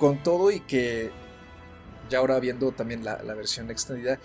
Con 0.00 0.22
todo 0.22 0.50
y 0.50 0.60
que 0.60 1.12
ya 2.08 2.18
ahora 2.18 2.40
viendo 2.40 2.72
también 2.72 3.04
la, 3.04 3.16
versión 3.34 3.70
extendida, 3.70 4.18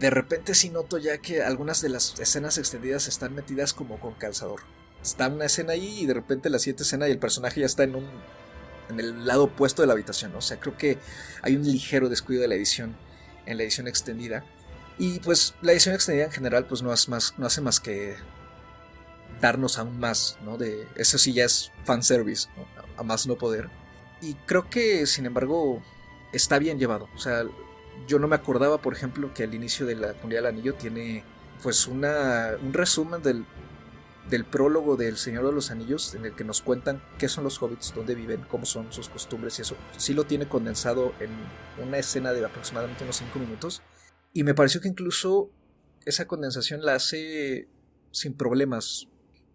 de 0.00 0.10
repente 0.10 0.54
sí 0.54 0.70
noto 0.70 0.98
ya 0.98 1.18
que 1.18 1.42
algunas 1.42 1.80
de 1.80 1.90
las 1.90 2.18
escenas 2.18 2.58
extendidas 2.58 3.06
están 3.06 3.34
metidas 3.34 3.72
como 3.72 4.00
con 4.00 4.14
calzador. 4.14 4.62
Está 5.00 5.28
una 5.28 5.44
escena 5.44 5.74
ahí 5.74 6.00
y 6.00 6.06
de 6.06 6.14
repente 6.14 6.50
la 6.50 6.58
siguiente 6.58 6.82
escena 6.82 7.06
y 7.06 7.12
el 7.12 7.18
personaje 7.18 7.60
ya 7.60 7.66
está 7.66 7.84
en 7.84 7.94
un 7.94 8.06
en 8.88 9.00
el 9.00 9.26
lado 9.26 9.44
opuesto 9.44 9.82
de 9.82 9.86
la 9.86 9.94
habitación. 9.94 10.34
O 10.34 10.40
sea, 10.40 10.58
creo 10.58 10.76
que 10.76 10.98
hay 11.42 11.56
un 11.56 11.64
ligero 11.64 12.08
descuido 12.08 12.42
de 12.42 12.48
la 12.48 12.54
edición 12.54 12.96
en 13.46 13.56
la 13.56 13.62
edición 13.62 13.88
extendida. 13.88 14.44
Y 14.98 15.20
pues 15.20 15.54
la 15.62 15.72
edición 15.72 15.94
extendida 15.94 16.24
en 16.26 16.32
general 16.32 16.66
pues 16.66 16.82
no, 16.82 16.90
más, 17.08 17.34
no 17.36 17.46
hace 17.46 17.60
más 17.60 17.80
que 17.80 18.16
darnos 19.40 19.78
aún 19.78 19.98
más, 19.98 20.38
¿no? 20.42 20.56
De, 20.56 20.88
eso 20.96 21.18
sí 21.18 21.32
ya 21.32 21.44
es 21.44 21.70
fanservice, 21.84 22.48
¿no? 22.56 22.66
a 22.96 23.02
más 23.02 23.26
no 23.26 23.36
poder. 23.36 23.68
Y 24.26 24.34
creo 24.44 24.68
que, 24.68 25.06
sin 25.06 25.24
embargo, 25.24 25.80
está 26.32 26.58
bien 26.58 26.80
llevado. 26.80 27.08
O 27.14 27.18
sea, 27.18 27.44
yo 28.08 28.18
no 28.18 28.26
me 28.26 28.34
acordaba, 28.34 28.82
por 28.82 28.92
ejemplo, 28.92 29.32
que 29.32 29.44
al 29.44 29.54
inicio 29.54 29.86
de 29.86 29.94
la 29.94 30.14
Comunidad 30.14 30.40
del 30.40 30.46
Anillo 30.46 30.74
tiene 30.74 31.22
pues 31.62 31.86
una, 31.86 32.56
un 32.60 32.72
resumen 32.72 33.22
del, 33.22 33.44
del 34.28 34.44
prólogo 34.44 34.96
del 34.96 35.16
Señor 35.16 35.46
de 35.46 35.52
los 35.52 35.70
Anillos 35.70 36.12
en 36.16 36.24
el 36.24 36.34
que 36.34 36.42
nos 36.42 36.60
cuentan 36.60 37.00
qué 37.18 37.28
son 37.28 37.44
los 37.44 37.62
hobbits, 37.62 37.94
dónde 37.94 38.16
viven, 38.16 38.44
cómo 38.48 38.66
son 38.66 38.92
sus 38.92 39.08
costumbres 39.08 39.60
y 39.60 39.62
eso. 39.62 39.76
Sí 39.96 40.12
lo 40.12 40.24
tiene 40.24 40.48
condensado 40.48 41.14
en 41.20 41.30
una 41.86 41.98
escena 41.98 42.32
de 42.32 42.44
aproximadamente 42.44 43.04
unos 43.04 43.18
5 43.18 43.38
minutos. 43.38 43.80
Y 44.32 44.42
me 44.42 44.54
pareció 44.54 44.80
que 44.80 44.88
incluso 44.88 45.52
esa 46.04 46.26
condensación 46.26 46.84
la 46.84 46.96
hace 46.96 47.68
sin 48.10 48.34
problemas. 48.34 49.06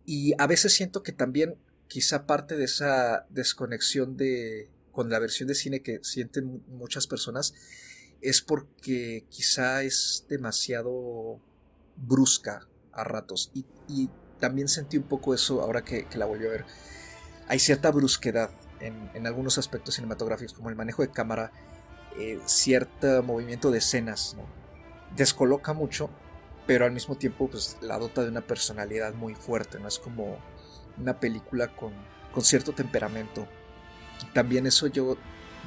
Y 0.05 0.33
a 0.41 0.47
veces 0.47 0.73
siento 0.73 1.03
que 1.03 1.11
también 1.11 1.57
quizá 1.91 2.25
parte 2.25 2.55
de 2.55 2.63
esa 2.63 3.25
desconexión 3.31 4.15
de 4.15 4.69
con 4.93 5.09
la 5.09 5.19
versión 5.19 5.49
de 5.49 5.55
cine 5.55 5.81
que 5.81 5.99
sienten 6.03 6.63
muchas 6.69 7.05
personas 7.05 7.53
es 8.21 8.41
porque 8.41 9.25
quizá 9.27 9.83
es 9.83 10.25
demasiado 10.29 11.41
brusca 11.97 12.65
a 12.93 13.03
ratos. 13.03 13.51
Y, 13.53 14.09
también 14.39 14.69
sentí 14.69 14.97
un 14.97 15.03
poco 15.03 15.35
eso 15.35 15.61
ahora 15.61 15.83
que, 15.83 16.07
la 16.15 16.25
volví 16.25 16.47
a 16.47 16.49
ver. 16.49 16.65
Hay 17.47 17.59
cierta 17.59 17.91
brusquedad 17.91 18.49
en, 18.79 19.27
algunos 19.27 19.59
aspectos 19.59 19.95
cinematográficos 19.95 20.53
como 20.53 20.69
el 20.69 20.75
manejo 20.75 21.03
de 21.03 21.11
cámara 21.11 21.51
eh, 22.17 22.39
cierto 22.45 23.21
movimiento 23.21 23.69
de 23.69 23.77
escenas 23.79 24.35
descoloca 25.15 25.73
mucho 25.73 26.09
pero 26.65 26.85
al 26.85 26.91
mismo 26.91 27.15
tiempo 27.17 27.49
pues 27.49 27.77
la 27.81 27.99
dota 27.99 28.23
de 28.23 28.29
una 28.29 28.41
personalidad 28.41 29.13
muy 29.13 29.35
fuerte, 29.35 29.79
¿no? 29.79 29.87
Es 29.87 29.99
como 29.99 30.39
una 30.97 31.19
película 31.19 31.75
con, 31.75 31.93
con 32.33 32.43
cierto 32.43 32.73
temperamento. 32.73 33.47
Y 34.21 34.33
también 34.33 34.67
eso 34.67 34.87
yo 34.87 35.17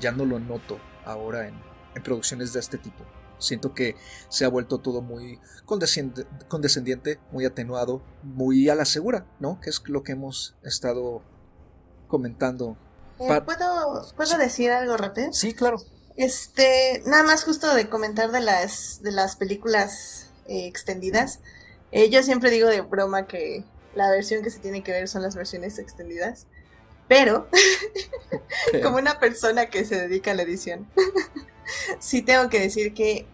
ya 0.01 0.13
no 0.13 0.25
lo 0.25 0.39
noto 0.39 0.79
ahora 1.05 1.49
en, 1.49 1.55
en 1.95 2.03
producciones 2.03 2.53
de 2.53 2.61
este 2.61 2.79
tipo. 2.79 3.05
Siento 3.39 3.75
que 3.75 3.97
se 4.29 4.45
ha 4.45 4.49
vuelto 4.49 4.79
todo 4.79 5.03
muy 5.03 5.41
condescendiente, 5.67 7.19
muy 7.31 7.45
atenuado, 7.45 8.03
muy 8.23 8.69
a 8.69 8.75
la 8.75 8.85
segura, 8.85 9.27
¿no? 9.41 9.61
Que 9.61 9.71
es 9.71 9.83
lo 9.87 10.03
que 10.03 10.13
hemos 10.13 10.57
estado 10.63 11.23
comentando. 12.07 12.77
Eh, 13.19 13.41
¿Puedo, 13.45 14.07
¿puedo 14.17 14.39
decir 14.39 14.71
algo 14.71 14.97
rápido? 14.97 15.33
Sí, 15.33 15.53
claro. 15.53 15.79
Este, 16.17 17.03
nada 17.07 17.25
más 17.25 17.45
justo 17.45 17.75
de 17.75 17.89
comentar 17.89 18.31
de 18.31 18.41
las, 18.41 19.03
de 19.03 19.11
las 19.11 19.37
películas 19.37 20.31
eh, 20.47 20.67
extendidas. 20.67 21.41
Eh, 21.91 22.11
yo 22.11 22.23
siempre 22.23 22.51
digo 22.51 22.69
de 22.69 22.81
broma 22.83 23.27
que 23.27 23.65
la 23.95 24.11
versión 24.11 24.43
que 24.43 24.51
se 24.51 24.59
tiene 24.59 24.83
que 24.83 24.93
ver 24.93 25.09
son 25.09 25.23
las 25.23 25.37
versiones 25.37 25.79
extendidas, 25.79 26.47
pero 27.09 27.49
como 28.83 28.97
una 28.97 29.19
persona 29.19 29.67
que 29.67 29.85
se 29.85 29.97
dedica 29.97 30.33
a 30.33 30.35
la 30.35 30.43
edición, 30.43 30.89
sí 31.99 32.23
tengo 32.23 32.49
que 32.49 32.61
decir 32.61 32.95
que, 32.95 33.27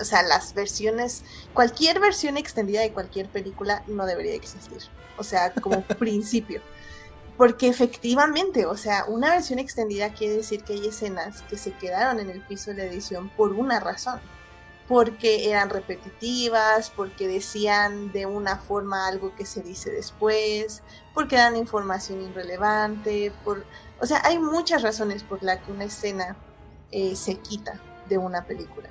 o 0.00 0.04
sea, 0.04 0.22
las 0.22 0.54
versiones, 0.54 1.22
cualquier 1.52 2.00
versión 2.00 2.36
extendida 2.36 2.80
de 2.80 2.92
cualquier 2.92 3.28
película 3.28 3.82
no 3.86 4.06
debería 4.06 4.34
existir, 4.34 4.78
o 5.16 5.24
sea, 5.24 5.52
como 5.52 5.82
principio. 5.98 6.60
Porque 7.36 7.68
efectivamente, 7.68 8.64
o 8.64 8.78
sea, 8.78 9.04
una 9.08 9.28
versión 9.30 9.58
extendida 9.58 10.14
quiere 10.14 10.36
decir 10.36 10.62
que 10.64 10.72
hay 10.72 10.86
escenas 10.86 11.42
que 11.42 11.58
se 11.58 11.72
quedaron 11.72 12.18
en 12.18 12.30
el 12.30 12.40
piso 12.40 12.70
de 12.70 12.78
la 12.78 12.84
edición 12.84 13.28
por 13.28 13.52
una 13.52 13.78
razón 13.78 14.20
porque 14.88 15.50
eran 15.50 15.70
repetitivas, 15.70 16.90
porque 16.90 17.26
decían 17.26 18.12
de 18.12 18.26
una 18.26 18.56
forma 18.56 19.08
algo 19.08 19.34
que 19.34 19.44
se 19.44 19.62
dice 19.62 19.90
después, 19.90 20.82
porque 21.12 21.36
dan 21.36 21.56
información 21.56 22.22
irrelevante, 22.22 23.32
por, 23.44 23.64
o 24.00 24.06
sea, 24.06 24.20
hay 24.24 24.38
muchas 24.38 24.82
razones 24.82 25.22
por 25.22 25.42
las 25.42 25.62
que 25.62 25.72
una 25.72 25.84
escena 25.84 26.36
eh, 26.92 27.16
se 27.16 27.36
quita 27.36 27.80
de 28.08 28.18
una 28.18 28.44
película. 28.44 28.88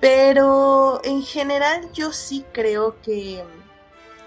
Pero 0.00 1.00
en 1.04 1.22
general 1.22 1.90
yo 1.92 2.12
sí 2.12 2.44
creo 2.52 3.00
que, 3.02 3.44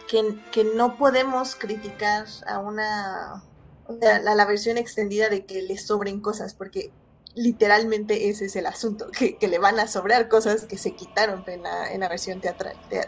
que, 0.07 0.63
no 0.75 0.97
podemos 0.97 1.55
criticar 1.55 2.25
a 2.47 2.59
una 2.59 3.43
a 3.87 4.35
la 4.35 4.45
versión 4.45 4.77
extendida 4.77 5.29
de 5.29 5.45
que 5.45 5.63
le 5.63 5.77
sobren 5.77 6.19
cosas, 6.19 6.53
porque 6.53 6.91
literalmente 7.39 8.29
ese 8.29 8.45
es 8.45 8.55
el 8.57 8.65
asunto, 8.65 9.09
que, 9.11 9.37
le 9.47 9.59
van 9.59 9.79
a 9.79 9.87
sobrar 9.87 10.27
cosas 10.27 10.65
que 10.65 10.77
se 10.77 10.91
quitaron 10.91 11.43
en 11.47 11.63
la, 11.63 11.91
en 11.91 12.01
la 12.01 12.09
versión 12.09 12.41
teatral, 12.41 12.75
de, 12.89 13.07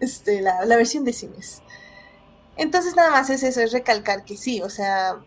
este, 0.00 0.42
la, 0.42 0.64
la, 0.66 0.76
versión 0.76 1.04
de 1.04 1.14
cines. 1.14 1.62
Entonces 2.56 2.96
nada 2.96 3.10
más 3.10 3.30
es 3.30 3.42
eso, 3.42 3.62
es 3.62 3.72
recalcar 3.72 4.24
que 4.26 4.36
sí, 4.36 4.60
o 4.60 4.68
sea, 4.68 5.24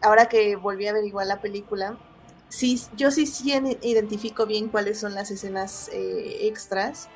ahora 0.00 0.28
que 0.28 0.54
volví 0.54 0.86
a 0.86 0.92
ver 0.92 1.04
igual 1.04 1.26
la 1.26 1.40
película, 1.40 1.98
sí, 2.48 2.80
yo 2.96 3.10
sí, 3.10 3.26
sí 3.26 3.52
identifico 3.82 4.46
bien 4.46 4.68
cuáles 4.68 5.00
son 5.00 5.14
las 5.16 5.32
escenas 5.32 5.90
eh, 5.92 6.38
extras, 6.42 7.08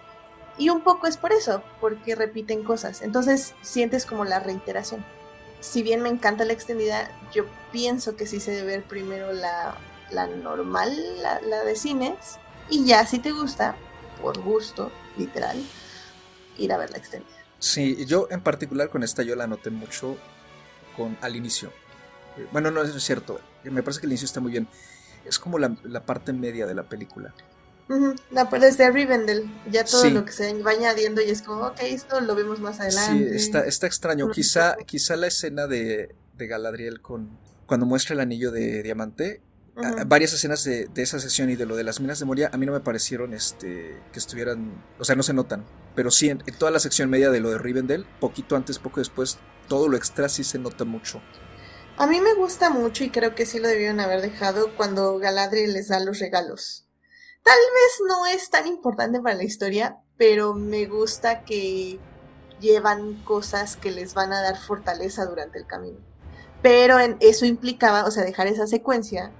y 0.58 0.68
un 0.68 0.82
poco 0.82 1.06
es 1.06 1.16
por 1.16 1.32
eso, 1.32 1.62
porque 1.80 2.16
repiten 2.16 2.64
cosas, 2.64 3.02
entonces 3.02 3.54
sientes 3.62 4.04
como 4.04 4.24
la 4.24 4.40
reiteración 4.40 5.04
si 5.64 5.82
bien 5.82 6.02
me 6.02 6.10
encanta 6.10 6.44
la 6.44 6.52
extendida, 6.52 7.10
yo 7.32 7.46
pienso 7.72 8.16
que 8.16 8.26
sí 8.26 8.38
se 8.38 8.50
debe 8.50 8.76
ver 8.76 8.84
primero 8.84 9.32
la, 9.32 9.74
normal, 10.42 10.94
la, 11.22 11.64
de 11.64 11.74
cines, 11.74 12.38
y 12.68 12.84
ya 12.84 13.06
si 13.06 13.18
te 13.18 13.32
gusta, 13.32 13.74
por 14.20 14.38
gusto, 14.42 14.92
literal, 15.16 15.56
ir 16.58 16.70
a 16.70 16.76
ver 16.76 16.90
la 16.90 16.98
extendida. 16.98 17.34
Sí, 17.58 18.04
yo 18.04 18.28
en 18.30 18.42
particular 18.42 18.90
con 18.90 19.02
esta 19.02 19.22
yo 19.22 19.34
la 19.36 19.46
noté 19.46 19.70
mucho 19.70 20.18
con 20.98 21.16
al 21.22 21.34
inicio. 21.34 21.72
Eh, 22.36 22.46
bueno, 22.52 22.70
no 22.70 22.82
es 22.82 23.02
cierto, 23.02 23.40
me 23.64 23.82
parece 23.82 24.00
que 24.00 24.06
el 24.06 24.12
inicio 24.12 24.26
está 24.26 24.40
muy 24.40 24.52
bien. 24.52 24.68
Es 25.24 25.38
como 25.38 25.58
la, 25.58 25.74
la 25.84 26.04
parte 26.04 26.34
media 26.34 26.66
de 26.66 26.74
la 26.74 26.82
película. 26.82 27.32
No, 27.88 28.48
pero 28.50 28.64
desde 28.64 28.90
Rivendell, 28.90 29.44
ya 29.70 29.84
todo 29.84 30.08
lo 30.08 30.24
que 30.24 30.32
se 30.32 30.54
va 30.62 30.70
añadiendo 30.70 31.20
y 31.20 31.30
es 31.30 31.42
como, 31.42 31.66
ok, 31.66 31.80
esto 31.82 32.20
lo 32.20 32.34
vemos 32.34 32.60
más 32.60 32.80
adelante. 32.80 33.30
Sí, 33.30 33.36
está, 33.36 33.60
está 33.60 33.86
extraño. 33.86 34.30
Quizá, 34.30 34.76
quizá 34.86 35.16
la 35.16 35.26
escena 35.26 35.66
de, 35.66 36.14
de 36.36 36.46
Galadriel 36.46 37.02
con 37.02 37.38
cuando 37.66 37.86
muestra 37.86 38.14
el 38.14 38.20
anillo 38.20 38.50
de 38.50 38.82
diamante, 38.82 39.40
varias 40.06 40.32
escenas 40.32 40.62
de, 40.64 40.88
esa 40.96 41.18
sesión 41.18 41.50
y 41.50 41.56
de 41.56 41.66
lo 41.66 41.76
de 41.76 41.84
las 41.84 42.00
minas 42.00 42.18
de 42.18 42.24
Moria 42.24 42.50
a 42.52 42.56
mí 42.56 42.66
no 42.66 42.72
me 42.72 42.80
parecieron 42.80 43.34
este 43.34 44.00
que 44.12 44.18
estuvieran, 44.18 44.84
o 44.98 45.04
sea, 45.04 45.16
no 45.16 45.22
se 45.22 45.34
notan. 45.34 45.64
Pero 45.94 46.10
sí, 46.10 46.28
en, 46.30 46.38
toda 46.58 46.70
la 46.70 46.78
sección 46.78 47.10
media 47.10 47.30
de 47.30 47.40
lo 47.40 47.50
de 47.50 47.58
Rivendell, 47.58 48.06
poquito 48.20 48.56
antes, 48.56 48.78
poco 48.78 49.00
después, 49.00 49.38
todo 49.68 49.88
lo 49.88 49.96
extra 49.96 50.28
sí 50.28 50.44
se 50.44 50.58
nota 50.58 50.84
mucho. 50.84 51.20
A 51.96 52.06
mí 52.06 52.20
me 52.20 52.34
gusta 52.34 52.70
mucho 52.70 53.04
y 53.04 53.10
creo 53.10 53.34
que 53.34 53.46
sí 53.46 53.58
lo 53.58 53.68
debieron 53.68 54.00
haber 54.00 54.20
dejado 54.20 54.74
cuando 54.76 55.18
Galadriel 55.18 55.72
les 55.72 55.88
da 55.88 56.00
los 56.00 56.18
regalos. 56.18 56.83
Tal 57.44 57.58
vez 57.74 58.08
no 58.08 58.26
es 58.26 58.50
tan 58.50 58.66
importante 58.66 59.20
para 59.20 59.36
la 59.36 59.44
historia, 59.44 59.98
pero 60.16 60.54
me 60.54 60.86
gusta 60.86 61.44
que 61.44 62.00
llevan 62.58 63.22
cosas 63.22 63.76
que 63.76 63.90
les 63.90 64.14
van 64.14 64.32
a 64.32 64.40
dar 64.40 64.58
fortaleza 64.58 65.26
durante 65.26 65.58
el 65.58 65.66
camino. 65.66 65.98
Pero 66.62 66.98
en 66.98 67.18
eso 67.20 67.44
implicaba, 67.44 68.06
o 68.06 68.10
sea, 68.10 68.24
dejar 68.24 68.46
esa 68.46 68.66
secuencia 68.66 69.30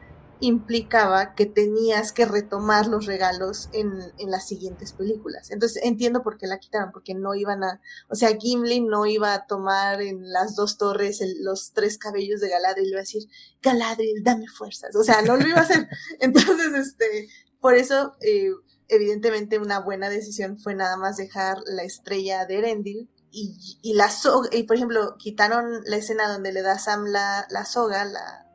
implicaba 0.41 1.35
que 1.35 1.47
tenías 1.47 2.13
que 2.13 2.27
retomar 2.27 2.87
los 2.87 3.07
regalos 3.07 3.71
en, 3.73 4.13
las 4.29 4.47
siguientes 4.47 4.93
películas. 4.93 5.51
Entonces 5.51 5.83
entiendo 5.83 6.23
por 6.23 6.37
qué 6.37 6.47
la 6.47 6.59
quitaron, 6.59 6.93
porque 6.93 7.15
no 7.15 7.35
iban 7.35 7.65
a, 7.65 7.81
o 8.09 8.15
sea, 8.15 8.37
Gimli 8.37 8.81
no 8.81 9.07
iba 9.07 9.33
a 9.33 9.47
tomar 9.47 10.03
en 10.03 10.31
las 10.33 10.55
dos 10.57 10.77
torres 10.77 11.23
los 11.41 11.73
tres 11.73 11.99
cabellos 11.99 12.41
de 12.41 12.51
Galadriel 12.51 12.89
y 12.89 12.91
iba 12.91 12.99
a 12.99 13.03
decir, 13.03 13.23
Galadriel, 13.63 14.23
dame 14.23 14.47
fuerzas. 14.49 14.95
O 14.97 15.03
sea, 15.03 15.23
no 15.23 15.37
lo 15.37 15.47
iba 15.49 15.59
a 15.59 15.63
hacer. 15.63 15.89
Entonces, 16.21 16.75
este, 16.75 17.29
por 17.65 17.77
eso, 17.77 18.15
eh, 18.21 18.51
evidentemente 18.89 19.59
una 19.59 19.81
buena 19.81 20.11
decisión 20.11 20.59
fue 20.59 20.75
nada 20.75 20.99
más 20.99 21.17
dejar 21.17 21.57
la 21.65 21.83
estrella 21.83 22.45
de 22.45 22.59
Erendil 22.59 23.09
y, 23.31 23.79
y 23.81 23.95
la 23.95 24.11
soga, 24.11 24.51
y 24.53 24.65
por 24.65 24.77
ejemplo, 24.77 25.17
quitaron 25.17 25.81
la 25.87 25.97
escena 25.97 26.31
donde 26.31 26.53
le 26.53 26.61
da 26.61 26.79
Sam 26.79 27.07
la, 27.07 27.47
la 27.49 27.65
soga, 27.65 28.05
la, 28.05 28.47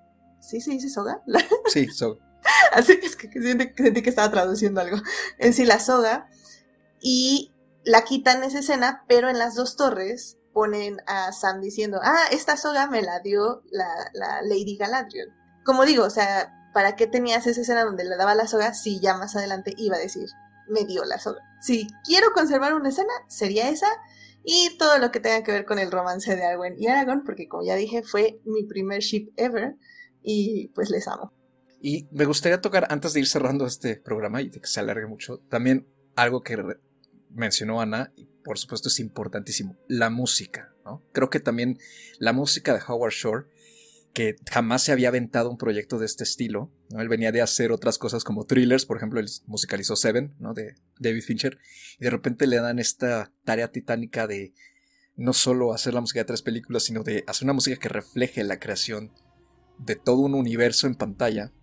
¿sí 0.42 0.62
se 0.62 0.70
dice 0.70 0.92
soga? 0.92 1.24
Sí, 1.74 1.88
soga. 1.88 2.24
Así 2.72 3.00
es 3.02 3.16
que, 3.16 3.32
sentí, 3.42 4.04
que 4.04 4.10
estaba 4.12 4.30
traduciendo 4.30 4.80
algo. 4.80 4.98
En 5.40 5.56
sí, 5.56 5.66
la 5.66 5.80
soga. 5.80 6.30
Y 7.02 7.52
la 7.86 8.04
quitan 8.04 8.44
esa 8.44 8.60
escena, 8.60 9.06
pero 9.08 9.28
en 9.28 9.40
las 9.40 9.56
dos 9.56 9.76
torres 9.76 10.38
ponen 10.54 10.98
a 11.08 11.32
Sam 11.32 11.62
diciendo, 11.62 12.00
ah, 12.04 12.26
esta 12.30 12.58
soga 12.58 12.86
me 12.86 13.02
la 13.02 13.22
dio 13.22 13.64
la, 13.72 13.90
la 14.14 14.44
Lady 14.44 14.78
Galadriel. 14.78 15.34
Como 15.66 15.84
digo, 15.86 16.04
o 16.04 16.12
sea, 16.12 16.59
¿para 16.74 16.96
qué 16.96 17.08
tenías 17.08 17.48
esa 17.48 17.62
escena 17.62 17.84
donde 17.84 18.04
le 18.04 18.16
daba 18.16 18.36
la 18.36 18.48
soga 18.48 18.74
si 18.74 19.00
ya 19.00 19.18
más 19.18 19.36
adelante 19.36 19.74
iba 19.78 19.96
a 19.96 20.00
decir, 20.00 20.28
me 20.68 20.86
dio 20.86 21.06
la 21.06 21.20
soga? 21.20 21.42
Si 21.62 21.88
quiero 22.06 22.32
conservar 22.34 22.74
una 22.74 22.90
escena, 22.90 23.14
sería 23.28 23.70
esa. 23.70 23.88
Y 24.44 24.78
todo 24.78 24.98
lo 25.00 25.12
que 25.12 25.20
tenga 25.20 25.44
que 25.44 25.52
ver 25.52 25.66
con 25.66 25.80
el 25.80 25.92
romance 25.92 26.36
de 26.36 26.46
Arwen 26.46 26.76
y 26.78 26.88
Aragorn, 26.88 27.24
porque 27.24 27.48
como 27.48 27.66
ya 27.66 27.76
dije, 27.76 28.04
fue 28.04 28.40
mi 28.46 28.64
primer 28.64 29.02
ship 29.02 29.32
ever 29.36 29.76
y 30.24 30.70
pues 30.70 30.90
les 30.90 31.08
amo. 31.08 31.34
Y 31.82 32.08
me 32.12 32.26
gustaría 32.26 32.62
tocar, 32.62 32.88
antes 32.90 33.14
de 33.14 33.22
ir 33.22 33.28
cerrando 33.28 33.66
este 33.66 33.98
programa 33.98 34.42
y 34.42 34.50
de 34.50 34.60
que 34.60 34.68
se 34.68 34.80
alargue 34.80 35.08
mucho, 35.08 35.40
también 35.50 35.88
algo 36.16 36.42
que 36.42 36.58
mencionó 37.30 37.82
Ana, 37.82 38.12
y 38.16 38.26
por 38.44 38.58
supuesto 38.58 38.90
es 38.90 39.00
importantísimo, 39.00 39.78
la 39.88 40.10
música. 40.10 40.74
¿no? 40.84 41.04
Creo 41.14 41.30
que 41.30 41.40
también 41.40 41.78
la 42.18 42.34
música 42.34 42.74
de 42.74 42.82
Howard 42.86 43.14
Shore, 43.14 43.46
que 44.20 44.36
jamás 44.52 44.84
se 44.84 44.92
había 44.92 45.08
aventado 45.08 45.50
un 45.50 45.58
proyecto 45.58 45.98
de 45.98 46.06
este 46.06 46.26
estilo, 46.26 46.70
¿no? 46.90 47.00
él 47.00 47.08
venía 47.08 47.32
de 47.32 47.42
hacer 47.42 47.72
otras 47.72 47.98
cosas 47.98 48.26
como 48.26 48.44
thrillers, 48.44 48.86
por 48.86 48.98
ejemplo, 48.98 49.22
él 49.22 49.30
musicalizó 49.46 49.96
Seven, 49.96 50.36
¿no? 50.40 50.54
de 50.54 50.76
David 51.00 51.24
Fincher, 51.24 51.58
y 51.98 52.04
de 52.04 52.10
repente 52.10 52.46
le 52.46 52.58
dan 52.58 52.80
esta 52.80 53.32
tarea 53.46 53.72
titánica 53.72 54.28
de 54.28 54.54
no 55.16 55.32
solo 55.32 55.74
hacer 55.74 55.94
la 55.94 56.02
música 56.02 56.20
de 56.20 56.26
tres 56.26 56.42
películas, 56.42 56.84
sino 56.84 57.02
de 57.04 57.24
hacer 57.28 57.46
una 57.46 57.54
música 57.54 57.80
que 57.80 57.88
refleje 57.88 58.44
la 58.44 58.60
creación 58.60 59.14
de 59.78 59.96
todo 59.96 60.18
un 60.18 60.34
universo 60.34 60.86
en 60.86 60.96
pantalla, 60.96 61.54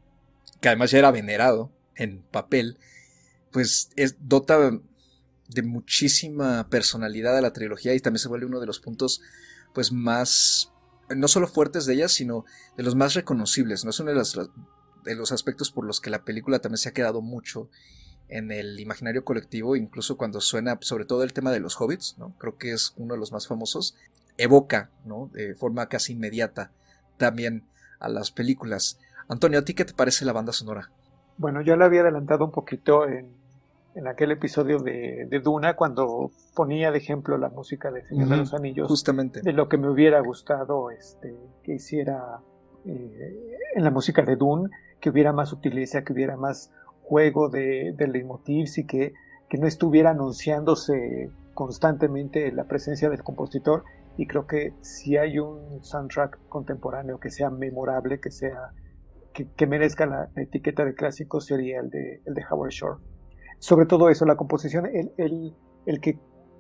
que 0.62 0.69
además 0.69 0.93
ya 0.93 1.01
era 1.01 1.11
venerado 1.11 1.77
en 1.95 2.23
papel, 2.23 2.78
pues 3.53 3.91
es, 3.97 4.16
dota 4.19 4.81
de 5.51 5.62
muchísima 5.62 6.70
personalidad 6.70 7.37
a 7.37 7.43
la 7.43 7.53
trilogía 7.53 7.93
y 7.93 8.01
también 8.01 8.20
se 8.20 8.28
vuelve 8.28 8.47
uno 8.47 8.61
de 8.61 8.66
los 8.66 8.81
puntos 8.81 9.20
pues 9.74 9.93
más 9.93 10.73
no 11.15 11.28
solo 11.28 11.47
fuertes 11.47 11.87
de 11.87 11.95
ella, 11.95 12.09
sino 12.09 12.45
de 12.77 12.83
los 12.83 12.95
más 12.95 13.15
reconocibles. 13.15 13.85
No 13.85 13.91
es 13.91 14.01
uno 14.01 14.11
de 14.11 14.16
los, 14.16 14.39
de 15.05 15.15
los 15.15 15.33
aspectos 15.33 15.70
por 15.70 15.85
los 15.85 16.01
que 16.01 16.11
la 16.11 16.24
película 16.24 16.59
también 16.59 16.78
se 16.78 16.89
ha 16.89 16.95
quedado 16.95 17.23
mucho 17.23 17.69
en 18.28 18.51
el 18.51 18.81
imaginario 18.81 19.24
colectivo, 19.24 19.77
incluso 19.77 20.16
cuando 20.16 20.41
suena 20.41 20.78
sobre 20.81 21.05
todo 21.05 21.23
el 21.23 21.33
tema 21.33 21.53
de 21.53 21.61
los 21.61 21.81
hobbits, 21.81 22.16
¿no? 22.19 22.37
creo 22.39 22.59
que 22.59 22.73
es 22.73 22.93
uno 22.97 23.15
de 23.15 23.20
los 23.20 23.31
más 23.31 23.47
famosos, 23.47 23.97
evoca 24.37 24.91
¿no? 25.05 25.31
de 25.33 25.55
forma 25.55 25.89
casi 25.89 26.12
inmediata 26.12 26.73
también 27.19 27.65
a 28.01 28.09
las 28.09 28.33
películas. 28.33 28.99
Antonio, 29.28 29.61
¿a 29.61 29.65
ti 29.65 29.74
qué 29.74 29.85
te 29.85 29.95
parece 29.95 30.24
la 30.24 30.33
banda 30.33 30.53
sonora? 30.53 30.91
Bueno, 31.39 31.61
yo 31.62 31.77
la 31.77 31.85
había 31.85 32.01
adelantado 32.01 32.45
un 32.45 32.51
poquito 32.51 33.07
en, 33.07 33.31
en 33.97 34.06
aquel 34.06 34.31
episodio 34.31 34.78
de, 34.78 35.27
de, 35.28 35.40
Duna, 35.40 35.74
cuando 35.74 36.31
ponía 36.55 36.90
de 36.90 36.98
ejemplo 36.98 37.39
la 37.39 37.48
música 37.48 37.90
de 37.90 38.05
Señor 38.06 38.28
de 38.28 38.36
los 38.36 38.52
Anillos. 38.52 38.89
Justamente. 38.89 39.40
De 39.40 39.52
lo 39.55 39.68
que 39.68 39.78
me 39.78 39.89
hubiera 39.89 40.20
gustado 40.20 40.90
este, 40.90 41.35
que 41.62 41.74
hiciera 41.74 42.40
eh, 42.85 43.56
en 43.74 43.82
la 43.82 43.90
música 43.90 44.23
de 44.23 44.36
Dune, 44.36 44.68
que 45.01 45.09
hubiera 45.09 45.32
más 45.32 45.48
sutileza, 45.48 46.05
que 46.05 46.12
hubiera 46.12 46.36
más 46.36 46.70
juego 47.02 47.48
de, 47.48 47.94
de 47.97 48.06
leitmotivs 48.06 48.77
y 48.78 48.86
que, 48.86 49.14
que 49.48 49.56
no 49.56 49.66
estuviera 49.66 50.10
anunciándose 50.10 51.31
constantemente 51.55 52.52
la 52.52 52.64
presencia 52.64 53.09
del 53.09 53.23
compositor 53.23 53.85
y 54.18 54.27
creo 54.27 54.47
que 54.47 54.74
si 54.82 55.16
hay 55.16 55.39
un 55.39 55.82
soundtrack 55.82 56.39
contemporáneo 56.48 57.18
que 57.18 57.31
sea 57.31 57.48
memorable, 57.48 58.20
que 58.20 58.31
sea 58.31 58.73
que, 59.32 59.66
merezca 59.66 60.06
la, 60.06 60.31
etiqueta 60.36 60.85
de 60.85 60.94
clásico 60.94 61.40
sería 61.40 61.81
el 61.81 61.90
de, 61.90 62.23
el 62.24 62.35
de 62.35 62.44
Howard 62.51 62.70
Shore. 62.70 63.02
Sobre 63.59 63.87
todo 63.87 64.09
eso, 64.11 64.24
la 64.24 64.37
composición, 64.37 64.87
el, 64.87 65.12
el, 65.16 65.55
el 65.87 66.01
que 66.01 66.19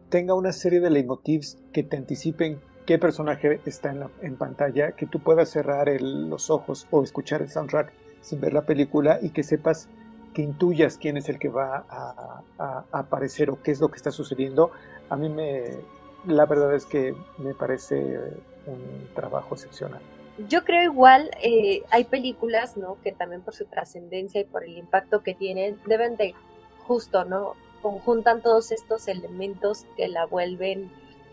tenga 0.08 0.34
una 0.34 0.52
serie 0.52 0.80
de 0.80 0.90
leitmotivs 0.90 1.58
que 1.72 1.82
te 1.82 1.96
anticipen 1.96 2.60
qué 2.86 2.98
personaje 2.98 3.60
está 3.66 3.90
en, 3.90 4.00
la, 4.00 4.10
en 4.22 4.36
pantalla, 4.36 4.92
que 4.92 5.06
tú 5.06 5.20
puedas 5.20 5.50
cerrar 5.50 5.88
los 6.00 6.50
ojos 6.50 6.86
o 6.90 7.02
escuchar 7.02 7.42
el 7.42 7.48
soundtrack 7.48 7.92
sin 8.20 8.40
ver 8.40 8.52
la 8.52 8.62
película 8.62 9.18
y 9.20 9.30
que 9.30 9.42
sepas, 9.42 9.88
que 10.34 10.42
intuyas 10.42 10.98
quién 10.98 11.16
es 11.16 11.28
el 11.28 11.38
que 11.38 11.48
va 11.48 11.84
a, 11.88 12.42
a 12.58 12.84
aparecer 12.92 13.50
o 13.50 13.62
qué 13.62 13.72
es 13.72 13.80
lo 13.80 13.88
que 13.88 13.96
está 13.96 14.10
sucediendo, 14.10 14.70
a 15.08 15.16
mí 15.16 15.28
me, 15.28 15.64
la 16.26 16.46
verdad 16.46 16.74
es 16.74 16.86
que 16.86 17.14
me 17.38 17.54
parece 17.54 18.18
un 18.66 19.08
trabajo 19.14 19.54
excepcional. 19.54 20.00
Yo 20.48 20.64
creo 20.64 20.82
igual, 20.82 21.30
eh, 21.42 21.82
hay 21.90 22.04
películas, 22.04 22.76
¿no? 22.76 22.98
Que 23.02 23.12
también 23.12 23.40
por 23.40 23.54
su 23.54 23.64
trascendencia 23.64 24.40
y 24.40 24.44
por 24.44 24.64
el 24.64 24.76
impacto 24.76 25.22
que 25.22 25.34
tienen, 25.34 25.78
deben 25.86 26.16
de 26.16 26.34
justo, 26.86 27.24
¿no? 27.24 27.54
Conjuntan 27.82 28.42
todos 28.42 28.72
estos 28.72 29.08
elementos 29.08 29.86
que 29.96 30.08
la 30.08 30.26
vuelven, 30.26 30.90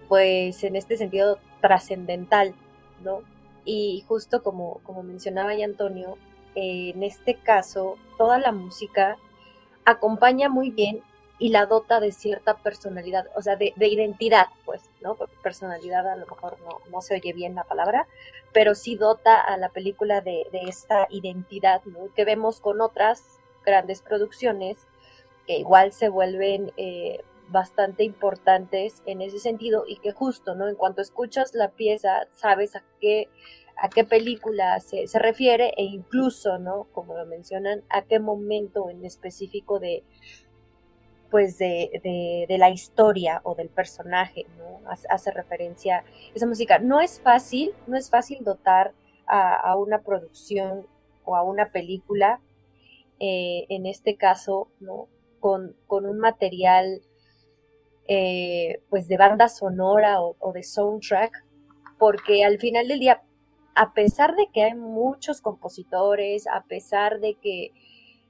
pues, 0.08 0.64
en 0.64 0.76
este 0.76 0.98
sentido 0.98 1.40
trascendental, 1.62 2.54
¿no? 3.04 3.22
Y 3.66 4.04
justo 4.08 4.44
como, 4.44 4.82
como 4.84 5.04
mencionaba 5.04 5.54
ya 5.54 5.66
Antonio, 5.66 6.18
eh, 6.56 6.92
en 6.94 7.04
este 7.04 7.36
caso, 7.36 7.98
toda 8.18 8.38
la 8.38 8.52
música 8.52 9.18
acompaña 9.86 10.50
muy 10.50 10.70
bien 10.70 11.02
y 11.40 11.50
la 11.50 11.66
dota 11.66 12.00
de 12.00 12.12
cierta 12.12 12.56
personalidad, 12.56 13.28
o 13.36 13.42
sea, 13.42 13.56
de, 13.56 13.74
identidad, 13.78 14.48
pues, 14.66 14.82
¿no? 15.02 15.18
personalidad 15.42 16.08
a 16.08 16.16
lo 16.16 16.28
mejor 16.28 16.58
no, 16.62 16.80
no, 16.92 17.02
se 17.02 17.16
oye 17.16 17.34
bien 17.34 17.56
la 17.56 17.64
palabra, 17.64 18.08
pero 18.54 18.76
sí 18.76 18.96
dota 18.96 19.42
a 19.42 19.58
la 19.58 19.70
película 19.70 20.22
de, 20.22 20.48
de 20.52 20.62
esta 20.68 21.08
identidad, 21.10 21.82
¿no? 21.86 22.14
Que 22.16 22.24
vemos 22.24 22.60
con 22.60 22.82
otras 22.82 23.40
grandes 23.66 24.02
producciones 24.02 24.78
que 25.48 25.58
igual 25.58 25.92
se 25.92 26.10
vuelven 26.10 26.72
eh, 26.78 27.20
bastante 27.50 28.04
importantes 28.04 29.04
en 29.06 29.22
ese 29.22 29.40
sentido 29.40 29.84
y 29.88 29.98
que 29.98 30.12
justo, 30.12 30.56
¿no? 30.56 30.68
En 30.68 30.76
cuanto 30.76 31.02
escuchas 31.02 31.54
la 31.54 31.70
pieza, 31.70 32.28
sabes 32.32 32.76
a 32.76 32.84
qué 33.00 33.30
a 33.76 33.90
qué 33.90 34.04
película 34.04 34.80
se, 34.80 35.08
se 35.08 35.20
refiere 35.20 35.74
e 35.78 35.84
incluso, 35.84 36.60
¿no? 36.60 36.88
Como 36.92 37.18
lo 37.18 37.26
mencionan, 37.26 37.84
a 37.90 38.04
qué 38.04 38.20
momento 38.20 38.90
en 38.90 39.04
específico 39.04 39.80
de, 39.80 40.04
pues 41.34 41.58
de, 41.58 42.46
de, 42.48 42.58
la 42.60 42.70
historia 42.70 43.42
o 43.44 43.56
del 43.56 43.70
personaje, 43.70 44.46
¿no? 44.60 44.82
Hace, 45.10 45.32
referencia 45.32 46.04
esa 46.36 46.46
música. 46.46 46.78
No 46.78 47.02
es 47.02 47.20
fácil, 47.20 47.74
no 47.88 47.98
es 47.98 48.12
fácil 48.12 48.44
dotar 48.44 48.94
a, 49.26 49.76
una 49.76 50.02
producción 50.02 50.86
o 51.26 51.36
a 51.36 51.42
una 51.42 51.72
película, 51.72 52.40
eh, 53.20 53.66
en 53.70 53.88
este 53.88 54.16
caso, 54.16 54.68
¿no? 54.80 55.08
Con, 55.44 55.76
un 55.90 56.20
material 56.20 57.02
eh, 58.08 58.80
pues 58.90 59.10
de 59.10 59.18
banda 59.18 59.50
sonora 59.50 60.22
o, 60.22 60.38
o 60.40 60.54
de 60.54 60.64
soundtrack, 60.64 61.46
porque 62.00 62.46
al 62.46 62.60
final 62.60 62.88
del 62.88 63.00
día, 63.00 63.22
a 63.76 63.94
pesar 63.94 64.36
de 64.36 64.48
que 64.54 64.64
hay 64.64 64.74
muchos 64.74 65.42
compositores, 65.42 66.48
a 66.48 66.64
pesar 66.64 67.20
de 67.20 67.36
que 67.36 67.72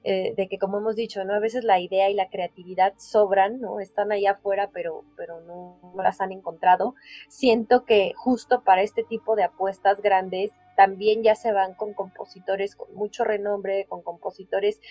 eh, 0.06 0.34
de 0.36 0.50
que 0.50 0.60
como 0.60 0.80
hemos 0.80 0.98
dicho, 0.98 1.24
¿no? 1.24 1.34
A 1.34 1.40
veces 1.40 1.64
la 1.64 1.80
idea 1.80 2.10
y 2.10 2.14
la 2.14 2.28
creatividad 2.28 2.94
sobran, 2.98 3.62
¿no? 3.62 3.80
Están 3.80 4.12
allá 4.12 4.32
afuera, 4.32 4.70
pero, 4.74 5.06
pero 5.16 5.40
no, 5.42 5.80
las 5.96 6.20
han 6.20 6.34
encontrado. 6.34 6.96
Siento 7.30 7.86
que 7.86 8.12
justo 8.18 8.64
para 8.64 8.82
este 8.82 9.04
tipo 9.04 9.38
de 9.38 9.44
apuestas 9.44 10.02
grandes 10.02 10.52
también 10.76 11.24
ya 11.24 11.36
se 11.36 11.54
van 11.54 11.74
con 11.76 11.94
compositores 11.94 12.76
con 12.76 12.94
mucho 12.94 13.24
renombre, 13.24 13.86
con 13.88 14.02
compositores 14.02 14.82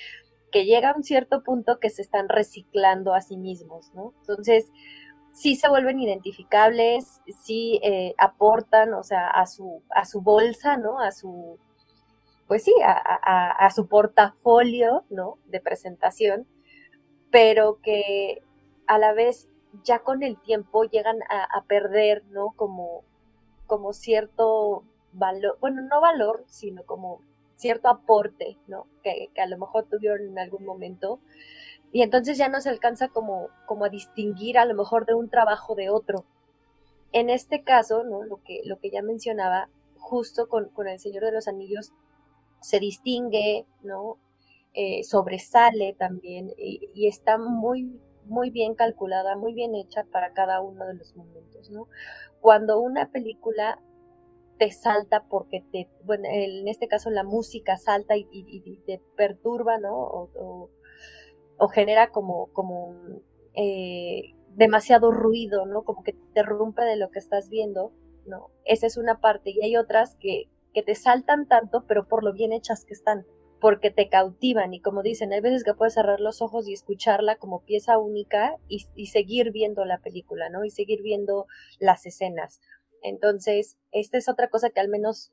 que 0.52 0.64
llegan 0.64 0.94
a 0.94 0.96
un 0.98 1.02
cierto 1.02 1.42
punto 1.42 1.80
que 1.80 1.90
se 1.90 2.02
están 2.02 2.28
reciclando 2.28 3.14
a 3.14 3.22
sí 3.22 3.36
mismos, 3.36 3.92
¿no? 3.94 4.12
Entonces, 4.20 4.70
sí 5.32 5.56
se 5.56 5.68
vuelven 5.68 5.98
identificables, 5.98 7.20
sí 7.42 7.80
eh, 7.82 8.14
aportan, 8.18 8.94
o 8.94 9.02
sea, 9.02 9.28
a 9.28 9.46
su, 9.46 9.82
a 9.90 10.04
su 10.04 10.20
bolsa, 10.20 10.76
¿no? 10.76 11.00
A 11.00 11.10
su, 11.10 11.58
pues 12.46 12.64
sí, 12.64 12.74
a, 12.84 13.70
su 13.74 13.88
portafolio, 13.88 15.04
¿no? 15.10 15.38
De 15.46 15.60
presentación, 15.60 16.46
pero 17.30 17.78
que 17.82 18.42
a 18.86 18.98
la 18.98 19.14
vez 19.14 19.48
ya 19.84 20.00
con 20.00 20.22
el 20.22 20.38
tiempo 20.38 20.84
llegan 20.84 21.16
a, 21.30 21.64
perder, 21.64 22.24
¿no? 22.26 22.50
Como, 22.56 23.04
como 23.66 23.94
cierto 23.94 24.84
valor, 25.14 25.56
bueno, 25.60 25.80
no 25.82 26.00
valor, 26.02 26.44
sino 26.46 26.84
como 26.84 27.22
cierto 27.62 27.88
aporte, 27.88 28.58
¿no? 28.66 28.86
Que, 29.02 29.30
a 29.40 29.46
lo 29.46 29.56
mejor 29.56 29.86
tuvieron 29.88 30.20
en 30.28 30.38
algún 30.38 30.64
momento. 30.64 31.20
Y 31.92 32.02
entonces 32.02 32.36
ya 32.36 32.48
no 32.48 32.60
se 32.60 32.68
alcanza 32.68 33.08
como, 33.08 33.48
como 33.66 33.84
a 33.84 33.88
distinguir 33.88 34.58
a 34.58 34.66
lo 34.66 34.74
mejor 34.74 35.06
de 35.06 35.14
un 35.14 35.30
trabajo 35.30 35.74
de 35.74 35.88
otro. 35.88 36.24
En 37.12 37.30
este 37.30 37.62
caso, 37.62 38.04
¿no? 38.04 38.24
Lo 38.24 38.42
que, 38.42 38.60
lo 38.64 38.78
que 38.78 38.90
ya 38.90 39.02
mencionaba, 39.02 39.68
justo 39.96 40.48
con, 40.48 40.68
con 40.70 40.88
El 40.88 40.98
Señor 40.98 41.24
de 41.24 41.32
los 41.32 41.48
Anillos, 41.48 41.92
se 42.60 42.80
distingue, 42.80 43.66
¿no? 43.82 44.18
Eh, 44.74 45.04
sobresale 45.04 45.94
también 45.98 46.50
y, 46.56 47.06
está 47.06 47.36
muy, 47.36 48.00
muy 48.24 48.48
bien 48.48 48.74
calculada, 48.74 49.36
muy 49.36 49.52
bien 49.52 49.74
hecha 49.74 50.04
para 50.04 50.32
cada 50.32 50.62
uno 50.62 50.86
de 50.86 50.94
los 50.94 51.14
momentos, 51.14 51.68
¿no? 51.70 51.88
Cuando 52.40 52.80
una 52.80 53.10
película 53.10 53.78
te 54.62 54.70
salta 54.70 55.24
porque 55.28 55.64
te, 55.72 55.88
bueno, 56.04 56.28
en 56.30 56.68
este 56.68 56.86
caso 56.86 57.10
la 57.10 57.24
música 57.24 57.76
salta 57.78 58.14
y, 58.16 58.80
te 58.86 59.02
perturba, 59.16 59.78
¿no? 59.78 59.92
O, 59.92 61.68
genera 61.74 62.10
como, 62.10 62.46
como 62.52 62.94
eh, 63.54 64.36
demasiado 64.50 65.10
ruido, 65.10 65.66
¿no? 65.66 65.82
Como 65.82 66.04
que 66.04 66.14
te 66.32 66.44
rompe 66.44 66.82
de 66.84 66.94
lo 66.94 67.10
que 67.10 67.18
estás 67.18 67.48
viendo, 67.48 67.92
¿no? 68.24 68.50
Esa 68.64 68.86
es 68.86 68.96
una 68.96 69.20
parte 69.20 69.50
y 69.50 69.64
hay 69.64 69.76
otras 69.76 70.14
que, 70.20 70.44
que 70.72 70.84
te 70.84 70.94
saltan 70.94 71.48
tanto, 71.48 71.84
pero 71.88 72.06
por 72.06 72.22
lo 72.22 72.32
bien 72.32 72.52
hechas 72.52 72.84
que 72.84 72.94
están, 72.94 73.26
porque 73.60 73.90
te 73.90 74.08
cautivan 74.08 74.74
y 74.74 74.80
como 74.80 75.02
dicen, 75.02 75.32
hay 75.32 75.40
veces 75.40 75.64
que 75.64 75.74
puedes 75.74 75.94
cerrar 75.94 76.20
los 76.20 76.40
ojos 76.40 76.68
y 76.68 76.72
escucharla 76.72 77.34
como 77.34 77.64
pieza 77.64 77.98
única 77.98 78.58
y, 78.68 79.06
seguir 79.06 79.50
viendo 79.50 79.84
la 79.84 79.98
película, 79.98 80.50
¿no? 80.50 80.64
Y 80.64 80.70
seguir 80.70 81.02
viendo 81.02 81.46
las 81.80 82.06
escenas. 82.06 82.60
Entonces, 83.02 83.76
esta 83.90 84.18
es 84.18 84.28
otra 84.28 84.48
cosa 84.48 84.70
que 84.70 84.80
al 84.80 84.88
menos 84.88 85.30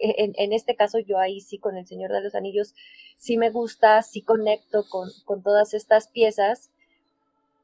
en, 0.00 0.32
en, 0.36 0.52
este 0.52 0.76
caso 0.76 0.98
yo 0.98 1.18
ahí 1.18 1.40
sí 1.40 1.58
con 1.58 1.76
el 1.76 1.86
Señor 1.86 2.12
de 2.12 2.20
los 2.20 2.34
Anillos 2.34 2.74
sí 3.16 3.36
me 3.36 3.50
gusta, 3.50 4.00
sí 4.02 4.22
conecto 4.22 4.84
con, 4.88 5.08
con 5.24 5.42
todas 5.42 5.74
estas 5.74 6.08
piezas 6.08 6.70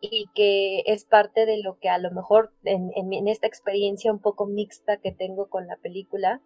y 0.00 0.28
que 0.34 0.82
es 0.86 1.04
parte 1.04 1.46
de 1.46 1.62
lo 1.62 1.78
que 1.78 1.88
a 1.88 1.98
lo 1.98 2.10
mejor 2.10 2.52
en, 2.64 2.90
en, 2.94 3.28
esta 3.28 3.46
experiencia 3.46 4.12
un 4.12 4.18
poco 4.18 4.46
mixta 4.46 4.98
que 4.98 5.12
tengo 5.12 5.48
con 5.48 5.66
la 5.66 5.76
película, 5.76 6.40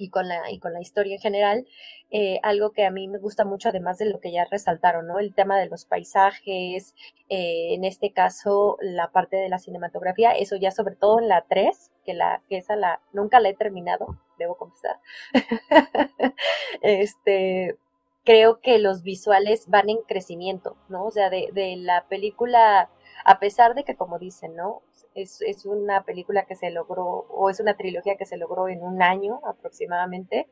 y 0.00 0.08
con 0.08 0.28
la, 0.28 0.50
y 0.50 0.58
con 0.58 0.72
la 0.72 0.80
historia 0.80 1.14
en 1.16 1.20
general, 1.20 1.66
eh, 2.10 2.40
algo 2.42 2.72
que 2.72 2.84
a 2.86 2.90
mí 2.90 3.06
me 3.08 3.18
gusta 3.18 3.44
mucho, 3.44 3.68
además 3.68 3.98
de 3.98 4.06
lo 4.06 4.20
que 4.20 4.32
ya 4.32 4.46
resaltaron, 4.50 5.06
¿no? 5.06 5.18
El 5.18 5.34
tema 5.34 5.58
de 5.58 5.66
los 5.66 5.84
paisajes, 5.84 6.94
eh, 7.28 7.74
en 7.74 7.84
este 7.84 8.12
caso 8.12 8.78
la 8.80 9.12
parte 9.12 9.36
de 9.36 9.48
la 9.48 9.58
cinematografía, 9.58 10.32
eso 10.32 10.56
ya 10.56 10.70
sobre 10.70 10.96
todo 10.96 11.20
en 11.20 11.28
la 11.28 11.44
3, 11.48 11.90
que, 12.04 12.14
la, 12.14 12.42
que 12.48 12.56
esa 12.56 12.76
la, 12.76 13.00
nunca 13.12 13.40
la 13.40 13.50
he 13.50 13.54
terminado, 13.54 14.18
debo 14.38 14.56
confesar. 14.56 14.98
este, 16.82 17.76
creo 18.24 18.60
que 18.60 18.78
los 18.78 19.02
visuales 19.02 19.68
van 19.68 19.90
en 19.90 19.98
crecimiento, 19.98 20.76
¿no? 20.88 21.04
O 21.04 21.10
sea, 21.10 21.30
de, 21.30 21.50
de 21.52 21.76
la 21.76 22.06
película, 22.08 22.90
a 23.24 23.38
pesar 23.38 23.74
de 23.74 23.84
que, 23.84 23.96
como 23.96 24.18
dicen, 24.18 24.56
¿no? 24.56 24.82
Es, 25.14 25.42
es, 25.42 25.66
una 25.66 26.04
película 26.04 26.46
que 26.46 26.54
se 26.54 26.70
logró, 26.70 27.26
o 27.28 27.50
es 27.50 27.60
una 27.60 27.76
trilogía 27.76 28.16
que 28.16 28.26
se 28.26 28.36
logró 28.36 28.68
en 28.68 28.82
un 28.82 29.02
año 29.02 29.40
aproximadamente. 29.44 30.48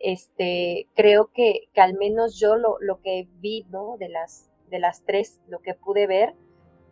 Este, 0.00 0.88
creo 0.94 1.30
que, 1.32 1.68
que 1.72 1.80
al 1.80 1.94
menos 1.94 2.38
yo 2.38 2.56
lo, 2.56 2.78
lo, 2.80 3.00
que 3.00 3.28
vi, 3.40 3.64
¿no? 3.70 3.96
De 3.98 4.08
las, 4.08 4.50
de 4.70 4.80
las 4.80 5.04
tres, 5.04 5.40
lo 5.48 5.60
que 5.60 5.74
pude 5.74 6.06
ver, 6.06 6.34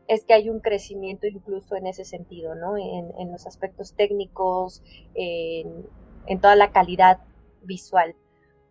es 0.07 0.25
que 0.25 0.35
hay 0.35 0.49
un 0.49 0.61
crecimiento 0.61 1.27
incluso 1.27 1.77
en 1.77 1.87
ese 1.87 2.05
sentido, 2.05 2.55
¿no? 2.55 2.77
En, 2.77 3.13
en 3.19 3.33
los 3.33 3.47
aspectos 3.47 3.95
técnicos, 3.95 4.83
en, 5.15 5.87
en 6.27 6.41
toda 6.41 6.57
la 6.57 6.71
calidad 6.73 7.19
visual. 7.63 8.15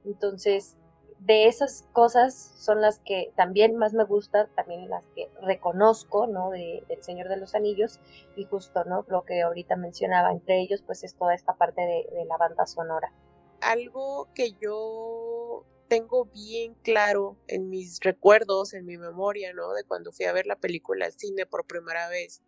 Entonces, 0.06 0.78
de 1.20 1.48
esas 1.48 1.86
cosas 1.92 2.34
son 2.34 2.82
las 2.82 3.00
que 3.00 3.32
también 3.36 3.76
más 3.76 3.94
me 3.94 4.04
gustan, 4.04 4.48
también 4.56 4.90
las 4.90 5.06
que 5.16 5.30
reconozco, 5.42 6.28
¿no? 6.28 6.50
De, 6.50 6.84
del 6.88 7.04
Señor 7.04 7.28
de 7.28 7.38
los 7.38 7.56
Anillos 7.56 8.00
y 8.36 8.46
justo, 8.46 8.84
¿no? 8.86 9.06
Lo 9.10 9.26
que 9.26 9.42
ahorita 9.42 9.76
mencionaba, 9.76 10.32
entre 10.32 10.62
ellos, 10.62 10.82
pues 10.82 11.04
es 11.04 11.16
toda 11.16 11.36
esta 11.36 11.56
parte 11.56 11.82
de, 11.82 12.08
de 12.16 12.26
la 12.26 12.38
banda 12.38 12.66
sonora. 12.66 13.14
Algo 13.62 14.30
que 14.34 14.54
yo 14.54 15.66
tengo 15.90 16.26
bien 16.26 16.76
claro 16.76 17.36
en 17.48 17.70
mis 17.70 18.00
recuerdos, 18.00 18.74
en 18.74 18.86
mi 18.86 18.98
memoria, 18.98 19.54
¿no? 19.54 19.74
De 19.74 19.84
cuando 19.84 20.12
fui 20.12 20.26
a 20.26 20.34
ver 20.34 20.46
la 20.46 20.56
película 20.56 21.06
al 21.06 21.14
cine 21.14 21.46
por 21.46 21.66
primera 21.66 22.08
vez, 22.08 22.42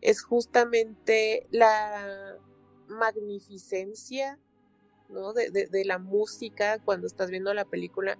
es 0.00 0.22
justamente 0.22 1.46
la 1.50 2.38
magnificencia 2.86 4.38
de, 5.12 5.84
la 5.84 5.98
música 5.98 6.78
cuando 6.84 7.06
estás 7.06 7.30
viendo 7.30 7.52
la 7.54 7.64
película. 7.64 8.18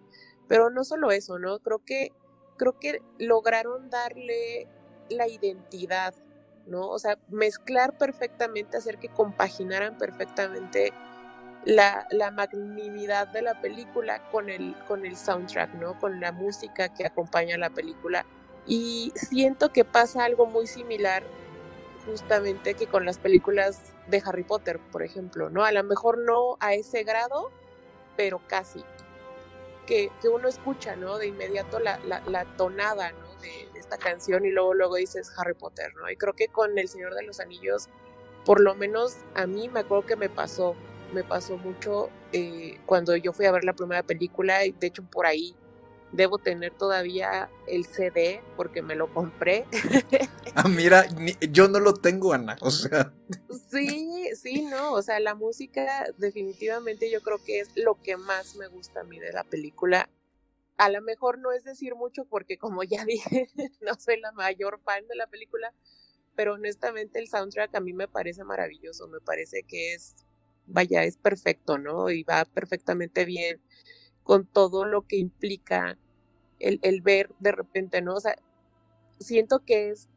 Pero 0.48 0.70
no 0.70 0.84
solo 0.84 1.10
eso, 1.10 1.38
¿no? 1.38 1.58
Creo 1.60 1.84
que, 1.84 2.12
creo 2.56 2.78
que 2.78 3.00
lograron 3.18 3.90
darle 3.90 4.68
la 5.08 5.28
identidad, 5.28 6.14
¿no? 6.66 6.88
O 6.88 6.98
sea, 6.98 7.18
mezclar 7.28 7.96
perfectamente, 7.96 8.76
hacer 8.76 8.98
que 8.98 9.08
compaginaran 9.08 9.96
perfectamente 9.98 10.92
la, 11.64 12.06
la, 12.10 12.30
magnanimidad 12.30 13.28
de 13.28 13.42
la 13.42 13.60
película 13.60 14.30
con 14.30 14.50
el, 14.50 14.74
con 14.88 15.06
el 15.06 15.16
soundtrack, 15.16 15.74
¿no? 15.74 15.98
Con 15.98 16.20
la 16.20 16.32
música 16.32 16.92
que 16.92 17.06
acompaña 17.06 17.54
a 17.54 17.58
la 17.58 17.70
película. 17.70 18.26
Y 18.66 19.12
siento 19.14 19.72
que 19.72 19.84
pasa 19.84 20.24
algo 20.24 20.46
muy 20.46 20.66
similar 20.66 21.22
justamente 22.04 22.74
que 22.74 22.86
con 22.86 23.04
las 23.04 23.18
películas 23.18 23.91
de 24.08 24.22
Harry 24.24 24.44
Potter, 24.44 24.80
por 24.90 25.02
ejemplo, 25.02 25.50
¿no? 25.50 25.64
A 25.64 25.72
lo 25.72 25.82
mejor 25.84 26.18
no 26.18 26.56
a 26.60 26.74
ese 26.74 27.04
grado, 27.04 27.50
pero 28.16 28.40
casi. 28.46 28.84
Que, 29.86 30.10
que 30.20 30.28
uno 30.28 30.48
escucha, 30.48 30.96
¿no? 30.96 31.18
De 31.18 31.26
inmediato 31.26 31.80
la, 31.80 31.98
la, 32.04 32.44
tonada, 32.56 33.12
¿no? 33.12 33.34
De, 33.40 33.68
esta 33.78 33.98
canción 33.98 34.46
y 34.46 34.50
luego, 34.50 34.74
luego 34.74 34.94
dices 34.94 35.32
Harry 35.36 35.54
Potter, 35.54 35.92
¿no? 35.96 36.08
Y 36.08 36.16
creo 36.16 36.34
que 36.34 36.48
con 36.48 36.78
El 36.78 36.88
Señor 36.88 37.14
de 37.14 37.24
los 37.24 37.40
Anillos, 37.40 37.88
por 38.44 38.60
lo 38.60 38.74
menos 38.74 39.16
a 39.34 39.46
mí 39.46 39.68
me 39.68 39.80
acuerdo 39.80 40.06
que 40.06 40.16
me 40.16 40.28
pasó, 40.28 40.76
me 41.12 41.24
pasó 41.24 41.56
mucho 41.56 42.08
eh, 42.32 42.78
cuando 42.86 43.16
yo 43.16 43.32
fui 43.32 43.46
a 43.46 43.52
ver 43.52 43.64
la 43.64 43.72
primera 43.72 44.04
película 44.04 44.64
y 44.64 44.72
de 44.72 44.86
hecho 44.86 45.02
por 45.02 45.26
ahí 45.26 45.56
Debo 46.12 46.38
tener 46.38 46.74
todavía 46.74 47.50
el 47.66 47.86
CD 47.86 48.42
porque 48.56 48.82
me 48.82 48.94
lo 48.94 49.12
compré. 49.12 49.64
ah, 50.54 50.68
mira, 50.68 51.06
yo 51.50 51.68
no 51.68 51.80
lo 51.80 51.94
tengo, 51.94 52.34
Ana. 52.34 52.58
O 52.60 52.70
sea. 52.70 53.14
Sí, 53.70 54.28
sí, 54.34 54.62
no. 54.62 54.92
O 54.92 55.00
sea, 55.02 55.20
la 55.20 55.34
música 55.34 56.04
definitivamente 56.18 57.10
yo 57.10 57.22
creo 57.22 57.42
que 57.42 57.60
es 57.60 57.70
lo 57.76 58.00
que 58.02 58.18
más 58.18 58.56
me 58.56 58.68
gusta 58.68 59.00
a 59.00 59.04
mí 59.04 59.18
de 59.18 59.32
la 59.32 59.44
película. 59.44 60.10
A 60.76 60.90
lo 60.90 61.00
mejor 61.00 61.38
no 61.38 61.52
es 61.52 61.64
decir 61.64 61.94
mucho 61.94 62.26
porque 62.26 62.58
como 62.58 62.82
ya 62.82 63.04
dije, 63.06 63.48
no 63.80 63.94
soy 63.98 64.20
la 64.20 64.32
mayor 64.32 64.80
fan 64.84 65.06
de 65.08 65.16
la 65.16 65.26
película, 65.26 65.72
pero 66.34 66.54
honestamente 66.54 67.18
el 67.18 67.28
soundtrack 67.28 67.74
a 67.74 67.80
mí 67.80 67.94
me 67.94 68.08
parece 68.08 68.44
maravilloso, 68.44 69.08
me 69.08 69.20
parece 69.20 69.62
que 69.62 69.94
es, 69.94 70.14
vaya, 70.66 71.04
es 71.04 71.16
perfecto, 71.16 71.78
¿no? 71.78 72.10
Y 72.10 72.22
va 72.22 72.44
perfectamente 72.44 73.24
bien 73.24 73.62
con 74.22 74.46
todo 74.46 74.84
lo 74.84 75.06
que 75.06 75.16
implica 75.16 75.98
el, 76.62 76.78
el, 76.82 77.02
ver 77.02 77.30
de 77.40 77.52
repente, 77.52 78.00
¿no? 78.00 78.14
O 78.14 78.20
sea, 78.20 78.36
siento 79.18 79.60
que 79.60 79.90
es, 79.90 80.08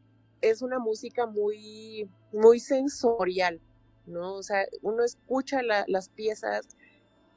es 0.41 0.61
una 0.61 0.79
música 0.79 1.25
muy, 1.25 2.09
muy 2.31 2.59
sensorial, 2.59 3.59
¿no? 4.05 4.35
O 4.35 4.43
sea, 4.43 4.65
uno 4.81 5.03
escucha 5.03 5.61
las 5.61 6.09
piezas 6.09 6.67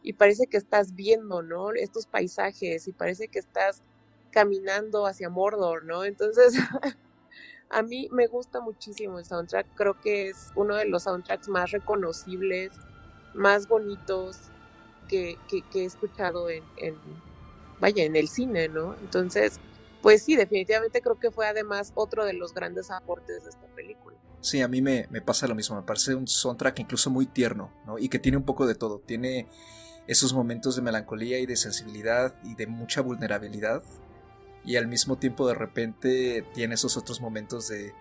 y 0.02 0.12
parece 0.12 0.46
que 0.46 0.56
estás 0.56 0.94
viendo, 0.94 1.42
¿no? 1.42 1.72
Estos 1.72 2.06
paisajes 2.06 2.86
y 2.86 2.92
parece 2.92 3.28
que 3.28 3.38
estás 3.38 3.82
caminando 4.30 5.06
hacia 5.06 5.30
Mordor, 5.30 5.84
¿no? 5.84 6.04
Entonces, 6.04 6.54
a 7.70 7.82
mí 7.82 8.08
me 8.12 8.26
gusta 8.26 8.60
muchísimo 8.60 9.18
el 9.18 9.24
soundtrack, 9.24 9.74
creo 9.74 10.00
que 10.00 10.28
es 10.28 10.52
uno 10.54 10.76
de 10.76 10.86
los 10.86 11.04
soundtracks 11.04 11.48
más 11.48 11.70
reconocibles, 11.70 12.72
más 13.34 13.68
bonitos, 13.68 14.50
que, 15.08 15.38
he 15.74 15.84
escuchado 15.84 16.48
en, 16.50 16.64
vaya, 17.80 18.04
en 18.04 18.16
el 18.16 18.28
cine, 18.28 18.68
¿no? 18.68 18.94
Entonces, 18.94 19.60
pues 20.02 20.22
sí, 20.22 20.36
definitivamente 20.36 21.00
creo 21.00 21.18
que 21.18 21.30
fue 21.30 21.46
además 21.46 21.92
otro 21.94 22.24
de 22.24 22.32
los 22.32 22.54
grandes 22.54 22.90
aportes 22.90 23.44
de 23.44 23.50
esta 23.50 23.66
película. 23.74 24.16
Sí, 24.40 24.60
a 24.60 24.68
mí 24.68 24.80
me, 24.80 25.08
pasa 25.24 25.48
lo 25.48 25.54
mismo, 25.54 25.76
me 25.76 25.82
parece 25.82 26.14
un 26.14 26.28
soundtrack 26.28 26.78
incluso 26.78 27.10
muy 27.10 27.26
tierno, 27.26 27.72
¿no? 27.86 27.98
Y 27.98 28.08
que 28.08 28.18
tiene 28.18 28.36
un 28.36 28.44
poco 28.44 28.66
de 28.66 28.74
todo, 28.74 29.00
tiene 29.00 29.48
esos 30.06 30.32
momentos 30.32 30.76
de 30.76 30.82
melancolía 30.82 31.38
y 31.38 31.46
de 31.46 31.56
sensibilidad 31.56 32.34
y 32.44 32.54
de 32.54 32.66
mucha 32.66 33.00
vulnerabilidad 33.00 33.82
y 34.64 34.76
al 34.76 34.86
mismo 34.86 35.18
tiempo 35.18 35.46
de 35.48 35.54
repente 35.54 36.46
tiene 36.54 36.74
esos 36.74 36.96
otros 36.96 37.20
momentos 37.20 37.68
de, 37.68 37.92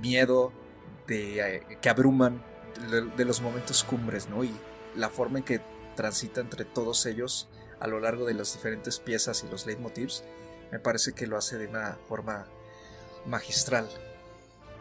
miedo, 0.00 0.52
de, 1.06 1.56
eh, 1.56 1.62
que 1.80 1.88
abruman, 1.88 2.42
de, 2.90 3.02
de, 3.02 3.24
los 3.24 3.40
momentos 3.40 3.84
cumbres, 3.84 4.28
¿no? 4.28 4.44
Y 4.44 4.52
la 4.96 5.10
forma 5.10 5.38
en 5.38 5.44
que 5.44 5.60
transita 5.96 6.40
entre 6.40 6.64
todos 6.64 7.04
ellos 7.06 7.48
a 7.80 7.86
lo 7.86 8.00
largo 8.00 8.26
de 8.26 8.34
las 8.34 8.52
diferentes 8.52 8.98
piezas 8.98 9.44
y 9.44 9.50
los 9.50 9.66
leitmotivs, 9.66 10.24
me 10.70 10.78
parece 10.78 11.12
que 11.12 11.26
lo 11.26 11.36
hace 11.36 11.58
de 11.58 11.66
una 11.66 11.98
forma 12.08 12.46
magistral. 13.26 13.88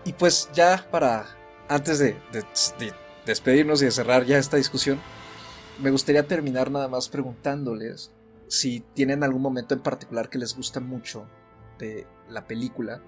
Y 0.04 0.14
pues 0.14 0.50
ya 0.54 0.88
para, 0.92 1.26
antes 1.68 2.00
de, 2.00 2.18
de, 2.32 2.42
de 2.80 2.94
despedirnos 3.26 3.82
y 3.82 3.86
de 3.86 3.92
cerrar 3.92 4.26
ya 4.26 4.38
esta 4.38 4.58
discusión, 4.58 5.00
me 5.80 5.92
gustaría 5.92 6.28
terminar 6.28 6.72
nada 6.72 6.88
más 6.88 7.10
preguntándoles 7.10 8.12
si 8.48 8.80
tienen 8.94 9.24
algún 9.24 9.42
momento 9.42 9.74
en 9.76 9.82
particular 9.82 10.30
que 10.30 10.38
les 10.38 10.56
gusta 10.56 10.80
mucho 10.80 11.28
de 11.78 12.08
la 12.30 12.48
película. 12.48 13.02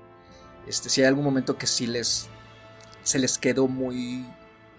Este, 0.67 0.89
si 0.89 1.01
hay 1.01 1.07
algún 1.07 1.23
momento 1.23 1.57
que 1.57 1.67
sí 1.67 1.87
les 1.87 2.29
se 3.03 3.17
les 3.17 3.37
quedó 3.37 3.67
muy 3.67 4.25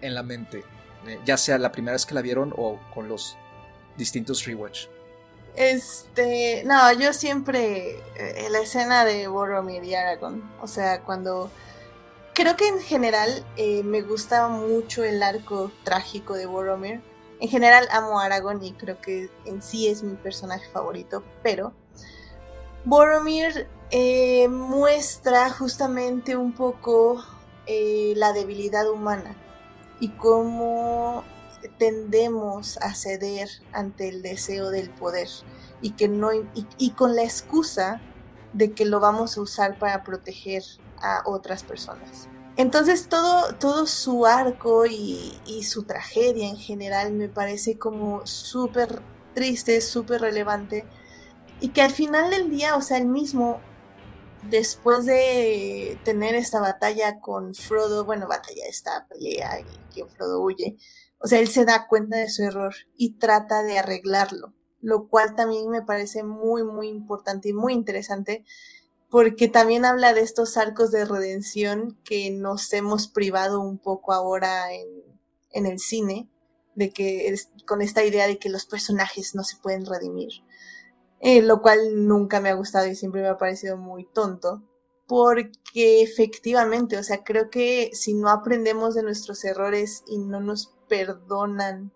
en 0.02 0.14
la 0.14 0.22
mente, 0.22 0.62
eh, 1.06 1.18
ya 1.24 1.36
sea 1.36 1.58
la 1.58 1.72
primera 1.72 1.94
vez 1.94 2.06
que 2.06 2.14
la 2.14 2.22
vieron 2.22 2.52
o 2.56 2.78
con 2.94 3.08
los 3.08 3.36
distintos 3.96 4.44
rewatch. 4.44 4.86
Este, 5.56 6.62
no, 6.64 6.92
yo 6.92 7.12
siempre 7.12 7.98
eh, 8.16 8.48
la 8.50 8.60
escena 8.60 9.04
de 9.04 9.28
Boromir 9.28 9.84
y 9.84 9.94
Aragorn, 9.94 10.42
o 10.60 10.66
sea, 10.66 11.02
cuando 11.02 11.50
creo 12.34 12.56
que 12.56 12.68
en 12.68 12.80
general 12.80 13.44
eh, 13.56 13.82
me 13.82 14.02
gustaba 14.02 14.48
mucho 14.48 15.04
el 15.04 15.22
arco 15.22 15.70
trágico 15.84 16.34
de 16.34 16.46
Boromir. 16.46 17.02
En 17.40 17.48
general 17.48 17.88
amo 17.90 18.20
a 18.20 18.26
Aragorn 18.26 18.62
y 18.62 18.72
creo 18.72 19.00
que 19.00 19.30
en 19.46 19.62
sí 19.62 19.88
es 19.88 20.02
mi 20.02 20.14
personaje 20.16 20.68
favorito, 20.68 21.24
pero 21.42 21.72
Boromir 22.84 23.66
eh, 23.90 24.48
muestra 24.48 25.50
justamente 25.50 26.36
un 26.36 26.52
poco 26.52 27.24
la 28.16 28.32
debilidad 28.32 28.90
humana 28.90 29.36
y 30.00 30.08
cómo 30.08 31.22
tendemos 31.78 32.78
a 32.78 32.94
ceder 32.94 33.48
ante 33.72 34.08
el 34.08 34.22
deseo 34.22 34.70
del 34.70 34.90
poder 34.90 35.28
y 35.82 35.92
que 35.92 36.08
no 36.08 36.30
y, 36.32 36.90
con 36.90 37.16
la 37.16 37.22
excusa 37.22 38.00
de 38.52 38.72
que 38.72 38.84
lo 38.84 39.00
vamos 39.00 39.36
a 39.36 39.40
usar 39.40 39.78
para 39.78 40.02
proteger 40.02 40.62
a 41.00 41.22
otras 41.24 41.62
personas. 41.62 42.28
Entonces 42.56 43.08
todo, 43.08 43.54
todo 43.54 43.86
su 43.86 44.26
arco 44.26 44.84
y, 44.86 45.38
y, 45.46 45.62
su 45.64 45.84
tragedia 45.84 46.48
en 46.48 46.56
general 46.56 47.12
me 47.12 47.28
parece 47.28 47.78
como 47.78 48.26
súper 48.26 49.00
triste, 49.34 49.80
súper 49.80 50.20
relevante. 50.20 50.84
Y 51.60 51.68
que 51.68 51.82
al 51.82 51.92
final 51.92 52.30
del 52.30 52.50
día, 52.50 52.76
o 52.76 52.82
sea, 52.82 52.98
él 52.98 53.06
mismo, 53.06 53.60
después 54.48 55.06
de 55.06 55.98
tener 56.04 56.34
esta 56.34 56.60
batalla 56.60 57.20
con 57.20 57.54
Frodo, 57.54 58.04
bueno, 58.04 58.26
batalla, 58.26 58.64
esta 58.68 59.06
pelea 59.08 59.60
y 59.60 59.94
que 59.94 60.06
Frodo 60.06 60.40
huye, 60.40 60.76
o 61.20 61.26
sea, 61.26 61.38
él 61.38 61.48
se 61.48 61.64
da 61.64 61.86
cuenta 61.86 62.16
de 62.16 62.30
su 62.30 62.42
error 62.42 62.74
y 62.96 63.18
trata 63.18 63.62
de 63.62 63.78
arreglarlo, 63.78 64.54
lo 64.80 65.08
cual 65.08 65.34
también 65.36 65.68
me 65.68 65.82
parece 65.82 66.22
muy, 66.22 66.64
muy 66.64 66.88
importante 66.88 67.50
y 67.50 67.52
muy 67.52 67.74
interesante 67.74 68.44
porque 69.10 69.48
también 69.48 69.84
habla 69.84 70.14
de 70.14 70.20
estos 70.22 70.56
arcos 70.56 70.92
de 70.92 71.04
redención 71.04 71.98
que 72.04 72.30
nos 72.30 72.72
hemos 72.72 73.08
privado 73.08 73.60
un 73.60 73.76
poco 73.76 74.12
ahora 74.12 74.72
en, 74.72 74.88
en 75.50 75.66
el 75.66 75.78
cine, 75.78 76.28
de 76.74 76.90
que 76.90 77.28
es, 77.28 77.50
con 77.66 77.82
esta 77.82 78.04
idea 78.04 78.26
de 78.26 78.38
que 78.38 78.48
los 78.48 78.66
personajes 78.66 79.34
no 79.34 79.42
se 79.42 79.56
pueden 79.56 79.84
redimir, 79.84 80.30
eh, 81.20 81.42
lo 81.42 81.60
cual 81.60 82.06
nunca 82.06 82.40
me 82.40 82.48
ha 82.48 82.54
gustado 82.54 82.86
y 82.86 82.94
siempre 82.94 83.20
me 83.20 83.28
ha 83.28 83.36
parecido 83.36 83.76
muy 83.76 84.04
tonto, 84.04 84.62
porque 85.06 86.02
efectivamente, 86.02 86.96
o 86.96 87.02
sea, 87.02 87.24
creo 87.24 87.50
que 87.50 87.90
si 87.92 88.14
no 88.14 88.30
aprendemos 88.30 88.94
de 88.94 89.02
nuestros 89.02 89.44
errores 89.44 90.04
y 90.06 90.18
no 90.18 90.40
nos 90.40 90.72
perdonan 90.90 91.92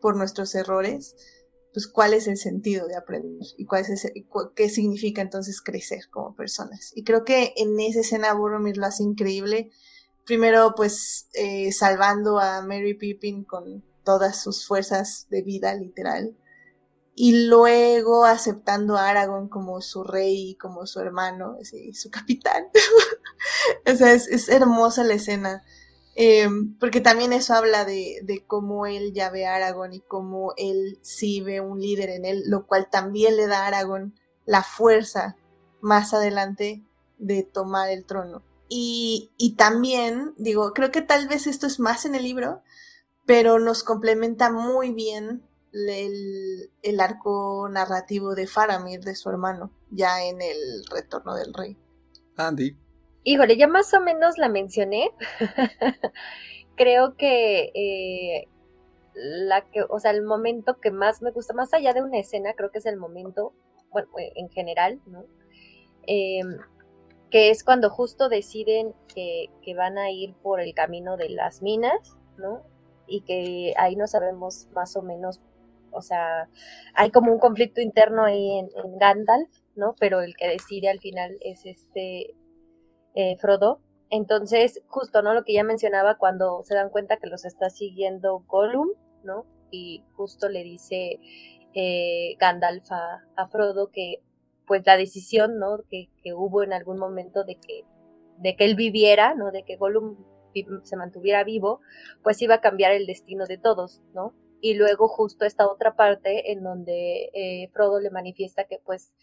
por 0.00 0.16
nuestros 0.16 0.54
errores, 0.54 1.16
pues 1.72 1.88
cuál 1.88 2.14
es 2.14 2.28
el 2.28 2.38
sentido 2.38 2.86
de 2.86 2.96
aprender 2.96 3.46
y 3.58 3.66
cuál 3.66 3.82
es 3.82 4.12
qué 4.54 4.70
significa 4.70 5.20
entonces 5.20 5.60
crecer 5.60 6.08
como 6.10 6.36
personas. 6.36 6.92
Y 6.94 7.02
creo 7.02 7.24
que 7.24 7.52
en 7.56 7.78
esa 7.80 8.00
escena 8.00 8.32
Boromir 8.32 8.76
lo 8.76 8.86
hace 8.86 9.02
increíble. 9.02 9.70
Primero, 10.24 10.74
pues, 10.76 11.28
eh, 11.34 11.72
salvando 11.72 12.38
a 12.38 12.62
Mary 12.62 12.94
Pippin 12.94 13.44
con 13.44 13.84
todas 14.04 14.40
sus 14.40 14.66
fuerzas 14.66 15.26
de 15.30 15.42
vida, 15.42 15.74
literal. 15.74 16.36
Y 17.16 17.46
luego 17.46 18.24
aceptando 18.24 18.96
a 18.96 19.08
Aragorn 19.08 19.48
como 19.48 19.80
su 19.80 20.04
rey, 20.04 20.56
como 20.56 20.86
su 20.86 21.00
hermano, 21.00 21.58
su 21.92 22.10
capitán. 22.10 22.64
o 23.92 23.96
sea, 23.96 24.12
es 24.12 24.48
hermosa 24.48 25.02
la 25.02 25.14
escena. 25.14 25.64
Eh, 26.16 26.48
porque 26.78 27.00
también 27.00 27.32
eso 27.32 27.54
habla 27.54 27.84
de, 27.84 28.44
cómo 28.46 28.86
él 28.86 29.12
ya 29.12 29.30
ve 29.30 29.46
a 29.46 29.56
Aragorn 29.56 29.92
y 29.92 30.00
cómo 30.00 30.52
él 30.56 30.98
sí 31.02 31.40
ve 31.40 31.60
un 31.60 31.80
líder 31.80 32.10
en 32.10 32.24
él, 32.24 32.44
lo 32.46 32.66
cual 32.66 32.88
también 32.90 33.36
le 33.36 33.46
da 33.46 33.64
a 33.64 33.66
Aragorn 33.66 34.14
la 34.46 34.62
fuerza 34.62 35.36
más 35.80 36.14
adelante 36.14 36.84
de 37.18 37.42
tomar 37.42 37.90
el 37.90 38.04
trono. 38.04 38.42
Y, 38.68 39.54
también, 39.56 40.34
digo, 40.36 40.72
creo 40.72 40.90
que 40.90 41.02
tal 41.02 41.28
vez 41.28 41.46
esto 41.46 41.66
es 41.66 41.78
más 41.78 42.06
en 42.06 42.14
el 42.14 42.24
libro, 42.24 42.62
pero 43.26 43.58
nos 43.58 43.84
complementa 43.84 44.50
muy 44.50 44.92
bien 44.92 45.44
el 45.72 47.00
arco 47.00 47.68
narrativo 47.68 48.34
de 48.34 48.46
Faramir, 48.46 49.00
de 49.00 49.14
su 49.14 49.28
hermano, 49.28 49.70
ya 49.90 50.24
en 50.24 50.40
el 50.42 50.84
retorno 50.90 51.34
del 51.34 51.52
rey. 51.54 51.76
Andy. 52.36 52.83
Híjole, 53.26 53.56
ya 53.56 53.66
más 53.66 53.92
o 53.94 54.00
menos 54.02 54.36
la 54.36 54.50
mencioné. 54.50 55.10
Creo 56.76 57.16
que 57.16 57.70
eh, 57.74 58.48
la 59.14 59.62
que, 59.62 59.82
o 59.88 59.98
sea, 59.98 60.10
el 60.10 60.22
momento 60.22 60.78
que 60.78 60.90
más 60.90 61.22
me 61.22 61.30
gusta, 61.30 61.54
más 61.54 61.72
allá 61.72 61.94
de 61.94 62.02
una 62.02 62.18
escena, 62.18 62.52
creo 62.54 62.70
que 62.70 62.78
es 62.78 62.86
el 62.86 62.96
momento, 62.96 63.54
bueno, 63.90 64.08
eh, 64.18 64.32
en 64.34 64.50
general, 64.50 65.00
¿no? 65.06 65.24
Eh, 66.06 66.42
que 67.30 67.50
es 67.50 67.64
cuando 67.64 67.90
justo 67.90 68.28
deciden 68.28 68.92
que, 69.14 69.46
que, 69.62 69.74
van 69.74 69.98
a 69.98 70.10
ir 70.10 70.34
por 70.34 70.60
el 70.60 70.74
camino 70.74 71.16
de 71.16 71.30
las 71.30 71.62
minas, 71.62 72.16
¿no? 72.36 72.62
Y 73.06 73.22
que 73.22 73.72
ahí 73.78 73.96
no 73.96 74.06
sabemos 74.06 74.68
más 74.74 74.96
o 74.96 75.02
menos, 75.02 75.40
o 75.92 76.02
sea, 76.02 76.48
hay 76.94 77.10
como 77.10 77.32
un 77.32 77.38
conflicto 77.38 77.80
interno 77.80 78.24
ahí 78.24 78.58
en, 78.58 78.68
en 78.84 78.98
Gandalf, 78.98 79.48
¿no? 79.76 79.94
Pero 79.98 80.20
el 80.20 80.36
que 80.36 80.48
decide 80.48 80.90
al 80.90 81.00
final 81.00 81.38
es 81.40 81.64
este 81.66 82.34
eh, 83.14 83.36
Frodo. 83.38 83.80
Entonces, 84.10 84.82
justo, 84.86 85.22
¿no? 85.22 85.34
Lo 85.34 85.44
que 85.44 85.54
ya 85.54 85.64
mencionaba 85.64 86.16
cuando 86.18 86.62
se 86.64 86.74
dan 86.74 86.90
cuenta 86.90 87.16
que 87.16 87.26
los 87.26 87.44
está 87.44 87.70
siguiendo 87.70 88.44
Gollum, 88.46 88.90
¿no? 89.24 89.46
Y 89.70 90.04
justo 90.14 90.48
le 90.48 90.62
dice 90.62 91.18
eh, 91.74 92.36
Gandalf 92.38 92.90
a, 92.92 93.48
Frodo 93.48 93.90
que, 93.90 94.22
pues, 94.66 94.84
la 94.86 94.96
decisión, 94.96 95.58
¿no? 95.58 95.78
Que, 95.90 96.10
que, 96.22 96.34
hubo 96.34 96.62
en 96.62 96.72
algún 96.72 96.98
momento 96.98 97.44
de 97.44 97.56
que, 97.56 97.84
de 98.38 98.56
que 98.56 98.64
él 98.64 98.76
viviera, 98.76 99.34
¿no? 99.34 99.50
De 99.50 99.64
que 99.64 99.76
Gollum 99.76 100.16
se 100.82 100.96
mantuviera 100.96 101.42
vivo, 101.42 101.80
pues 102.22 102.40
iba 102.42 102.56
a 102.56 102.60
cambiar 102.60 102.92
el 102.92 103.06
destino 103.06 103.46
de 103.46 103.58
todos, 103.58 104.02
¿no? 104.14 104.32
Y 104.60 104.74
luego 104.74 105.08
justo 105.08 105.44
esta 105.44 105.66
otra 105.68 105.96
parte 105.96 106.52
en 106.52 106.62
donde 106.62 107.30
eh, 107.34 107.68
Frodo 107.72 108.00
le 108.00 108.10
manifiesta 108.10 108.64
que, 108.64 108.78
pues, 108.78 109.16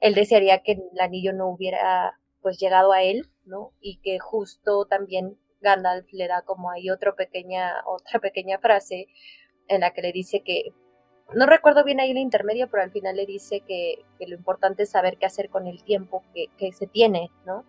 él 0.00 0.14
desearía 0.14 0.62
que 0.62 0.72
el 0.72 1.00
anillo 1.00 1.32
no 1.32 1.48
hubiera 1.48 2.18
pues 2.42 2.58
llegado 2.58 2.92
a 2.92 3.02
él, 3.02 3.30
¿no? 3.44 3.72
Y 3.80 3.98
que 3.98 4.18
justo 4.18 4.86
también 4.86 5.38
Gandalf 5.60 6.12
le 6.12 6.28
da 6.28 6.42
como 6.42 6.70
ahí 6.70 6.90
otra 6.90 7.14
pequeña, 7.14 7.82
otra 7.86 8.20
pequeña 8.20 8.58
frase 8.58 9.06
en 9.68 9.80
la 9.80 9.92
que 9.92 10.02
le 10.02 10.12
dice 10.12 10.42
que, 10.42 10.72
no 11.34 11.46
recuerdo 11.46 11.84
bien 11.84 12.00
ahí 12.00 12.10
el 12.10 12.18
intermedio, 12.18 12.68
pero 12.68 12.82
al 12.82 12.90
final 12.90 13.16
le 13.16 13.24
dice 13.24 13.60
que, 13.60 14.04
que 14.18 14.26
lo 14.26 14.34
importante 14.34 14.82
es 14.82 14.90
saber 14.90 15.16
qué 15.16 15.26
hacer 15.26 15.48
con 15.48 15.66
el 15.66 15.82
tiempo 15.82 16.22
que, 16.34 16.48
que 16.58 16.72
se 16.72 16.86
tiene, 16.86 17.30
¿no? 17.46 17.64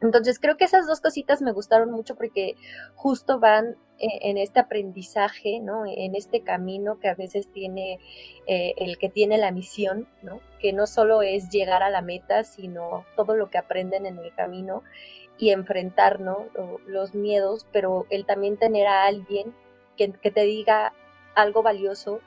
Entonces 0.00 0.38
creo 0.38 0.56
que 0.56 0.64
esas 0.64 0.86
dos 0.86 1.00
cositas 1.00 1.42
me 1.42 1.52
gustaron 1.52 1.90
mucho 1.90 2.14
porque 2.14 2.54
justo 2.94 3.38
van 3.40 3.76
en 3.98 4.38
este 4.38 4.60
aprendizaje, 4.60 5.60
¿no? 5.60 5.84
En 5.86 6.14
este 6.14 6.42
camino 6.42 6.98
que 6.98 7.08
a 7.08 7.14
veces 7.14 7.50
tiene 7.52 7.98
eh, 8.46 8.74
el 8.76 8.98
que 8.98 9.08
tiene 9.08 9.38
la 9.38 9.50
misión, 9.50 10.06
¿no? 10.22 10.40
Que 10.60 10.72
no 10.72 10.86
solo 10.86 11.22
es 11.22 11.48
llegar 11.50 11.82
a 11.82 11.90
la 11.90 12.02
meta, 12.02 12.44
sino 12.44 13.04
todo 13.16 13.34
lo 13.34 13.50
que 13.50 13.58
aprenden 13.58 14.06
en 14.06 14.18
el 14.18 14.34
camino 14.34 14.82
y 15.38 15.50
enfrentar, 15.50 16.20
¿no? 16.20 16.46
Los 16.86 17.14
miedos, 17.14 17.66
pero 17.72 18.06
el 18.10 18.26
también 18.26 18.56
tener 18.56 18.86
a 18.86 19.04
alguien 19.04 19.54
que, 19.96 20.12
que 20.12 20.30
te 20.30 20.42
diga 20.42 20.92
algo 21.34 21.62
valioso 21.62 22.20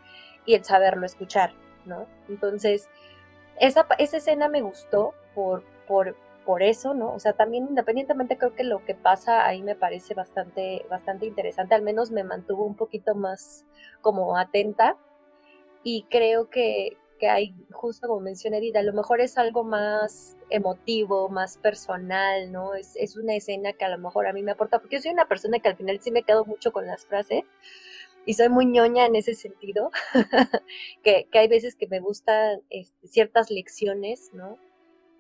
y 0.46 0.56
el 0.56 0.64
saberlo 0.64 1.06
escuchar, 1.06 1.54
¿no? 1.86 2.08
Entonces, 2.28 2.90
esa, 3.60 3.86
esa 3.98 4.18
escena 4.18 4.48
me 4.48 4.62
gustó 4.62 5.14
por, 5.36 5.64
por, 5.88 6.16
por 6.50 6.64
eso, 6.64 6.96
¿no? 6.96 7.14
O 7.14 7.20
sea, 7.20 7.34
también 7.34 7.68
independientemente 7.70 8.36
creo 8.36 8.56
que 8.56 8.64
lo 8.64 8.84
que 8.84 8.96
pasa 8.96 9.46
ahí 9.46 9.62
me 9.62 9.76
parece 9.76 10.16
bastante, 10.16 10.84
bastante 10.90 11.28
interesante, 11.28 11.76
al 11.76 11.84
menos 11.84 12.10
me 12.10 12.24
mantuvo 12.24 12.66
un 12.66 12.74
poquito 12.74 13.14
más 13.14 13.66
como 14.02 14.36
atenta 14.36 14.98
y 15.84 16.08
creo 16.10 16.50
que, 16.50 16.98
que 17.20 17.30
hay, 17.30 17.54
justo 17.70 18.08
como 18.08 18.22
menciona 18.22 18.58
Edith, 18.58 18.78
a 18.78 18.82
lo 18.82 18.94
mejor 18.94 19.22
es 19.22 19.38
algo 19.38 19.64
más 19.64 20.38
emotivo, 20.50 21.30
más 21.30 21.60
personal, 21.60 22.52
¿no? 22.52 22.74
Es, 22.74 22.96
es 22.96 23.16
una 23.16 23.36
escena 23.36 23.74
que 23.74 23.86
a 23.86 23.90
lo 23.90 24.00
mejor 24.00 24.26
a 24.26 24.34
mí 24.34 24.42
me 24.42 24.54
aporta, 24.54 24.80
porque 24.80 24.96
yo 24.96 25.04
soy 25.04 25.12
una 25.12 25.28
persona 25.28 25.60
que 25.60 25.70
al 25.70 25.78
final 25.78 26.00
sí 26.02 26.10
me 26.10 26.24
quedo 26.24 26.46
mucho 26.46 26.72
con 26.72 26.88
las 26.88 27.06
frases 27.06 27.46
y 28.26 28.34
soy 28.34 28.50
muy 28.50 28.66
ñoña 28.66 29.06
en 29.06 29.16
ese 29.16 29.36
sentido, 29.36 29.92
que, 31.04 31.28
que, 31.32 31.38
hay 31.38 31.48
veces 31.48 31.76
que 31.76 31.86
me 31.86 32.00
gustan 32.00 32.64
este, 32.72 33.08
ciertas 33.08 33.52
lecciones, 33.52 34.32
¿no? 34.34 34.58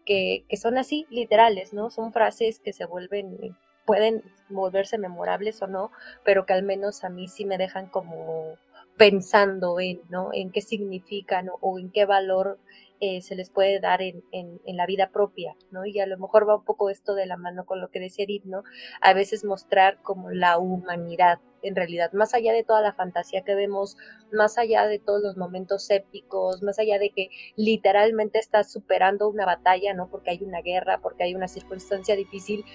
Que, 0.09 0.57
son 0.57 0.79
así, 0.79 1.05
literales, 1.11 1.71
¿no? 1.71 1.91
Son 1.91 2.11
frases 2.11 2.59
que 2.59 2.73
se 2.73 2.85
vuelven 2.85 3.55
pueden 3.85 4.23
volverse 4.49 4.97
memorables 4.97 5.61
o 5.61 5.67
no, 5.67 5.91
pero 6.23 6.47
que 6.47 6.53
al 6.53 6.63
menos 6.63 7.03
a 7.03 7.09
mí 7.09 7.27
sí 7.27 7.45
me 7.45 7.59
dejan 7.59 7.87
como 7.87 8.55
pensando 8.97 9.79
en, 9.79 10.01
¿no? 10.09 10.31
En 10.33 10.51
qué 10.51 10.61
significan 10.61 11.49
o 11.61 11.77
en 11.77 11.91
qué 11.91 12.05
valor 12.05 12.57
eh, 13.01 13.21
se 13.21 13.35
les 13.35 13.49
puede 13.49 13.79
dar 13.79 14.01
en, 14.01 14.23
en, 14.31 14.77
la 14.77 14.85
vida 14.85 15.09
propia, 15.11 15.55
¿no? 15.71 15.85
Y 15.85 15.99
a 15.99 16.05
lo 16.05 16.17
mejor 16.17 16.47
va 16.47 16.57
un 16.57 16.65
poco 16.65 16.89
esto 16.89 17.15
de 17.15 17.25
la 17.25 17.37
mano 17.37 17.65
con 17.65 17.79
lo 17.79 17.89
que 17.89 17.99
decía 17.99 18.25
Edith, 18.25 18.43
¿no? 18.43 18.63
A 19.01 19.13
veces 19.13 19.45
mostrar 19.45 20.01
como 20.01 20.31
la 20.31 20.57
humanidad, 20.57 21.39
en 21.61 21.75
realidad, 21.75 22.11
más 22.11 22.33
allá 22.33 22.51
de 22.51 22.63
toda 22.63 22.81
la 22.81 22.93
fantasía 22.93 23.43
que 23.43 23.55
vemos, 23.55 23.97
más 24.33 24.57
allá 24.57 24.85
de 24.85 24.99
todos 24.99 25.21
los 25.21 25.37
momentos 25.37 25.89
épicos, 25.89 26.61
más 26.61 26.77
allá 26.79 26.99
de 26.99 27.11
que 27.11 27.29
literalmente 27.55 28.39
estás 28.39 28.71
superando 28.71 29.29
una 29.29 29.45
batalla, 29.45 29.93
¿no? 29.93 30.09
Porque 30.09 30.31
hay 30.31 30.43
una 30.43 30.61
guerra, 30.61 30.99
porque 31.01 31.23
hay 31.23 31.35
una 31.35 31.47
circunstancia 31.47 32.15
difícil, 32.15 32.65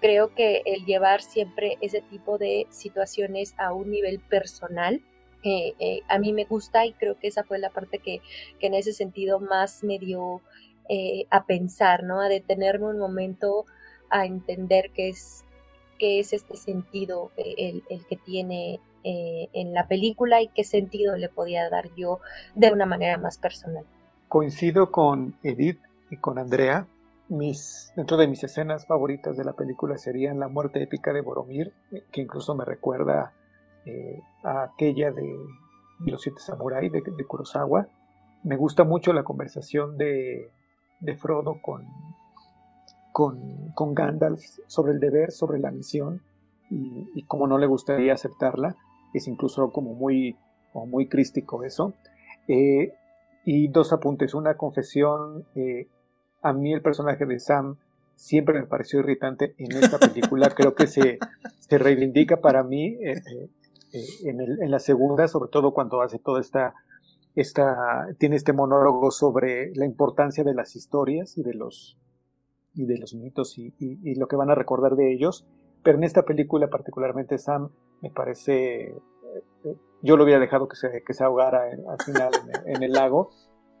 creo 0.00 0.34
que 0.34 0.62
el 0.64 0.84
llevar 0.84 1.22
siempre 1.22 1.78
ese 1.80 2.00
tipo 2.00 2.38
de 2.38 2.66
situaciones 2.70 3.54
a 3.58 3.72
un 3.72 3.90
nivel 3.90 4.20
personal, 4.20 5.02
eh, 5.42 5.74
eh, 5.78 6.00
a 6.08 6.18
mí 6.18 6.32
me 6.32 6.44
gusta 6.44 6.86
y 6.86 6.92
creo 6.92 7.18
que 7.18 7.28
esa 7.28 7.44
fue 7.44 7.58
la 7.58 7.70
parte 7.70 7.98
que, 7.98 8.20
que 8.58 8.66
en 8.66 8.74
ese 8.74 8.92
sentido 8.92 9.40
más 9.40 9.82
me 9.82 9.98
dio 9.98 10.40
eh, 10.88 11.26
a 11.30 11.44
pensar, 11.46 12.02
¿no? 12.02 12.20
A 12.20 12.28
detenerme 12.28 12.86
un 12.86 12.98
momento 12.98 13.64
a 14.10 14.26
entender 14.26 14.90
qué 14.94 15.08
es, 15.08 15.44
qué 15.98 16.18
es 16.18 16.32
este 16.32 16.56
sentido 16.56 17.30
el, 17.36 17.84
el 17.88 18.06
que 18.06 18.16
tiene 18.16 18.80
en 19.02 19.72
la 19.72 19.88
película 19.88 20.42
y 20.42 20.48
qué 20.48 20.62
sentido 20.62 21.16
le 21.16 21.30
podía 21.30 21.70
dar 21.70 21.88
yo 21.96 22.20
de 22.54 22.70
una 22.70 22.84
manera 22.84 23.16
más 23.16 23.38
personal. 23.38 23.86
Coincido 24.28 24.92
con 24.92 25.38
Edith 25.42 25.80
y 26.10 26.18
con 26.18 26.38
Andrea 26.38 26.86
mis, 27.30 27.92
dentro 27.96 28.16
de 28.16 28.26
mis 28.26 28.42
escenas 28.42 28.86
favoritas 28.86 29.36
de 29.36 29.44
la 29.44 29.52
película 29.52 29.96
serían 29.96 30.40
la 30.40 30.48
muerte 30.48 30.82
épica 30.82 31.12
de 31.12 31.20
Boromir, 31.20 31.72
eh, 31.92 32.04
que 32.10 32.20
incluso 32.20 32.54
me 32.54 32.64
recuerda 32.64 33.32
eh, 33.86 34.20
a 34.42 34.64
aquella 34.64 35.10
de, 35.12 35.36
Los 36.00 36.22
Siete 36.22 36.40
Samurai 36.40 36.88
de, 36.88 37.02
Kurosawa. 37.26 37.86
Me 38.42 38.56
gusta 38.56 38.84
mucho 38.84 39.12
la 39.12 39.22
conversación 39.22 39.96
de, 39.98 40.50
Frodo 41.18 41.60
con, 41.60 41.86
con, 43.12 43.94
Gandalf 43.94 44.42
sobre 44.66 44.92
el 44.92 45.00
deber, 45.00 45.30
sobre 45.30 45.58
la 45.58 45.70
misión 45.70 46.22
y, 46.70 47.22
cómo 47.24 47.46
no 47.46 47.58
le 47.58 47.66
gustaría 47.66 48.14
aceptarla. 48.14 48.76
Es 49.12 49.26
incluso 49.28 49.72
como 49.72 49.94
muy, 49.94 50.36
muy 50.74 51.08
crístico 51.08 51.64
eso. 51.64 51.94
Eh, 52.48 52.94
y 53.44 53.68
dos 53.68 53.92
apuntes, 53.92 54.34
una 54.34 54.56
confesión 54.56 55.44
a 56.42 56.52
mí 56.52 56.72
el 56.72 56.82
personaje 56.82 57.26
de 57.26 57.38
Sam 57.38 57.76
siempre 58.16 58.60
me 58.60 58.66
pareció 58.66 59.00
irritante 59.00 59.54
en 59.58 59.72
esta 59.72 59.98
película. 59.98 60.50
Creo 60.56 60.74
que 60.74 60.86
se, 60.86 61.18
se 61.58 61.78
reivindica 61.78 62.40
para 62.40 62.62
mí 62.62 62.98
eh, 63.02 63.48
eh, 63.92 63.98
eh, 63.98 64.30
en, 64.30 64.40
el, 64.40 64.62
en, 64.62 64.70
la 64.70 64.78
segunda, 64.78 65.28
sobre 65.28 65.50
todo 65.50 65.72
cuando 65.72 66.02
hace 66.02 66.18
toda 66.18 66.40
esta, 66.40 66.74
esta, 67.34 68.08
tiene 68.18 68.36
este 68.36 68.52
monólogo 68.52 69.10
sobre 69.10 69.74
la 69.74 69.84
importancia 69.84 70.44
de 70.44 70.54
las 70.54 70.76
historias 70.76 71.36
y 71.38 71.42
de 71.42 71.54
los, 71.54 71.98
y 72.74 72.86
de 72.86 72.98
los 72.98 73.14
mitos 73.14 73.58
y, 73.58 73.72
lo 74.16 74.28
que 74.28 74.36
van 74.36 74.50
a 74.50 74.54
recordar 74.54 74.96
de 74.96 75.12
ellos. 75.12 75.46
Pero 75.82 75.98
en 75.98 76.04
esta 76.04 76.24
película 76.24 76.68
particularmente 76.68 77.38
Sam 77.38 77.70
me 78.02 78.10
parece, 78.10 78.94
yo 80.02 80.16
lo 80.16 80.24
hubiera 80.24 80.40
dejado 80.40 80.68
que 80.68 80.76
se, 80.76 81.02
que 81.06 81.14
se 81.14 81.24
ahogara 81.24 81.62
al 81.64 82.02
final 82.04 82.30
en 82.66 82.82
el 82.82 82.92
lago 82.92 83.30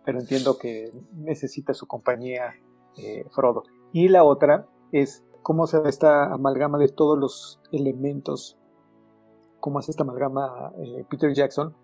pero 0.04 0.18
entiendo 0.18 0.58
que 0.58 0.90
necesita 1.14 1.74
su 1.74 1.86
compañía 1.86 2.54
eh, 2.96 3.24
Frodo. 3.30 3.64
Y 3.92 4.08
la 4.08 4.24
otra 4.24 4.66
es 4.92 5.24
cómo 5.42 5.66
se 5.66 5.78
ve 5.78 5.88
esta 5.88 6.32
amalgama 6.32 6.78
de 6.78 6.88
todos 6.88 7.18
los 7.18 7.60
elementos, 7.72 8.58
cómo 9.60 9.78
hace 9.78 9.90
esta 9.90 10.02
amalgama 10.02 10.72
eh, 10.78 11.04
Peter 11.08 11.32
Jackson. 11.32 11.74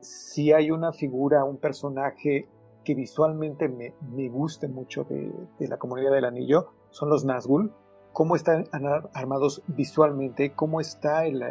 Si 0.00 0.52
hay 0.52 0.70
una 0.70 0.92
figura, 0.92 1.44
un 1.44 1.58
personaje 1.58 2.48
que 2.84 2.94
visualmente 2.94 3.68
me, 3.68 3.94
me 4.10 4.28
guste 4.28 4.66
mucho 4.68 5.04
de, 5.04 5.32
la 5.58 5.76
comunidad 5.76 6.12
del 6.12 6.24
anillo, 6.24 6.72
son 6.90 7.10
los 7.10 7.26
Nazgûl. 7.26 7.72
Cómo 8.12 8.34
están 8.34 8.64
armados 9.12 9.62
visualmente, 9.68 10.52
cómo 10.52 10.80
está 10.80 11.26
el, 11.26 11.42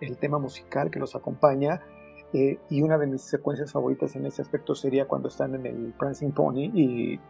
el 0.00 0.16
tema 0.16 0.38
musical 0.38 0.90
que 0.90 0.98
los 0.98 1.14
acompaña, 1.14 1.82
eh, 2.32 2.60
y 2.68 2.82
una 2.82 2.96
de 2.96 3.08
mis 3.08 3.22
secuencias 3.22 3.72
favoritas 3.72 4.14
en 4.14 4.24
ese 4.24 4.40
aspecto 4.42 4.76
sería 4.76 5.08
cuando 5.08 5.28
están 5.28 5.54
en 5.56 5.66
el 5.66 5.92
Prancing 5.98 6.30
Pony 6.30 6.70
y 6.72 7.20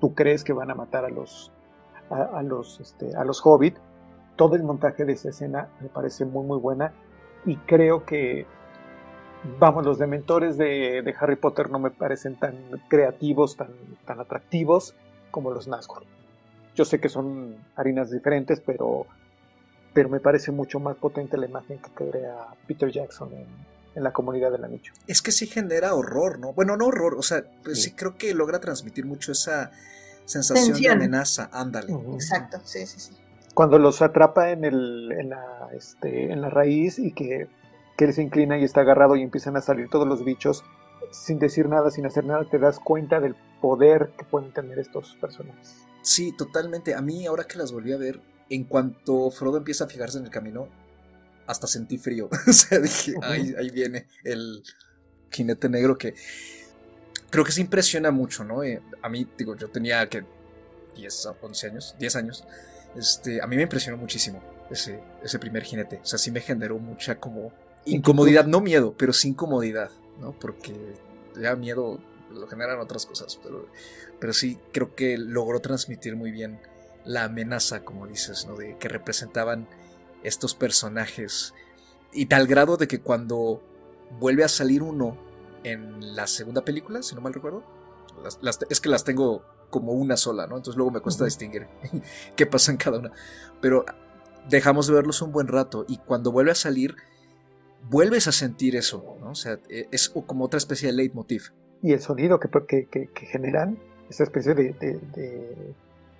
tú 0.00 0.14
crees 0.14 0.44
que 0.44 0.54
van 0.54 0.70
a 0.70 0.74
matar 0.74 1.04
a 1.04 1.10
los, 1.10 1.52
a, 2.08 2.42
los, 2.42 2.80
este, 2.80 3.14
a 3.14 3.24
los 3.24 3.44
Hobbit. 3.44 3.76
Todo 4.36 4.54
el 4.54 4.62
montaje 4.62 5.04
de 5.04 5.14
esa 5.14 5.30
escena 5.30 5.68
me 5.80 5.88
parece 5.88 6.24
muy, 6.24 6.44
muy 6.44 6.58
buena 6.58 6.92
y 7.44 7.56
creo 7.56 8.04
que, 8.04 8.46
vamos, 9.58 9.84
los 9.84 9.98
dementores 9.98 10.56
de, 10.58 11.02
de 11.02 11.14
Harry 11.18 11.36
Potter 11.36 11.70
no 11.70 11.78
me 11.78 11.90
parecen 11.90 12.36
tan 12.36 12.54
creativos, 12.88 13.56
tan, 13.56 13.68
tan 14.04 14.20
atractivos 14.20 14.94
como 15.30 15.50
los 15.50 15.68
Nazgûl. 15.68 16.04
Yo 16.74 16.84
sé 16.84 17.00
que 17.00 17.08
son 17.08 17.56
harinas 17.74 18.10
diferentes, 18.10 18.60
pero, 18.60 19.06
pero 19.94 20.08
me 20.08 20.20
parece 20.20 20.52
mucho 20.52 20.78
más 20.80 20.96
potente 20.96 21.38
la 21.38 21.46
imagen 21.46 21.78
que 21.78 21.90
crea 21.90 22.48
Peter 22.66 22.90
Jackson 22.90 23.32
en, 23.32 23.46
en 23.96 24.02
la 24.02 24.12
comunidad 24.12 24.52
del 24.52 24.62
anillo. 24.62 24.92
Es 25.06 25.22
que 25.22 25.32
sí 25.32 25.46
genera 25.46 25.94
horror, 25.94 26.38
¿no? 26.38 26.52
Bueno, 26.52 26.76
no 26.76 26.86
horror, 26.86 27.14
o 27.14 27.22
sea, 27.22 27.44
pues 27.64 27.82
sí. 27.82 27.92
creo 27.92 28.16
que 28.18 28.34
logra 28.34 28.60
transmitir 28.60 29.06
mucho 29.06 29.32
esa 29.32 29.72
sensación 30.26 30.78
de 30.78 30.90
amenaza, 30.90 31.48
ándale. 31.50 31.94
Exacto, 32.12 32.60
sí, 32.62 32.86
sí, 32.86 33.00
sí. 33.00 33.16
Cuando 33.56 33.78
los 33.78 34.02
atrapa 34.02 34.50
en, 34.50 34.66
el, 34.66 35.10
en, 35.12 35.30
la, 35.30 35.70
este, 35.74 36.30
en 36.30 36.42
la 36.42 36.50
raíz 36.50 36.98
y 36.98 37.12
que, 37.12 37.48
que 37.96 38.04
él 38.04 38.12
se 38.12 38.22
inclina 38.22 38.58
y 38.58 38.64
está 38.64 38.82
agarrado 38.82 39.16
y 39.16 39.22
empiezan 39.22 39.56
a 39.56 39.62
salir 39.62 39.88
todos 39.88 40.06
los 40.06 40.26
bichos 40.26 40.62
sin 41.10 41.38
decir 41.38 41.66
nada, 41.66 41.90
sin 41.90 42.04
hacer 42.04 42.26
nada, 42.26 42.44
te 42.44 42.58
das 42.58 42.78
cuenta 42.78 43.18
del 43.18 43.34
poder 43.62 44.10
que 44.18 44.26
pueden 44.26 44.52
tener 44.52 44.78
estos 44.78 45.16
personajes. 45.22 45.86
Sí, 46.02 46.32
totalmente. 46.36 46.94
A 46.94 47.00
mí, 47.00 47.24
ahora 47.24 47.44
que 47.44 47.56
las 47.56 47.72
volví 47.72 47.94
a 47.94 47.96
ver, 47.96 48.20
en 48.50 48.64
cuanto 48.64 49.30
Frodo 49.30 49.56
empieza 49.56 49.84
a 49.84 49.88
fijarse 49.88 50.18
en 50.18 50.26
el 50.26 50.30
camino, 50.30 50.68
hasta 51.46 51.66
sentí 51.66 51.96
frío. 51.96 52.28
o 52.46 52.52
sea, 52.52 52.78
dije, 52.78 53.14
ahí, 53.22 53.54
ahí 53.58 53.70
viene 53.70 54.06
el 54.22 54.62
jinete 55.30 55.70
negro 55.70 55.96
que 55.96 56.14
creo 57.30 57.42
que 57.42 57.52
se 57.52 57.62
impresiona 57.62 58.10
mucho, 58.10 58.44
¿no? 58.44 58.62
Eh, 58.62 58.82
a 59.00 59.08
mí, 59.08 59.26
digo, 59.38 59.56
yo 59.56 59.68
tenía 59.68 60.06
que 60.10 60.24
10, 60.94 61.28
11 61.40 61.66
años, 61.68 61.96
10 61.98 62.16
años. 62.16 62.44
Este, 62.96 63.42
a 63.42 63.46
mí 63.46 63.56
me 63.56 63.62
impresionó 63.62 63.96
muchísimo 63.96 64.42
ese, 64.70 65.00
ese 65.22 65.38
primer 65.38 65.62
jinete. 65.64 66.00
O 66.02 66.06
sea, 66.06 66.18
sí 66.18 66.30
me 66.30 66.40
generó 66.40 66.78
mucha 66.78 67.18
como 67.20 67.52
incomodidad, 67.84 68.46
no 68.46 68.60
miedo, 68.60 68.94
pero 68.96 69.12
sí 69.12 69.28
incomodidad, 69.28 69.90
¿no? 70.20 70.32
Porque 70.32 70.74
ya 71.40 71.54
miedo 71.56 72.00
lo 72.32 72.46
generan 72.48 72.80
otras 72.80 73.06
cosas, 73.06 73.38
pero, 73.42 73.66
pero 74.18 74.32
sí 74.32 74.58
creo 74.72 74.94
que 74.94 75.16
logró 75.18 75.60
transmitir 75.60 76.16
muy 76.16 76.32
bien 76.32 76.60
la 77.04 77.24
amenaza, 77.24 77.84
como 77.84 78.06
dices, 78.06 78.46
¿no? 78.46 78.56
De 78.56 78.76
que 78.78 78.88
representaban 78.88 79.68
estos 80.22 80.54
personajes. 80.54 81.54
Y 82.12 82.26
tal 82.26 82.46
grado 82.46 82.76
de 82.76 82.88
que 82.88 83.00
cuando 83.00 83.62
vuelve 84.18 84.44
a 84.44 84.48
salir 84.48 84.82
uno 84.82 85.16
en 85.64 86.16
la 86.16 86.26
segunda 86.26 86.64
película, 86.64 87.02
si 87.02 87.14
no 87.14 87.20
mal 87.20 87.34
recuerdo, 87.34 87.62
es 88.68 88.80
que 88.80 88.88
las 88.88 89.04
tengo 89.04 89.44
como 89.76 89.92
una 89.92 90.16
sola, 90.16 90.46
¿no? 90.46 90.56
Entonces 90.56 90.76
luego 90.76 90.90
me 90.90 91.00
cuesta 91.00 91.24
distinguir 91.24 91.66
qué 92.36 92.46
pasa 92.46 92.72
en 92.72 92.78
cada 92.78 92.98
una. 92.98 93.12
Pero 93.60 93.84
dejamos 94.48 94.86
de 94.86 94.94
verlos 94.94 95.20
un 95.20 95.32
buen 95.32 95.48
rato 95.48 95.84
y 95.86 95.98
cuando 95.98 96.32
vuelve 96.32 96.52
a 96.52 96.54
salir, 96.54 96.96
vuelves 97.90 98.26
a 98.26 98.32
sentir 98.32 98.74
eso, 98.76 99.18
¿no? 99.20 99.30
O 99.30 99.34
sea, 99.34 99.58
e, 99.68 99.88
es 99.92 100.08
como 100.08 100.44
otra 100.44 100.58
especie 100.58 100.88
de 100.88 100.94
leitmotiv. 100.94 101.52
Y 101.82 101.92
el 101.92 102.00
sonido 102.00 102.40
que, 102.40 102.48
que, 102.66 102.86
que 102.88 103.26
generan, 103.26 103.78
esa 104.08 104.22
especie 104.22 104.54
de, 104.54 104.72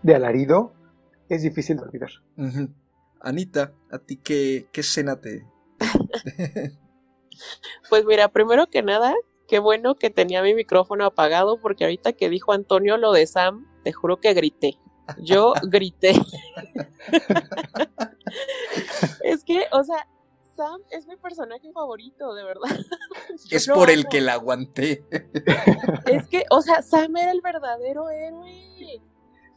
de, 0.03 0.15
alarido, 0.15 0.73
es 1.29 1.43
difícil 1.43 1.79
de 1.79 1.83
olvidar. 1.85 2.11
Anita, 3.21 3.73
¿a 3.91 3.99
ti 3.99 4.19
qué, 4.19 4.69
qué 4.71 4.83
escena 4.83 5.21
te... 5.21 5.47
pues 7.89 8.05
mira, 8.05 8.29
primero 8.29 8.67
que 8.67 8.83
nada, 8.83 9.15
qué 9.49 9.59
bueno 9.59 9.95
que 9.97 10.11
tenía 10.11 10.43
mi 10.43 10.55
micrófono 10.55 11.05
apagado 11.05 11.59
porque 11.61 11.85
ahorita 11.85 12.13
que 12.15 12.29
dijo 12.29 12.53
Antonio 12.53 12.97
lo 12.97 13.13
de 13.13 13.27
Sam, 13.27 13.67
te 13.85 13.93
juro 13.93 14.19
que 14.19 14.35
grité. 14.35 14.79
Yo 15.19 15.53
grité. 15.63 16.15
es 19.23 19.45
que, 19.45 19.67
o 19.73 19.85
sea, 19.85 20.07
Sam 20.57 20.81
es 20.91 21.07
mi 21.07 21.17
personaje 21.17 21.71
favorito, 21.73 22.35
de 22.35 22.45
verdad. 22.45 22.71
es 23.51 23.69
por 23.69 23.91
el 23.91 24.07
que 24.09 24.21
la 24.21 24.35
aguanté. 24.35 25.05
Es 26.07 26.27
que, 26.29 26.45
o 26.51 26.63
sea, 26.63 26.83
Sam 26.83 27.17
era 27.17 27.31
el 27.33 27.41
verdadero 27.41 28.09
héroe. 28.11 29.03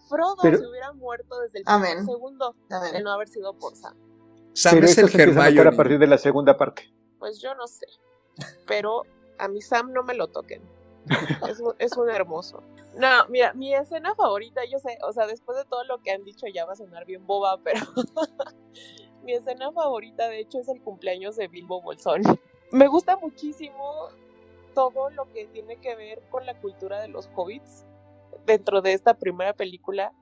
Frodo 0.10 0.38
Pero- 0.42 0.58
se 0.58 0.68
hubiera 0.68 0.92
muerto 0.94 1.40
desde 1.40 1.60
el 1.60 1.64
Amén. 1.68 1.92
primer 1.98 2.06
segundo 2.16 2.54
A 2.72 2.80
ver. 2.80 2.94
de 2.94 3.02
no 3.04 3.12
haber 3.12 3.28
sido 3.28 3.54
por 3.58 3.76
Sam. 3.76 3.96
Sam 4.54 4.74
Pero 4.76 4.86
es 4.88 4.98
el 4.98 5.06
empieza 5.06 5.44
a 5.44 5.48
Hermione. 5.48 5.78
partir 5.78 6.00
de 6.00 6.08
la 6.08 6.18
segunda 6.18 6.58
parte. 6.58 6.92
Pues 7.20 7.40
yo 7.40 7.54
no 7.56 7.68
sé. 7.68 7.86
Pero 8.68 9.04
a 9.40 9.48
mi 9.48 9.62
Sam 9.62 9.92
no 9.94 10.04
me 10.04 10.14
lo 10.14 10.28
toquen. 10.28 10.62
Es 11.80 11.98
un, 11.98 12.10
hermoso. 12.10 12.62
No, 12.96 13.28
mira, 13.30 13.54
mi 13.54 13.74
escena 13.74 14.14
favorita, 14.16 14.62
yo 14.66 14.80
sé, 14.80 14.98
o 15.08 15.14
sea, 15.14 15.26
después 15.26 15.58
de 15.58 15.66
todo 15.66 15.84
lo 15.86 16.00
que 16.00 16.12
han 16.12 16.24
dicho 16.24 16.46
ya 16.54 16.66
va 16.66 16.74
a 16.74 16.76
sonar 16.76 17.06
bien 17.06 17.26
boba, 17.26 17.60
pero 17.64 17.80
mi 19.24 19.34
escena 19.34 19.72
favorita 19.72 20.28
de 20.28 20.40
hecho 20.40 20.60
es 20.60 20.68
el 20.68 20.82
cumpleaños 20.82 21.36
de 21.36 21.48
Bilbo 21.48 21.82
Bolsón. 21.82 22.22
Me 22.72 22.88
gusta 22.88 23.18
muchísimo 23.18 24.10
todo 24.76 25.10
lo 25.10 25.32
que 25.34 25.48
tiene 25.48 25.78
que 25.78 25.96
ver 25.96 26.22
con 26.30 26.46
la 26.46 26.60
cultura 26.60 27.02
de 27.02 27.08
los 27.08 27.30
hobbits 27.36 27.86
dentro 28.46 28.82
de 28.82 28.94
esta 28.94 29.16
primera 29.16 29.54
película. 29.54 30.14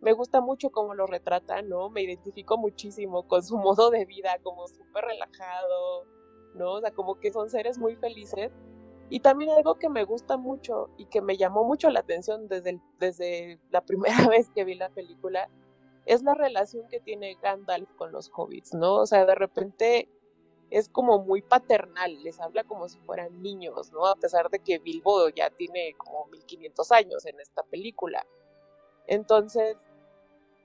Me 0.00 0.12
gusta 0.12 0.40
mucho 0.40 0.70
cómo 0.70 0.94
lo 0.94 1.06
retrata, 1.06 1.62
¿no? 1.62 1.88
Me 1.88 2.02
identifico 2.02 2.58
muchísimo 2.58 3.26
con 3.26 3.42
su 3.42 3.56
modo 3.56 3.90
de 3.90 4.04
vida, 4.04 4.38
como 4.42 4.68
súper 4.68 5.04
relajado, 5.04 6.04
¿no? 6.56 6.74
O 6.74 6.80
sea, 6.80 6.90
como 6.90 7.18
que 7.20 7.32
son 7.32 7.50
seres 7.50 7.78
muy 7.78 7.96
felices. 7.96 8.52
Y 9.08 9.20
también 9.20 9.50
algo 9.50 9.76
que 9.76 9.88
me 9.88 10.04
gusta 10.04 10.36
mucho 10.36 10.90
y 10.96 11.06
que 11.06 11.20
me 11.20 11.36
llamó 11.36 11.64
mucho 11.64 11.90
la 11.90 12.00
atención 12.00 12.48
desde, 12.48 12.80
desde 12.98 13.60
la 13.70 13.80
primera 13.86 14.28
vez 14.28 14.50
que 14.50 14.64
vi 14.64 14.74
la 14.74 14.88
película 14.88 15.48
es 16.06 16.22
la 16.22 16.34
relación 16.34 16.86
que 16.88 17.00
tiene 17.00 17.36
Gandalf 17.42 17.90
con 17.96 18.12
los 18.12 18.30
hobbits, 18.34 18.74
¿no? 18.74 18.94
O 18.94 19.06
sea, 19.06 19.26
de 19.26 19.34
repente 19.34 20.08
es 20.70 20.88
como 20.88 21.18
muy 21.18 21.42
paternal, 21.42 22.22
les 22.22 22.40
habla 22.40 22.64
como 22.64 22.88
si 22.88 22.98
fueran 23.00 23.42
niños, 23.42 23.92
¿no? 23.92 24.06
A 24.06 24.16
pesar 24.16 24.48
de 24.50 24.60
que 24.60 24.78
Bilbo 24.78 25.28
ya 25.30 25.50
tiene 25.50 25.94
como 25.96 26.26
1500 26.26 26.92
años 26.92 27.26
en 27.26 27.38
esta 27.40 27.62
película. 27.64 28.26
Entonces, 29.06 29.76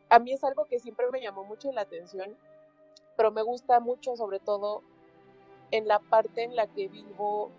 a 0.09 0.19
mí 0.19 0.33
es 0.33 0.43
algo 0.43 0.65
que 0.65 0.79
siempre 0.79 1.09
me 1.11 1.21
llamó 1.21 1.43
mucho 1.43 1.71
la 1.71 1.81
atención, 1.81 2.37
pero 3.17 3.31
me 3.31 3.41
gusta 3.43 3.79
mucho 3.79 4.15
sobre 4.15 4.39
todo 4.39 4.83
en 5.71 5.87
la 5.87 5.99
parte 5.99 6.43
en 6.43 6.55
la 6.55 6.67
que 6.67 6.87
Bilbo 6.87 7.49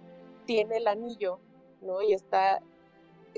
tiene 0.46 0.76
el 0.76 0.86
anillo, 0.86 1.38
¿no? 1.80 2.02
Y 2.02 2.12
está 2.12 2.62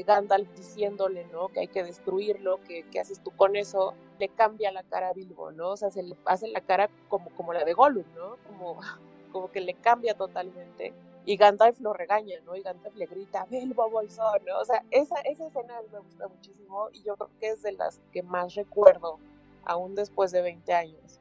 Gandalf 0.03 0.51
diciéndole, 0.57 1.25
¿no? 1.27 1.49
Que 1.49 1.61
hay 1.61 1.69
que 1.69 1.85
destruirlo, 1.85 2.61
que 2.65 2.85
qué 2.91 3.01
haces 3.01 3.21
tú 3.23 3.31
con 3.31 3.57
eso, 3.57 3.95
le 4.19 4.29
cambia 4.29 4.73
la 4.73 4.83
cara 4.83 5.09
a 5.09 5.13
Bilbo, 5.13 5.53
¿no? 5.53 5.71
O 5.71 5.77
sea, 5.77 5.91
se 5.91 6.03
le 6.03 6.17
hace 6.25 6.49
la 6.49 6.61
cara 6.61 6.91
como, 7.09 7.31
como 7.31 7.53
la 7.53 7.65
de 7.65 7.75
Gollum, 7.75 8.05
¿no? 8.15 8.37
Como, 8.47 8.81
como 9.33 9.51
que 9.51 9.61
le 9.61 9.75
cambia 9.75 10.15
totalmente. 10.15 10.93
Y 11.27 11.37
Gandalf 11.37 11.81
lo 11.81 11.93
regaña, 11.93 12.39
¿no? 12.45 12.57
Y 12.57 12.63
Gandalf 12.63 12.95
le 12.97 13.07
grita, 13.07 13.47
Bilbo 13.47 13.89
Bolsón, 13.89 14.45
¿no? 14.47 14.59
O 14.59 14.65
sea, 14.65 14.85
esa, 14.91 15.17
esa 15.21 15.47
escena 15.47 15.81
me 15.93 16.01
gusta 16.01 16.29
muchísimo 16.29 16.89
y 16.93 17.03
yo 17.03 17.17
creo 17.17 17.31
que 17.41 17.49
es 17.51 17.63
de 17.63 17.73
las 17.73 18.01
que 18.13 18.23
más 18.23 18.55
recuerdo, 18.55 19.19
aún 19.65 19.95
después 19.95 20.33
de 20.33 20.43
20 20.43 20.73
años. 20.75 21.21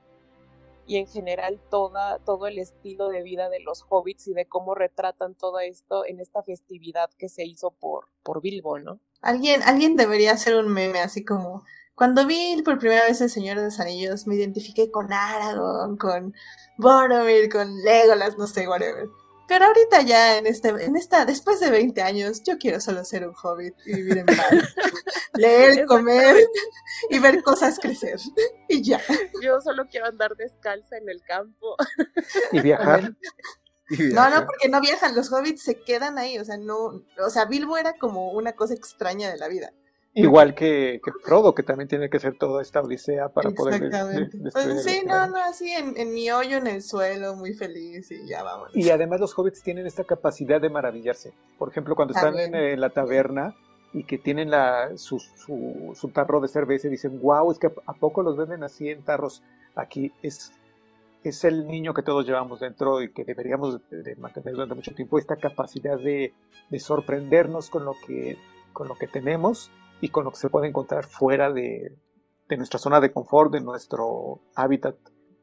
Y 0.85 0.97
en 0.97 1.07
general 1.07 1.61
toda, 1.69 2.19
todo 2.19 2.47
el 2.47 2.59
estilo 2.59 3.09
de 3.09 3.23
vida 3.23 3.49
de 3.49 3.59
los 3.61 3.85
hobbits 3.89 4.27
y 4.27 4.33
de 4.33 4.45
cómo 4.45 4.75
retratan 4.75 5.35
todo 5.35 5.59
esto 5.59 6.05
en 6.05 6.19
esta 6.19 6.43
festividad 6.43 7.09
que 7.17 7.29
se 7.29 7.45
hizo 7.45 7.71
por, 7.71 8.09
por 8.21 8.41
Bilbo, 8.41 8.79
¿no? 8.79 8.99
Alguien, 9.21 9.63
alguien 9.63 9.95
debería 9.95 10.33
hacer 10.33 10.55
un 10.55 10.67
meme 10.71 10.99
así 10.99 11.23
como 11.23 11.63
cuando 11.95 12.25
vi 12.25 12.61
por 12.63 12.79
primera 12.79 13.05
vez 13.05 13.21
el 13.21 13.29
Señor 13.29 13.57
de 13.57 13.65
los 13.65 13.79
Anillos 13.79 14.25
me 14.25 14.35
identifiqué 14.35 14.89
con 14.89 15.13
Aragorn, 15.13 15.95
con 15.97 16.33
Boromir, 16.77 17.49
con 17.49 17.83
Legolas, 17.83 18.37
no 18.37 18.47
sé, 18.47 18.67
whatever. 18.67 19.07
Pero 19.53 19.65
ahorita 19.65 20.01
ya 20.01 20.39
en 20.39 20.47
este, 20.47 20.69
en 20.69 20.95
esta, 20.95 21.25
después 21.25 21.59
de 21.59 21.69
20 21.69 22.01
años, 22.01 22.41
yo 22.41 22.57
quiero 22.57 22.81
solo 22.81 23.05
ser 23.05 23.27
un 23.27 23.35
hobbit 23.35 23.75
y 23.85 23.93
vivir 23.93 24.17
en 24.17 24.25
paz. 24.25 24.35
Leer, 25.35 25.85
comer 25.85 26.35
y 27.11 27.19
ver 27.19 27.43
cosas 27.43 27.77
crecer. 27.79 28.19
Y 28.67 28.81
ya. 28.81 28.99
Yo 29.43 29.61
solo 29.61 29.85
quiero 29.91 30.07
andar 30.07 30.35
descalza 30.35 30.97
en 30.97 31.07
el 31.07 31.21
campo. 31.21 31.75
Y 32.51 32.61
viajar. 32.61 33.13
No, 33.89 34.27
no, 34.31 34.43
porque 34.47 34.69
no 34.69 34.81
viajan, 34.81 35.13
los 35.13 35.31
hobbits 35.31 35.61
se 35.61 35.83
quedan 35.83 36.17
ahí, 36.17 36.39
o 36.39 36.45
sea, 36.45 36.57
no, 36.57 37.03
o 37.19 37.29
sea, 37.29 37.45
Bilbo 37.45 37.77
era 37.77 37.93
como 37.93 38.31
una 38.31 38.53
cosa 38.53 38.73
extraña 38.73 39.29
de 39.29 39.37
la 39.37 39.49
vida. 39.49 39.71
Igual 40.15 40.53
que, 40.53 41.01
que 41.03 41.11
Frodo, 41.23 41.55
que 41.55 41.63
también 41.63 41.87
tiene 41.87 42.07
que 42.09 42.17
hacer 42.17 42.37
toda 42.37 42.61
esta 42.61 42.81
odisea 42.81 43.29
para 43.29 43.49
poder 43.49 43.79
de- 43.79 43.79
de- 43.79 43.87
Exactamente. 43.87 44.37
Pues, 44.51 44.83
sí, 44.83 45.01
no, 45.07 45.27
no, 45.27 45.37
así 45.43 45.71
en, 45.71 45.97
en 45.97 46.13
mi 46.13 46.29
hoyo 46.29 46.57
en 46.57 46.67
el 46.67 46.83
suelo, 46.83 47.35
muy 47.35 47.53
feliz 47.53 48.11
y 48.11 48.27
ya 48.27 48.43
vamos. 48.43 48.69
Y 48.75 48.89
además 48.91 49.19
los 49.19 49.37
hobbits 49.37 49.63
tienen 49.63 49.87
esta 49.87 50.03
capacidad 50.03 50.61
de 50.61 50.69
maravillarse. 50.69 51.33
Por 51.57 51.69
ejemplo, 51.69 51.95
cuando 51.95 52.13
están 52.13 52.37
en, 52.37 52.79
la 52.79 52.91
taberna 52.91 53.55
y 53.91 54.03
que 54.03 54.19
tienen 54.19 54.51
la, 54.51 54.91
su, 54.97 55.19
su, 55.19 55.93
su 55.95 56.09
tarro 56.09 56.39
de 56.41 56.47
cerveza 56.47 56.87
y 56.87 56.91
dicen, 56.91 57.19
wow, 57.19 57.51
es 57.51 57.57
que 57.57 57.71
a, 57.85 57.93
poco 57.93 58.21
los 58.21 58.37
venden 58.37 58.63
así 58.63 58.89
en 58.89 59.03
tarros. 59.03 59.41
Aquí 59.75 60.11
es, 60.21 60.51
es 61.23 61.43
el 61.43 61.65
niño 61.67 61.95
que 61.95 62.03
todos 62.03 62.27
llevamos 62.27 62.59
dentro 62.59 63.01
y 63.01 63.11
que 63.11 63.23
deberíamos 63.23 63.79
de, 63.89 64.03
de 64.03 64.15
mantener 64.17 64.53
durante 64.53 64.75
mucho 64.75 64.93
tiempo, 64.93 65.17
esta 65.17 65.37
capacidad 65.37 65.97
de, 65.97 66.33
de 66.69 66.79
sorprendernos 66.79 67.71
con 67.71 67.83
lo, 67.83 67.95
que, 68.05 68.37
con 68.73 68.87
lo 68.87 68.93
que 68.95 69.07
tenemos 69.07 69.71
y 70.03 70.09
con 70.09 70.25
lo 70.25 70.31
que 70.31 70.37
se 70.37 70.49
puede 70.49 70.67
encontrar 70.67 71.05
fuera 71.05 71.49
de, 71.51 71.95
de 72.49 72.57
nuestra 72.57 72.77
zona 72.77 72.99
de 72.99 73.13
confort, 73.13 73.53
de 73.53 73.61
nuestro 73.61 74.41
hábitat 74.53 74.95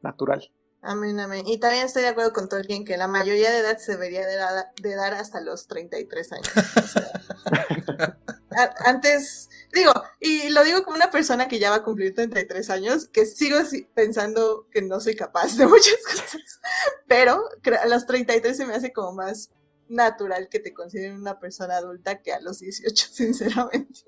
natural. 0.03 0.51
Amén, 0.83 1.19
amén. 1.19 1.47
Y 1.47 1.59
también 1.59 1.87
estoy 1.87 2.03
de 2.03 2.09
acuerdo 2.09 2.35
con 2.35 2.47
Tolkien 2.49 2.85
que 2.85 2.99
la 2.99 3.09
mayoría 3.09 3.51
de 3.51 3.59
edad 3.59 3.79
se 3.79 3.93
debería 3.93 4.27
de 4.27 4.37
dar, 4.37 4.67
de 4.81 4.95
dar 4.95 5.15
hasta 5.15 5.41
los 5.41 5.67
33 5.67 6.33
años. 6.33 6.49
O 6.77 6.87
sea, 6.87 7.11
a- 8.51 8.75
antes, 8.91 9.49
digo, 9.73 9.93
y 10.21 10.51
lo 10.51 10.63
digo 10.63 10.83
como 10.85 10.97
una 10.97 11.11
persona 11.11 11.49
que 11.49 11.59
ya 11.59 11.71
va 11.71 11.77
a 11.77 11.83
cumplir 11.83 12.15
33 12.15 12.69
años, 12.69 13.07
que 13.09 13.25
sigo 13.25 13.63
si- 13.65 13.85
pensando 13.95 14.67
que 14.71 14.83
no 14.83 15.01
soy 15.01 15.17
capaz 15.17 15.57
de 15.57 15.67
muchas 15.69 15.97
cosas, 16.05 16.61
pero 17.07 17.45
a 17.81 17.87
los 17.87 18.05
33 18.07 18.57
se 18.57 18.67
me 18.67 18.75
hace 18.75 18.93
como 18.93 19.13
más 19.13 19.51
natural 19.89 20.49
que 20.49 20.61
te 20.61 20.73
consideren 20.73 21.17
una 21.21 21.39
persona 21.41 21.77
adulta 21.77 22.23
que 22.23 22.33
a 22.33 22.41
los 22.41 22.61
18, 22.61 23.09
sinceramente. 23.13 24.01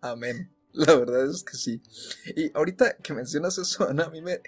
Amén. 0.00 0.50
La 0.72 0.94
verdad 0.94 1.28
es 1.30 1.42
que 1.42 1.56
sí. 1.56 1.82
Y 2.36 2.50
ahorita 2.54 2.96
que 2.98 3.14
mencionas 3.14 3.58
eso, 3.58 3.88
Ana, 3.88 4.04
a 4.04 4.10
mí 4.10 4.20
me, 4.20 4.40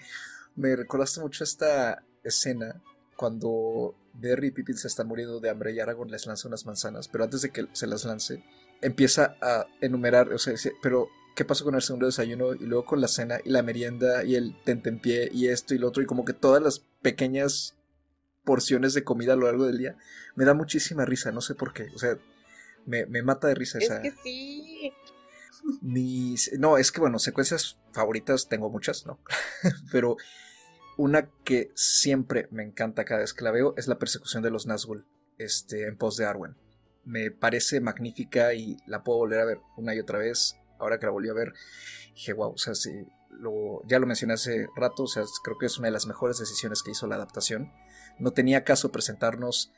me 0.56 0.76
recordaste 0.76 1.20
mucho 1.20 1.44
esta 1.44 2.04
escena 2.22 2.82
cuando 3.16 3.94
Merry 4.14 4.48
y 4.48 4.50
Pippin 4.50 4.76
se 4.76 4.88
están 4.88 5.08
muriendo 5.08 5.40
de 5.40 5.50
hambre 5.50 5.72
y 5.72 5.80
Aragorn 5.80 6.10
les 6.10 6.26
lanza 6.26 6.48
unas 6.48 6.66
manzanas, 6.66 7.08
pero 7.08 7.24
antes 7.24 7.42
de 7.42 7.50
que 7.50 7.66
se 7.72 7.86
las 7.86 8.04
lance, 8.04 8.44
empieza 8.80 9.36
a 9.40 9.66
enumerar, 9.80 10.32
o 10.32 10.38
sea, 10.38 10.54
pero 10.82 11.08
¿qué 11.36 11.44
pasó 11.44 11.64
con 11.64 11.74
el 11.74 11.82
segundo 11.82 12.06
desayuno? 12.06 12.54
Y 12.54 12.60
luego 12.60 12.84
con 12.84 13.00
la 13.00 13.08
cena 13.08 13.38
y 13.44 13.50
la 13.50 13.62
merienda 13.62 14.24
y 14.24 14.36
el 14.36 14.56
tentempié 14.64 15.30
y 15.32 15.48
esto 15.48 15.74
y 15.74 15.78
lo 15.78 15.88
otro, 15.88 16.02
y 16.02 16.06
como 16.06 16.24
que 16.24 16.32
todas 16.32 16.62
las 16.62 16.80
pequeñas 17.02 17.76
porciones 18.44 18.94
de 18.94 19.04
comida 19.04 19.34
a 19.34 19.36
lo 19.36 19.46
largo 19.46 19.66
del 19.66 19.78
día, 19.78 19.96
me 20.34 20.44
da 20.44 20.54
muchísima 20.54 21.04
risa, 21.04 21.30
no 21.30 21.40
sé 21.40 21.54
por 21.54 21.72
qué, 21.72 21.88
o 21.94 21.98
sea, 21.98 22.18
me, 22.86 23.06
me 23.06 23.22
mata 23.22 23.48
de 23.48 23.54
risa 23.54 23.78
Es 23.78 23.84
esa... 23.84 24.02
que 24.02 24.12
sí. 24.22 24.92
Mis. 25.82 26.58
No, 26.58 26.78
es 26.78 26.90
que 26.90 27.00
bueno, 27.00 27.18
secuencias 27.18 27.78
favoritas 27.92 28.48
tengo 28.48 28.70
muchas, 28.70 29.06
¿no? 29.06 29.18
Pero 29.92 30.16
una 30.96 31.30
que 31.44 31.70
siempre 31.74 32.48
me 32.50 32.62
encanta 32.62 33.04
cada 33.04 33.20
vez 33.20 33.32
que 33.34 33.44
la 33.44 33.50
veo 33.50 33.74
es 33.76 33.88
la 33.88 33.98
persecución 33.98 34.42
de 34.42 34.50
los 34.50 34.66
Nazgûl 34.66 35.06
este, 35.38 35.86
en 35.86 35.96
pos 35.96 36.16
de 36.16 36.26
Arwen. 36.26 36.56
Me 37.04 37.30
parece 37.30 37.80
magnífica 37.80 38.52
y 38.54 38.76
la 38.86 39.02
puedo 39.02 39.18
volver 39.18 39.40
a 39.40 39.44
ver 39.46 39.60
una 39.76 39.94
y 39.94 40.00
otra 40.00 40.18
vez. 40.18 40.56
Ahora 40.78 40.98
que 40.98 41.06
la 41.06 41.12
volví 41.12 41.28
a 41.28 41.34
ver, 41.34 41.52
dije, 42.14 42.32
wow, 42.32 42.52
o 42.52 42.58
sea, 42.58 42.74
sí, 42.74 42.90
lo, 43.30 43.82
ya 43.86 43.98
lo 43.98 44.06
mencioné 44.06 44.34
hace 44.34 44.66
rato, 44.76 45.04
o 45.04 45.06
sea, 45.06 45.24
creo 45.42 45.58
que 45.58 45.66
es 45.66 45.78
una 45.78 45.88
de 45.88 45.92
las 45.92 46.06
mejores 46.06 46.38
decisiones 46.38 46.82
que 46.82 46.90
hizo 46.90 47.06
la 47.06 47.16
adaptación. 47.16 47.72
No 48.18 48.32
tenía 48.32 48.64
caso 48.64 48.92
presentarnos 48.92 49.72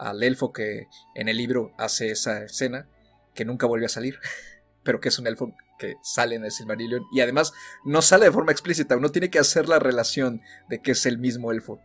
al 0.00 0.22
elfo 0.22 0.52
que 0.52 0.86
en 1.14 1.28
el 1.28 1.36
libro 1.36 1.72
hace 1.78 2.10
esa 2.10 2.44
escena, 2.44 2.88
que 3.34 3.44
nunca 3.44 3.66
vuelve 3.66 3.86
a 3.86 3.90
salir 3.90 4.18
pero 4.82 4.98
que 5.00 5.10
es 5.10 5.18
un 5.18 5.26
elfo 5.26 5.54
que 5.78 5.96
sale 6.02 6.34
en 6.36 6.44
el 6.44 6.50
Silmarillion 6.50 7.02
y 7.12 7.20
además 7.20 7.52
no 7.84 8.02
sale 8.02 8.24
de 8.26 8.32
forma 8.32 8.50
explícita, 8.52 8.96
uno 8.96 9.10
tiene 9.10 9.30
que 9.30 9.38
hacer 9.38 9.68
la 9.68 9.78
relación 9.78 10.40
de 10.68 10.80
que 10.80 10.92
es 10.92 11.06
el 11.06 11.18
mismo 11.18 11.52
elfo. 11.52 11.80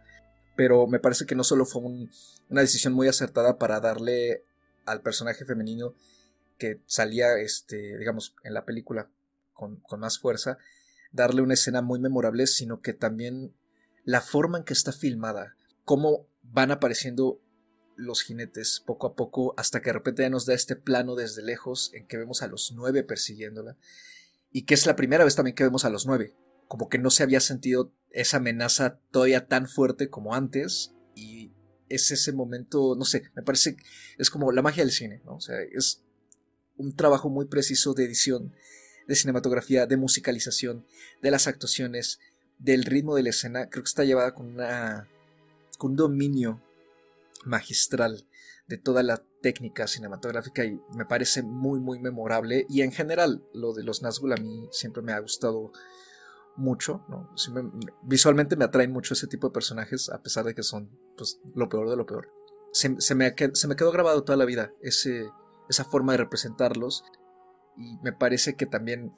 Pero 0.56 0.88
me 0.88 1.00
parece 1.00 1.26
que 1.26 1.36
no 1.36 1.44
solo 1.44 1.66
fue 1.66 1.82
un- 1.82 2.10
una 2.50 2.62
decisión 2.62 2.94
muy 2.94 3.08
acertada 3.10 3.58
para 3.58 3.80
darle 3.82 4.44
al 4.86 5.02
personaje 5.02 5.44
femenino 5.46 5.94
que 6.58 6.80
salía, 6.86 7.38
este, 7.38 7.98
digamos, 7.98 8.36
en 8.44 8.54
la 8.54 8.64
película 8.66 9.10
con 9.54 9.82
más 10.00 10.20
fuerza, 10.20 10.58
darle 11.12 11.42
una 11.42 11.54
escena 11.56 11.82
muy 11.82 12.00
memorable, 12.00 12.48
sino 12.48 12.82
que 12.82 12.94
también 12.94 13.54
la 14.04 14.22
forma 14.22 14.58
en 14.58 14.64
que 14.64 14.74
está 14.74 14.92
filmada, 14.94 15.56
cómo 15.84 16.28
van 16.44 16.72
apareciendo 16.72 17.40
los 17.95 18.22
jinetes 18.22 18.84
poco 18.85 19.07
a 19.07 19.15
poco 19.15 19.53
hasta 19.57 19.81
que 19.81 19.89
de 19.89 19.93
repente 19.93 20.23
ya 20.23 20.30
nos 20.30 20.45
da 20.45 20.53
este 20.53 20.76
plano 20.76 21.15
desde 21.15 21.43
lejos 21.43 21.91
en 21.93 22.07
que 22.07 22.17
vemos 22.17 22.41
a 22.41 22.47
los 22.47 22.73
nueve 22.76 23.03
persiguiéndola 23.03 23.77
y 24.51 24.63
que 24.63 24.73
es 24.73 24.85
la 24.85 24.95
primera 24.95 25.23
vez 25.23 25.35
también 25.35 25.55
que 25.55 25.63
vemos 25.63 25.85
a 25.85 25.89
los 25.89 26.05
nueve 26.05 26.35
como 26.67 26.89
que 26.89 26.97
no 26.97 27.09
se 27.09 27.23
había 27.23 27.39
sentido 27.39 27.93
esa 28.11 28.38
amenaza 28.38 28.99
todavía 29.11 29.47
tan 29.47 29.67
fuerte 29.67 30.09
como 30.09 30.34
antes 30.34 30.93
y 31.15 31.51
es 31.89 32.11
ese 32.11 32.34
momento, 32.34 32.95
no 32.97 33.05
sé, 33.05 33.31
me 33.35 33.43
parece, 33.43 33.77
es 34.17 34.30
como 34.30 34.51
la 34.51 34.61
magia 34.61 34.84
del 34.84 34.91
cine, 34.91 35.22
¿no? 35.26 35.35
O 35.35 35.41
sea, 35.41 35.61
es 35.61 36.03
un 36.77 36.95
trabajo 36.95 37.30
muy 37.30 37.45
preciso 37.45 37.93
de 37.93 38.05
edición, 38.05 38.53
de 39.07 39.15
cinematografía, 39.15 39.85
de 39.85 39.97
musicalización, 39.97 40.85
de 41.22 41.31
las 41.31 41.47
actuaciones, 41.47 42.19
del 42.57 42.84
ritmo 42.85 43.15
de 43.15 43.23
la 43.23 43.30
escena. 43.30 43.69
Creo 43.69 43.84
que 43.84 43.89
está 43.89 44.03
llevada 44.03 44.34
con 44.34 44.47
una, 44.47 45.07
con 45.77 45.91
un 45.91 45.97
dominio 45.97 46.61
magistral 47.45 48.27
de 48.67 48.77
toda 48.77 49.03
la 49.03 49.23
técnica 49.41 49.88
cinematográfica 49.88 50.65
y 50.65 50.80
me 50.95 51.05
parece 51.05 51.43
muy 51.43 51.80
muy 51.80 51.99
memorable 51.99 52.65
y 52.67 52.81
en 52.81 52.91
general 52.91 53.43
lo 53.53 53.73
de 53.73 53.84
los 53.84 54.01
Nazgûl 54.01 54.34
a 54.34 54.41
mí 54.41 54.67
siempre 54.72 55.03
me 55.03 55.13
ha 55.13 55.19
gustado 55.19 55.72
mucho, 56.57 57.03
¿no? 57.09 57.30
visualmente 58.03 58.55
me 58.55 58.65
atraen 58.65 58.91
mucho 58.91 59.13
ese 59.13 59.27
tipo 59.27 59.47
de 59.47 59.53
personajes, 59.53 60.09
a 60.09 60.22
pesar 60.22 60.45
de 60.45 60.55
que 60.55 60.63
son 60.63 60.89
pues, 61.17 61.41
lo 61.53 61.67
peor 61.67 61.89
de 61.89 61.97
lo 61.97 62.05
peor. 62.05 62.31
Se, 62.72 62.89
me, 62.89 62.97
se 63.53 63.67
me 63.67 63.76
quedó 63.76 63.91
grabado 63.91 64.23
toda 64.23 64.38
la 64.38 64.45
vida 64.45 64.73
ese, 64.81 65.30
esa 65.69 65.85
forma 65.85 66.13
de 66.13 66.19
representarlos 66.19 67.03
y 67.77 67.97
me 67.99 68.13
parece 68.13 68.55
que 68.55 68.65
también 68.65 69.13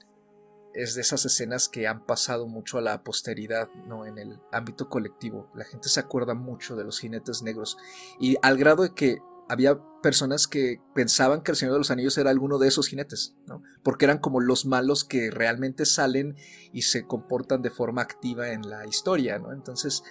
es 0.77 0.93
de 0.93 1.01
esas 1.01 1.25
escenas 1.25 1.67
que 1.67 1.87
han 1.87 2.05
pasado 2.05 2.47
mucho 2.47 2.77
a 2.77 2.81
la 2.81 3.03
posteridad, 3.03 3.67
¿no? 3.87 4.05
En 4.05 4.19
el 4.19 4.39
ámbito 4.51 4.89
colectivo. 4.89 5.51
La 5.55 5.65
gente 5.65 5.89
se 5.89 5.99
acuerda 5.99 6.35
mucho 6.35 6.75
de 6.75 6.83
los 6.83 6.99
jinetes 6.99 7.41
negros 7.41 7.77
y 8.19 8.37
al 8.43 8.57
grado 8.57 8.83
de 8.83 8.93
que 8.93 9.17
había 9.49 9.79
personas 10.03 10.45
que 10.47 10.79
pensaban 10.93 11.41
que 11.41 11.51
el 11.51 11.57
Señor 11.57 11.73
de 11.73 11.79
los 11.79 11.89
Anillos 11.89 12.17
era 12.17 12.29
alguno 12.29 12.59
de 12.59 12.67
esos 12.67 12.87
jinetes, 12.87 13.35
¿no? 13.47 13.63
Porque 13.83 14.05
eran 14.05 14.19
como 14.19 14.39
los 14.39 14.65
malos 14.67 15.03
que 15.03 15.31
realmente 15.31 15.85
salen 15.85 16.35
y 16.71 16.83
se 16.83 17.07
comportan 17.07 17.63
de 17.63 17.71
forma 17.71 18.03
activa 18.03 18.51
en 18.51 18.69
la 18.69 18.85
historia, 18.85 19.39
¿no? 19.39 19.53
Entonces, 19.53 20.03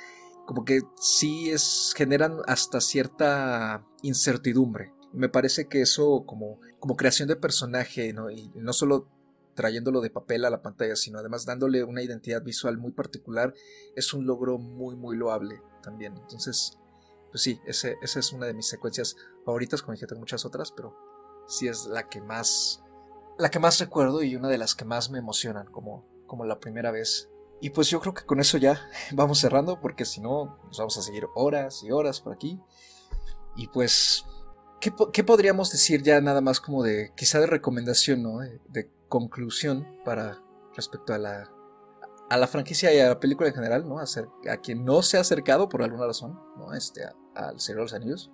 como 0.46 0.64
que 0.64 0.80
sí 1.00 1.50
es, 1.50 1.92
generan 1.96 2.38
hasta 2.46 2.80
cierta 2.80 3.84
incertidumbre. 4.02 4.92
Me 5.12 5.28
parece 5.28 5.68
que 5.68 5.82
eso 5.82 6.24
como, 6.26 6.60
como 6.80 6.96
creación 6.96 7.28
de 7.28 7.36
personaje, 7.36 8.12
¿no? 8.12 8.30
Y 8.30 8.50
no 8.56 8.72
solo 8.72 9.08
trayéndolo 9.56 10.00
de 10.00 10.10
papel 10.10 10.44
a 10.44 10.50
la 10.50 10.62
pantalla, 10.62 10.94
sino 10.94 11.18
además 11.18 11.44
dándole 11.44 11.82
una 11.82 12.02
identidad 12.02 12.42
visual 12.42 12.78
muy 12.78 12.92
particular, 12.92 13.52
es 13.96 14.14
un 14.14 14.26
logro 14.26 14.58
muy, 14.58 14.94
muy 14.94 15.16
loable 15.16 15.60
también. 15.82 16.16
Entonces, 16.16 16.78
pues 17.32 17.42
sí, 17.42 17.60
ese, 17.66 17.96
esa 18.02 18.20
es 18.20 18.32
una 18.32 18.46
de 18.46 18.54
mis 18.54 18.68
secuencias 18.68 19.16
favoritas, 19.44 19.82
como 19.82 19.94
dije, 19.94 20.06
tengo 20.06 20.20
muchas 20.20 20.44
otras, 20.44 20.70
pero 20.70 20.94
sí 21.48 21.66
es 21.66 21.86
la 21.86 22.08
que 22.08 22.20
más, 22.20 22.82
la 23.38 23.50
que 23.50 23.58
más 23.58 23.80
recuerdo 23.80 24.22
y 24.22 24.36
una 24.36 24.48
de 24.48 24.58
las 24.58 24.74
que 24.74 24.84
más 24.84 25.10
me 25.10 25.18
emocionan, 25.18 25.66
como, 25.66 26.06
como 26.26 26.44
la 26.44 26.60
primera 26.60 26.90
vez. 26.92 27.30
Y 27.60 27.70
pues 27.70 27.88
yo 27.88 28.00
creo 28.00 28.14
que 28.14 28.26
con 28.26 28.38
eso 28.38 28.58
ya 28.58 28.80
vamos 29.12 29.38
cerrando, 29.38 29.80
porque 29.80 30.04
si 30.04 30.20
no, 30.20 30.58
nos 30.66 30.78
vamos 30.78 30.96
a 30.98 31.02
seguir 31.02 31.26
horas 31.34 31.82
y 31.82 31.90
horas 31.90 32.20
por 32.20 32.34
aquí. 32.34 32.60
Y 33.56 33.68
pues, 33.68 34.26
¿qué, 34.80 34.92
qué 35.12 35.24
podríamos 35.24 35.72
decir 35.72 36.02
ya 36.02 36.20
nada 36.20 36.42
más 36.42 36.60
como 36.60 36.82
de, 36.82 37.12
quizá 37.16 37.40
de 37.40 37.46
recomendación, 37.46 38.22
¿no? 38.22 38.40
Conclusión 39.08 39.86
para 40.04 40.42
respecto 40.74 41.14
a 41.14 41.18
la 41.18 41.50
a 42.28 42.36
la 42.36 42.46
franquicia 42.46 42.92
y 42.92 42.98
a 42.98 43.08
la 43.08 43.20
película 43.20 43.48
en 43.48 43.54
general, 43.54 43.88
¿no? 43.88 43.98
A, 44.00 44.04
a 44.50 44.56
quien 44.56 44.84
no 44.84 45.02
se 45.02 45.16
ha 45.16 45.20
acercado 45.20 45.68
por 45.68 45.82
alguna 45.82 46.06
razón, 46.06 46.40
¿no? 46.56 46.74
Este, 46.74 47.04
al 47.34 47.60
Señor 47.60 47.78
de 47.78 47.82
los 47.82 47.94
Anillos. 47.94 48.32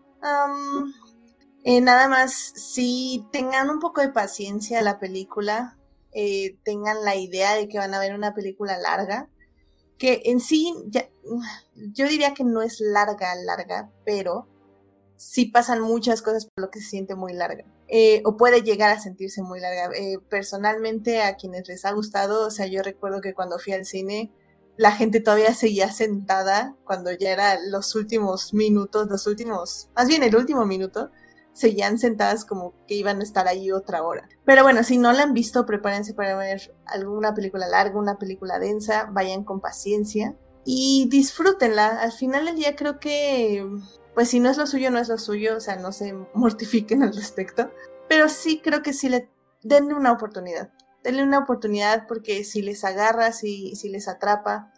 Eh, 1.64 1.80
nada 1.80 2.08
más, 2.08 2.32
si 2.32 3.26
tengan 3.32 3.70
un 3.70 3.78
poco 3.78 4.00
de 4.00 4.08
paciencia 4.08 4.82
la 4.82 4.98
película, 4.98 5.78
eh, 6.12 6.58
tengan 6.64 7.04
la 7.04 7.16
idea 7.16 7.54
de 7.54 7.68
que 7.68 7.78
van 7.78 7.94
a 7.94 8.00
ver 8.00 8.14
una 8.14 8.34
película 8.34 8.78
larga, 8.78 9.28
que 9.98 10.22
en 10.24 10.40
sí, 10.40 10.74
ya, 10.86 11.08
yo 11.76 12.08
diría 12.08 12.34
que 12.34 12.44
no 12.44 12.62
es 12.62 12.80
larga, 12.80 13.34
larga, 13.36 13.92
pero 14.04 14.48
sí 15.22 15.46
pasan 15.46 15.80
muchas 15.80 16.20
cosas 16.20 16.46
por 16.46 16.64
lo 16.64 16.70
que 16.70 16.80
se 16.80 16.90
siente 16.90 17.14
muy 17.14 17.32
larga. 17.32 17.64
Eh, 17.88 18.22
o 18.24 18.36
puede 18.36 18.62
llegar 18.62 18.90
a 18.90 19.00
sentirse 19.00 19.42
muy 19.42 19.60
larga. 19.60 19.90
Eh, 19.96 20.18
personalmente, 20.28 21.22
a 21.22 21.36
quienes 21.36 21.68
les 21.68 21.84
ha 21.84 21.92
gustado, 21.92 22.46
o 22.46 22.50
sea, 22.50 22.66
yo 22.66 22.82
recuerdo 22.82 23.20
que 23.20 23.34
cuando 23.34 23.58
fui 23.58 23.72
al 23.72 23.84
cine, 23.84 24.32
la 24.76 24.92
gente 24.92 25.20
todavía 25.20 25.54
seguía 25.54 25.92
sentada 25.92 26.76
cuando 26.84 27.12
ya 27.12 27.30
eran 27.30 27.70
los 27.70 27.94
últimos 27.94 28.52
minutos, 28.52 29.08
los 29.08 29.26
últimos, 29.26 29.90
más 29.94 30.08
bien 30.08 30.22
el 30.22 30.34
último 30.34 30.66
minuto, 30.66 31.10
seguían 31.52 31.98
sentadas 31.98 32.44
como 32.44 32.74
que 32.86 32.94
iban 32.94 33.20
a 33.20 33.22
estar 33.22 33.46
ahí 33.46 33.70
otra 33.70 34.02
hora. 34.02 34.28
Pero 34.44 34.62
bueno, 34.62 34.82
si 34.82 34.98
no 34.98 35.12
la 35.12 35.22
han 35.22 35.34
visto, 35.34 35.66
prepárense 35.66 36.14
para 36.14 36.36
ver 36.36 36.74
alguna 36.86 37.34
película 37.34 37.68
larga, 37.68 37.98
una 37.98 38.18
película 38.18 38.58
densa, 38.58 39.08
vayan 39.12 39.44
con 39.44 39.60
paciencia 39.60 40.34
y 40.64 41.06
disfrútenla. 41.10 42.00
Al 42.00 42.12
final 42.12 42.46
del 42.46 42.56
día 42.56 42.74
creo 42.74 42.98
que 42.98 43.66
pues 44.14 44.28
si 44.28 44.40
no 44.40 44.50
es 44.50 44.58
lo 44.58 44.66
suyo, 44.66 44.90
no 44.90 44.98
es 44.98 45.08
lo 45.08 45.18
suyo, 45.18 45.56
o 45.56 45.60
sea, 45.60 45.76
no 45.76 45.92
se 45.92 46.12
mortifiquen 46.34 47.02
al 47.02 47.14
respecto. 47.14 47.70
Pero 48.08 48.28
sí 48.28 48.60
creo 48.62 48.82
que 48.82 48.92
sí 48.92 49.08
le 49.08 49.30
denle 49.62 49.94
una 49.94 50.12
oportunidad. 50.12 50.70
Denle 51.02 51.22
una 51.22 51.38
oportunidad 51.38 52.06
porque 52.06 52.44
si 52.44 52.62
les 52.62 52.84
agarra, 52.84 53.32
si, 53.32 53.74
si 53.74 53.88
les 53.88 54.06
atrapa, 54.08 54.72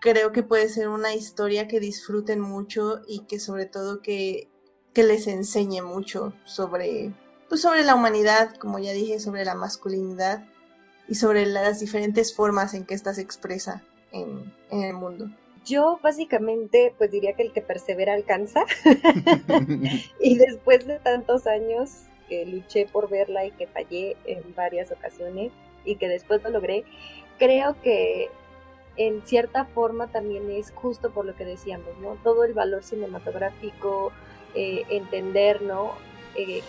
creo 0.00 0.32
que 0.32 0.42
puede 0.42 0.68
ser 0.68 0.88
una 0.88 1.14
historia 1.14 1.68
que 1.68 1.80
disfruten 1.80 2.40
mucho 2.40 3.02
y 3.06 3.26
que 3.26 3.38
sobre 3.38 3.66
todo 3.66 4.00
que, 4.00 4.50
que 4.94 5.02
les 5.02 5.26
enseñe 5.26 5.82
mucho 5.82 6.32
sobre, 6.44 7.12
pues 7.48 7.60
sobre 7.60 7.84
la 7.84 7.94
humanidad, 7.94 8.54
como 8.56 8.78
ya 8.78 8.92
dije, 8.92 9.20
sobre 9.20 9.44
la 9.44 9.54
masculinidad 9.54 10.46
y 11.08 11.16
sobre 11.16 11.44
las 11.46 11.80
diferentes 11.80 12.34
formas 12.34 12.72
en 12.74 12.86
que 12.86 12.94
ésta 12.94 13.12
se 13.12 13.20
expresa 13.20 13.82
en, 14.12 14.54
en 14.70 14.82
el 14.82 14.94
mundo. 14.94 15.28
Yo 15.66 15.98
básicamente 16.00 16.94
pues 16.96 17.10
diría 17.10 17.32
que 17.32 17.42
el 17.42 17.52
que 17.52 17.60
persevera 17.60 18.14
alcanza. 18.14 18.64
y 20.20 20.38
después 20.38 20.86
de 20.86 21.00
tantos 21.00 21.48
años 21.48 22.04
que 22.28 22.46
luché 22.46 22.86
por 22.86 23.08
verla 23.10 23.44
y 23.44 23.50
que 23.50 23.66
fallé 23.66 24.16
en 24.24 24.54
varias 24.54 24.92
ocasiones 24.92 25.52
y 25.84 25.96
que 25.96 26.08
después 26.08 26.42
lo 26.44 26.50
logré, 26.50 26.84
creo 27.38 27.76
que 27.82 28.30
en 28.96 29.26
cierta 29.26 29.64
forma 29.64 30.06
también 30.06 30.50
es 30.50 30.70
justo 30.70 31.10
por 31.10 31.24
lo 31.24 31.34
que 31.34 31.44
decíamos, 31.44 31.98
¿no? 32.00 32.16
Todo 32.22 32.44
el 32.44 32.54
valor 32.54 32.84
cinematográfico, 32.84 34.12
eh, 34.54 34.84
entender, 34.88 35.62
¿no? 35.62 35.92
Eh, 36.36 36.62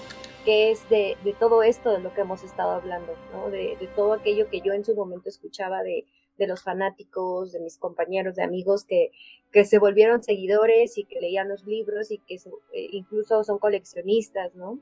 qué 0.44 0.72
es 0.72 0.90
de, 0.90 1.18
todo 1.40 1.62
esto 1.62 1.92
de 1.92 2.00
lo 2.00 2.14
que 2.14 2.22
hemos 2.22 2.44
estado 2.44 2.72
hablando, 2.72 3.14
¿no? 3.34 3.50
de 3.50 3.78
todo 3.98 4.14
aquello 4.14 4.50
que 4.50 4.62
yo 4.62 4.72
en 4.72 4.86
su 4.86 4.96
momento 4.96 5.28
escuchaba 5.28 5.84
de 5.84 6.06
de 6.38 6.48
los 6.48 6.64
fanáticos, 6.64 7.52
de 7.52 7.60
mis 7.60 7.78
compañeros, 7.78 8.36
de 8.36 8.44
amigos 8.44 8.84
que, 8.86 9.12
que 9.52 9.66
se 9.66 9.80
volvieron 9.80 10.24
seguidores 10.24 10.98
y 10.98 11.06
que 11.06 11.20
leían 11.20 11.50
los 11.50 11.66
libros 11.66 12.12
y 12.12 12.20
que 12.20 12.36
eh, 12.36 12.88
incluso 12.92 13.44
son 13.44 13.60
coleccionistas, 13.60 14.56
¿no? 14.56 14.80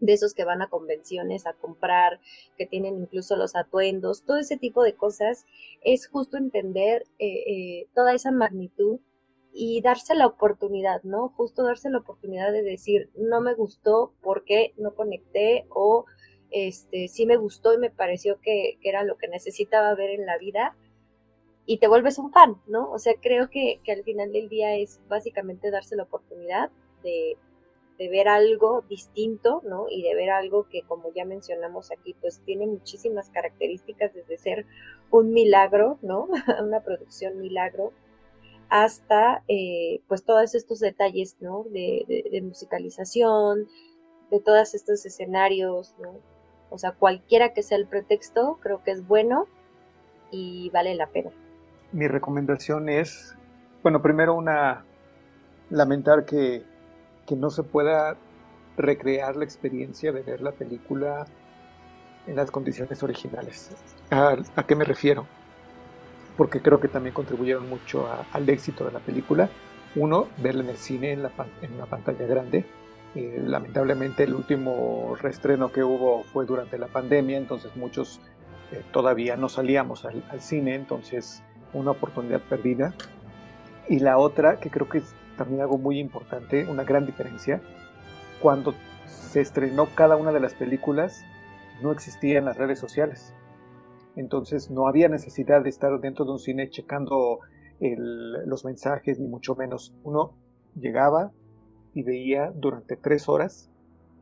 De 0.00 0.12
esos 0.12 0.32
que 0.32 0.44
van 0.44 0.62
a 0.62 0.68
convenciones 0.68 1.46
a 1.46 1.54
comprar, 1.54 2.20
que 2.56 2.66
tienen 2.66 3.00
incluso 3.00 3.36
los 3.36 3.56
atuendos, 3.56 4.24
todo 4.24 4.38
ese 4.38 4.56
tipo 4.56 4.82
de 4.82 4.94
cosas, 4.94 5.44
es 5.82 6.06
justo 6.06 6.36
entender 6.36 7.04
eh, 7.18 7.26
eh, 7.46 7.86
toda 7.94 8.14
esa 8.14 8.30
magnitud 8.30 9.00
y 9.52 9.80
darse 9.82 10.14
la 10.14 10.26
oportunidad, 10.26 11.02
¿no? 11.02 11.30
Justo 11.30 11.64
darse 11.64 11.90
la 11.90 11.98
oportunidad 11.98 12.52
de 12.52 12.62
decir, 12.62 13.10
no 13.16 13.40
me 13.40 13.54
gustó 13.54 14.12
porque 14.22 14.72
no 14.76 14.94
conecté 14.94 15.66
o 15.70 16.04
este, 16.50 17.08
sí 17.08 17.26
me 17.26 17.36
gustó 17.36 17.74
y 17.74 17.78
me 17.78 17.90
pareció 17.90 18.40
que, 18.40 18.78
era 18.82 19.04
lo 19.04 19.16
que 19.16 19.28
necesitaba 19.28 19.94
ver 19.94 20.10
en 20.10 20.26
la 20.26 20.38
vida 20.38 20.74
y 21.66 21.78
te 21.78 21.88
vuelves 21.88 22.18
un 22.18 22.30
fan, 22.30 22.56
¿no? 22.66 22.90
O 22.90 22.98
sea, 22.98 23.14
creo 23.20 23.50
que, 23.50 23.80
al 23.88 24.02
final 24.02 24.32
del 24.32 24.48
día 24.48 24.76
es 24.76 25.00
básicamente 25.08 25.70
darse 25.70 25.96
la 25.96 26.04
oportunidad 26.04 26.70
de, 27.02 27.36
ver 27.98 28.28
algo 28.28 28.84
distinto, 28.88 29.60
¿no? 29.64 29.86
Y 29.90 30.02
de 30.02 30.14
ver 30.14 30.30
algo 30.30 30.68
que, 30.68 30.82
como 30.82 31.12
ya 31.12 31.24
mencionamos 31.24 31.90
aquí, 31.90 32.14
pues 32.20 32.40
tiene 32.44 32.66
muchísimas 32.66 33.28
características, 33.28 34.14
desde 34.14 34.36
ser 34.36 34.66
un 35.10 35.32
milagro, 35.32 35.98
¿no? 36.00 36.28
Una 36.62 36.80
producción 36.80 37.40
milagro, 37.40 37.92
hasta, 38.70 39.42
eh, 39.48 40.00
pues, 40.08 40.24
todos 40.24 40.54
estos 40.54 40.78
detalles, 40.78 41.36
¿no? 41.40 41.64
De, 41.64 42.28
de 42.30 42.40
musicalización, 42.40 43.68
de 44.30 44.40
todos 44.40 44.74
estos 44.74 45.04
escenarios, 45.04 45.94
¿no? 45.98 46.37
O 46.70 46.78
sea, 46.78 46.92
cualquiera 46.92 47.52
que 47.52 47.62
sea 47.62 47.78
el 47.78 47.86
pretexto, 47.86 48.58
creo 48.60 48.82
que 48.82 48.90
es 48.90 49.06
bueno 49.06 49.46
y 50.30 50.70
vale 50.70 50.94
la 50.94 51.06
pena. 51.06 51.30
Mi 51.92 52.06
recomendación 52.06 52.88
es, 52.88 53.34
bueno, 53.82 54.02
primero 54.02 54.34
una, 54.34 54.84
lamentar 55.70 56.24
que, 56.24 56.62
que 57.26 57.36
no 57.36 57.50
se 57.50 57.62
pueda 57.62 58.16
recrear 58.76 59.36
la 59.36 59.44
experiencia 59.44 60.12
de 60.12 60.22
ver 60.22 60.40
la 60.40 60.52
película 60.52 61.26
en 62.26 62.36
las 62.36 62.50
condiciones 62.50 63.02
originales. 63.02 63.70
¿A, 64.10 64.36
qué 64.66 64.76
me 64.76 64.84
refiero? 64.84 65.26
Porque 66.36 66.60
creo 66.60 66.78
que 66.78 66.88
también 66.88 67.14
contribuyeron 67.14 67.68
mucho 67.68 68.08
al 68.32 68.48
éxito 68.48 68.84
de 68.84 68.92
la 68.92 69.00
película. 69.00 69.48
Uno, 69.96 70.28
verla 70.38 70.62
en 70.62 70.70
el 70.70 70.76
cine, 70.76 71.12
en, 71.12 71.22
la, 71.22 71.32
en 71.62 71.74
una 71.74 71.86
pantalla 71.86 72.26
grande, 72.26 72.64
eh, 73.14 73.42
lamentablemente 73.44 74.24
el 74.24 74.34
último 74.34 75.16
reestreno 75.20 75.72
que 75.72 75.82
hubo 75.82 76.24
fue 76.24 76.44
durante 76.44 76.78
la 76.78 76.88
pandemia, 76.88 77.38
entonces 77.38 77.74
muchos 77.74 78.20
eh, 78.70 78.82
todavía 78.92 79.36
no 79.36 79.48
salíamos 79.48 80.04
al, 80.04 80.22
cine, 80.40 80.74
entonces 80.74 81.42
una 81.72 81.92
oportunidad 81.92 82.40
perdida. 82.42 82.94
Y 83.88 84.00
la 84.00 84.18
otra, 84.18 84.60
que 84.60 84.70
creo 84.70 84.88
que 84.88 85.02
también 85.36 85.62
algo 85.62 85.78
muy 85.78 85.98
importante, 85.98 86.66
una 86.66 86.84
gran 86.84 87.06
diferencia. 87.06 87.62
Cuando 88.42 88.74
se 89.06 89.40
estrenó 89.40 89.86
cada 89.94 90.16
una 90.16 90.32
de 90.32 90.40
las 90.40 90.52
películas, 90.52 91.24
no 91.82 91.92
existían 91.92 92.44
las 92.44 92.58
redes 92.58 92.78
sociales. 92.78 93.34
Entonces 94.16 94.70
no 94.70 94.86
había 94.86 95.08
necesidad 95.08 95.62
de 95.62 95.70
estar 95.70 95.98
dentro 96.00 96.24
de 96.26 96.32
un 96.32 96.38
cine 96.38 96.68
checando 96.68 97.38
los 97.80 98.64
mensajes, 98.64 99.18
ni 99.18 99.28
mucho 99.28 99.54
menos. 99.54 99.94
Uno 100.02 100.34
llegaba 100.74 101.32
y 101.94 102.02
veía 102.02 102.52
durante 102.54 102.96
tres 102.96 103.28
horas 103.28 103.70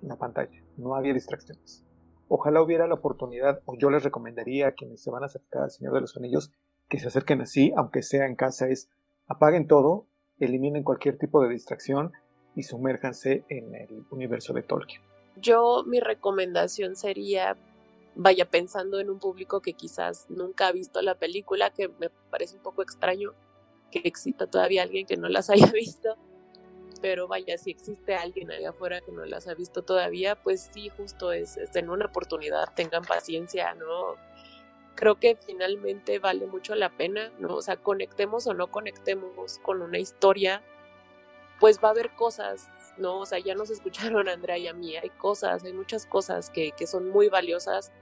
la 0.02 0.16
pantalla. 0.16 0.62
No 0.76 0.94
había 0.94 1.14
distracciones. 1.14 1.84
Ojalá 2.28 2.62
hubiera 2.62 2.86
la 2.86 2.94
oportunidad, 2.94 3.60
o 3.66 3.76
yo 3.76 3.90
les 3.90 4.02
recomendaría 4.02 4.68
a 4.68 4.72
quienes 4.72 5.02
se 5.02 5.10
van 5.10 5.22
a 5.22 5.26
acercar 5.26 5.62
al 5.62 5.70
Señor 5.70 5.94
de 5.94 6.00
los 6.00 6.16
Anillos, 6.16 6.52
que 6.88 6.98
se 6.98 7.08
acerquen 7.08 7.40
así, 7.40 7.72
aunque 7.76 8.02
sea 8.02 8.26
en 8.26 8.36
casa, 8.36 8.68
es 8.68 8.90
apaguen 9.26 9.66
todo, 9.66 10.06
eliminen 10.38 10.82
cualquier 10.82 11.18
tipo 11.18 11.42
de 11.42 11.48
distracción 11.48 12.12
y 12.54 12.62
sumérjanse 12.62 13.44
en 13.48 13.74
el 13.74 14.06
universo 14.10 14.52
de 14.52 14.62
Tolkien. 14.62 15.02
Yo 15.36 15.84
mi 15.86 16.00
recomendación 16.00 16.96
sería 16.96 17.56
vaya 18.16 18.48
pensando 18.50 18.98
en 18.98 19.10
un 19.10 19.18
público 19.18 19.60
que 19.60 19.74
quizás 19.74 20.26
nunca 20.30 20.68
ha 20.68 20.72
visto 20.72 21.02
la 21.02 21.16
película, 21.16 21.70
que 21.70 21.88
me 21.88 22.10
parece 22.30 22.56
un 22.56 22.62
poco 22.62 22.82
extraño 22.82 23.32
que 23.90 24.00
exista 24.04 24.46
todavía 24.46 24.82
alguien 24.82 25.06
que 25.06 25.16
no 25.16 25.28
las 25.28 25.50
haya 25.50 25.70
visto, 25.70 26.16
pero 27.06 27.28
vaya, 27.28 27.56
si 27.56 27.70
existe 27.70 28.16
alguien 28.16 28.50
allá 28.50 28.70
afuera 28.70 29.00
que 29.00 29.12
no 29.12 29.24
las 29.26 29.46
ha 29.46 29.54
visto 29.54 29.82
todavía, 29.82 30.34
pues 30.34 30.68
sí, 30.72 30.88
justo 30.88 31.30
es, 31.30 31.56
es 31.56 31.76
en 31.76 31.88
una 31.88 32.06
oportunidad, 32.06 32.74
tengan 32.74 33.04
paciencia, 33.04 33.74
¿no? 33.74 34.16
Creo 34.96 35.14
que 35.20 35.36
finalmente 35.36 36.18
vale 36.18 36.48
mucho 36.48 36.74
la 36.74 36.90
pena, 36.90 37.30
¿no? 37.38 37.54
O 37.54 37.62
sea, 37.62 37.76
conectemos 37.76 38.48
o 38.48 38.54
no 38.54 38.72
conectemos 38.72 39.60
con 39.60 39.82
una 39.82 40.00
historia, 40.00 40.64
pues 41.60 41.78
va 41.78 41.86
a 41.86 41.90
haber 41.92 42.12
cosas, 42.16 42.68
¿no? 42.98 43.20
O 43.20 43.24
sea, 43.24 43.38
ya 43.38 43.54
nos 43.54 43.70
escucharon 43.76 44.28
Andrea 44.28 44.58
y 44.58 44.66
a 44.66 44.74
mí, 44.74 44.96
hay 44.96 45.10
cosas, 45.10 45.62
hay 45.62 45.74
muchas 45.74 46.06
cosas 46.06 46.50
que, 46.50 46.72
que 46.72 46.88
son 46.88 47.08
muy 47.10 47.28
valiosas 47.28 47.92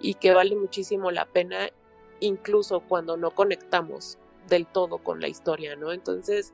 y 0.00 0.14
que 0.14 0.34
vale 0.34 0.56
muchísimo 0.56 1.12
la 1.12 1.26
pena, 1.26 1.68
incluso 2.18 2.80
cuando 2.80 3.16
no 3.16 3.30
conectamos 3.30 4.18
del 4.48 4.66
todo 4.66 4.98
con 4.98 5.20
la 5.20 5.28
historia, 5.28 5.76
¿no? 5.76 5.92
Entonces, 5.92 6.52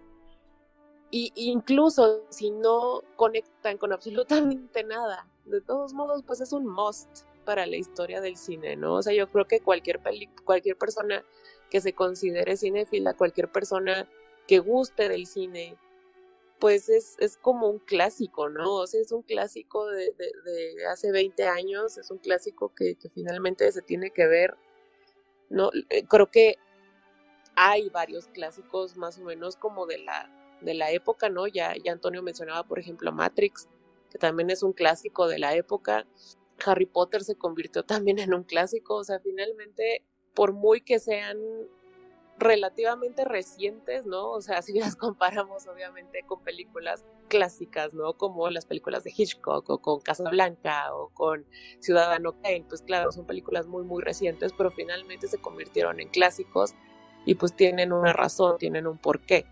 y 1.11 1.33
incluso 1.37 2.25
si 2.29 2.51
no 2.51 3.03
conectan 3.17 3.79
con 3.79 3.93
absolutamente 3.93 4.85
nada, 4.85 5.27
de 5.45 5.61
todos 5.61 5.93
modos, 5.93 6.23
pues 6.27 6.41
es 6.41 6.53
un 6.53 6.67
must 6.67 7.25
para 7.45 7.67
la 7.67 7.77
historia 7.77 8.21
del 8.21 8.37
cine, 8.37 8.77
¿no? 8.77 8.95
O 8.95 9.03
sea, 9.03 9.13
yo 9.13 9.29
creo 9.29 9.47
que 9.47 9.61
cualquier 9.61 10.01
cualquier 10.45 10.77
persona 10.77 11.25
que 11.69 11.81
se 11.81 11.93
considere 11.93 12.57
cinéfila, 12.57 13.15
cualquier 13.15 13.51
persona 13.51 14.09
que 14.47 14.59
guste 14.59 15.09
del 15.09 15.27
cine, 15.27 15.77
pues 16.59 16.89
es, 16.89 17.17
es 17.19 17.39
como 17.39 17.69
un 17.69 17.79
clásico, 17.79 18.49
¿no? 18.49 18.75
O 18.75 18.87
sea, 18.87 19.01
es 19.01 19.13
un 19.13 19.23
clásico 19.23 19.87
de, 19.87 20.13
de, 20.17 20.87
hace 20.87 21.11
20 21.11 21.45
años, 21.49 21.97
es 21.97 22.11
un 22.11 22.19
clásico 22.19 22.73
que, 22.75 22.97
que, 22.97 23.09
finalmente 23.09 23.71
se 23.73 23.83
tiene 23.83 24.11
que 24.11 24.27
ver, 24.27 24.57
¿no? 25.49 25.71
Eh, 25.89 26.05
creo 26.07 26.31
que 26.31 26.57
hay 27.57 27.89
varios 27.89 28.27
clásicos 28.29 28.97
más 28.97 29.19
o 29.19 29.23
menos 29.23 29.57
como 29.57 29.87
de 29.87 29.99
la, 29.99 30.40
de 30.61 30.75
la 30.75 30.91
época, 30.91 31.29
¿no? 31.29 31.47
Ya, 31.47 31.75
ya 31.83 31.93
Antonio 31.93 32.23
mencionaba, 32.23 32.65
por 32.65 32.79
ejemplo, 32.79 33.13
Matrix, 33.13 33.69
que 34.11 34.19
también 34.19 34.51
es 34.51 34.63
un 34.63 34.73
clásico 34.73 35.29
de 35.29 35.39
la 35.39 35.55
época. 35.55 36.07
Harry 36.65 36.87
Potter 36.87 37.23
se 37.23 37.37
convirtió 37.37 37.83
también 37.85 38.19
en 38.19 38.35
un 38.35 38.45
clásico, 38.45 38.97
o 38.97 39.05
sea, 39.05 39.21
finalmente, 39.21 40.05
por 40.35 40.53
muy 40.53 40.81
que 40.81 40.99
sean 40.99 41.39
relativamente 42.41 43.25
recientes, 43.25 44.07
¿no? 44.07 44.31
O 44.31 44.41
sea, 44.41 44.63
si 44.63 44.73
las 44.73 44.97
comparamos 44.97 45.67
obviamente 45.69 46.25
con 46.27 46.43
películas 46.43 47.05
clásicas, 47.29 47.95
¿no? 47.95 48.15
Como 48.15 48.49
las 48.51 48.67
películas 48.67 49.05
de 49.05 49.13
Hitchcock 49.15 49.69
o 49.71 49.79
con 49.79 50.01
Casablanca 50.01 50.95
o 50.95 51.11
con 51.11 51.47
Ciudadano 51.79 52.33
Kane, 52.41 52.65
pues 52.69 52.83
claro, 52.83 53.13
son 53.13 53.27
películas 53.27 53.67
muy, 53.67 53.85
muy 53.85 54.03
recientes, 54.03 54.53
pero 54.57 54.71
finalmente 54.71 55.29
se 55.29 55.39
convirtieron 55.39 56.01
en 56.01 56.09
clásicos 56.09 56.75
y 57.25 57.35
pues 57.35 57.55
tienen 57.55 57.93
una 57.93 58.13
razón, 58.13 58.59
tienen 58.59 58.87
un 58.87 58.99
porqué. 58.99 59.47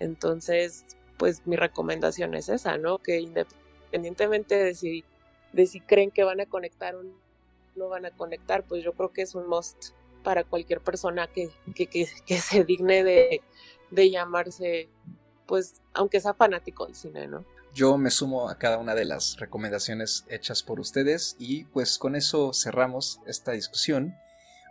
Entonces, 0.00 0.84
pues 1.18 1.46
mi 1.46 1.54
recomendación 1.54 2.34
es 2.34 2.48
esa, 2.48 2.78
¿no? 2.78 2.98
Que 2.98 3.20
independientemente 3.20 4.56
de 4.56 4.74
si, 4.74 5.04
de 5.52 5.66
si 5.66 5.80
creen 5.80 6.10
que 6.10 6.24
van 6.24 6.40
a 6.40 6.46
conectar 6.46 6.96
o 6.96 7.02
no 7.76 7.88
van 7.88 8.06
a 8.06 8.10
conectar, 8.10 8.64
pues 8.64 8.82
yo 8.82 8.94
creo 8.94 9.12
que 9.12 9.22
es 9.22 9.34
un 9.34 9.46
must 9.46 9.90
para 10.24 10.42
cualquier 10.42 10.80
persona 10.80 11.28
que, 11.28 11.50
que, 11.74 11.86
que, 11.86 12.38
se 12.38 12.64
digne 12.64 13.04
de, 13.04 13.42
de, 13.90 14.10
llamarse, 14.10 14.88
pues, 15.46 15.80
aunque 15.92 16.20
sea 16.20 16.34
fanático 16.34 16.86
del 16.86 16.94
cine, 16.94 17.26
¿no? 17.28 17.44
Yo 17.74 17.96
me 17.98 18.10
sumo 18.10 18.48
a 18.48 18.56
cada 18.56 18.78
una 18.78 18.94
de 18.94 19.04
las 19.04 19.36
recomendaciones 19.38 20.24
hechas 20.28 20.62
por 20.62 20.80
ustedes 20.80 21.36
y 21.38 21.64
pues 21.66 21.98
con 21.98 22.16
eso 22.16 22.52
cerramos 22.52 23.20
esta 23.26 23.52
discusión. 23.52 24.16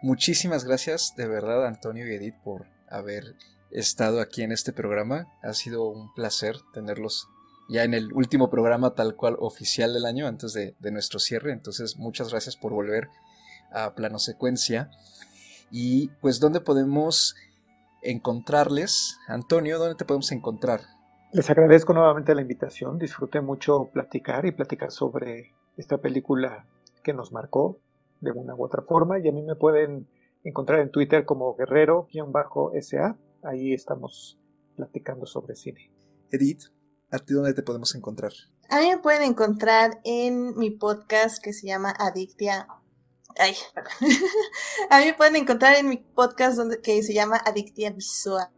Muchísimas 0.01 0.65
gracias 0.65 1.15
de 1.15 1.27
verdad 1.27 1.65
Antonio 1.65 2.05
y 2.07 2.15
Edith 2.15 2.35
por 2.43 2.65
haber 2.89 3.35
estado 3.71 4.21
aquí 4.21 4.43
en 4.43 4.51
este 4.51 4.73
programa. 4.73 5.27
Ha 5.41 5.53
sido 5.53 5.87
un 5.87 6.13
placer 6.13 6.57
tenerlos 6.73 7.27
ya 7.69 7.83
en 7.83 7.93
el 7.93 8.11
último 8.13 8.49
programa 8.49 8.95
tal 8.95 9.15
cual 9.15 9.35
oficial 9.39 9.93
del 9.93 10.05
año 10.05 10.27
antes 10.27 10.53
de, 10.53 10.75
nuestro 10.91 11.19
cierre. 11.19 11.51
Entonces 11.51 11.97
muchas 11.97 12.31
gracias 12.31 12.57
por 12.57 12.73
volver 12.73 13.09
a 13.71 13.93
plano 13.93 14.17
secuencia. 14.17 14.89
Y 15.71 16.07
pues, 16.19 16.39
¿dónde 16.39 16.61
podemos 16.61 17.35
encontrarles? 18.01 19.17
Antonio, 19.27 19.77
¿dónde 19.77 19.95
te 19.95 20.05
podemos 20.05 20.31
encontrar? 20.31 20.81
Les 21.31 21.47
agradezco 21.51 21.93
nuevamente 21.93 22.33
la 22.33 22.41
invitación. 22.41 22.97
Disfruté 22.97 23.39
mucho 23.39 23.89
platicar 23.93 24.47
y 24.47 24.51
platicar 24.51 24.91
sobre 24.91 25.53
esta 25.77 25.99
película 25.99 26.65
que 27.03 27.13
nos 27.13 27.31
marcó 27.31 27.77
de 28.19 28.31
una 28.31 28.55
u 28.55 28.63
otra 28.63 28.81
forma. 28.81 29.19
Y 29.19 29.27
a 29.27 29.31
mí 29.31 29.43
me 29.43 29.55
pueden 29.55 30.07
encontrar 30.43 30.79
en 30.79 30.89
Twitter 30.89 31.23
como 31.23 31.55
guerrero-sa. 31.55 33.15
Ahí 33.43 33.73
estamos 33.73 34.39
platicando 34.75 35.25
sobre 35.25 35.55
cine. 35.55 35.91
Edith, 36.31 36.63
¿a 37.11 37.19
ti 37.19 37.33
dónde 37.33 37.53
te 37.53 37.63
podemos 37.63 37.95
encontrar? 37.95 38.33
A 38.69 38.79
mí 38.79 38.89
me 38.89 38.97
pueden 38.97 39.23
encontrar 39.23 39.99
en 40.03 40.57
mi 40.57 40.71
podcast 40.71 41.43
que 41.43 41.53
se 41.53 41.67
llama 41.67 41.93
Adictia 41.97 42.67
Ay, 43.37 43.55
a 44.89 44.99
mí 44.99 45.05
me 45.05 45.13
pueden 45.13 45.35
encontrar 45.37 45.75
en 45.75 45.87
mi 45.87 45.97
podcast 45.97 46.57
donde, 46.57 46.81
que 46.81 47.01
se 47.03 47.13
llama 47.13 47.37
Adictia 47.37 47.91
Visual. 47.91 48.49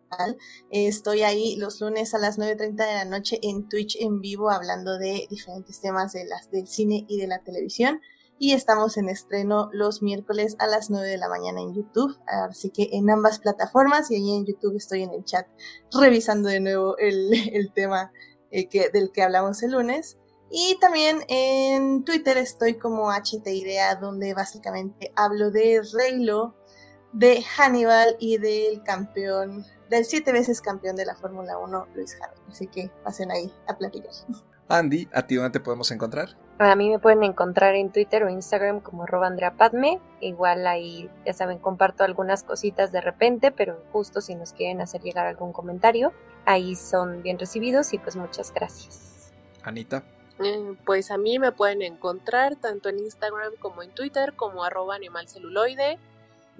Estoy 0.72 1.22
ahí 1.22 1.56
los 1.58 1.80
lunes 1.82 2.14
a 2.14 2.18
las 2.18 2.40
9.30 2.40 2.76
de 2.76 2.94
la 2.94 3.06
noche 3.06 3.40
en 3.44 3.70
Twitch 3.70 3.95
en 3.99 4.22
vivo 4.22 4.49
hablando 4.49 4.98
de 4.98 5.28
diferentes 5.30 5.80
temas 5.82 6.14
de 6.14 6.26
las, 6.26 6.49
del 6.52 6.68
cine 6.68 7.06
y 7.08 7.20
de 7.20 7.28
la 7.28 7.44
televisión. 7.44 8.02
Y 8.43 8.53
estamos 8.53 8.97
en 8.97 9.07
estreno 9.07 9.69
los 9.72 10.01
miércoles 10.01 10.55
a 10.57 10.65
las 10.65 10.89
9 10.89 11.07
de 11.07 11.19
la 11.19 11.30
mañana 11.30 11.61
en 11.61 11.76
YouTube. 11.76 12.18
Así 12.26 12.72
que 12.72 12.89
en 12.93 13.07
ambas 13.11 13.38
plataformas 13.38 14.09
y 14.09 14.15
ahí 14.15 14.35
en 14.35 14.47
YouTube 14.47 14.76
estoy 14.77 15.03
en 15.03 15.11
el 15.11 15.23
chat 15.23 15.45
revisando 15.91 16.49
de 16.49 16.59
nuevo 16.59 16.97
el, 16.97 17.72
tema 17.76 18.11
eh, 18.49 18.68
del 18.91 19.11
que 19.11 19.22
hablamos 19.22 19.61
el 19.61 19.73
lunes. 19.73 20.18
Y 20.49 20.76
también 20.81 21.19
en 21.27 22.03
Twitter 22.03 22.35
estoy 22.39 22.80
como 22.80 23.11
HTIDEA, 23.11 23.93
donde 23.97 24.34
básicamente 24.34 25.13
hablo 25.15 25.51
de 25.51 25.84
Reylo, 25.93 26.55
de 27.13 27.43
Hannibal 27.43 28.15
y 28.19 28.39
del 28.39 28.81
campeón, 28.81 29.68
del 29.91 30.05
siete 30.05 30.31
veces 30.31 30.61
campeón 30.61 30.95
de 30.95 31.05
la 31.05 31.13
Fórmula 31.13 31.59
1, 31.59 31.89
Luis 31.93 32.18
Hamilton. 32.19 32.45
Así 32.49 32.65
que 32.65 32.89
pasen 33.03 33.30
ahí 33.30 33.53
a 33.68 33.77
platicar. 33.77 34.13
Andy, 34.68 35.07
¿a 35.13 35.27
ti 35.27 35.35
dónde 35.35 35.51
te 35.51 35.59
podemos 35.59 35.91
encontrar? 35.91 36.39
A 36.69 36.75
mí 36.75 36.91
me 36.91 36.99
pueden 36.99 37.23
encontrar 37.23 37.73
en 37.73 37.91
Twitter 37.91 38.23
o 38.23 38.29
Instagram 38.29 38.81
como 38.81 39.03
arroba 39.03 39.25
Andrea 39.25 39.57
Padme. 39.57 39.99
Igual 40.19 40.67
ahí, 40.67 41.09
ya 41.25 41.33
saben, 41.33 41.57
comparto 41.57 42.03
algunas 42.03 42.43
cositas 42.43 42.91
de 42.91 43.01
repente, 43.01 43.51
pero 43.51 43.83
justo 43.91 44.21
si 44.21 44.35
nos 44.35 44.53
quieren 44.53 44.79
hacer 44.79 45.01
llegar 45.01 45.25
algún 45.25 45.53
comentario, 45.53 46.13
ahí 46.45 46.75
son 46.75 47.23
bien 47.23 47.39
recibidos 47.39 47.93
y 47.93 47.97
pues 47.97 48.15
muchas 48.15 48.53
gracias. 48.53 49.33
Anita. 49.63 50.03
Eh, 50.43 50.75
pues 50.85 51.09
a 51.09 51.17
mí 51.17 51.39
me 51.39 51.51
pueden 51.51 51.81
encontrar 51.81 52.55
tanto 52.57 52.89
en 52.89 52.99
Instagram 52.99 53.53
como 53.59 53.81
en 53.81 53.89
Twitter 53.89 54.33
como 54.35 54.63
arroba 54.63 54.93
animalceluloide. 54.93 55.97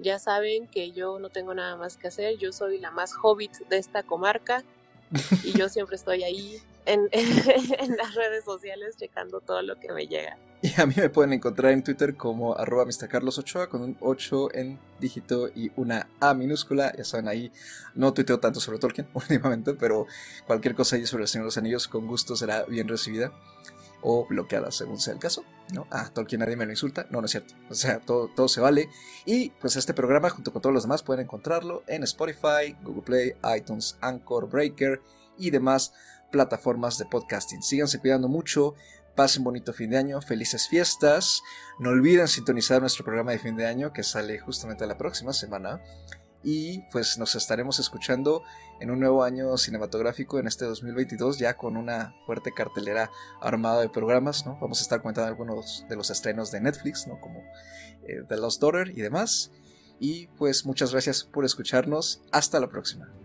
Ya 0.00 0.18
saben 0.18 0.66
que 0.66 0.90
yo 0.90 1.20
no 1.20 1.28
tengo 1.28 1.54
nada 1.54 1.76
más 1.76 1.96
que 1.96 2.08
hacer, 2.08 2.38
yo 2.38 2.52
soy 2.52 2.80
la 2.80 2.90
más 2.90 3.14
hobbit 3.22 3.56
de 3.68 3.78
esta 3.78 4.02
comarca 4.02 4.64
y 5.44 5.52
yo 5.56 5.68
siempre 5.68 5.94
estoy 5.94 6.24
ahí 6.24 6.60
en, 6.86 7.96
las 7.96 8.14
redes 8.14 8.44
sociales 8.44 8.96
checando 8.96 9.40
todo 9.40 9.62
lo 9.62 9.78
que 9.78 9.92
me 9.92 10.06
llega. 10.06 10.36
Y 10.62 10.80
a 10.80 10.86
mí 10.86 10.94
me 10.96 11.08
pueden 11.10 11.32
encontrar 11.32 11.72
en 11.72 11.82
Twitter 11.82 12.16
como 12.16 12.56
arroba 12.56 12.84
Ochoa 12.84 13.68
con 13.68 13.82
un 13.82 13.96
8 14.00 14.54
en 14.54 14.78
dígito 15.00 15.48
y 15.54 15.72
una 15.76 16.08
A 16.20 16.34
minúscula. 16.34 16.92
Ya 16.96 17.04
saben, 17.04 17.28
ahí 17.28 17.52
no 17.94 18.12
tuiteo 18.12 18.38
tanto 18.38 18.60
sobre 18.60 18.78
Tolkien 18.78 19.08
últimamente, 19.14 19.74
pero 19.74 20.06
cualquier 20.46 20.74
cosa 20.74 20.96
ahí 20.96 21.06
sobre 21.06 21.24
el 21.24 21.28
Señor 21.28 21.44
de 21.44 21.48
los 21.48 21.58
Anillos 21.58 21.88
con 21.88 22.06
gusto 22.06 22.36
será 22.36 22.64
bien 22.64 22.88
recibida 22.88 23.32
o 24.02 24.26
bloqueada 24.26 24.70
según 24.70 24.98
sea 24.98 25.14
el 25.14 25.20
caso. 25.20 25.44
¿no? 25.72 25.86
Ah, 25.90 26.10
Tolkien 26.12 26.40
nadie 26.40 26.56
me 26.56 26.64
lo 26.64 26.72
insulta. 26.72 27.06
No, 27.10 27.20
no 27.20 27.26
es 27.26 27.32
cierto. 27.32 27.54
O 27.70 27.74
sea, 27.74 28.00
todo, 28.00 28.28
todo 28.28 28.48
se 28.48 28.60
vale. 28.60 28.88
Y 29.24 29.50
pues 29.50 29.76
este 29.76 29.94
programa 29.94 30.30
junto 30.30 30.52
con 30.52 30.62
todos 30.62 30.74
los 30.74 30.84
demás 30.84 31.02
pueden 31.02 31.24
encontrarlo 31.24 31.82
en 31.86 32.02
Spotify, 32.02 32.76
Google 32.82 33.02
Play, 33.02 33.34
iTunes, 33.56 33.96
Anchor, 34.00 34.48
Breaker 34.48 35.00
y 35.38 35.50
demás 35.50 35.92
plataformas 36.32 36.98
de 36.98 37.04
podcasting. 37.04 37.62
Síganse 37.62 38.00
cuidando 38.00 38.28
mucho, 38.28 38.74
pasen 39.14 39.44
bonito 39.44 39.72
fin 39.72 39.90
de 39.90 39.98
año, 39.98 40.20
felices 40.20 40.66
fiestas. 40.68 41.42
No 41.78 41.90
olviden 41.90 42.26
sintonizar 42.26 42.80
nuestro 42.80 43.04
programa 43.04 43.30
de 43.30 43.38
fin 43.38 43.56
de 43.56 43.66
año 43.66 43.92
que 43.92 44.02
sale 44.02 44.40
justamente 44.40 44.86
la 44.86 44.98
próxima 44.98 45.32
semana. 45.32 45.80
Y 46.42 46.80
pues 46.90 47.18
nos 47.18 47.36
estaremos 47.36 47.78
escuchando 47.78 48.42
en 48.80 48.90
un 48.90 48.98
nuevo 48.98 49.22
año 49.22 49.56
cinematográfico 49.56 50.40
en 50.40 50.48
este 50.48 50.64
2022 50.64 51.38
ya 51.38 51.56
con 51.56 51.76
una 51.76 52.16
fuerte 52.26 52.52
cartelera 52.52 53.12
armada 53.40 53.80
de 53.80 53.88
programas. 53.88 54.44
Vamos 54.44 54.80
a 54.80 54.82
estar 54.82 55.02
comentando 55.02 55.28
algunos 55.28 55.86
de 55.88 55.94
los 55.94 56.10
estrenos 56.10 56.50
de 56.50 56.60
Netflix. 56.60 57.06
Como 57.20 57.44
eh, 58.02 58.24
The 58.26 58.36
Lost 58.38 58.60
Daughter 58.60 58.88
y 58.88 59.02
demás. 59.02 59.52
Y 60.00 60.26
pues 60.38 60.66
muchas 60.66 60.90
gracias 60.90 61.22
por 61.22 61.44
escucharnos. 61.44 62.22
Hasta 62.32 62.58
la 62.58 62.68
próxima. 62.68 63.21